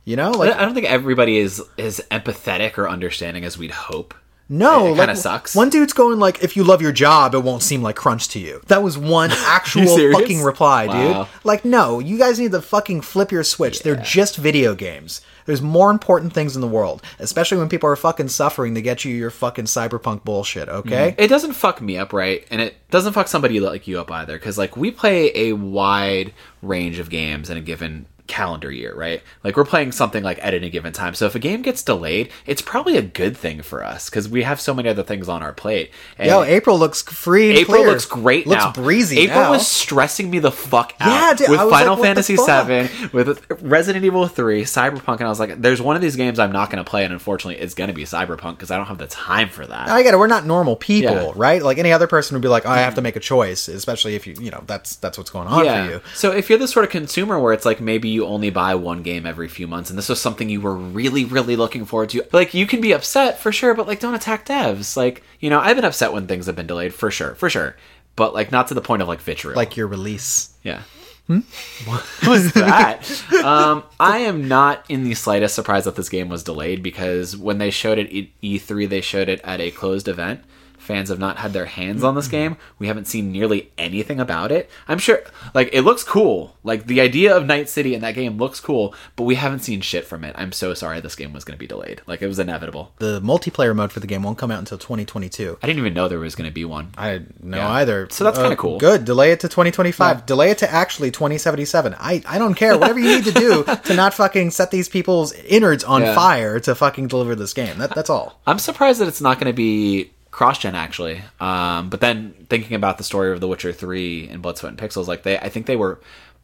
You 0.08 0.16
know, 0.16 0.30
like 0.30 0.54
I 0.54 0.64
don't 0.64 0.72
think 0.72 0.86
everybody 0.86 1.36
is 1.36 1.62
is 1.76 2.02
empathetic 2.10 2.78
or 2.78 2.88
understanding 2.88 3.44
as 3.44 3.58
we'd 3.58 3.72
hope. 3.72 4.14
No, 4.48 4.86
it, 4.86 4.90
like, 4.92 4.98
kind 5.00 5.10
of 5.10 5.18
sucks. 5.18 5.54
One 5.54 5.68
dude's 5.68 5.92
going 5.92 6.18
like, 6.18 6.42
"If 6.42 6.56
you 6.56 6.64
love 6.64 6.80
your 6.80 6.92
job, 6.92 7.34
it 7.34 7.40
won't 7.40 7.62
seem 7.62 7.82
like 7.82 7.96
crunch 7.96 8.28
to 8.28 8.38
you." 8.38 8.62
That 8.68 8.82
was 8.82 8.96
one 8.96 9.30
actual 9.34 9.98
fucking 10.14 10.40
reply, 10.40 10.86
Wow. 10.86 11.24
dude. 11.24 11.32
Like, 11.44 11.66
no, 11.66 11.98
you 11.98 12.16
guys 12.16 12.40
need 12.40 12.52
to 12.52 12.62
fucking 12.62 13.02
flip 13.02 13.30
your 13.30 13.44
switch. 13.44 13.82
They're 13.82 13.96
just 13.96 14.38
video 14.38 14.74
games. 14.74 15.20
There's 15.44 15.60
more 15.60 15.90
important 15.90 16.32
things 16.32 16.54
in 16.54 16.62
the 16.62 16.68
world, 16.68 17.02
especially 17.18 17.58
when 17.58 17.68
people 17.68 17.90
are 17.90 17.96
fucking 17.96 18.28
suffering 18.28 18.74
to 18.76 18.80
get 18.80 19.04
you 19.04 19.14
your 19.14 19.30
fucking 19.30 19.66
cyberpunk 19.66 20.24
bullshit. 20.24 20.70
Okay, 20.70 21.10
mm. 21.18 21.22
it 21.22 21.28
doesn't 21.28 21.52
fuck 21.52 21.82
me 21.82 21.98
up, 21.98 22.14
right? 22.14 22.46
And 22.50 22.62
it 22.62 22.76
doesn't 22.90 23.12
fuck 23.12 23.28
somebody 23.28 23.60
like 23.60 23.86
you 23.86 24.00
up 24.00 24.10
either, 24.10 24.38
because 24.38 24.56
like 24.56 24.74
we 24.74 24.90
play 24.90 25.32
a 25.34 25.52
wide 25.52 26.32
range 26.62 26.98
of 26.98 27.10
games 27.10 27.50
in 27.50 27.58
a 27.58 27.60
given 27.60 28.06
calendar 28.28 28.70
year, 28.70 28.94
right? 28.94 29.22
Like 29.42 29.56
we're 29.56 29.64
playing 29.64 29.90
something 29.92 30.22
like 30.22 30.38
at 30.44 30.54
any 30.54 30.70
given 30.70 30.92
time. 30.92 31.14
So 31.14 31.26
if 31.26 31.34
a 31.34 31.38
game 31.40 31.62
gets 31.62 31.82
delayed, 31.82 32.30
it's 32.46 32.62
probably 32.62 32.96
a 32.96 33.02
good 33.02 33.36
thing 33.36 33.62
for 33.62 33.82
us 33.82 34.08
because 34.08 34.28
we 34.28 34.42
have 34.44 34.60
so 34.60 34.72
many 34.72 34.88
other 34.88 35.02
things 35.02 35.28
on 35.28 35.42
our 35.42 35.52
plate. 35.52 35.90
And 36.16 36.28
yo, 36.28 36.42
April 36.42 36.78
looks 36.78 37.02
free. 37.02 37.50
April 37.56 37.78
clear. 37.78 37.88
looks 37.90 38.04
great 38.06 38.46
looks 38.46 38.62
now. 38.64 38.72
breezy. 38.72 39.18
April 39.18 39.40
now. 39.40 39.50
was 39.50 39.66
stressing 39.66 40.30
me 40.30 40.38
the 40.38 40.52
fuck 40.52 40.94
out. 41.00 41.08
Yeah, 41.08 41.34
dude, 41.34 41.50
with 41.50 41.60
was 41.60 41.70
like, 41.70 41.80
Final 41.82 41.96
Fantasy? 41.96 42.36
VII, 42.36 43.08
with 43.12 43.44
Resident 43.62 44.04
Evil 44.04 44.26
3, 44.28 44.62
Cyberpunk, 44.62 45.14
and 45.16 45.22
I 45.24 45.28
was 45.28 45.40
like, 45.40 45.60
"There's 45.60 45.80
one 45.82 45.96
of 45.96 46.02
these 46.02 46.14
games 46.16 46.38
I'm 46.38 46.52
not 46.52 46.70
going 46.70 46.84
to 46.84 46.88
play, 46.88 47.04
and 47.04 47.12
unfortunately, 47.12 47.60
it's 47.62 47.74
going 47.74 47.88
to 47.88 47.94
be 47.94 48.04
Cyberpunk 48.04 48.52
because 48.52 48.70
I 48.70 48.76
don't 48.76 48.86
have 48.86 48.98
the 48.98 49.06
time 49.06 49.48
for 49.48 49.66
that." 49.66 49.88
I 49.88 50.02
get 50.02 50.14
it. 50.14 50.18
We're 50.18 50.26
not 50.26 50.46
normal 50.46 50.76
people, 50.76 51.14
Yeah. 51.14 51.32
right? 51.34 51.62
Like 51.62 51.78
any 51.78 51.92
other 51.92 52.06
person 52.06 52.34
would 52.34 52.42
be 52.42 52.48
like, 52.48 52.66
oh, 52.66 52.70
"I 52.70 52.78
have 52.78 52.94
to 52.96 53.00
make 53.00 53.16
a 53.16 53.20
choice," 53.20 53.68
especially 53.68 54.14
if 54.14 54.26
you, 54.26 54.34
you 54.38 54.50
know, 54.50 54.62
that's 54.66 54.96
that's 54.96 55.16
what's 55.16 55.30
going 55.30 55.48
on 55.48 55.64
for 55.64 55.90
you. 55.92 56.00
So 56.14 56.32
if 56.32 56.50
you're 56.50 56.58
the 56.58 56.68
sort 56.68 56.84
of 56.84 56.90
consumer 56.90 57.38
where 57.40 57.52
it's 57.52 57.64
like 57.64 57.80
maybe 57.80 58.08
you 58.08 58.17
only 58.26 58.50
buy 58.50 58.74
one 58.74 59.02
game 59.02 59.26
every 59.26 59.48
few 59.48 59.66
months 59.66 59.90
and 59.90 59.98
this 59.98 60.08
was 60.08 60.20
something 60.20 60.48
you 60.48 60.60
were 60.60 60.74
really, 60.74 61.24
really 61.24 61.56
looking 61.56 61.84
forward 61.84 62.10
to, 62.10 62.24
like 62.32 62.54
you 62.54 62.66
can 62.66 62.80
be 62.80 62.92
upset 62.92 63.38
for 63.38 63.52
sure, 63.52 63.74
but 63.74 63.86
like 63.86 64.00
don't 64.00 64.14
attack 64.14 64.46
devs. 64.46 64.96
Like, 64.96 65.22
you 65.40 65.50
know, 65.50 65.60
I've 65.60 65.76
been 65.76 65.84
upset 65.84 66.12
when 66.12 66.26
things 66.26 66.46
have 66.46 66.56
been 66.56 66.66
delayed 66.66 66.94
for 66.94 67.10
sure, 67.10 67.34
for 67.34 67.50
sure. 67.50 67.76
But 68.16 68.34
like 68.34 68.50
not 68.50 68.68
to 68.68 68.74
the 68.74 68.80
point 68.80 69.02
of 69.02 69.08
like 69.08 69.20
vitriol. 69.20 69.56
Like 69.56 69.76
your 69.76 69.86
release. 69.86 70.54
Yeah. 70.62 70.82
What 71.84 72.04
was 72.26 72.52
that? 72.54 73.04
um, 73.44 73.84
I 74.00 74.18
am 74.20 74.48
not 74.48 74.84
in 74.88 75.04
the 75.04 75.14
slightest 75.14 75.54
surprised 75.54 75.86
that 75.86 75.94
this 75.94 76.08
game 76.08 76.30
was 76.30 76.42
delayed 76.42 76.82
because 76.82 77.36
when 77.36 77.58
they 77.58 77.70
showed 77.70 77.98
it 77.98 78.06
at 78.06 78.40
E3, 78.42 78.88
they 78.88 79.02
showed 79.02 79.28
it 79.28 79.40
at 79.44 79.60
a 79.60 79.70
closed 79.70 80.08
event. 80.08 80.40
Fans 80.88 81.10
have 81.10 81.20
not 81.20 81.36
had 81.36 81.52
their 81.52 81.66
hands 81.66 82.02
on 82.02 82.16
this 82.16 82.26
game. 82.26 82.56
We 82.80 82.88
haven't 82.88 83.06
seen 83.06 83.30
nearly 83.30 83.70
anything 83.78 84.18
about 84.18 84.50
it. 84.50 84.68
I'm 84.88 84.98
sure, 84.98 85.20
like, 85.54 85.70
it 85.72 85.82
looks 85.82 86.02
cool. 86.02 86.56
Like, 86.64 86.86
the 86.86 87.00
idea 87.00 87.36
of 87.36 87.46
Night 87.46 87.68
City 87.68 87.94
in 87.94 88.00
that 88.00 88.16
game 88.16 88.38
looks 88.38 88.58
cool, 88.58 88.94
but 89.14 89.22
we 89.24 89.36
haven't 89.36 89.60
seen 89.60 89.80
shit 89.82 90.04
from 90.06 90.24
it. 90.24 90.34
I'm 90.36 90.50
so 90.50 90.74
sorry 90.74 91.00
this 91.00 91.14
game 91.14 91.32
was 91.32 91.44
going 91.44 91.56
to 91.56 91.58
be 91.60 91.66
delayed. 91.68 92.00
Like, 92.06 92.22
it 92.22 92.26
was 92.26 92.38
inevitable. 92.40 92.92
The 92.96 93.20
multiplayer 93.20 93.76
mode 93.76 93.92
for 93.92 94.00
the 94.00 94.06
game 94.08 94.22
won't 94.24 94.38
come 94.38 94.50
out 94.50 94.58
until 94.58 94.78
2022. 94.78 95.58
I 95.62 95.66
didn't 95.66 95.78
even 95.78 95.94
know 95.94 96.08
there 96.08 96.18
was 96.18 96.34
going 96.34 96.48
to 96.50 96.54
be 96.54 96.64
one. 96.64 96.90
I 96.98 97.20
know 97.42 97.58
Yeah. 97.58 97.68
either. 97.70 98.08
So 98.10 98.24
that's 98.24 98.38
Uh, 98.38 98.42
kinda 98.42 98.56
cool. 98.56 98.78
Good. 98.78 99.04
Delay 99.04 99.30
it 99.32 99.40
to 99.40 99.48
2025. 99.48 100.16
Yeah. 100.16 100.22
Delay 100.24 100.50
it 100.50 100.58
to 100.58 100.72
actually 100.72 101.10
2077. 101.10 101.94
I, 102.00 102.22
I 102.26 102.38
don't 102.38 102.54
care. 102.54 102.76
Whatever 102.78 102.98
you 102.98 103.16
need 103.16 103.24
to 103.26 103.32
do 103.32 103.64
to 103.84 103.94
not 103.94 104.14
fucking 104.14 104.50
set 104.52 104.70
these 104.70 104.88
people's 104.88 105.32
innards 105.32 105.84
on 105.84 106.00
Yeah. 106.02 106.14
fire 106.14 106.58
to 106.60 106.74
fucking 106.74 107.08
deliver 107.08 107.34
this 107.34 107.52
game. 107.52 107.76
That, 107.78 107.94
that's 107.94 108.08
all. 108.10 108.40
I'm 108.46 108.58
surprised 108.58 109.00
that 109.00 109.08
it's 109.08 109.20
not 109.20 109.38
going 109.38 109.46
to 109.52 109.56
be 109.56 110.10
cross 110.38 110.58
gen 110.60 110.76
actually. 110.76 111.20
Um, 111.40 111.90
but 111.90 112.00
then 112.00 112.32
thinking 112.48 112.76
about 112.76 112.96
the 112.96 113.02
story 113.04 113.32
of 113.32 113.40
The 113.40 113.48
Witcher 113.48 113.72
Three 113.72 114.28
and 114.28 114.40
Blood, 114.40 114.56
Sweat, 114.56 114.70
and 114.70 114.78
Pixels, 114.78 115.08
like 115.08 115.24
they, 115.24 115.36
I 115.36 115.48
think 115.48 115.66
they 115.66 115.74
were 115.74 116.00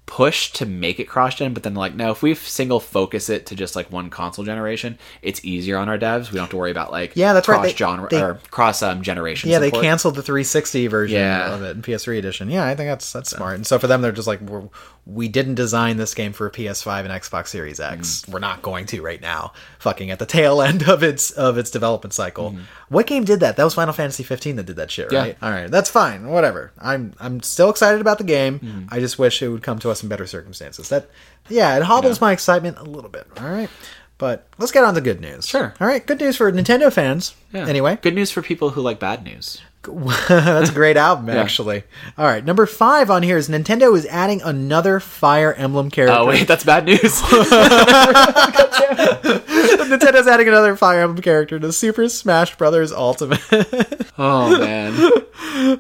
pushed 0.06 0.56
to 0.56 0.66
make 0.66 1.00
it 1.00 1.04
cross 1.04 1.36
gen, 1.36 1.54
but 1.54 1.62
then 1.62 1.74
like 1.74 1.94
no, 1.94 2.10
if 2.10 2.20
we 2.22 2.34
single 2.34 2.78
focus 2.78 3.30
it 3.30 3.46
to 3.46 3.54
just 3.54 3.74
like 3.74 3.90
one 3.90 4.10
console 4.10 4.44
generation, 4.44 4.98
it's 5.22 5.42
easier 5.44 5.78
on 5.78 5.88
our 5.88 5.96
devs. 5.96 6.26
We 6.30 6.34
don't 6.34 6.42
have 6.42 6.50
to 6.50 6.56
worry 6.58 6.70
about 6.72 6.90
like 6.90 7.12
Yeah, 7.14 7.32
that's 7.32 7.48
right. 7.48 7.54
cross 7.54 7.66
They- 7.68 7.74
genre 7.76 8.08
they- 8.10 8.20
or 8.20 8.34
cross 8.50 8.82
um, 8.82 9.00
generation. 9.00 9.48
Yeah, 9.48 9.60
they 9.60 9.70
canceled 9.70 10.16
the 10.16 10.22
360 10.22 10.88
version 10.88 11.16
Yeah. 11.18 11.54
of 11.54 11.62
it 11.62 11.76
in 11.76 11.82
PS3 11.82 12.18
edition. 12.18 12.50
Yeah, 12.50 12.66
I 12.66 12.74
think 12.74 12.90
that's 12.90 13.12
that's 13.12 13.30
smart. 13.30 13.54
And 13.54 13.66
so 13.66 13.78
for 13.78 13.86
them, 13.86 14.02
they're 14.02 14.12
just 14.12 14.26
like, 14.28 14.40
We're, 14.42 14.68
we 15.06 15.28
didn't 15.28 15.54
design 15.54 15.96
this 15.96 16.14
game 16.14 16.32
for 16.34 16.46
a 16.46 16.50
PS5 16.50 17.00
and 17.00 17.08
Xbox 17.08 17.48
Series 17.48 17.78
X. 17.80 18.22
Mm-hmm. 18.22 18.32
We're 18.32 18.38
not 18.40 18.60
going 18.60 18.84
to 18.86 19.00
right 19.02 19.20
now. 19.22 19.52
Fucking 19.78 20.10
at 20.10 20.18
the 20.18 20.26
tail 20.26 20.60
end 20.70 20.86
of 20.86 21.02
its 21.02 21.30
of 21.30 21.56
its 21.56 21.70
development 21.70 22.12
cycle. 22.12 22.56
What 22.94 23.06
game 23.06 23.24
did 23.24 23.40
that? 23.40 23.56
That 23.56 23.64
was 23.64 23.74
Final 23.74 23.92
Fantasy 23.92 24.22
15 24.22 24.56
that 24.56 24.66
did 24.66 24.76
that 24.76 24.90
shit, 24.90 25.06
Mm-hmm. 25.08 25.14
Yeah. 25.14 25.20
right? 25.22 25.36
All 25.42 25.50
right, 25.50 25.70
that's 25.70 25.90
fine. 25.90 26.28
Whatever. 26.28 26.72
I'm 26.78 27.12
I'm 27.20 27.42
still 27.42 27.68
excited 27.70 28.00
about 28.00 28.18
the 28.18 28.24
game. 28.24 28.60
Mm-hmm. 28.60 28.86
I 28.90 29.00
just 29.00 29.18
wish 29.18 29.42
it 29.42 29.48
would 29.48 29.62
come 29.62 29.78
to 29.80 29.90
us 29.90 30.02
in 30.02 30.08
better 30.08 30.26
circumstances. 30.26 30.88
That 30.88 31.08
yeah, 31.48 31.76
it 31.76 31.82
hobbles 31.82 32.20
my 32.20 32.32
excitement 32.32 32.78
a 32.78 32.84
little 32.84 33.10
bit. 33.10 33.26
All 33.38 33.48
right. 33.48 33.68
But 34.16 34.46
let's 34.58 34.70
get 34.72 34.84
on 34.84 34.94
to 34.94 35.00
good 35.00 35.20
news. 35.20 35.46
Sure. 35.46 35.74
All 35.80 35.86
right, 35.88 36.06
good 36.06 36.20
news 36.20 36.36
for 36.36 36.50
Nintendo 36.52 36.90
fans. 36.92 37.34
Yeah. 37.52 37.66
Anyway, 37.66 37.98
good 38.00 38.14
news 38.14 38.30
for 38.30 38.42
people 38.42 38.70
who 38.70 38.80
like 38.80 39.00
bad 39.00 39.24
news. 39.24 39.60
That's 40.28 40.70
a 40.70 40.74
great 40.74 40.96
album, 40.96 41.28
actually. 41.30 41.82
All 42.18 42.26
right, 42.26 42.44
number 42.44 42.66
five 42.66 43.10
on 43.10 43.22
here 43.22 43.36
is 43.36 43.48
Nintendo 43.48 43.96
is 43.96 44.06
adding 44.06 44.42
another 44.42 45.00
Fire 45.00 45.52
Emblem 45.52 45.90
character. 45.90 46.16
Oh 46.18 46.26
wait, 46.26 46.46
that's 46.48 46.64
bad 46.64 46.84
news. 46.84 47.00
Nintendo's 49.84 50.26
adding 50.26 50.48
another 50.48 50.76
Fire 50.76 51.00
Emblem 51.00 51.22
character 51.22 51.58
to 51.58 51.72
Super 51.72 52.08
Smash 52.08 52.56
Bros. 52.56 52.92
Ultimate. 52.92 53.40
oh 54.18 54.58
man. 54.58 54.94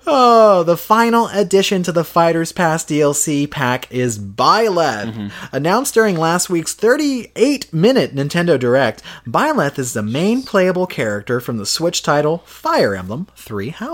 oh, 0.06 0.62
the 0.64 0.76
final 0.76 1.28
addition 1.28 1.82
to 1.82 1.92
the 1.92 2.04
Fighters 2.04 2.52
Pass 2.52 2.84
DLC 2.84 3.50
pack 3.50 3.90
is 3.90 4.18
Byleth. 4.18 5.12
Mm-hmm. 5.12 5.56
Announced 5.56 5.94
during 5.94 6.16
last 6.16 6.50
week's 6.50 6.74
38-minute 6.74 8.14
Nintendo 8.14 8.58
Direct, 8.58 9.02
Byleth 9.26 9.78
is 9.78 9.92
the 9.92 10.02
main 10.02 10.42
playable 10.42 10.86
character 10.86 11.40
from 11.40 11.56
the 11.58 11.66
Switch 11.66 12.02
title 12.02 12.38
Fire 12.38 12.94
Emblem 12.94 13.28
Three 13.36 13.70
Houses, 13.70 13.93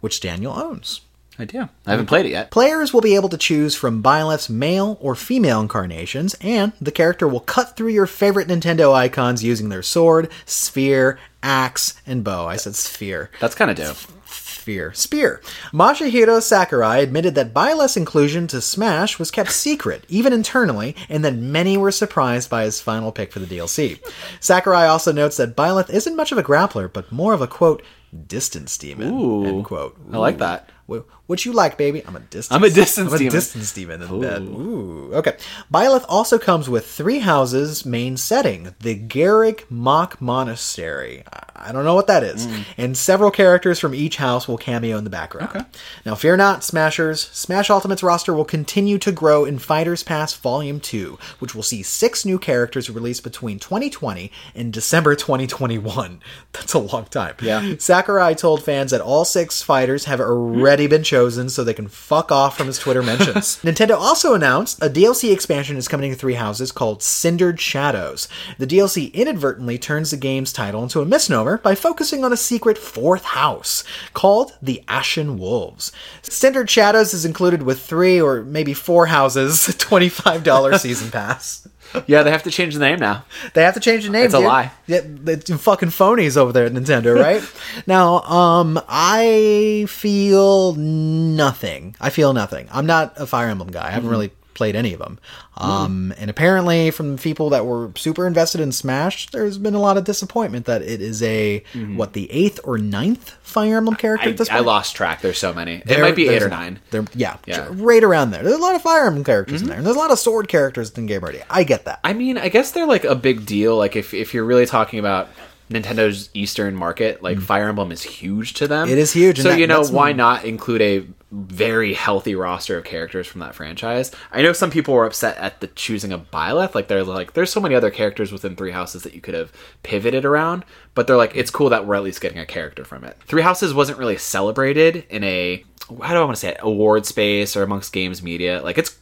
which 0.00 0.20
Daniel 0.20 0.52
owns. 0.52 1.00
I 1.38 1.44
do. 1.44 1.68
I 1.84 1.90
haven't 1.90 2.06
played 2.06 2.26
it 2.26 2.30
yet. 2.30 2.50
Players 2.50 2.92
will 2.92 3.00
be 3.00 3.16
able 3.16 3.28
to 3.30 3.36
choose 3.36 3.74
from 3.74 4.02
Byleth's 4.02 4.48
male 4.48 4.98
or 5.00 5.16
female 5.16 5.60
incarnations, 5.60 6.34
and 6.40 6.72
the 6.80 6.92
character 6.92 7.26
will 7.26 7.40
cut 7.40 7.76
through 7.76 7.88
your 7.88 8.06
favorite 8.06 8.46
Nintendo 8.46 8.94
icons 8.94 9.42
using 9.42 9.68
their 9.68 9.82
sword, 9.82 10.30
sphere, 10.46 11.18
axe, 11.42 12.00
and 12.06 12.22
bow. 12.22 12.46
I 12.46 12.56
said 12.56 12.76
sphere. 12.76 13.30
That's 13.40 13.56
kind 13.56 13.70
of 13.70 13.76
dope. 13.76 13.96
Sphere. 14.26 14.94
Spear. 14.94 15.42
Masahiro 15.72 16.40
Sakurai 16.40 16.98
admitted 17.00 17.34
that 17.34 17.52
Byleth's 17.52 17.98
inclusion 17.98 18.46
to 18.46 18.62
Smash 18.62 19.18
was 19.18 19.30
kept 19.30 19.50
secret, 19.50 20.04
even 20.08 20.32
internally, 20.32 20.96
and 21.08 21.22
that 21.24 21.34
many 21.34 21.76
were 21.76 21.90
surprised 21.90 22.48
by 22.48 22.64
his 22.64 22.80
final 22.80 23.12
pick 23.12 23.30
for 23.32 23.40
the 23.40 23.46
DLC. 23.46 23.98
Sakurai 24.40 24.86
also 24.86 25.12
notes 25.12 25.36
that 25.36 25.56
Byleth 25.56 25.90
isn't 25.90 26.16
much 26.16 26.32
of 26.32 26.38
a 26.38 26.42
grappler, 26.42 26.90
but 26.90 27.12
more 27.12 27.34
of 27.34 27.42
a 27.42 27.46
quote, 27.46 27.82
distance 28.14 28.78
demon. 28.78 29.12
Ooh. 29.12 29.44
end 29.46 29.64
quote. 29.64 29.96
I 30.12 30.18
like 30.18 30.38
that. 30.38 30.68
What, 30.86 31.06
what 31.26 31.44
you 31.44 31.52
like, 31.52 31.78
baby? 31.78 32.02
I'm 32.06 32.16
a 32.16 32.20
distance. 32.20 32.50
I'm 32.50 32.64
a 32.64 32.70
distance 32.70 33.08
I'm 33.08 33.14
a 33.14 33.18
demon. 33.18 33.32
distance 33.32 33.72
demon 33.72 34.02
in 34.02 34.20
bed. 34.20 34.42
Ooh. 34.42 35.10
Okay. 35.14 35.36
Byleth 35.72 36.04
also 36.08 36.38
comes 36.38 36.68
with 36.68 36.86
three 36.86 37.20
houses 37.20 37.86
main 37.86 38.16
setting: 38.16 38.74
the 38.80 38.98
Garreg 38.98 39.64
Mach 39.70 40.20
Monastery. 40.20 41.24
I- 41.32 41.44
don't 41.74 41.84
know 41.84 41.94
what 41.94 42.06
that 42.06 42.22
is. 42.22 42.46
Mm. 42.46 42.64
And 42.78 42.96
several 42.96 43.30
characters 43.30 43.78
from 43.78 43.94
each 43.94 44.16
house 44.16 44.48
will 44.48 44.56
cameo 44.56 44.96
in 44.96 45.04
the 45.04 45.10
background. 45.10 45.50
Okay. 45.54 45.64
Now, 46.06 46.14
fear 46.14 46.36
not, 46.36 46.64
Smashers. 46.64 47.20
Smash 47.32 47.68
Ultimate's 47.68 48.02
roster 48.02 48.32
will 48.32 48.44
continue 48.44 48.96
to 48.98 49.12
grow 49.12 49.44
in 49.44 49.58
Fighters 49.58 50.02
Pass 50.02 50.34
Volume 50.34 50.80
2, 50.80 51.18
which 51.40 51.54
will 51.54 51.62
see 51.62 51.82
six 51.82 52.24
new 52.24 52.38
characters 52.38 52.88
released 52.88 53.24
between 53.24 53.58
2020 53.58 54.32
and 54.54 54.72
December 54.72 55.14
2021. 55.14 56.20
That's 56.52 56.72
a 56.72 56.78
long 56.78 57.04
time. 57.06 57.34
Yeah. 57.42 57.74
Sakurai 57.78 58.34
told 58.34 58.62
fans 58.62 58.92
that 58.92 59.00
all 59.00 59.24
six 59.24 59.60
fighters 59.60 60.04
have 60.06 60.20
already 60.20 60.73
been 60.76 61.02
chosen 61.02 61.48
so 61.48 61.64
they 61.64 61.74
can 61.74 61.88
fuck 61.88 62.30
off 62.30 62.56
from 62.56 62.66
his 62.66 62.78
Twitter 62.78 63.02
mentions. 63.02 63.56
Nintendo 63.62 63.96
also 63.96 64.34
announced 64.34 64.82
a 64.82 64.90
DLC 64.90 65.32
expansion 65.32 65.76
is 65.76 65.88
coming 65.88 66.10
to 66.10 66.16
Three 66.16 66.34
Houses 66.34 66.72
called 66.72 67.02
Cindered 67.02 67.60
Shadows. 67.60 68.28
The 68.58 68.66
DLC 68.66 69.12
inadvertently 69.12 69.78
turns 69.78 70.10
the 70.10 70.16
game's 70.16 70.52
title 70.52 70.82
into 70.82 71.00
a 71.00 71.06
misnomer 71.06 71.58
by 71.58 71.74
focusing 71.74 72.24
on 72.24 72.32
a 72.32 72.36
secret 72.36 72.76
fourth 72.76 73.24
house 73.24 73.84
called 74.12 74.56
the 74.60 74.82
Ashen 74.88 75.38
Wolves. 75.38 75.92
Cindered 76.22 76.68
Shadows 76.68 77.14
is 77.14 77.24
included 77.24 77.62
with 77.62 77.80
three 77.80 78.20
or 78.20 78.42
maybe 78.42 78.74
four 78.74 79.06
houses, 79.06 79.54
$25 79.68 80.78
season 80.78 81.10
pass. 81.10 81.66
Yeah, 82.06 82.22
they 82.22 82.30
have 82.30 82.42
to 82.44 82.50
change 82.50 82.74
the 82.74 82.80
name 82.80 82.98
now. 82.98 83.24
They 83.54 83.62
have 83.62 83.74
to 83.74 83.80
change 83.80 84.04
the 84.04 84.10
name. 84.10 84.24
It's 84.24 84.34
a 84.34 84.38
dude. 84.38 84.46
lie. 84.46 84.72
Yeah, 84.86 85.00
it's 85.26 85.50
fucking 85.52 85.90
phonies 85.90 86.36
over 86.36 86.52
there 86.52 86.66
at 86.66 86.72
Nintendo, 86.72 87.20
right? 87.20 87.42
now, 87.86 88.20
um, 88.22 88.80
I 88.88 89.86
feel 89.88 90.74
nothing. 90.74 91.96
I 92.00 92.10
feel 92.10 92.32
nothing. 92.32 92.68
I'm 92.72 92.86
not 92.86 93.14
a 93.16 93.26
Fire 93.26 93.48
Emblem 93.48 93.70
guy. 93.70 93.86
I 93.86 93.90
haven't 93.90 94.10
really 94.10 94.32
played 94.54 94.76
any 94.76 94.92
of 94.94 95.00
them. 95.00 95.18
Um, 95.56 96.12
and 96.18 96.30
apparently, 96.30 96.90
from 96.90 97.16
people 97.18 97.50
that 97.50 97.66
were 97.66 97.90
super 97.96 98.26
invested 98.26 98.60
in 98.60 98.72
Smash, 98.72 99.28
there's 99.30 99.58
been 99.58 99.74
a 99.74 99.80
lot 99.80 99.96
of 99.96 100.04
disappointment 100.04 100.66
that 100.66 100.82
it 100.82 101.00
is 101.00 101.22
a 101.22 101.62
what 101.94 102.12
the 102.12 102.30
eighth 102.30 102.60
or 102.64 102.78
ninth 102.78 103.30
Fire 103.42 103.76
Emblem 103.76 103.94
character 103.94 104.28
I, 104.28 104.32
at 104.32 104.36
this 104.38 104.50
I 104.50 104.58
lost 104.60 104.96
track. 104.96 105.20
There's 105.20 105.38
so 105.38 105.54
many. 105.54 105.82
It 105.86 106.00
might 106.00 106.16
be 106.16 106.28
eight 106.28 106.42
or 106.42 106.48
nine. 106.48 106.80
There, 106.90 107.04
yeah, 107.14 107.36
Yeah. 107.46 107.68
right 107.70 108.02
around 108.02 108.30
there. 108.32 108.42
There's 108.42 108.56
a 108.56 108.62
lot 108.62 108.74
of 108.74 108.82
Fire 108.82 109.06
Emblem 109.06 109.24
characters 109.24 109.62
in 109.62 109.68
there, 109.68 109.76
and 109.76 109.86
there's 109.86 109.96
a 109.96 109.98
lot 109.98 110.10
of 110.10 110.18
sword 110.18 110.48
characters 110.48 110.90
in 110.98 111.06
game 111.06 111.22
already. 111.22 111.42
I 111.48 111.62
get 111.64 111.84
that. 111.84 112.00
I 112.02 112.14
mean, 112.14 112.36
I 112.38 112.48
guess 112.48 112.72
they're 112.72 112.86
like 112.86 113.04
a 113.04 113.14
big 113.14 113.46
deal. 113.46 113.76
Like 113.76 113.94
if 113.96 114.12
if 114.14 114.34
you're 114.34 114.44
really 114.44 114.66
talking 114.66 114.98
about 114.98 115.28
Nintendo's 115.70 116.28
Eastern 116.34 116.74
market, 116.74 117.22
like 117.22 117.40
Fire 117.40 117.68
Emblem 117.68 117.90
is 117.90 118.02
huge 118.02 118.54
to 118.54 118.68
them. 118.68 118.88
Mm. 118.88 118.92
It 118.92 118.98
is 118.98 119.12
huge, 119.12 119.38
So 119.40 119.48
that- 119.48 119.58
you 119.58 119.66
know 119.66 119.82
why 119.84 120.12
not 120.12 120.44
include 120.44 120.82
a 120.82 121.04
very 121.32 121.94
healthy 121.94 122.34
roster 122.36 122.76
of 122.78 122.84
characters 122.84 123.26
from 123.26 123.40
that 123.40 123.54
franchise? 123.54 124.12
I 124.30 124.42
know 124.42 124.52
some 124.52 124.70
people 124.70 124.94
were 124.94 125.06
upset 125.06 125.36
at 125.38 125.60
the 125.60 125.66
choosing 125.68 126.12
of 126.12 126.30
Byleth. 126.30 126.74
Like 126.74 126.88
they're 126.88 127.02
like, 127.02 127.32
there's 127.32 127.50
so 127.50 127.60
many 127.60 127.74
other 127.74 127.90
characters 127.90 128.30
within 128.30 128.54
Three 128.56 128.70
Houses 128.72 129.02
that 129.02 129.14
you 129.14 129.20
could 129.20 129.34
have 129.34 129.50
pivoted 129.82 130.24
around. 130.24 130.64
But 130.94 131.06
they're 131.06 131.16
like, 131.16 131.34
it's 131.34 131.50
cool 131.50 131.70
that 131.70 131.86
we're 131.86 131.96
at 131.96 132.04
least 132.04 132.20
getting 132.20 132.38
a 132.38 132.46
character 132.46 132.84
from 132.84 133.02
it. 133.04 133.16
Three 133.26 133.42
Houses 133.42 133.72
wasn't 133.74 133.98
really 133.98 134.16
celebrated 134.18 135.04
in 135.10 135.24
a 135.24 135.64
how 136.02 136.12
do 136.14 136.20
I 136.20 136.24
want 136.24 136.36
to 136.36 136.40
say 136.40 136.48
it 136.50 136.58
award 136.60 137.04
space 137.04 137.56
or 137.56 137.62
amongst 137.62 137.92
games 137.92 138.22
media. 138.22 138.62
Like 138.62 138.78
it's 138.78 138.96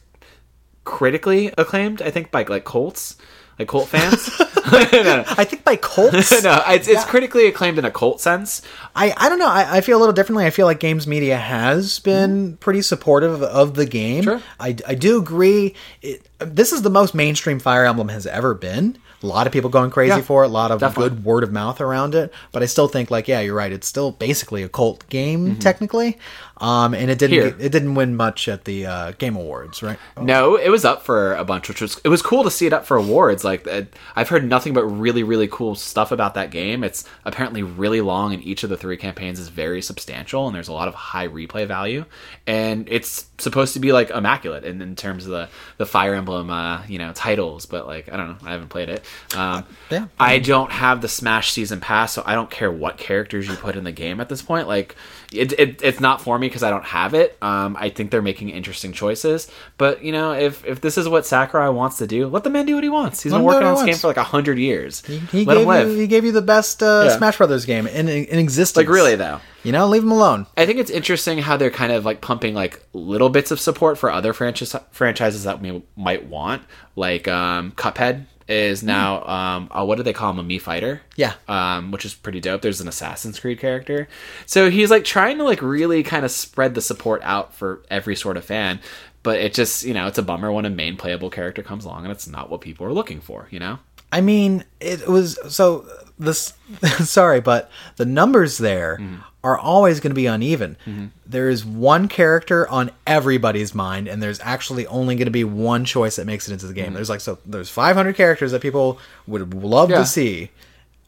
critically 0.85 1.53
acclaimed, 1.57 2.01
I 2.01 2.11
think, 2.11 2.31
by 2.31 2.43
like 2.43 2.63
Colts, 2.65 3.15
like 3.59 3.67
cult 3.67 3.89
fans. 3.89 4.29
no, 4.71 5.03
no, 5.03 5.23
I 5.27 5.43
think 5.43 5.63
by 5.63 5.75
Colts. 5.75 6.43
no, 6.43 6.63
it's, 6.67 6.87
it's 6.87 7.03
critically 7.03 7.47
acclaimed 7.47 7.77
in 7.77 7.85
a 7.85 7.91
cult 7.91 8.21
sense. 8.21 8.61
I, 8.95 9.13
I 9.17 9.27
don't 9.27 9.37
know. 9.37 9.49
I, 9.49 9.77
I 9.77 9.81
feel 9.81 9.97
a 9.97 9.99
little 9.99 10.13
differently. 10.13 10.45
I 10.45 10.51
feel 10.51 10.65
like 10.65 10.79
games 10.79 11.05
media 11.05 11.37
has 11.37 11.99
been 11.99 12.47
mm-hmm. 12.47 12.55
pretty 12.55 12.81
supportive 12.81 13.33
of, 13.33 13.43
of 13.43 13.73
the 13.75 13.85
game. 13.85 14.23
Sure. 14.23 14.41
I, 14.59 14.75
I 14.87 14.95
do 14.95 15.19
agree. 15.19 15.75
It, 16.01 16.27
this 16.45 16.71
is 16.73 16.81
the 16.81 16.89
most 16.89 17.13
mainstream 17.15 17.59
Fire 17.59 17.85
Emblem 17.85 18.09
has 18.09 18.25
ever 18.27 18.53
been. 18.53 18.97
A 19.21 19.25
lot 19.27 19.47
of 19.47 19.53
people 19.53 19.69
going 19.69 19.89
crazy 19.89 20.17
Yeah, 20.17 20.21
for 20.21 20.43
it. 20.43 20.47
A 20.47 20.49
lot 20.49 20.69
of 20.71 20.81
definitely. 20.81 21.09
good 21.11 21.23
word 21.23 21.43
of 21.45 21.51
mouth 21.53 21.79
around 21.79 22.13
it. 22.13 22.33
But 22.51 22.61
I 22.61 22.65
still 22.65 22.89
think, 22.89 23.09
like, 23.09 23.29
yeah, 23.29 23.39
you're 23.39 23.55
right. 23.55 23.71
It's 23.71 23.87
still 23.87 24.11
basically 24.11 24.63
a 24.63 24.69
cult 24.69 25.07
game 25.09 25.55
technically. 25.59 26.17
Um, 26.57 26.93
and 26.93 27.09
it 27.09 27.19
didn't 27.19 27.33
Mm-hmm. 27.39 27.57
Here. 27.59 27.65
it 27.67 27.71
didn't 27.71 27.95
win 27.95 28.15
much 28.15 28.47
at 28.47 28.65
the 28.65 28.85
uh, 28.85 29.11
Game 29.13 29.35
Awards, 29.35 29.81
right? 29.81 29.97
No, 30.21 30.55
it 30.55 30.69
was 30.69 30.85
up 30.85 31.03
for 31.03 31.33
a 31.35 31.43
bunch, 31.43 31.67
which 31.67 31.81
was 31.81 31.99
it 32.03 32.09
was 32.09 32.21
cool 32.21 32.43
to 32.43 32.51
see 32.51 32.67
it 32.67 32.73
up 32.73 32.85
for 32.85 32.95
awards. 32.95 33.43
Like 33.43 33.67
uh, 33.67 33.83
I've 34.15 34.29
heard 34.29 34.47
nothing 34.47 34.73
but 34.73 34.85
really 34.85 35.23
really 35.23 35.47
cool 35.47 35.73
stuff 35.75 36.11
about 36.11 36.35
that 36.35 36.51
game. 36.51 36.83
It's 36.83 37.05
apparently 37.25 37.63
really 37.63 38.01
long, 38.01 38.33
and 38.33 38.43
each 38.43 38.63
of 38.63 38.69
the 38.69 38.77
three 38.77 38.97
campaigns 38.97 39.39
is 39.39 39.49
very 39.49 39.81
substantial, 39.81 40.45
and 40.47 40.55
there's 40.55 40.67
a 40.67 40.73
lot 40.73 40.87
of 40.87 40.93
high 40.95 41.27
replay 41.27 41.65
value. 41.67 42.05
And 42.45 42.87
it's 42.89 43.25
supposed 43.39 43.73
to 43.73 43.79
be 43.79 43.91
like 43.91 44.09
immaculate 44.11 44.63
in, 44.63 44.81
in 44.81 44.95
terms 44.95 45.25
of 45.25 45.31
the 45.31 45.49
the 45.77 45.85
Fire 45.85 46.13
Emblem 46.13 46.32
Emblem, 46.37 46.49
uh, 46.49 46.83
you 46.87 46.97
know, 46.97 47.11
titles, 47.13 47.65
but 47.65 47.87
like 47.87 48.11
I 48.11 48.17
don't 48.17 48.29
know, 48.29 48.47
I 48.47 48.51
haven't 48.51 48.69
played 48.69 48.89
it. 48.89 49.05
Um, 49.35 49.65
yeah. 49.89 50.07
I 50.19 50.39
don't 50.39 50.71
have 50.71 51.01
the 51.01 51.07
Smash 51.07 51.51
season 51.51 51.79
pass, 51.79 52.13
so 52.13 52.23
I 52.25 52.35
don't 52.35 52.49
care 52.49 52.71
what 52.71 52.97
characters 52.97 53.47
you 53.47 53.55
put 53.55 53.75
in 53.75 53.83
the 53.83 53.91
game 53.91 54.19
at 54.19 54.29
this 54.29 54.41
point. 54.41 54.67
Like, 54.67 54.95
it, 55.33 55.53
it 55.59 55.81
it's 55.83 55.99
not 55.99 56.21
for 56.21 56.37
me 56.37 56.47
because 56.47 56.63
I 56.63 56.69
don't 56.69 56.85
have 56.85 57.13
it. 57.13 57.37
Um, 57.41 57.75
I 57.79 57.89
think 57.89 58.11
they're 58.11 58.21
making 58.21 58.49
interesting 58.49 58.91
choices, 58.93 59.49
but 59.77 60.03
you 60.03 60.11
know, 60.11 60.33
if 60.33 60.65
if 60.65 60.81
this 60.81 60.97
is 60.97 61.07
what 61.09 61.25
Sakurai 61.25 61.69
wants 61.69 61.97
to 61.97 62.07
do, 62.07 62.27
let 62.27 62.43
the 62.43 62.49
man 62.49 62.65
do 62.65 62.75
what 62.75 62.83
he 62.83 62.89
wants. 62.89 63.21
He's 63.23 63.31
Let 63.31 63.39
been 63.39 63.45
working 63.45 63.67
on 63.67 63.75
he 63.75 63.81
this 63.85 63.95
game 63.95 64.01
for 64.01 64.07
like 64.07 64.17
a 64.17 64.23
hundred 64.23 64.57
years. 64.59 65.05
He 65.05 65.45
let 65.45 65.55
gave 65.55 65.61
him 65.63 65.67
live. 65.67 65.89
you 65.89 65.95
he 65.95 66.07
gave 66.07 66.25
you 66.25 66.31
the 66.31 66.41
best 66.41 66.81
uh, 66.81 67.03
Yeah. 67.05 67.17
Smash 67.17 67.37
Brothers 67.37 67.65
game 67.65 67.87
in 67.87 68.07
in 68.07 68.39
existence. 68.39 68.77
like 68.77 68.93
really 68.93 69.15
though. 69.15 69.39
You 69.63 69.71
know, 69.71 69.87
leave 69.87 70.03
him 70.03 70.11
alone. 70.11 70.45
I 70.57 70.65
think 70.65 70.79
it's 70.79 70.91
interesting 70.91 71.37
how 71.37 71.55
they're 71.55 71.71
kind 71.71 71.93
of 71.93 72.03
like 72.03 72.19
pumping 72.19 72.53
like 72.53 72.85
little 72.91 73.29
bits 73.29 73.49
of 73.49 73.61
support 73.61 73.97
for 73.97 74.11
other 74.11 74.33
franchise 74.33 74.75
franchises 74.91 75.45
that 75.45 75.61
we 75.61 75.81
might 75.95 76.25
want. 76.25 76.63
Like 76.97 77.29
um, 77.29 77.71
Cuphead 77.71 78.25
is 78.47 78.83
now 78.83 79.23
um, 79.25 79.69
uh, 79.71 79.85
what 79.85 79.95
do 79.97 80.03
they 80.03 80.13
call 80.13 80.31
him? 80.31 80.39
A 80.39 80.43
me 80.43 80.57
fighter. 80.57 81.01
Yeah. 81.15 81.33
Um, 81.47 81.91
which 81.91 82.05
is 82.05 82.13
pretty 82.13 82.39
dope. 82.39 82.61
There's 82.61 82.81
an 82.81 82.87
Assassin's 82.87 83.39
Creed 83.39 83.59
character, 83.59 84.07
so 84.45 84.69
he's 84.69 84.91
like 84.91 85.05
trying 85.05 85.37
to 85.37 85.43
like 85.43 85.61
really 85.61 86.03
kind 86.03 86.25
of 86.25 86.31
spread 86.31 86.75
the 86.75 86.81
support 86.81 87.21
out 87.23 87.53
for 87.53 87.83
every 87.89 88.15
sort 88.15 88.37
of 88.37 88.45
fan. 88.45 88.79
But 89.23 89.39
it 89.39 89.53
just 89.53 89.83
you 89.83 89.93
know 89.93 90.07
it's 90.07 90.17
a 90.17 90.23
bummer 90.23 90.51
when 90.51 90.65
a 90.65 90.69
main 90.69 90.97
playable 90.97 91.29
character 91.29 91.63
comes 91.63 91.85
along 91.85 92.03
and 92.03 92.11
it's 92.11 92.27
not 92.27 92.49
what 92.49 92.61
people 92.61 92.85
are 92.85 92.93
looking 92.93 93.21
for. 93.21 93.47
You 93.51 93.59
know. 93.59 93.79
I 94.11 94.21
mean, 94.21 94.65
it 94.79 95.07
was 95.07 95.39
so 95.53 95.87
this. 96.19 96.53
sorry, 96.99 97.41
but 97.41 97.71
the 97.95 98.05
numbers 98.05 98.57
there 98.57 98.97
Mm-hmm. 99.01 99.21
Are 99.43 99.57
always 99.57 99.99
going 99.99 100.11
to 100.11 100.15
be 100.15 100.25
uneven. 100.25 100.77
There 101.25 101.49
is 101.49 101.65
one 101.65 102.07
character 102.07 102.67
on 102.69 102.91
everybody's 103.05 103.75
mind, 103.75 104.07
and 104.07 104.23
there's 104.23 104.39
actually 104.39 104.87
only 104.87 105.15
going 105.15 105.25
to 105.25 105.31
be 105.31 105.43
one 105.43 105.83
choice 105.85 106.15
that 106.15 106.25
makes 106.25 106.47
it 106.47 106.53
into 106.53 106.65
the 106.67 106.73
game. 106.73 106.93
There's 106.93 107.09
like 107.09 107.21
so 107.21 107.37
there's 107.45 107.69
500 107.69 108.15
characters 108.15 108.51
that 108.53 108.61
people 108.61 108.99
would 109.27 109.53
love 109.53 109.89
Mm-hmm. 109.89 109.93
Yeah. 109.93 109.99
to 109.99 110.05
see. 110.05 110.49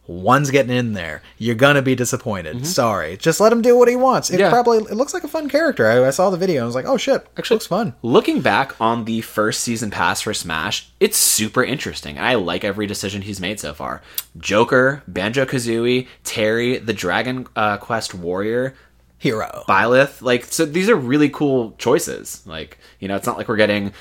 One's 0.07 0.51
getting 0.51 0.75
in 0.75 0.93
there. 0.93 1.21
You're 1.37 1.55
gonna 1.55 1.81
be 1.81 1.95
disappointed. 1.95 2.57
Mm-hmm. 2.57 2.65
Sorry. 2.65 3.17
Just 3.17 3.39
let 3.39 3.51
him 3.51 3.61
do 3.61 3.77
what 3.77 3.87
he 3.87 3.95
wants. 3.95 4.29
It 4.29 4.39
Yeah. 4.39 4.49
probably 4.49 4.77
it 4.79 4.93
looks 4.95 5.13
like 5.13 5.23
a 5.23 5.27
fun 5.27 5.49
character. 5.49 5.87
I, 5.87 6.05
I 6.07 6.09
saw 6.11 6.29
the 6.29 6.37
video 6.37 6.57
and 6.57 6.63
I 6.63 6.65
was 6.67 6.75
like, 6.75 6.85
oh 6.85 6.97
shit, 6.97 7.25
actually 7.37 7.55
looks 7.55 7.67
fun. 7.67 7.93
Looking 8.03 8.41
back 8.41 8.79
on 8.79 9.05
the 9.05 9.21
first 9.21 9.61
season 9.61 9.89
pass 9.91 10.21
for 10.21 10.33
Smash, 10.33 10.89
it's 10.99 11.17
super 11.17 11.63
interesting. 11.63 12.19
I 12.19 12.35
like 12.35 12.63
every 12.63 12.87
decision 12.87 13.21
he's 13.23 13.41
made 13.41 13.59
so 13.59 13.73
far. 13.73 14.01
Joker, 14.37 15.01
Banjo 15.07 15.45
Kazooie, 15.45 16.07
Terry, 16.23 16.77
the 16.77 16.93
Dragon 16.93 17.47
uh, 17.55 17.77
Quest 17.77 18.13
Warrior, 18.13 18.75
Hero. 19.17 19.63
Byleth. 19.67 20.21
Like, 20.21 20.43
so 20.45 20.65
these 20.65 20.89
are 20.89 20.95
really 20.95 21.29
cool 21.29 21.73
choices. 21.77 22.45
Like, 22.45 22.77
you 22.99 23.07
know, 23.07 23.15
it's 23.15 23.25
not 23.25 23.37
like 23.37 23.47
we're 23.47 23.55
getting. 23.55 23.93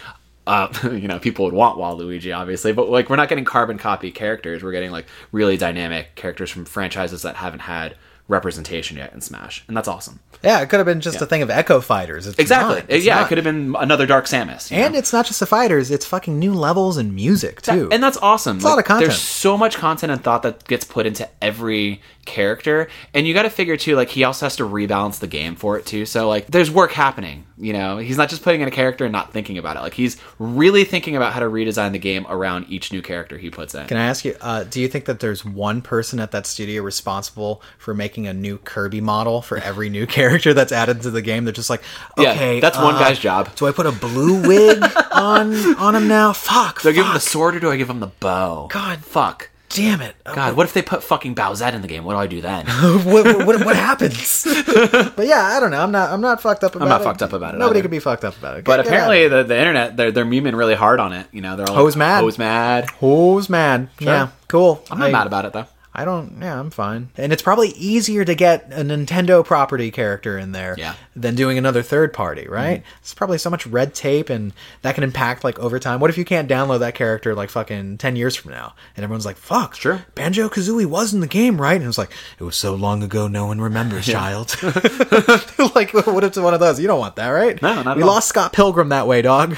Uh, 0.47 0.69
you 0.85 1.09
know, 1.09 1.19
people 1.19 1.45
would 1.45 1.55
want 1.55 1.79
Waluigi, 1.79 2.37
obviously, 2.37 2.73
but 2.73 2.89
like 2.89 3.09
we're 3.09 3.17
not 3.17 3.29
getting 3.29 3.45
carbon 3.45 3.79
copy 3.79 4.11
characters. 4.11 4.63
We're 4.63 4.73
getting 4.73 4.91
like 4.91 5.07
really 5.33 5.57
dynamic 5.57 6.15
characters 6.15 6.51
from 6.51 6.65
franchises 6.65 7.23
that 7.23 7.37
haven't 7.37 7.61
had 7.61 7.97
representation 8.29 8.97
yet 8.97 9.13
in 9.13 9.21
Smash, 9.21 9.65
and 9.69 9.77
that's 9.77 9.89
awesome. 9.89 10.21
Yeah, 10.43 10.61
it 10.61 10.69
could 10.69 10.79
have 10.79 10.87
been 10.87 11.01
just 11.01 11.21
a 11.23 11.27
thing 11.27 11.41
of 11.43 11.49
Echo 11.51 11.81
Fighters. 11.81 12.27
It's 12.27 12.39
Exactly. 12.39 12.77
not. 12.77 12.85
It's 12.89 13.05
yeah, 13.05 13.17
not. 13.17 13.25
it 13.25 13.29
could 13.29 13.39
have 13.39 13.45
been 13.45 13.75
another 13.79 14.07
Dark 14.07 14.27
Samus. 14.27 14.71
And 14.71 14.93
know? 14.93 14.99
it's 14.99 15.13
not 15.13 15.27
just 15.27 15.41
the 15.41 15.47
fighters; 15.47 15.91
it's 15.91 16.05
fucking 16.07 16.39
new 16.39 16.53
levels 16.53 16.97
and 16.97 17.15
music 17.15 17.63
too. 17.63 17.89
and 17.91 18.03
that's 18.03 18.19
awesome. 18.19 18.59
a 18.61 18.63
lot 18.63 18.79
of 18.79 18.85
content. 18.85 19.11
There's 19.11 19.21
so 19.21 19.57
much 19.57 19.77
content 19.77 20.13
and 20.13 20.23
thought 20.23 20.43
that 20.43 20.65
gets 20.67 20.85
put 20.85 21.07
into 21.07 21.29
every 21.41 22.03
character, 22.25 22.89
and 23.13 23.27
you 23.27 23.35
got 23.35 23.43
to 23.43 23.51
figure 23.51 23.77
too. 23.77 23.97
Like 23.97 24.09
he 24.09 24.25
also 24.25 24.47
has 24.47 24.57
to 24.57 24.65
rebalance 24.65 25.19
the 25.19 25.27
game 25.27 25.55
for 25.57 25.79
it 25.79 25.87
too. 25.87 26.07
So 26.07 26.29
like, 26.29 26.47
there's 26.49 26.71
work 26.71 26.93
happening. 26.93 27.47
You 27.57 27.73
know, 27.73 27.99
he's 27.99 28.17
not 28.17 28.29
just 28.29 28.43
putting 28.43 28.61
in 28.61 28.69
a 28.69 28.73
character 28.73 29.05
and 29.05 29.13
not 29.13 29.33
thinking 29.33 29.59
about 29.59 29.77
it. 29.77 29.81
Like 29.81 29.95
he's 29.95 30.17
really 30.39 30.85
thinking 30.85 31.15
about 31.17 31.33
how 31.33 31.41
to 31.41 31.47
redesign 31.47 31.93
the 31.93 31.99
game 31.99 32.27
around 32.29 32.67
each 32.69 32.93
new 32.93 33.01
character 33.01 33.39
he 33.39 33.51
puts 33.51 33.75
in. 33.75 33.87
Can 33.87 33.97
I 33.97 34.07
ask 34.07 34.25
you? 34.25 34.37
Uh, 34.41 34.65
do 34.65 34.81
you 34.81 34.89
think 34.89 35.05
that 35.05 35.21
there's 35.21 35.45
one 35.45 35.81
person 35.81 36.19
at 36.19 36.33
that 36.33 36.47
studio 36.47 36.83
responsible 36.83 37.63
for 37.79 37.95
making 37.95 38.27
a 38.27 38.35
new 38.35 38.59
Kirby 38.59 39.01
model 39.01 39.41
for 39.41 39.59
every 39.59 39.89
new 39.89 40.07
character 40.19 40.53
that's 40.53 40.73
added 40.73 41.03
to 41.03 41.11
the 41.11 41.23
game? 41.23 41.45
They're 41.45 41.53
just 41.53 41.71
like, 41.71 41.83
Yeah, 42.19 42.33
okay, 42.33 42.61
that's 42.61 42.79
one 42.79 42.97
uh, 42.97 42.99
guy's 42.99 43.19
job. 43.19 43.55
Do 43.55 43.67
I 43.67 43.73
put 43.73 43.87
a 43.87 43.93
blue 43.93 44.47
wig 44.47 44.83
on 45.13 45.55
on 45.77 45.95
him 45.95 46.09
now? 46.09 46.33
Fuck. 46.33 46.83
Do 46.83 46.89
I 46.89 46.93
give 46.93 47.07
him 47.07 47.15
the 47.15 47.21
sword 47.21 47.55
or 47.55 47.61
do 47.61 47.71
I 47.71 47.77
give 47.77 47.89
him 47.89 48.01
the 48.01 48.09
bow? 48.09 48.69
God. 48.71 49.05
fuck. 49.05 49.51
Damn 49.75 50.01
it. 50.03 50.15
God, 50.25 50.57
what 50.57 50.67
if 50.67 50.73
they 50.73 50.83
put 50.83 51.03
fucking 51.03 51.35
Bowsette 51.35 51.73
in 51.75 51.83
the 51.83 51.89
game? 51.89 52.05
What 52.05 52.13
do 52.13 52.19
I 52.19 52.27
do 52.29 52.41
then? 52.41 52.67
what, 53.05 53.47
what, 53.47 53.65
what, 53.65 53.75
happens? 53.77 54.45
but 55.17 55.27
yeah, 55.27 55.43
I 55.43 55.59
don't 55.59 55.73
know. 55.73 55.81
I'm 55.81 55.91
not. 55.91 56.11
I'm 56.11 56.21
not 56.21 56.41
fucked 56.41 56.63
up 56.63 56.77
about 56.77 56.85
it. 56.85 56.93
I'm 56.93 56.99
not 56.99 57.03
fucked 57.03 57.23
up 57.23 57.33
about 57.33 57.55
it 57.55 57.59
Nobody 57.59 57.79
either. 57.81 57.89
can 57.89 57.91
be 57.91 57.99
fucked 57.99 58.25
up 58.25 58.39
about 58.39 58.59
it. 58.59 58.65
But 58.65 58.77
Get- 58.77 58.87
apparently, 58.87 59.27
the, 59.27 59.43
the 59.43 59.59
internet 59.59 59.97
they're 59.97 60.13
they're 60.13 60.25
memeing 60.25 60.57
really 60.57 60.77
hard 60.77 61.01
on 61.01 61.13
it. 61.13 61.27
You 61.33 61.41
know, 61.41 61.57
they're 61.57 61.69
all 61.69 61.85
like, 61.85 61.97
mad. 61.97 62.21
hose 62.21 62.39
mad. 62.39 62.85
it. 62.85 62.91
who's 63.01 63.51
mad? 63.51 63.89
Yeah, 63.99 64.29
cool. 64.47 64.85
I'm 64.91 64.99
not 64.99 65.09
I- 65.09 65.13
mad 65.13 65.27
about 65.27 65.45
it 65.45 65.53
though. 65.53 65.67
I 65.97 66.05
don't. 66.05 66.39
Yeah, 66.41 66.59
I'm 66.59 66.71
fine. 66.71 67.11
And 67.17 67.33
it's 67.33 67.43
probably 67.43 67.69
easier 67.69 68.25
to 68.25 68.35
get 68.35 68.73
a 68.73 68.83
Nintendo 68.83 69.45
property 69.45 69.91
character 69.93 70.37
in 70.37 70.51
there 70.53 70.75
Yeah. 70.77 70.95
than 71.15 71.37
doing 71.37 71.57
another 71.57 71.83
third 71.83 72.13
party, 72.13 72.49
right? 72.49 72.81
Mm-hmm. 72.81 72.97
It's 73.01 73.15
probably 73.15 73.39
so 73.39 73.49
much 73.49 73.65
red 73.67 73.95
tape, 73.95 74.29
and 74.29 74.53
that 74.83 74.97
can 74.97 75.05
impact 75.05 75.45
like 75.45 75.59
over 75.61 75.79
time. 75.79 76.01
What 76.01 76.11
if 76.11 76.19
you 76.19 76.25
can't 76.25 76.49
download 76.49 76.81
that 76.81 76.97
character 76.97 77.35
like 77.35 77.49
fucking 77.51 77.99
ten 77.99 78.17
years 78.17 78.35
from 78.35 78.51
now, 78.51 78.75
and 78.97 79.05
everyone's 79.05 79.25
like, 79.27 79.37
"Fuck, 79.37 79.77
Sure. 79.77 80.05
Banjo 80.17 80.49
Kazooie 80.49 80.87
was 80.87 81.15
in 81.15 81.21
the 81.21 81.27
game, 81.29 81.61
right?" 81.61 81.81
And 81.81 81.89
it's 81.89 81.99
like, 81.99 82.11
it 82.41 82.45
was 82.45 82.57
so 82.57 82.75
long 82.75 83.03
ago, 83.05 83.29
no 83.29 83.47
one 83.47 83.61
remembers, 83.61 84.07
child. 84.19 84.57
like, 84.63 85.93
what 85.95 86.25
if 86.25 86.29
it's 86.31 86.39
one 86.39 86.55
of 86.55 86.61
those? 86.61 86.81
You 86.81 86.87
don't 86.89 86.99
want 86.99 87.17
that, 87.17 87.29
right? 87.29 87.61
No, 87.63 87.75
not 87.77 87.87
at 87.87 87.97
We 87.97 88.03
all. 88.03 88.09
lost 88.09 88.29
Scott 88.29 88.53
Pilgrim 88.53 88.89
that 88.89 89.07
way, 89.07 89.23
dog. 89.23 89.57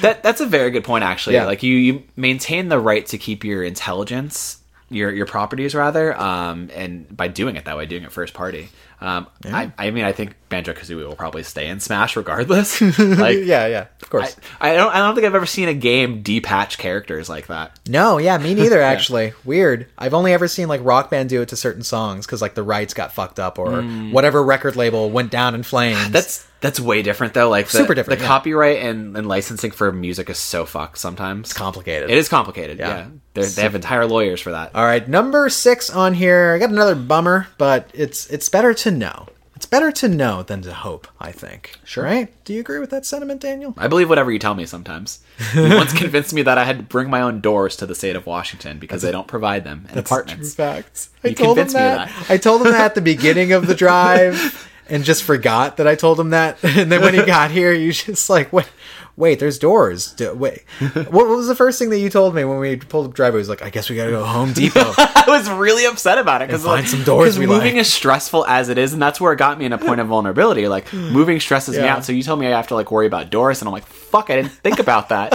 That 0.00 0.22
that's 0.22 0.40
a 0.40 0.46
very 0.46 0.70
good 0.70 0.84
point 0.84 1.02
actually. 1.04 1.34
Yeah. 1.34 1.46
Like 1.46 1.62
you 1.62 1.74
you 1.76 2.02
maintain 2.16 2.68
the 2.68 2.78
right 2.78 3.04
to 3.06 3.18
keep 3.18 3.44
your 3.44 3.62
intelligence, 3.64 4.58
your 4.92 5.12
your 5.12 5.26
properties 5.26 5.74
rather, 5.74 6.16
um, 6.18 6.70
and 6.74 7.14
by 7.14 7.28
doing 7.28 7.56
it 7.56 7.64
that 7.64 7.76
way, 7.76 7.86
doing 7.86 8.04
it 8.04 8.12
first 8.12 8.34
party. 8.34 8.68
Um, 9.00 9.26
I, 9.44 9.72
I 9.78 9.90
mean, 9.90 10.04
I 10.04 10.12
think 10.12 10.36
Banjo 10.52 10.72
Kazooie 10.72 11.06
will 11.06 11.16
probably 11.16 11.42
stay 11.42 11.66
in 11.68 11.80
Smash 11.80 12.16
regardless. 12.16 12.80
like, 12.98 13.38
yeah, 13.38 13.66
yeah, 13.66 13.86
of 14.00 14.10
course. 14.10 14.36
I, 14.60 14.70
I 14.70 14.76
don't 14.76 14.94
I 14.94 14.98
don't 14.98 15.14
think 15.14 15.26
I've 15.26 15.34
ever 15.34 15.46
seen 15.46 15.68
a 15.68 15.74
game 15.74 16.22
depatch 16.22 16.78
characters 16.78 17.28
like 17.28 17.48
that. 17.48 17.78
No, 17.88 18.18
yeah, 18.18 18.38
me 18.38 18.54
neither. 18.54 18.80
Actually, 18.92 19.32
weird. 19.44 19.88
I've 19.98 20.14
only 20.14 20.32
ever 20.32 20.46
seen 20.46 20.68
like 20.68 20.80
Rock 20.84 21.10
Band 21.10 21.28
do 21.28 21.42
it 21.42 21.48
to 21.48 21.56
certain 21.56 21.82
songs 21.82 22.26
because 22.26 22.40
like 22.40 22.54
the 22.54 22.62
rights 22.62 22.94
got 22.94 23.12
fucked 23.12 23.40
up 23.40 23.58
or 23.58 23.82
whatever 23.82 24.42
record 24.42 24.76
label 24.76 25.10
went 25.10 25.30
down 25.30 25.54
in 25.54 25.62
flames. 25.62 25.98
Mm. 25.98 26.12
That's 26.12 26.46
that's 26.62 26.78
way 26.78 27.02
different 27.02 27.34
though. 27.34 27.50
Like 27.50 27.66
the, 27.66 27.78
Super 27.78 27.94
different, 27.94 28.20
The 28.20 28.24
yeah. 28.24 28.28
copyright 28.28 28.78
and, 28.78 29.16
and 29.16 29.26
licensing 29.26 29.72
for 29.72 29.90
music 29.90 30.30
is 30.30 30.38
so 30.38 30.64
fucked 30.64 30.96
sometimes. 30.96 31.50
It's 31.50 31.58
complicated. 31.58 32.08
It 32.08 32.16
is 32.16 32.28
complicated. 32.28 32.78
Yeah. 32.78 33.08
Yeah, 33.34 33.46
they 33.46 33.62
have 33.62 33.74
entire 33.74 34.06
lawyers 34.06 34.40
for 34.40 34.52
that. 34.52 34.74
All 34.74 34.84
right, 34.84 35.06
number 35.08 35.48
six 35.48 35.90
on 35.90 36.14
here. 36.14 36.52
I 36.54 36.58
got 36.58 36.70
another 36.70 36.94
bummer, 36.94 37.48
but 37.58 37.90
it's 37.94 38.28
it's 38.28 38.48
better 38.48 38.74
to 38.74 38.90
know. 38.90 39.26
It's 39.62 39.68
better 39.68 39.92
to 39.92 40.08
know 40.08 40.42
than 40.42 40.60
to 40.62 40.72
hope. 40.74 41.06
I 41.20 41.30
think. 41.30 41.78
Sure. 41.84 42.02
Right? 42.02 42.32
Do 42.44 42.52
you 42.52 42.58
agree 42.58 42.80
with 42.80 42.90
that 42.90 43.06
sentiment, 43.06 43.40
Daniel? 43.42 43.74
I 43.78 43.86
believe 43.86 44.08
whatever 44.08 44.32
you 44.32 44.40
tell 44.40 44.56
me 44.56 44.66
sometimes. 44.66 45.20
You 45.54 45.76
once 45.76 45.92
convinced 45.96 46.34
me 46.34 46.42
that 46.42 46.58
I 46.58 46.64
had 46.64 46.78
to 46.78 46.82
bring 46.82 47.08
my 47.08 47.22
own 47.22 47.40
doors 47.40 47.76
to 47.76 47.86
the 47.86 47.94
state 47.94 48.16
of 48.16 48.26
Washington 48.26 48.80
because 48.80 49.02
they 49.02 49.12
don't 49.12 49.28
provide 49.28 49.62
them 49.62 49.86
in 49.92 49.98
apartments. 49.98 50.56
fact. 50.56 51.10
I 51.22 51.28
You 51.28 51.34
told 51.36 51.58
him 51.58 51.66
convinced 51.68 51.76
me 51.76 51.80
of 51.82 51.96
that. 51.96 52.08
that. 52.08 52.30
I 52.32 52.38
told 52.38 52.62
him 52.66 52.72
that 52.72 52.80
at 52.86 52.94
the 52.96 53.02
beginning 53.02 53.52
of 53.52 53.68
the 53.68 53.76
drive 53.76 54.68
and 54.88 55.04
just 55.04 55.22
forgot 55.22 55.76
that 55.76 55.86
I 55.86 55.94
told 55.94 56.18
him 56.18 56.30
that. 56.30 56.58
And 56.64 56.90
then 56.90 57.00
when 57.00 57.14
he 57.14 57.22
got 57.22 57.52
here, 57.52 57.72
you 57.72 57.92
just 57.92 58.28
like, 58.28 58.52
wait, 58.52 58.68
wait, 59.16 59.38
there's 59.38 59.58
doors. 59.58 60.12
Do- 60.12 60.34
Wait, 60.34 60.64
what, 60.94 61.12
what 61.12 61.28
was 61.28 61.46
the 61.48 61.54
first 61.54 61.78
thing 61.78 61.90
that 61.90 61.98
you 61.98 62.08
told 62.10 62.34
me 62.34 62.44
when 62.44 62.58
we 62.58 62.76
pulled 62.76 63.06
up 63.06 63.12
the 63.12 63.16
driveway? 63.16 63.38
Was 63.38 63.48
like, 63.48 63.62
I 63.62 63.70
guess 63.70 63.88
we 63.90 63.96
gotta 63.96 64.10
go 64.10 64.24
Home 64.24 64.52
Depot. 64.52 64.80
I 64.98 65.24
was 65.28 65.48
really 65.50 65.84
upset 65.86 66.18
about 66.18 66.42
it 66.42 66.48
because 66.48 66.64
find 66.64 66.88
some 66.88 67.02
doors 67.04 67.38
we 67.38 67.46
moving 67.46 67.74
like. 67.74 67.80
is 67.82 67.92
stressful 67.92 68.44
as 68.46 68.68
it 68.68 68.78
is, 68.78 68.92
and 68.92 69.00
that's 69.02 69.20
where 69.20 69.32
it 69.32 69.36
got 69.36 69.58
me 69.58 69.64
in 69.66 69.72
a 69.72 69.78
point 69.78 70.00
of 70.00 70.08
vulnerability. 70.08 70.66
Like 70.68 70.92
moving 70.92 71.40
stresses 71.40 71.76
me 71.76 71.82
out. 71.86 72.04
So 72.04 72.12
you 72.12 72.22
told 72.22 72.40
me 72.40 72.46
I 72.46 72.50
have 72.56 72.68
to 72.68 72.74
like 72.74 72.90
worry 72.90 73.06
about 73.06 73.30
doors, 73.30 73.60
and 73.60 73.68
I'm 73.68 73.72
like, 73.72 73.86
fuck, 73.86 74.30
I 74.30 74.36
didn't 74.36 74.52
think 74.52 74.78
about 74.78 75.10
that. 75.10 75.32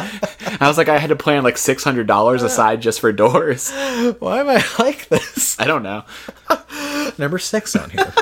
I 0.60 0.68
was 0.68 0.78
like, 0.78 0.90
I 0.90 0.98
had 0.98 1.10
to 1.10 1.16
plan 1.16 1.44
like 1.44 1.58
six 1.58 1.84
hundred 1.84 2.08
dollars 2.08 2.44
aside 2.44 2.82
just 2.82 3.00
for 3.00 3.12
doors. 3.12 3.72
Why 3.72 4.40
am 4.40 4.50
I 4.50 4.64
like 4.80 5.08
this? 5.10 5.60
I 5.60 5.66
don't 5.66 5.84
know. 5.84 6.04
Number 7.18 7.40
six 7.40 7.76
on 7.76 7.90
here. 7.90 8.14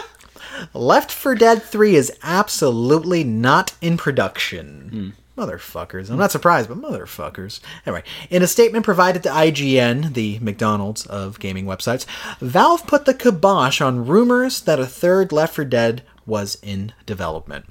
Left 0.73 1.11
4 1.11 1.35
Dead 1.35 1.61
3 1.63 1.95
is 1.95 2.11
absolutely 2.23 3.23
not 3.25 3.73
in 3.81 3.97
production. 3.97 4.89
Hmm. 5.15 5.24
Motherfuckers. 5.37 6.09
I'm 6.09 6.17
not 6.17 6.31
surprised, 6.31 6.69
but 6.69 6.77
motherfuckers. 6.77 7.59
Anyway, 7.85 8.03
in 8.29 8.41
a 8.41 8.47
statement 8.47 8.85
provided 8.85 9.21
to 9.23 9.29
IGN, 9.29 10.13
the 10.13 10.39
McDonald's 10.39 11.05
of 11.05 11.39
gaming 11.39 11.65
websites, 11.65 12.05
Valve 12.39 12.87
put 12.87 13.03
the 13.03 13.13
kibosh 13.13 13.81
on 13.81 14.07
rumors 14.07 14.61
that 14.61 14.79
a 14.79 14.85
third 14.85 15.33
Left 15.33 15.55
4 15.55 15.65
Dead 15.65 16.03
was 16.25 16.57
in 16.61 16.93
development. 17.05 17.65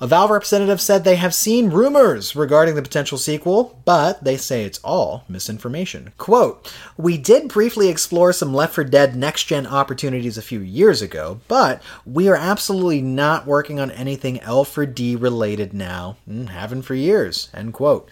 A 0.00 0.06
Valve 0.06 0.30
representative 0.30 0.80
said 0.80 1.04
they 1.04 1.16
have 1.16 1.34
seen 1.34 1.70
rumors 1.70 2.36
regarding 2.36 2.74
the 2.74 2.82
potential 2.82 3.18
sequel, 3.18 3.80
but 3.84 4.22
they 4.22 4.36
say 4.36 4.64
it's 4.64 4.80
all 4.84 5.24
misinformation. 5.28 6.12
Quote, 6.18 6.72
We 6.96 7.16
did 7.16 7.48
briefly 7.48 7.88
explore 7.88 8.32
some 8.32 8.54
Left 8.54 8.74
4 8.74 8.84
Dead 8.84 9.16
next 9.16 9.44
gen 9.44 9.66
opportunities 9.66 10.36
a 10.36 10.42
few 10.42 10.60
years 10.60 11.02
ago, 11.02 11.40
but 11.48 11.82
we 12.04 12.28
are 12.28 12.36
absolutely 12.36 13.00
not 13.00 13.46
working 13.46 13.80
on 13.80 13.90
anything 13.90 14.38
L4D 14.38 15.20
related 15.20 15.72
now. 15.72 16.16
Mm, 16.28 16.48
haven't 16.48 16.82
for 16.82 16.94
years. 16.94 17.48
End 17.54 17.72
quote. 17.72 18.08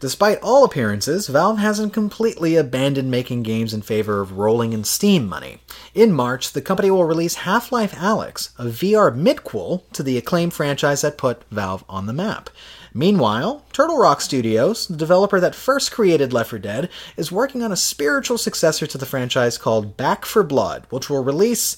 Despite 0.00 0.38
all 0.40 0.64
appearances, 0.64 1.28
Valve 1.28 1.58
hasn't 1.58 1.92
completely 1.92 2.56
abandoned 2.56 3.10
making 3.10 3.42
games 3.42 3.74
in 3.74 3.82
favor 3.82 4.20
of 4.22 4.38
rolling 4.38 4.72
in 4.72 4.82
Steam 4.82 5.28
money. 5.28 5.58
In 5.94 6.10
March, 6.12 6.52
the 6.52 6.62
company 6.62 6.90
will 6.90 7.04
release 7.04 7.34
Half 7.34 7.70
Life 7.70 7.92
Alyx, 7.92 8.50
a 8.58 8.64
VR 8.64 9.14
midquel 9.14 9.82
to 9.92 10.02
the 10.02 10.16
acclaimed 10.16 10.54
franchise 10.54 11.02
that 11.02 11.18
put 11.18 11.44
Valve 11.50 11.84
on 11.88 12.06
the 12.06 12.14
map. 12.14 12.48
Meanwhile, 12.94 13.64
Turtle 13.74 13.98
Rock 13.98 14.20
Studios, 14.22 14.88
the 14.88 14.96
developer 14.96 15.38
that 15.38 15.54
first 15.54 15.92
created 15.92 16.32
Left 16.32 16.50
4 16.50 16.58
Dead, 16.58 16.88
is 17.18 17.30
working 17.30 17.62
on 17.62 17.70
a 17.70 17.76
spiritual 17.76 18.38
successor 18.38 18.86
to 18.86 18.98
the 18.98 19.06
franchise 19.06 19.58
called 19.58 19.96
Back 19.98 20.24
4 20.24 20.42
Blood, 20.44 20.86
which 20.90 21.10
will 21.10 21.22
release 21.22 21.76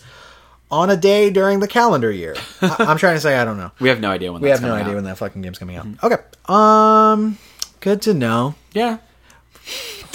on 0.71 0.89
a 0.91 0.97
day 0.97 1.29
during 1.29 1.59
the 1.61 1.69
calendar 1.69 2.11
year. 2.11 2.37
I- 2.63 2.77
I'm 2.89 2.97
trying 2.99 3.17
to 3.17 3.21
say 3.21 3.37
I 3.37 3.45
don't 3.45 3.59
know. 3.59 3.73
We 3.81 3.89
have 3.89 4.01
no 4.01 4.11
idea 4.11 4.33
when 4.33 4.41
We 4.41 4.49
that's 4.49 4.61
have 4.61 4.69
no 4.71 4.75
idea 4.77 4.93
out. 4.93 4.95
when 4.95 5.05
that 5.05 5.19
fucking 5.19 5.43
game's 5.43 5.59
coming 5.59 5.77
out. 5.77 5.87
Okay. 6.05 6.17
Um 6.47 7.37
good 7.83 8.01
to 8.03 8.15
know. 8.15 8.55
Yeah. 8.73 8.99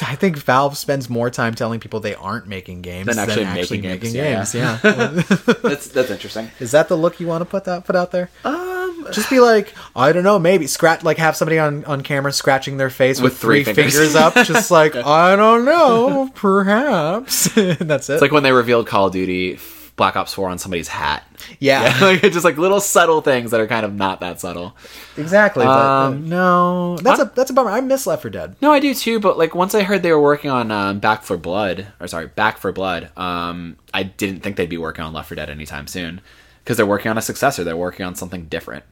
I 0.01 0.15
think 0.15 0.37
Valve 0.37 0.77
spends 0.77 1.09
more 1.09 1.29
time 1.29 1.55
telling 1.55 1.79
people 1.79 1.99
they 1.99 2.13
aren't 2.15 2.47
making 2.47 2.81
games 2.81 3.07
Than 3.07 3.17
actually 3.17 3.45
making 3.45 3.81
games, 3.81 4.13
yeah. 4.13 4.35
games. 4.35 4.53
Yeah. 4.53 4.77
That's 5.63 5.87
that's 5.87 6.09
interesting. 6.11 6.51
Is 6.59 6.71
that 6.71 6.87
the 6.87 6.95
look 6.97 7.19
you 7.19 7.27
want 7.27 7.41
to 7.41 7.45
put 7.45 7.63
that 7.65 7.85
put 7.85 7.95
out 7.95 8.11
there? 8.11 8.29
Um 8.43 9.07
Just 9.11 9.29
be 9.29 9.39
like, 9.39 9.73
I 9.95 10.11
don't 10.11 10.23
know, 10.23 10.37
maybe 10.37 10.67
scratch 10.67 11.03
like 11.03 11.17
have 11.17 11.35
somebody 11.35 11.57
on 11.59 11.83
on 11.85 12.01
camera 12.01 12.31
scratching 12.33 12.77
their 12.77 12.89
face 12.89 13.19
with, 13.21 13.31
With 13.33 13.39
three 13.39 13.63
three, 13.63 13.73
fingers. 13.73 13.93
fingers. 13.95 14.15
up, 14.15 14.33
just 14.45 14.69
like 14.69 14.95
I 14.95 15.35
don't 15.35 15.65
know, 15.65 16.29
perhaps. 16.35 17.45
That's 17.55 18.09
it. 18.09 18.13
It's 18.13 18.21
like 18.21 18.31
when 18.33 18.43
they 18.43 18.51
revealed 18.51 18.85
Call 18.87 19.07
of 19.07 19.13
Duty 19.13 19.55
Black 19.97 20.15
Ops 20.15 20.33
4 20.33 20.47
on 20.49 20.57
somebody's 20.59 20.87
hat. 20.87 21.25
yeah, 21.59 21.97
like 22.01 22.21
just 22.21 22.45
like 22.45 22.57
little 22.57 22.79
subtle 22.79 23.21
things 23.21 23.51
that 23.51 23.59
are 23.59 23.67
kind 23.67 23.85
of 23.85 23.93
not 23.93 24.21
that 24.21 24.39
subtle. 24.39 24.77
exactly. 25.17 25.65
But 25.65 25.71
uh, 25.71 26.07
Um, 26.07 26.29
no, 26.29 26.97
that's 26.97 27.19
a 27.19 27.25
that's 27.35 27.49
a 27.49 27.53
bummer. 27.53 27.71
I 27.71 27.81
miss 27.81 28.07
Left 28.07 28.21
4 28.21 28.31
Dead. 28.31 28.55
No, 28.61 28.71
I 28.71 28.79
do 28.79 28.93
too, 28.93 29.19
but 29.19 29.37
like 29.37 29.53
once 29.55 29.75
I 29.75 29.83
heard 29.83 30.03
they 30.03 30.11
were 30.13 30.21
working 30.21 30.49
on 30.51 30.71
um, 30.71 30.99
Back 30.99 31.23
4 31.23 31.35
Blood, 31.37 31.87
or 31.99 32.07
sorry, 32.07 32.27
Back 32.27 32.57
4 32.59 32.71
Blood, 32.71 33.09
um, 33.17 33.75
I 33.93 34.03
didn't 34.03 34.41
think 34.41 34.55
they'd 34.55 34.69
be 34.69 34.77
working 34.77 35.03
on 35.03 35.11
Left 35.13 35.27
4 35.29 35.35
Dead 35.35 35.49
anytime 35.49 35.87
soon 35.87 36.21
because 36.63 36.77
they're 36.77 36.85
working 36.85 37.09
on 37.11 37.17
a 37.17 37.21
successor. 37.21 37.63
They're 37.63 37.75
working 37.75 38.05
on 38.05 38.15
something 38.15 38.45
different. 38.45 38.83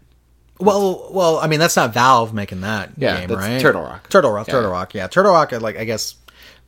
Well, 0.60 1.10
well, 1.12 1.38
I 1.38 1.47
mean 1.47 1.60
that's 1.60 1.76
not 1.76 1.93
Valve 1.93 2.34
making 2.34 2.62
that 2.62 2.91
Yeah, 2.97 3.20
game, 3.28 3.38
right? 3.38 3.60
Turtle 3.60 3.82
Rock. 3.84 4.10
Turtle 4.10 4.32
Rock, 4.32 4.47
Yeah. 4.47 4.53
Turtle 4.53 4.72
Rock. 4.72 4.93
Yeah, 4.93 5.08
Turtle 5.08 5.34
Rock. 5.34 5.51
Like 5.51 5.78
I 5.78 5.84
guess 5.84 6.16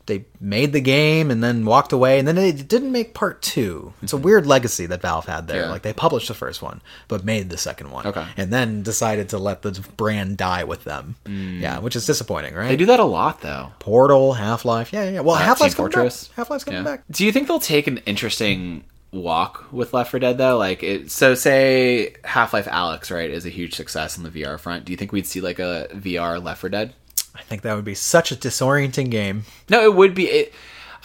they 0.07 0.25
made 0.41 0.73
the 0.73 0.81
game 0.81 1.29
and 1.29 1.43
then 1.43 1.63
walked 1.65 1.93
away, 1.93 2.17
and 2.19 2.27
then 2.27 2.35
they 2.35 2.51
didn't 2.51 2.91
make 2.91 3.13
part 3.13 3.41
two. 3.41 3.93
It's 4.01 4.13
a 4.13 4.17
weird 4.17 4.47
legacy 4.47 4.85
that 4.87 5.01
Valve 5.01 5.25
had 5.27 5.47
there. 5.47 5.63
Yeah. 5.63 5.69
Like 5.69 5.83
they 5.83 5.93
published 5.93 6.27
the 6.29 6.33
first 6.33 6.61
one, 6.61 6.81
but 7.07 7.23
made 7.23 7.49
the 7.49 7.57
second 7.57 7.91
one, 7.91 8.07
Okay. 8.07 8.25
and 8.37 8.51
then 8.51 8.81
decided 8.83 9.29
to 9.29 9.37
let 9.37 9.61
the 9.61 9.71
brand 9.97 10.37
die 10.37 10.63
with 10.63 10.83
them. 10.83 11.15
Yeah, 11.27 11.79
which 11.79 11.95
is 11.95 12.05
disappointing, 12.05 12.55
right? 12.55 12.65
Mm. 12.65 12.69
They 12.69 12.77
do 12.77 12.85
that 12.87 12.99
a 12.99 13.05
lot 13.05 13.41
though. 13.41 13.71
Portal, 13.79 14.33
Half 14.33 14.65
Life. 14.65 14.91
Yeah, 14.91 15.03
yeah. 15.03 15.09
yeah. 15.11 15.19
Well, 15.21 15.35
Uh, 15.35 15.39
Half 15.39 15.61
Life's 15.61 15.75
Team 15.75 15.77
coming 15.85 15.91
Fortress. 15.93 16.27
back. 16.29 16.35
Half 16.37 16.49
Life's 16.49 16.63
coming 16.63 16.79
Yeah. 16.83 16.91
back. 16.91 17.03
Do 17.11 17.23
you 17.25 17.31
think 17.31 17.47
they'll 17.47 17.59
take 17.59 17.87
an 17.87 17.97
interesting 18.05 18.83
walk 19.11 19.71
with 19.71 19.93
Left 19.93 20.11
4 20.11 20.19
Dead 20.19 20.37
though? 20.37 20.57
Like, 20.57 20.83
it, 20.83 21.11
so 21.11 21.33
say 21.35 22.13
Half 22.23 22.53
Life 22.53 22.65
Alyx, 22.67 23.09
right, 23.13 23.29
is 23.29 23.45
a 23.45 23.49
huge 23.49 23.75
success 23.75 24.17
on 24.17 24.23
the 24.23 24.29
VR 24.29 24.57
front. 24.59 24.85
Do 24.85 24.91
you 24.93 24.97
think 24.97 25.11
we'd 25.11 25.25
see 25.27 25.41
like 25.41 25.59
a 25.59 25.87
VR 25.93 26.41
Left 26.43 26.61
4 26.61 26.69
Dead? 26.69 26.93
I 27.37 27.41
think 27.43 27.61
that 27.61 27.75
would 27.75 27.85
be 27.85 27.95
such 27.95 28.31
a 28.31 28.35
disorienting 28.35 29.09
game. 29.11 29.43
No, 29.69 29.83
it 29.83 29.93
would 29.95 30.13
be. 30.15 30.25
It, 30.27 30.53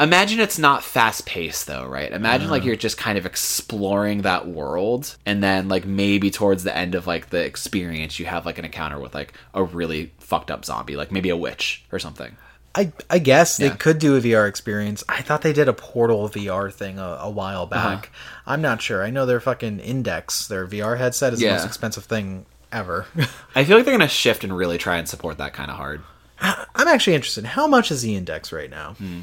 imagine 0.00 0.40
it's 0.40 0.58
not 0.58 0.82
fast 0.82 1.26
paced 1.26 1.66
though, 1.66 1.86
right? 1.86 2.10
Imagine 2.10 2.46
Uh-huh. 2.46 2.54
like 2.54 2.64
you're 2.64 2.76
just 2.76 2.96
kind 2.98 3.18
of 3.18 3.26
exploring 3.26 4.22
that 4.22 4.48
world, 4.48 5.16
and 5.26 5.42
then 5.42 5.68
like 5.68 5.84
maybe 5.84 6.30
towards 6.30 6.64
the 6.64 6.76
end 6.76 6.94
of 6.94 7.06
like 7.06 7.30
the 7.30 7.44
experience, 7.44 8.18
you 8.18 8.26
have 8.26 8.46
like 8.46 8.58
an 8.58 8.64
encounter 8.64 8.98
with 8.98 9.14
like 9.14 9.34
a 9.54 9.62
really 9.62 10.12
fucked 10.18 10.50
up 10.50 10.64
zombie, 10.64 10.96
like 10.96 11.12
maybe 11.12 11.28
a 11.28 11.36
witch 11.36 11.84
or 11.92 11.98
something. 11.98 12.36
I 12.74 12.90
I 13.10 13.18
guess 13.18 13.58
they 13.58 13.68
could 13.68 13.98
do 13.98 14.16
a 14.16 14.20
VR 14.20 14.48
experience. 14.48 15.04
I 15.06 15.20
thought 15.20 15.42
they 15.42 15.52
did 15.52 15.68
a 15.68 15.74
Portal 15.74 16.26
VR 16.30 16.72
thing 16.72 16.98
a, 16.98 17.18
a 17.20 17.30
while 17.30 17.68
Uh-huh. 17.70 17.96
back. 17.96 18.10
I'm 18.46 18.62
not 18.62 18.80
sure. 18.80 19.04
I 19.04 19.10
know 19.10 19.26
their 19.26 19.40
fucking 19.40 19.78
Index, 19.80 20.48
their 20.48 20.66
VR 20.66 20.96
headset, 20.96 21.34
is 21.34 21.40
the 21.40 21.50
most 21.50 21.66
expensive 21.66 22.04
thing 22.06 22.46
ever. 22.72 23.04
I 23.54 23.64
feel 23.64 23.76
like 23.76 23.84
they're 23.84 23.92
gonna 23.92 24.08
shift 24.08 24.42
and 24.42 24.56
really 24.56 24.78
try 24.78 24.96
and 24.96 25.06
support 25.06 25.36
that 25.36 25.52
kind 25.52 25.70
of 25.70 25.76
hard. 25.76 26.00
I'm 26.42 26.88
actually 26.88 27.14
interested. 27.14 27.44
How 27.44 27.66
much 27.66 27.90
is 27.90 28.02
the 28.02 28.16
Index 28.16 28.52
right 28.52 28.70
now? 28.70 28.94
Hmm. 28.94 29.20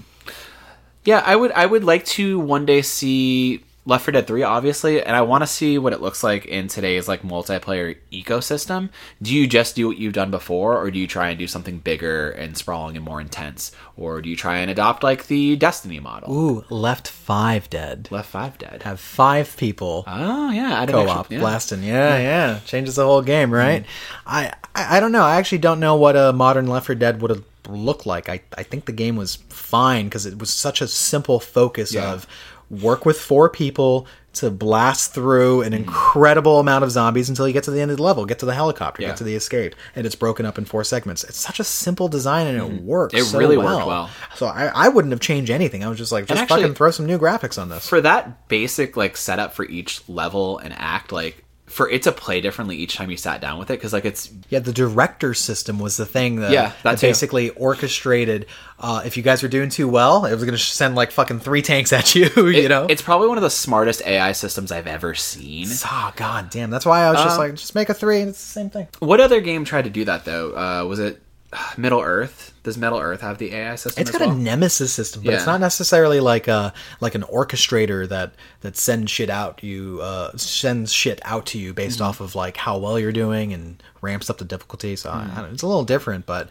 Yeah, 1.06 1.22
I 1.26 1.36
would 1.36 1.52
I 1.52 1.66
would 1.66 1.84
like 1.84 2.06
to 2.06 2.40
one 2.40 2.66
day 2.66 2.82
see 2.82 3.64
Left 3.90 4.06
4 4.06 4.12
Dead 4.14 4.28
3 4.28 4.44
obviously, 4.44 5.02
and 5.04 5.16
I 5.16 5.22
want 5.24 5.42
to 5.42 5.48
see 5.48 5.78
what 5.78 5.94
it 5.94 6.00
looks 6.02 6.24
like 6.24 6.46
in 6.46 6.68
today's 6.68 7.08
like 7.08 7.24
multiplayer 7.24 7.98
ecosystem. 8.12 8.90
Do 9.22 9.34
you 9.34 9.48
just 9.48 9.76
do 9.76 9.88
what 9.88 9.98
you've 9.98 10.14
done 10.14 10.30
before 10.32 10.78
or 10.78 10.92
do 10.92 11.00
you 11.00 11.08
try 11.08 11.30
and 11.30 11.40
do 11.40 11.48
something 11.48 11.80
bigger 11.80 12.30
and 12.30 12.56
sprawling 12.56 12.96
and 12.96 13.04
more 13.04 13.20
intense 13.20 13.72
or 13.98 14.22
do 14.22 14.30
you 14.30 14.36
try 14.36 14.58
and 14.60 14.70
adopt 14.70 15.04
like 15.04 15.28
the 15.28 15.56
Destiny 15.56 16.00
model? 16.00 16.32
Ooh, 16.34 16.66
Left 16.70 17.08
Five 17.08 17.70
Dead. 17.70 18.08
Left 18.12 18.30
5 18.30 18.58
Dead. 18.60 18.84
Have 18.84 19.00
five 19.00 19.58
people 19.58 20.04
Oh, 20.08 20.52
yeah, 20.52 20.80
I 20.80 20.86
didn't 20.86 21.06
co-op 21.06 21.20
actually- 21.22 21.36
yeah. 21.38 21.42
blasting. 21.42 21.84
Yeah, 21.84 22.18
yeah, 22.18 22.60
changes 22.66 22.96
the 22.96 23.06
whole 23.06 23.22
game, 23.24 23.52
right? 23.52 23.84
Hmm. 23.84 23.90
I, 24.28 24.54
I 24.76 24.98
I 24.98 25.00
don't 25.00 25.12
know. 25.12 25.24
I 25.24 25.38
actually 25.38 25.58
don't 25.58 25.80
know 25.80 25.96
what 25.96 26.16
a 26.16 26.32
modern 26.32 26.68
Left 26.68 26.86
4 26.86 26.96
Dead 26.96 27.22
would 27.22 27.32
have 27.32 27.44
looked 27.68 28.06
like. 28.06 28.30
I 28.30 28.42
I 28.58 28.64
think 28.64 28.86
the 28.86 28.92
game 28.92 29.16
was 29.16 29.36
fine 29.50 30.06
because 30.06 30.26
it 30.26 30.38
was 30.38 30.52
such 30.52 30.80
a 30.82 30.88
simple 30.88 31.40
focus 31.40 31.94
Yeah. 31.94 32.14
of 32.14 32.28
work 32.70 33.06
with 33.06 33.20
four 33.20 33.50
people 33.50 34.06
to 34.32 34.52
blast 34.52 35.12
through 35.14 35.62
Hmm. 35.62 35.68
an 35.68 35.74
incredible 35.74 36.60
amount 36.60 36.84
of 36.84 36.92
zombies 36.92 37.30
until 37.30 37.48
you 37.48 37.54
get 37.54 37.64
to 37.64 37.72
the 37.72 37.82
end 37.82 37.90
of 37.90 37.98
the 37.98 38.04
level, 38.04 38.26
get 38.26 38.40
to 38.40 38.46
the 38.46 38.54
helicopter, 38.54 39.02
Yeah. 39.02 39.10
get 39.10 39.18
to 39.18 39.24
the 39.24 39.36
escape, 39.36 39.76
and 39.96 40.06
it's 40.06 40.16
broken 40.16 40.46
up 40.46 40.58
in 40.60 40.66
four 40.66 40.84
segments. 40.84 41.24
It's 41.24 41.38
such 41.38 41.60
a 41.60 41.64
simple 41.64 42.08
design 42.08 42.46
and 42.46 42.58
it 42.58 42.84
works. 42.84 43.14
Hmm. 43.14 43.20
It 43.22 43.24
so 43.26 43.40
really 43.40 43.58
well. 43.58 43.78
worked 43.78 43.88
well. 43.88 44.10
So 44.36 44.46
I, 44.46 44.68
I 44.68 44.88
wouldn't 44.90 45.12
have 45.12 45.20
changed 45.20 45.50
anything. 45.50 45.84
I 45.84 45.90
was 45.90 45.98
just 45.98 46.12
like, 46.12 46.28
just 46.28 46.40
actually- 46.42 46.62
fucking 46.62 46.76
throw 46.76 46.92
some 46.92 47.08
new 47.08 47.18
graphics 47.18 47.60
on 47.60 47.70
this. 47.70 47.90
For 47.90 48.02
that 48.02 48.48
basic 48.48 48.96
like 48.96 49.18
setup 49.18 49.54
for 49.56 49.66
each 49.66 50.08
level 50.08 50.60
and 50.60 50.76
act 50.78 51.12
like 51.12 51.44
for 51.70 51.90
it 51.90 52.02
to 52.04 52.12
play 52.12 52.42
differently 52.42 52.76
each 52.76 52.96
time 52.96 53.10
you 53.12 53.18
sat 53.18 53.40
down 53.42 53.60
with 53.60 53.70
it 53.70 53.74
because 53.74 53.94
like 53.94 54.06
it's 54.06 54.32
Yeah, 54.50 54.60
the 54.60 54.74
director 54.74 55.34
system 55.34 55.80
was 55.80 55.98
the 55.98 56.06
thing 56.06 56.38
that, 56.38 56.52
Yeah, 56.52 56.70
that 56.84 56.84
that 56.84 57.02
basically 57.02 57.52
orchestrated. 57.52 58.48
Uh, 58.80 59.02
if 59.06 59.18
you 59.18 59.24
guys 59.24 59.44
were 59.44 59.50
doing 59.50 59.70
too 59.70 59.88
well, 59.88 60.26
it 60.26 60.34
was 60.34 60.44
going 60.44 60.56
to 60.58 60.58
send 60.58 60.96
like 60.96 61.12
fucking 61.12 61.40
three 61.40 61.62
tanks 61.62 61.94
at 61.94 62.16
you. 62.16 62.30
you 62.48 62.68
know, 62.70 62.88
it's 62.90 63.02
probably 63.02 63.28
one 63.28 63.38
of 63.38 63.44
the 63.44 63.50
smartest 63.50 64.02
AI 64.06 64.32
systems 64.32 64.72
I've 64.72 64.88
ever 64.88 65.14
seen. 65.16 65.68
oh 65.86 66.12
god 66.16 66.50
damn. 66.50 66.70
That's 66.70 66.86
why 66.86 67.02
I 67.04 67.12
was 67.12 67.20
just 67.22 67.36
Um, 67.38 67.46
like, 67.46 67.56
just 67.56 67.76
make 67.76 67.90
a 67.90 67.94
three, 67.94 68.22
and 68.22 68.30
it's 68.30 68.42
the 68.44 68.52
same 68.52 68.70
thing. 68.70 68.88
What 69.00 69.20
other 69.20 69.42
game 69.42 69.66
tried 69.66 69.84
to 69.84 69.90
do 69.90 70.06
that 70.06 70.26
though? 70.26 70.56
Uh, 70.56 70.86
was 70.86 71.00
it 71.00 71.22
Middle 71.78 72.02
Earth? 72.02 72.54
Does 72.62 72.78
Middle 72.78 73.00
Earth 73.00 73.22
have 73.22 73.38
the 73.40 73.54
AI 73.54 73.76
system? 73.76 74.02
It's 74.02 74.12
got 74.12 74.22
well? 74.22 74.32
a 74.32 74.36
nemesis 74.36 74.94
system, 74.94 75.24
but 75.24 75.34
it's 75.34 75.46
not 75.46 75.60
necessarily 75.60 76.20
like 76.20 76.48
a 76.48 76.74
like 77.00 77.16
an 77.16 77.24
orchestrator 77.24 78.08
that 78.10 78.34
that 78.62 78.78
sends 78.78 79.10
shit 79.12 79.30
out 79.30 79.64
you 79.64 80.00
uh, 80.02 80.36
sends 80.38 80.92
shit 80.94 81.20
out 81.24 81.46
to 81.48 81.58
you 81.60 81.70
Mm-hmm. 81.70 81.76
based 81.76 82.02
off 82.02 82.20
of 82.22 82.36
like 82.36 82.58
how 82.58 82.78
well 82.78 83.00
you're 83.00 83.12
doing 83.12 83.54
and 83.54 83.82
ramps 84.02 84.30
up 84.30 84.38
the 84.38 84.46
difficulty. 84.46 84.96
So 84.96 85.10
Mm-hmm. 85.10 85.38
I 85.38 85.42
don't, 85.42 85.54
it's 85.54 85.64
a 85.64 85.68
little 85.68 85.86
different, 85.86 86.26
but 86.26 86.50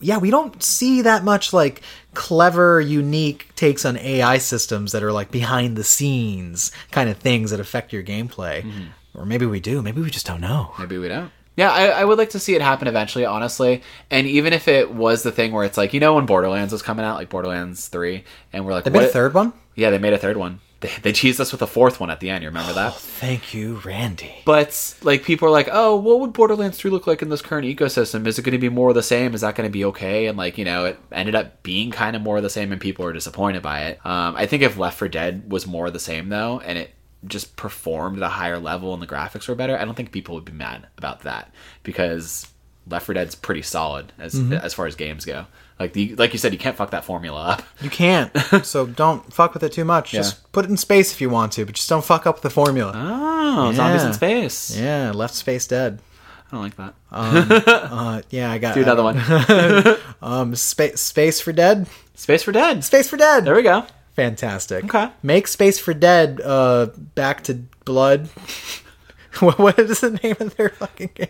yeah, 0.00 0.18
we 0.18 0.30
don't 0.30 0.62
see 0.62 1.00
that 1.02 1.24
much 1.24 1.52
like 1.52 1.80
clever, 2.12 2.80
unique 2.80 3.54
takes 3.54 3.84
on 3.84 3.96
AI 3.96 4.38
systems 4.38 4.92
that 4.92 5.02
are 5.02 5.12
like 5.12 5.30
behind 5.30 5.76
the 5.76 5.84
scenes 5.84 6.70
kind 6.90 7.08
of 7.08 7.16
things 7.16 7.50
that 7.52 7.60
affect 7.60 7.92
your 7.92 8.02
gameplay. 8.02 8.62
Mm-hmm. 8.62 8.84
Or 9.18 9.24
maybe 9.24 9.46
we 9.46 9.60
do. 9.60 9.80
Maybe 9.80 10.00
we 10.02 10.10
just 10.10 10.26
don't 10.26 10.40
know. 10.40 10.72
Maybe 10.78 10.98
we 10.98 11.06
don't. 11.08 11.30
Yeah, 11.56 11.70
I, 11.70 11.86
I 11.86 12.04
would 12.04 12.18
like 12.18 12.30
to 12.30 12.38
see 12.38 12.54
it 12.54 12.62
happen 12.62 12.88
eventually, 12.88 13.24
honestly. 13.24 13.82
And 14.10 14.26
even 14.26 14.52
if 14.52 14.66
it 14.66 14.92
was 14.92 15.22
the 15.22 15.32
thing 15.32 15.52
where 15.52 15.64
it's 15.64 15.76
like, 15.78 15.94
you 15.94 16.00
know, 16.00 16.14
when 16.14 16.26
Borderlands 16.26 16.72
was 16.72 16.82
coming 16.82 17.04
out, 17.04 17.16
like 17.16 17.28
Borderlands 17.28 17.88
Three, 17.88 18.24
and 18.52 18.64
we're 18.64 18.72
like, 18.72 18.84
They 18.84 18.90
made 18.90 19.04
a 19.04 19.08
third 19.08 19.34
one. 19.34 19.52
Yeah, 19.74 19.90
they 19.90 19.98
made 19.98 20.12
a 20.12 20.18
third 20.18 20.36
one. 20.36 20.60
They, 20.80 20.90
they 21.02 21.12
teased 21.12 21.40
us 21.40 21.50
with 21.50 21.62
a 21.62 21.66
fourth 21.66 21.98
one 21.98 22.10
at 22.10 22.20
the 22.20 22.28
end. 22.28 22.42
You 22.42 22.48
remember 22.48 22.72
that? 22.74 22.94
Thank 22.96 23.54
you, 23.54 23.80
Randy. 23.84 24.34
But 24.44 24.96
like 25.02 25.22
people 25.22 25.48
are 25.48 25.50
like, 25.50 25.68
oh, 25.72 25.96
what 25.96 26.20
would 26.20 26.32
Borderlands 26.32 26.76
3 26.76 26.90
look 26.90 27.06
like 27.06 27.22
in 27.22 27.28
this 27.28 27.40
current 27.40 27.66
ecosystem? 27.66 28.26
Is 28.26 28.38
it 28.38 28.42
going 28.42 28.52
to 28.52 28.58
be 28.58 28.68
more 28.68 28.90
of 28.90 28.94
the 28.94 29.02
same? 29.02 29.34
Is 29.34 29.40
that 29.40 29.54
going 29.54 29.68
to 29.68 29.72
be 29.72 29.84
okay? 29.86 30.26
And 30.26 30.36
like 30.36 30.58
you 30.58 30.64
know, 30.64 30.84
it 30.86 30.98
ended 31.10 31.34
up 31.34 31.62
being 31.62 31.90
kind 31.90 32.14
of 32.16 32.22
more 32.22 32.36
of 32.36 32.42
the 32.42 32.50
same, 32.50 32.72
and 32.72 32.80
people 32.80 33.04
were 33.04 33.12
disappointed 33.12 33.62
by 33.62 33.84
it. 33.84 34.04
Um, 34.04 34.36
I 34.36 34.46
think 34.46 34.62
if 34.62 34.76
Left 34.76 34.98
4 34.98 35.08
Dead 35.08 35.50
was 35.50 35.66
more 35.66 35.86
of 35.86 35.92
the 35.92 36.00
same 36.00 36.28
though, 36.28 36.60
and 36.60 36.78
it 36.78 36.90
just 37.26 37.56
performed 37.56 38.16
at 38.18 38.22
a 38.22 38.28
higher 38.28 38.58
level 38.58 38.92
and 38.94 39.02
the 39.02 39.06
graphics 39.06 39.48
were 39.48 39.54
better, 39.54 39.78
I 39.78 39.84
don't 39.84 39.94
think 39.94 40.12
people 40.12 40.34
would 40.34 40.44
be 40.44 40.52
mad 40.52 40.86
about 40.98 41.20
that 41.22 41.52
because 41.82 42.46
Left 42.88 43.06
4 43.06 43.14
Dead's 43.14 43.34
pretty 43.34 43.62
solid 43.62 44.12
as 44.18 44.34
as 44.52 44.74
far 44.74 44.86
as 44.86 44.94
games 44.94 45.24
go. 45.24 45.46
Like 45.80 45.92
the 45.94 46.14
like 46.16 46.32
you 46.32 46.38
said, 46.38 46.52
you 46.52 46.58
can't 46.58 46.76
fuck 46.76 46.90
that 46.90 47.04
formula 47.04 47.40
up. 47.42 47.62
You 47.80 47.90
can't. 47.90 48.30
so 48.62 48.86
don't 48.86 49.32
fuck 49.32 49.54
with 49.54 49.62
it 49.62 49.72
too 49.72 49.84
much. 49.84 50.12
Just 50.12 50.52
put 50.52 50.64
it 50.64 50.70
in 50.70 50.76
space 50.76 51.12
if 51.12 51.20
you 51.20 51.30
want 51.30 51.52
to, 51.52 51.64
but 51.66 51.74
just 51.74 51.88
don't 51.88 52.04
fuck 52.04 52.26
up 52.26 52.42
the 52.42 52.50
formula. 52.50 52.92
Oh, 52.94 53.72
zombies 53.72 54.02
in 54.02 54.08
Yeah. 54.08 54.12
space. 54.12 54.76
Yeah, 54.76 55.10
left 55.14 55.34
space 55.34 55.66
dead. 55.66 56.00
I 56.46 56.50
don't 56.52 56.62
like 56.62 56.76
that. 56.76 56.94
Uh, 57.90 58.22
yeah, 58.30 58.50
I 58.52 58.58
got 58.58 58.74
Do 58.74 58.82
another 58.82 59.02
one. 59.02 59.18
Um, 60.22 60.54
space 60.54 61.00
space 61.00 61.40
for 61.40 61.52
dead. 61.52 61.86
Space 62.14 62.42
for 62.44 62.52
Dead. 62.52 62.84
Space 62.84 63.08
for 63.08 63.16
dead. 63.16 63.44
There 63.44 63.54
we 63.54 63.62
go. 63.62 63.84
Fantastic. 64.14 64.84
Okay. 64.84 65.10
Make 65.22 65.48
space 65.48 65.78
for 65.78 65.92
dead. 65.94 66.40
Uh, 66.42 66.86
back 67.14 67.42
to 67.44 67.54
blood. 67.84 68.28
what, 69.40 69.58
what 69.58 69.78
is 69.78 70.00
the 70.00 70.10
name 70.22 70.36
of 70.40 70.56
their 70.56 70.70
fucking 70.70 71.10
game? 71.14 71.28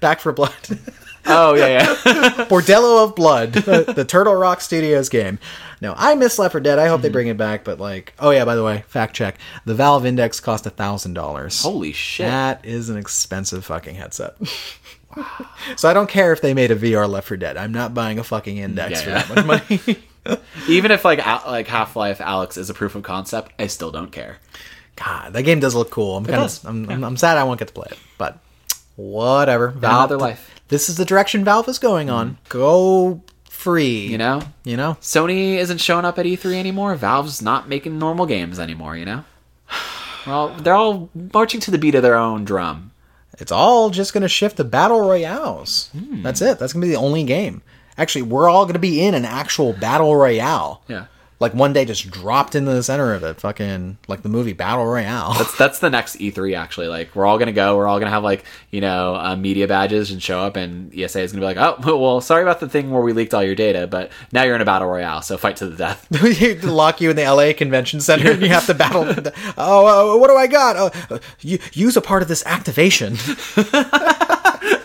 Back 0.00 0.20
4 0.20 0.32
Blood. 0.32 0.52
Oh 1.24 1.54
yeah, 1.54 1.66
yeah. 1.68 1.86
Bordello 2.48 3.04
of 3.04 3.14
Blood, 3.14 3.52
the, 3.52 3.92
the 3.94 4.04
Turtle 4.04 4.34
Rock 4.34 4.60
Studios 4.60 5.08
game. 5.08 5.38
No, 5.80 5.94
I 5.96 6.16
miss 6.16 6.36
Left 6.36 6.50
4 6.50 6.60
Dead. 6.60 6.80
I 6.80 6.88
hope 6.88 7.00
they 7.00 7.10
bring 7.10 7.28
it 7.28 7.36
back. 7.36 7.62
But 7.62 7.78
like, 7.78 8.12
oh 8.18 8.30
yeah, 8.30 8.44
by 8.44 8.56
the 8.56 8.64
way, 8.64 8.82
fact 8.88 9.14
check: 9.14 9.38
the 9.64 9.72
Valve 9.72 10.04
Index 10.04 10.40
cost 10.40 10.66
a 10.66 10.70
thousand 10.70 11.14
dollars. 11.14 11.62
Holy 11.62 11.92
shit. 11.92 12.26
That 12.26 12.64
is 12.64 12.88
an 12.88 12.96
expensive 12.98 13.64
fucking 13.64 13.94
headset. 13.94 14.34
so 15.76 15.88
I 15.88 15.92
don't 15.94 16.08
care 16.10 16.32
if 16.32 16.40
they 16.40 16.54
made 16.54 16.72
a 16.72 16.76
VR 16.76 17.08
Left 17.08 17.28
4 17.28 17.36
Dead. 17.36 17.56
I'm 17.56 17.72
not 17.72 17.94
buying 17.94 18.18
a 18.18 18.24
fucking 18.24 18.56
index 18.56 19.06
Yeah, 19.06 19.22
for 19.22 19.32
that 19.34 19.46
much 19.46 19.70
money. 19.86 20.02
Even 20.68 20.90
if 20.90 21.04
like 21.04 21.18
like 21.46 21.66
Half 21.66 21.96
Life 21.96 22.18
Alyx 22.18 22.56
is 22.56 22.70
a 22.70 22.74
proof 22.74 22.94
of 22.94 23.02
concept, 23.02 23.52
I 23.58 23.66
still 23.66 23.90
don't 23.90 24.12
care. 24.12 24.38
God, 24.96 25.32
that 25.32 25.42
game 25.42 25.60
does 25.60 25.74
look 25.74 25.90
cool. 25.90 26.16
I'm 26.16 26.24
kind 26.24 26.42
of 26.42 26.66
I'm, 26.66 26.88
I'm, 26.90 27.04
I'm 27.04 27.16
sad 27.16 27.38
I 27.38 27.44
won't 27.44 27.58
get 27.58 27.68
to 27.68 27.74
play 27.74 27.88
it, 27.90 27.98
but 28.18 28.38
whatever. 28.96 29.68
Valve, 29.68 30.10
another 30.10 30.18
life. 30.18 30.60
This 30.68 30.88
is 30.88 30.96
the 30.96 31.04
direction 31.04 31.44
Valve 31.44 31.68
is 31.68 31.78
going 31.78 32.10
on. 32.10 32.30
Mm. 32.30 32.48
Go 32.48 33.22
free. 33.44 34.06
You 34.06 34.18
know, 34.18 34.42
You 34.64 34.76
know. 34.76 34.96
Sony 35.00 35.54
isn't 35.56 35.78
showing 35.78 36.04
up 36.04 36.18
at 36.18 36.26
E3 36.26 36.54
anymore. 36.54 36.94
Valve's 36.94 37.40
not 37.42 37.68
making 37.68 37.98
normal 37.98 38.26
games 38.26 38.58
anymore. 38.58 38.96
You 38.96 39.04
know, 39.06 39.24
well, 40.26 40.54
they're 40.56 40.74
all 40.74 41.10
marching 41.32 41.60
to 41.60 41.70
the 41.70 41.78
beat 41.78 41.94
of 41.94 42.02
their 42.02 42.16
own 42.16 42.44
drum. 42.44 42.90
It's 43.38 43.52
all 43.52 43.90
just 43.90 44.12
going 44.12 44.22
to 44.22 44.28
shift 44.28 44.58
to 44.58 44.64
battle 44.64 45.00
royales. 45.00 45.88
Hmm. 45.92 46.22
That's 46.22 46.42
it. 46.42 46.58
That's 46.58 46.72
going 46.72 46.82
to 46.82 46.86
be 46.86 46.92
the 46.92 47.00
only 47.00 47.24
game. 47.24 47.62
Actually, 47.98 48.22
we're 48.22 48.48
all 48.48 48.64
going 48.64 48.74
to 48.74 48.80
be 48.80 49.04
in 49.04 49.14
an 49.14 49.24
actual 49.24 49.72
battle 49.72 50.16
royale. 50.16 50.82
Yeah. 50.88 51.06
Like 51.42 51.54
one 51.54 51.72
day 51.72 51.84
just 51.84 52.08
dropped 52.08 52.54
into 52.54 52.70
the 52.70 52.84
center 52.84 53.14
of 53.14 53.24
it, 53.24 53.40
fucking 53.40 53.98
like 54.06 54.22
the 54.22 54.28
movie 54.28 54.52
Battle 54.52 54.86
Royale. 54.86 55.34
That's 55.34 55.58
that's 55.58 55.78
the 55.80 55.90
next 55.90 56.18
E3 56.18 56.56
actually. 56.56 56.86
Like 56.86 57.16
we're 57.16 57.26
all 57.26 57.36
gonna 57.36 57.50
go. 57.50 57.76
We're 57.76 57.88
all 57.88 57.98
gonna 57.98 58.12
have 58.12 58.22
like 58.22 58.44
you 58.70 58.80
know 58.80 59.16
uh, 59.16 59.34
media 59.34 59.66
badges 59.66 60.12
and 60.12 60.22
show 60.22 60.38
up, 60.38 60.54
and 60.54 60.96
ESA 60.96 61.20
is 61.20 61.32
gonna 61.32 61.40
be 61.40 61.52
like, 61.52 61.56
oh 61.56 61.98
well, 61.98 62.20
sorry 62.20 62.42
about 62.42 62.60
the 62.60 62.68
thing 62.68 62.92
where 62.92 63.02
we 63.02 63.12
leaked 63.12 63.34
all 63.34 63.42
your 63.42 63.56
data, 63.56 63.88
but 63.88 64.12
now 64.30 64.44
you're 64.44 64.54
in 64.54 64.60
a 64.60 64.64
battle 64.64 64.86
royale, 64.86 65.20
so 65.20 65.36
fight 65.36 65.56
to 65.56 65.66
the 65.66 65.76
death. 65.76 66.06
They 66.22 66.54
lock 66.60 67.00
you 67.00 67.10
in 67.10 67.16
the 67.16 67.24
LA 67.24 67.52
Convention 67.54 68.00
Center 68.00 68.30
and 68.30 68.40
you 68.40 68.48
have 68.50 68.66
to 68.66 68.74
battle. 68.74 69.02
oh, 69.58 70.14
uh, 70.14 70.18
what 70.18 70.28
do 70.28 70.36
I 70.36 70.46
got? 70.46 70.76
Uh, 70.76 70.90
uh, 71.10 71.18
use 71.40 71.96
a 71.96 72.00
part 72.00 72.22
of 72.22 72.28
this 72.28 72.46
activation. 72.46 73.16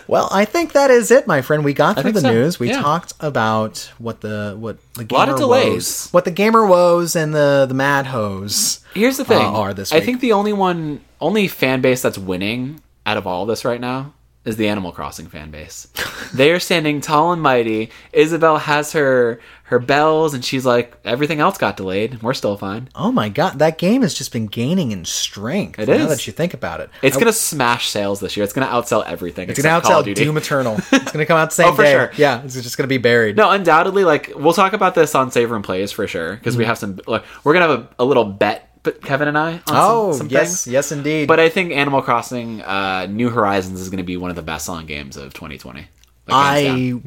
Well, 0.08 0.28
I 0.32 0.44
think 0.44 0.72
that 0.72 0.90
is 0.90 1.10
it, 1.10 1.26
my 1.26 1.42
friend. 1.42 1.64
We 1.64 1.74
got 1.74 2.00
through 2.00 2.12
the 2.12 2.22
so, 2.22 2.32
news. 2.32 2.58
We 2.58 2.70
yeah. 2.70 2.80
talked 2.80 3.12
about 3.20 3.92
what 3.98 4.22
the 4.22 4.56
what 4.58 4.78
the 4.94 5.04
gamer 5.04 5.18
lot 5.18 5.28
of 5.28 5.36
delays. 5.36 5.72
woes, 5.72 6.08
what 6.10 6.24
the 6.24 6.30
gamer 6.30 6.66
woes 6.66 7.14
and 7.14 7.34
the 7.34 7.66
the 7.68 7.74
mad 7.74 8.06
hose. 8.06 8.80
Here's 8.94 9.18
the 9.18 9.24
thing: 9.24 9.44
uh, 9.44 9.52
are 9.52 9.74
this 9.74 9.92
I 9.92 10.00
think 10.00 10.20
the 10.20 10.32
only 10.32 10.52
one, 10.52 11.02
only 11.20 11.46
fan 11.46 11.80
base 11.80 12.02
that's 12.02 12.18
winning 12.18 12.80
out 13.06 13.16
of 13.16 13.26
all 13.26 13.46
this 13.46 13.64
right 13.64 13.80
now 13.80 14.14
is 14.48 14.56
the 14.56 14.66
Animal 14.68 14.90
Crossing 14.92 15.26
fan 15.28 15.50
base. 15.50 15.86
they 16.34 16.50
are 16.50 16.58
standing 16.60 17.00
tall 17.00 17.32
and 17.32 17.40
mighty. 17.42 17.90
Isabelle 18.12 18.58
has 18.58 18.92
her 18.92 19.40
her 19.64 19.78
bells, 19.78 20.32
and 20.32 20.42
she's 20.42 20.64
like, 20.64 20.96
everything 21.04 21.40
else 21.40 21.58
got 21.58 21.76
delayed. 21.76 22.22
We're 22.22 22.32
still 22.32 22.56
fine. 22.56 22.88
Oh 22.94 23.12
my 23.12 23.28
god, 23.28 23.58
that 23.58 23.76
game 23.76 24.00
has 24.00 24.14
just 24.14 24.32
been 24.32 24.46
gaining 24.46 24.92
in 24.92 25.04
strength. 25.04 25.78
It 25.78 25.88
now 25.88 25.94
is. 25.94 26.08
that 26.08 26.26
you 26.26 26.32
think 26.32 26.54
about 26.54 26.80
it. 26.80 26.88
It's 27.02 27.16
I- 27.16 27.20
gonna 27.20 27.32
smash 27.34 27.88
sales 27.90 28.18
this 28.20 28.36
year. 28.36 28.44
It's 28.44 28.54
gonna 28.54 28.66
outsell 28.66 29.04
everything. 29.06 29.50
It's 29.50 29.60
gonna 29.60 29.76
except 29.78 29.92
Call 29.92 30.00
of 30.00 30.06
outsell. 30.06 30.14
Doom 30.14 30.36
Eternal. 30.38 30.78
It's 30.92 31.12
gonna 31.12 31.26
come 31.26 31.36
out 31.38 31.50
the 31.50 31.54
same 31.54 31.68
Oh, 31.68 31.74
for 31.74 31.82
day. 31.82 31.92
sure. 31.92 32.10
Yeah, 32.16 32.42
it's 32.42 32.54
just 32.54 32.76
gonna 32.78 32.88
be 32.88 32.98
buried. 32.98 33.36
No, 33.36 33.50
undoubtedly, 33.50 34.04
like 34.04 34.32
we'll 34.34 34.54
talk 34.54 34.72
about 34.72 34.94
this 34.94 35.14
on 35.14 35.30
Savor 35.30 35.54
and 35.54 35.64
Plays 35.64 35.92
for 35.92 36.06
sure 36.06 36.34
because 36.36 36.54
Mm-hmm. 36.54 36.58
we 36.60 36.64
have 36.64 36.78
some. 36.78 37.00
Like, 37.06 37.24
we're 37.44 37.52
gonna 37.52 37.68
have 37.68 37.78
a, 37.80 37.88
a 37.98 38.04
little 38.06 38.24
bet, 38.24 38.67
Kevin 38.92 39.28
and 39.28 39.38
I. 39.38 39.52
On 39.54 39.60
Oh 39.68 40.10
some, 40.12 40.18
some 40.18 40.28
yes, 40.28 40.64
things. 40.64 40.72
yes 40.72 40.92
indeed. 40.92 41.28
But 41.28 41.40
I 41.40 41.48
think 41.48 41.72
Animal 41.72 42.02
Crossing: 42.02 42.62
uh, 42.62 43.06
New 43.08 43.30
Horizons 43.30 43.80
is 43.80 43.88
going 43.88 43.98
to 43.98 44.04
be 44.04 44.16
one 44.16 44.30
of 44.30 44.36
the 44.36 44.42
best-selling 44.42 44.86
games 44.86 45.16
of 45.16 45.34
2020. 45.34 45.80
Like, 45.80 45.86
I 46.30 47.00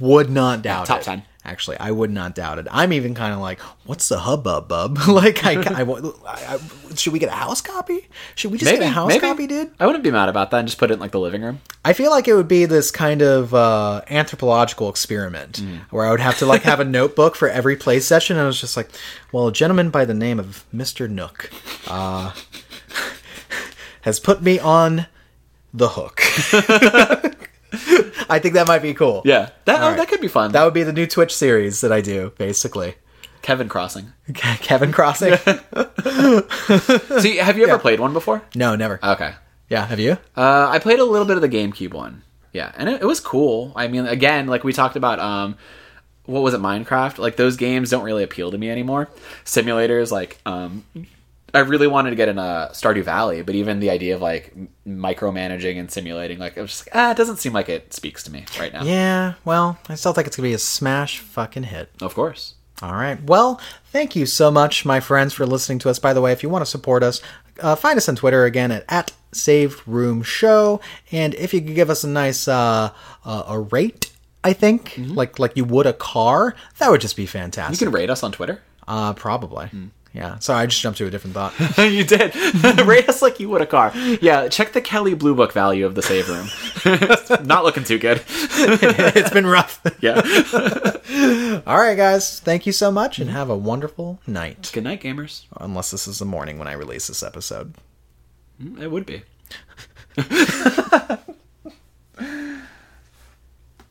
would 0.00 0.30
not 0.30 0.62
doubt 0.62 0.84
it. 0.84 0.86
Top 0.86 1.00
it. 1.00 1.04
10. 1.04 1.22
Actually, 1.46 1.78
I 1.78 1.92
would 1.92 2.10
not 2.10 2.34
doubt 2.34 2.58
it. 2.58 2.66
I'm 2.72 2.92
even 2.92 3.14
kind 3.14 3.32
of 3.32 3.38
like, 3.38 3.60
what's 3.84 4.08
the 4.08 4.18
hubbub, 4.18 4.66
bub? 4.66 4.98
like, 5.08 5.44
I, 5.46 5.52
I, 5.62 5.82
I, 5.84 6.54
I- 6.56 6.94
should 6.96 7.12
we 7.12 7.18
get 7.20 7.28
a 7.28 7.32
house 7.36 7.60
copy? 7.60 8.08
Should 8.34 8.50
we 8.50 8.58
just 8.58 8.66
maybe 8.70 8.80
get 8.80 8.88
a 8.88 8.92
house 8.92 9.08
maybe. 9.08 9.20
copy, 9.20 9.46
dude? 9.46 9.70
I 9.78 9.86
wouldn't 9.86 10.02
be 10.02 10.10
mad 10.10 10.28
about 10.28 10.50
that 10.50 10.58
and 10.58 10.66
just 10.68 10.78
put 10.78 10.90
it 10.90 10.94
in 10.94 11.00
like 11.00 11.12
the 11.12 11.20
living 11.20 11.42
room. 11.42 11.60
I 11.84 11.92
feel 11.92 12.10
like 12.10 12.26
it 12.26 12.34
would 12.34 12.48
be 12.48 12.64
this 12.64 12.90
kind 12.90 13.22
of 13.22 13.54
uh, 13.54 14.00
anthropological 14.10 14.88
experiment 14.88 15.60
Mm. 15.62 15.80
where 15.90 16.04
I 16.04 16.10
would 16.10 16.20
have 16.20 16.36
to 16.38 16.46
like 16.46 16.62
have 16.62 16.80
a 16.80 16.84
notebook 16.98 17.36
for 17.36 17.48
every 17.48 17.76
play 17.76 18.00
session, 18.00 18.36
and 18.36 18.42
I 18.44 18.46
was 18.46 18.60
just 18.60 18.76
like, 18.76 18.90
well, 19.30 19.46
a 19.46 19.52
gentleman 19.52 19.90
by 19.90 20.04
the 20.04 20.14
name 20.14 20.40
of 20.40 20.64
Mister 20.72 21.06
Nook 21.06 21.50
uh, 21.86 22.32
has 24.02 24.18
put 24.18 24.42
me 24.42 24.58
on 24.58 25.06
the 25.72 25.90
hook. 25.90 26.20
I 28.28 28.38
think 28.38 28.54
that 28.54 28.66
might 28.66 28.82
be 28.82 28.94
cool. 28.94 29.22
Yeah, 29.24 29.50
that 29.64 29.82
oh, 29.82 29.88
right. 29.88 29.96
that 29.96 30.08
could 30.08 30.20
be 30.20 30.28
fun. 30.28 30.52
That 30.52 30.64
would 30.64 30.74
be 30.74 30.82
the 30.82 30.92
new 30.92 31.06
Twitch 31.06 31.34
series 31.34 31.80
that 31.80 31.92
I 31.92 32.00
do, 32.00 32.32
basically. 32.38 32.94
Kevin 33.42 33.68
Crossing. 33.68 34.12
Kevin 34.34 34.92
Crossing? 34.92 35.36
See, 37.20 37.36
have 37.36 37.56
you 37.56 37.68
ever 37.68 37.78
played 37.78 38.00
one 38.00 38.12
before? 38.12 38.42
no, 38.56 38.74
never. 38.74 38.98
Okay. 39.02 39.34
yeah, 39.68 39.86
have 39.86 40.00
you? 40.00 40.18
Uh, 40.36 40.68
I 40.68 40.80
played 40.80 40.98
a 40.98 41.04
little 41.04 41.26
bit 41.26 41.36
of 41.36 41.42
the 41.42 41.48
GameCube 41.48 41.94
one. 41.94 42.22
Yeah, 42.52 42.72
and 42.76 42.88
it, 42.88 43.02
it 43.02 43.04
was 43.04 43.20
cool. 43.20 43.72
I 43.76 43.86
mean, 43.86 44.06
again, 44.06 44.48
like 44.48 44.64
we 44.64 44.72
talked 44.72 44.96
about, 44.96 45.20
um, 45.20 45.56
what 46.24 46.42
was 46.42 46.54
it, 46.54 46.60
Minecraft? 46.60 47.18
Like 47.18 47.36
those 47.36 47.56
games 47.56 47.90
don't 47.90 48.02
really 48.02 48.24
appeal 48.24 48.50
to 48.50 48.58
me 48.58 48.68
anymore. 48.68 49.08
Simulators, 49.44 50.10
like, 50.10 50.38
um, 50.44 50.84
I 51.56 51.60
really 51.60 51.86
wanted 51.86 52.10
to 52.10 52.16
get 52.16 52.28
in 52.28 52.38
a 52.38 52.70
Stardew 52.72 53.02
Valley, 53.04 53.42
but 53.42 53.54
even 53.54 53.80
the 53.80 53.90
idea 53.90 54.14
of 54.14 54.22
like 54.22 54.54
micromanaging 54.86 55.78
and 55.78 55.90
simulating, 55.90 56.38
like, 56.38 56.58
I 56.58 56.62
was 56.62 56.70
just 56.70 56.86
like, 56.86 56.94
ah, 56.96 57.10
it 57.12 57.16
doesn't 57.16 57.38
seem 57.38 57.52
like 57.52 57.68
it 57.68 57.92
speaks 57.94 58.22
to 58.24 58.32
me 58.32 58.44
right 58.58 58.72
now. 58.72 58.84
Yeah, 58.84 59.34
well, 59.44 59.78
I 59.88 59.94
still 59.94 60.12
think 60.12 60.26
it's 60.26 60.36
going 60.36 60.44
to 60.44 60.50
be 60.50 60.54
a 60.54 60.58
smash 60.58 61.18
fucking 61.20 61.64
hit. 61.64 61.90
Of 62.00 62.14
course. 62.14 62.54
All 62.82 62.92
right. 62.92 63.22
Well, 63.22 63.60
thank 63.86 64.14
you 64.14 64.26
so 64.26 64.50
much, 64.50 64.84
my 64.84 65.00
friends, 65.00 65.32
for 65.32 65.46
listening 65.46 65.78
to 65.80 65.88
us. 65.90 65.98
By 65.98 66.12
the 66.12 66.20
way, 66.20 66.32
if 66.32 66.42
you 66.42 66.48
want 66.50 66.62
to 66.62 66.70
support 66.70 67.02
us, 67.02 67.22
uh, 67.60 67.74
find 67.74 67.96
us 67.96 68.08
on 68.08 68.16
Twitter 68.16 68.44
again 68.44 68.70
at, 68.70 68.84
at 68.88 69.12
Saved 69.32 69.80
Room 69.86 70.22
Show. 70.22 70.80
And 71.10 71.34
if 71.34 71.54
you 71.54 71.62
could 71.62 71.74
give 71.74 71.88
us 71.88 72.04
a 72.04 72.08
nice 72.08 72.46
uh, 72.48 72.90
uh, 73.24 73.42
a 73.48 73.58
rate, 73.60 74.12
I 74.44 74.52
think, 74.52 74.94
like 74.98 75.38
like 75.38 75.56
you 75.56 75.64
would 75.64 75.86
a 75.86 75.94
car, 75.94 76.54
that 76.78 76.90
would 76.90 77.00
just 77.00 77.16
be 77.16 77.24
fantastic. 77.26 77.80
You 77.80 77.86
can 77.86 77.94
rate 77.94 78.10
us 78.10 78.22
on 78.22 78.30
Twitter. 78.32 78.62
uh, 78.86 79.14
probably. 79.14 79.70
Yeah. 80.16 80.38
Sorry, 80.38 80.62
I 80.62 80.66
just 80.66 80.80
jumped 80.80 80.96
to 80.96 81.06
a 81.06 81.10
different 81.10 81.34
thought. 81.34 81.52
you 81.78 82.02
did. 82.02 82.34
Rate 82.86 83.06
us 83.06 83.20
like 83.20 83.38
you 83.38 83.50
would 83.50 83.60
a 83.60 83.66
car. 83.66 83.92
Yeah, 83.94 84.48
check 84.48 84.72
the 84.72 84.80
Kelley 84.80 85.12
Blue 85.12 85.34
Book 85.34 85.52
value 85.52 85.84
of 85.84 85.94
the 85.94 86.00
save 86.00 86.26
room. 86.30 86.48
Not 87.46 87.64
looking 87.64 87.84
too 87.84 87.98
good. 87.98 88.22
it's 88.28 89.30
been 89.30 89.46
rough. 89.46 89.78
Yeah. 90.00 90.22
All 91.66 91.76
right, 91.76 91.96
guys. 91.96 92.40
Thank 92.40 92.64
you 92.64 92.72
so 92.72 92.90
much, 92.90 93.18
and 93.18 93.28
have 93.28 93.50
a 93.50 93.56
wonderful 93.56 94.18
night. 94.26 94.70
Good 94.72 94.84
night, 94.84 95.02
gamers. 95.02 95.44
Unless 95.60 95.90
this 95.90 96.08
is 96.08 96.18
the 96.18 96.24
morning 96.24 96.58
when 96.58 96.66
I 96.66 96.72
release 96.72 97.08
this 97.08 97.22
episode. 97.22 97.74
Mm, 98.60 98.80
it 98.80 98.90
would 98.90 99.04
be. 99.04 99.22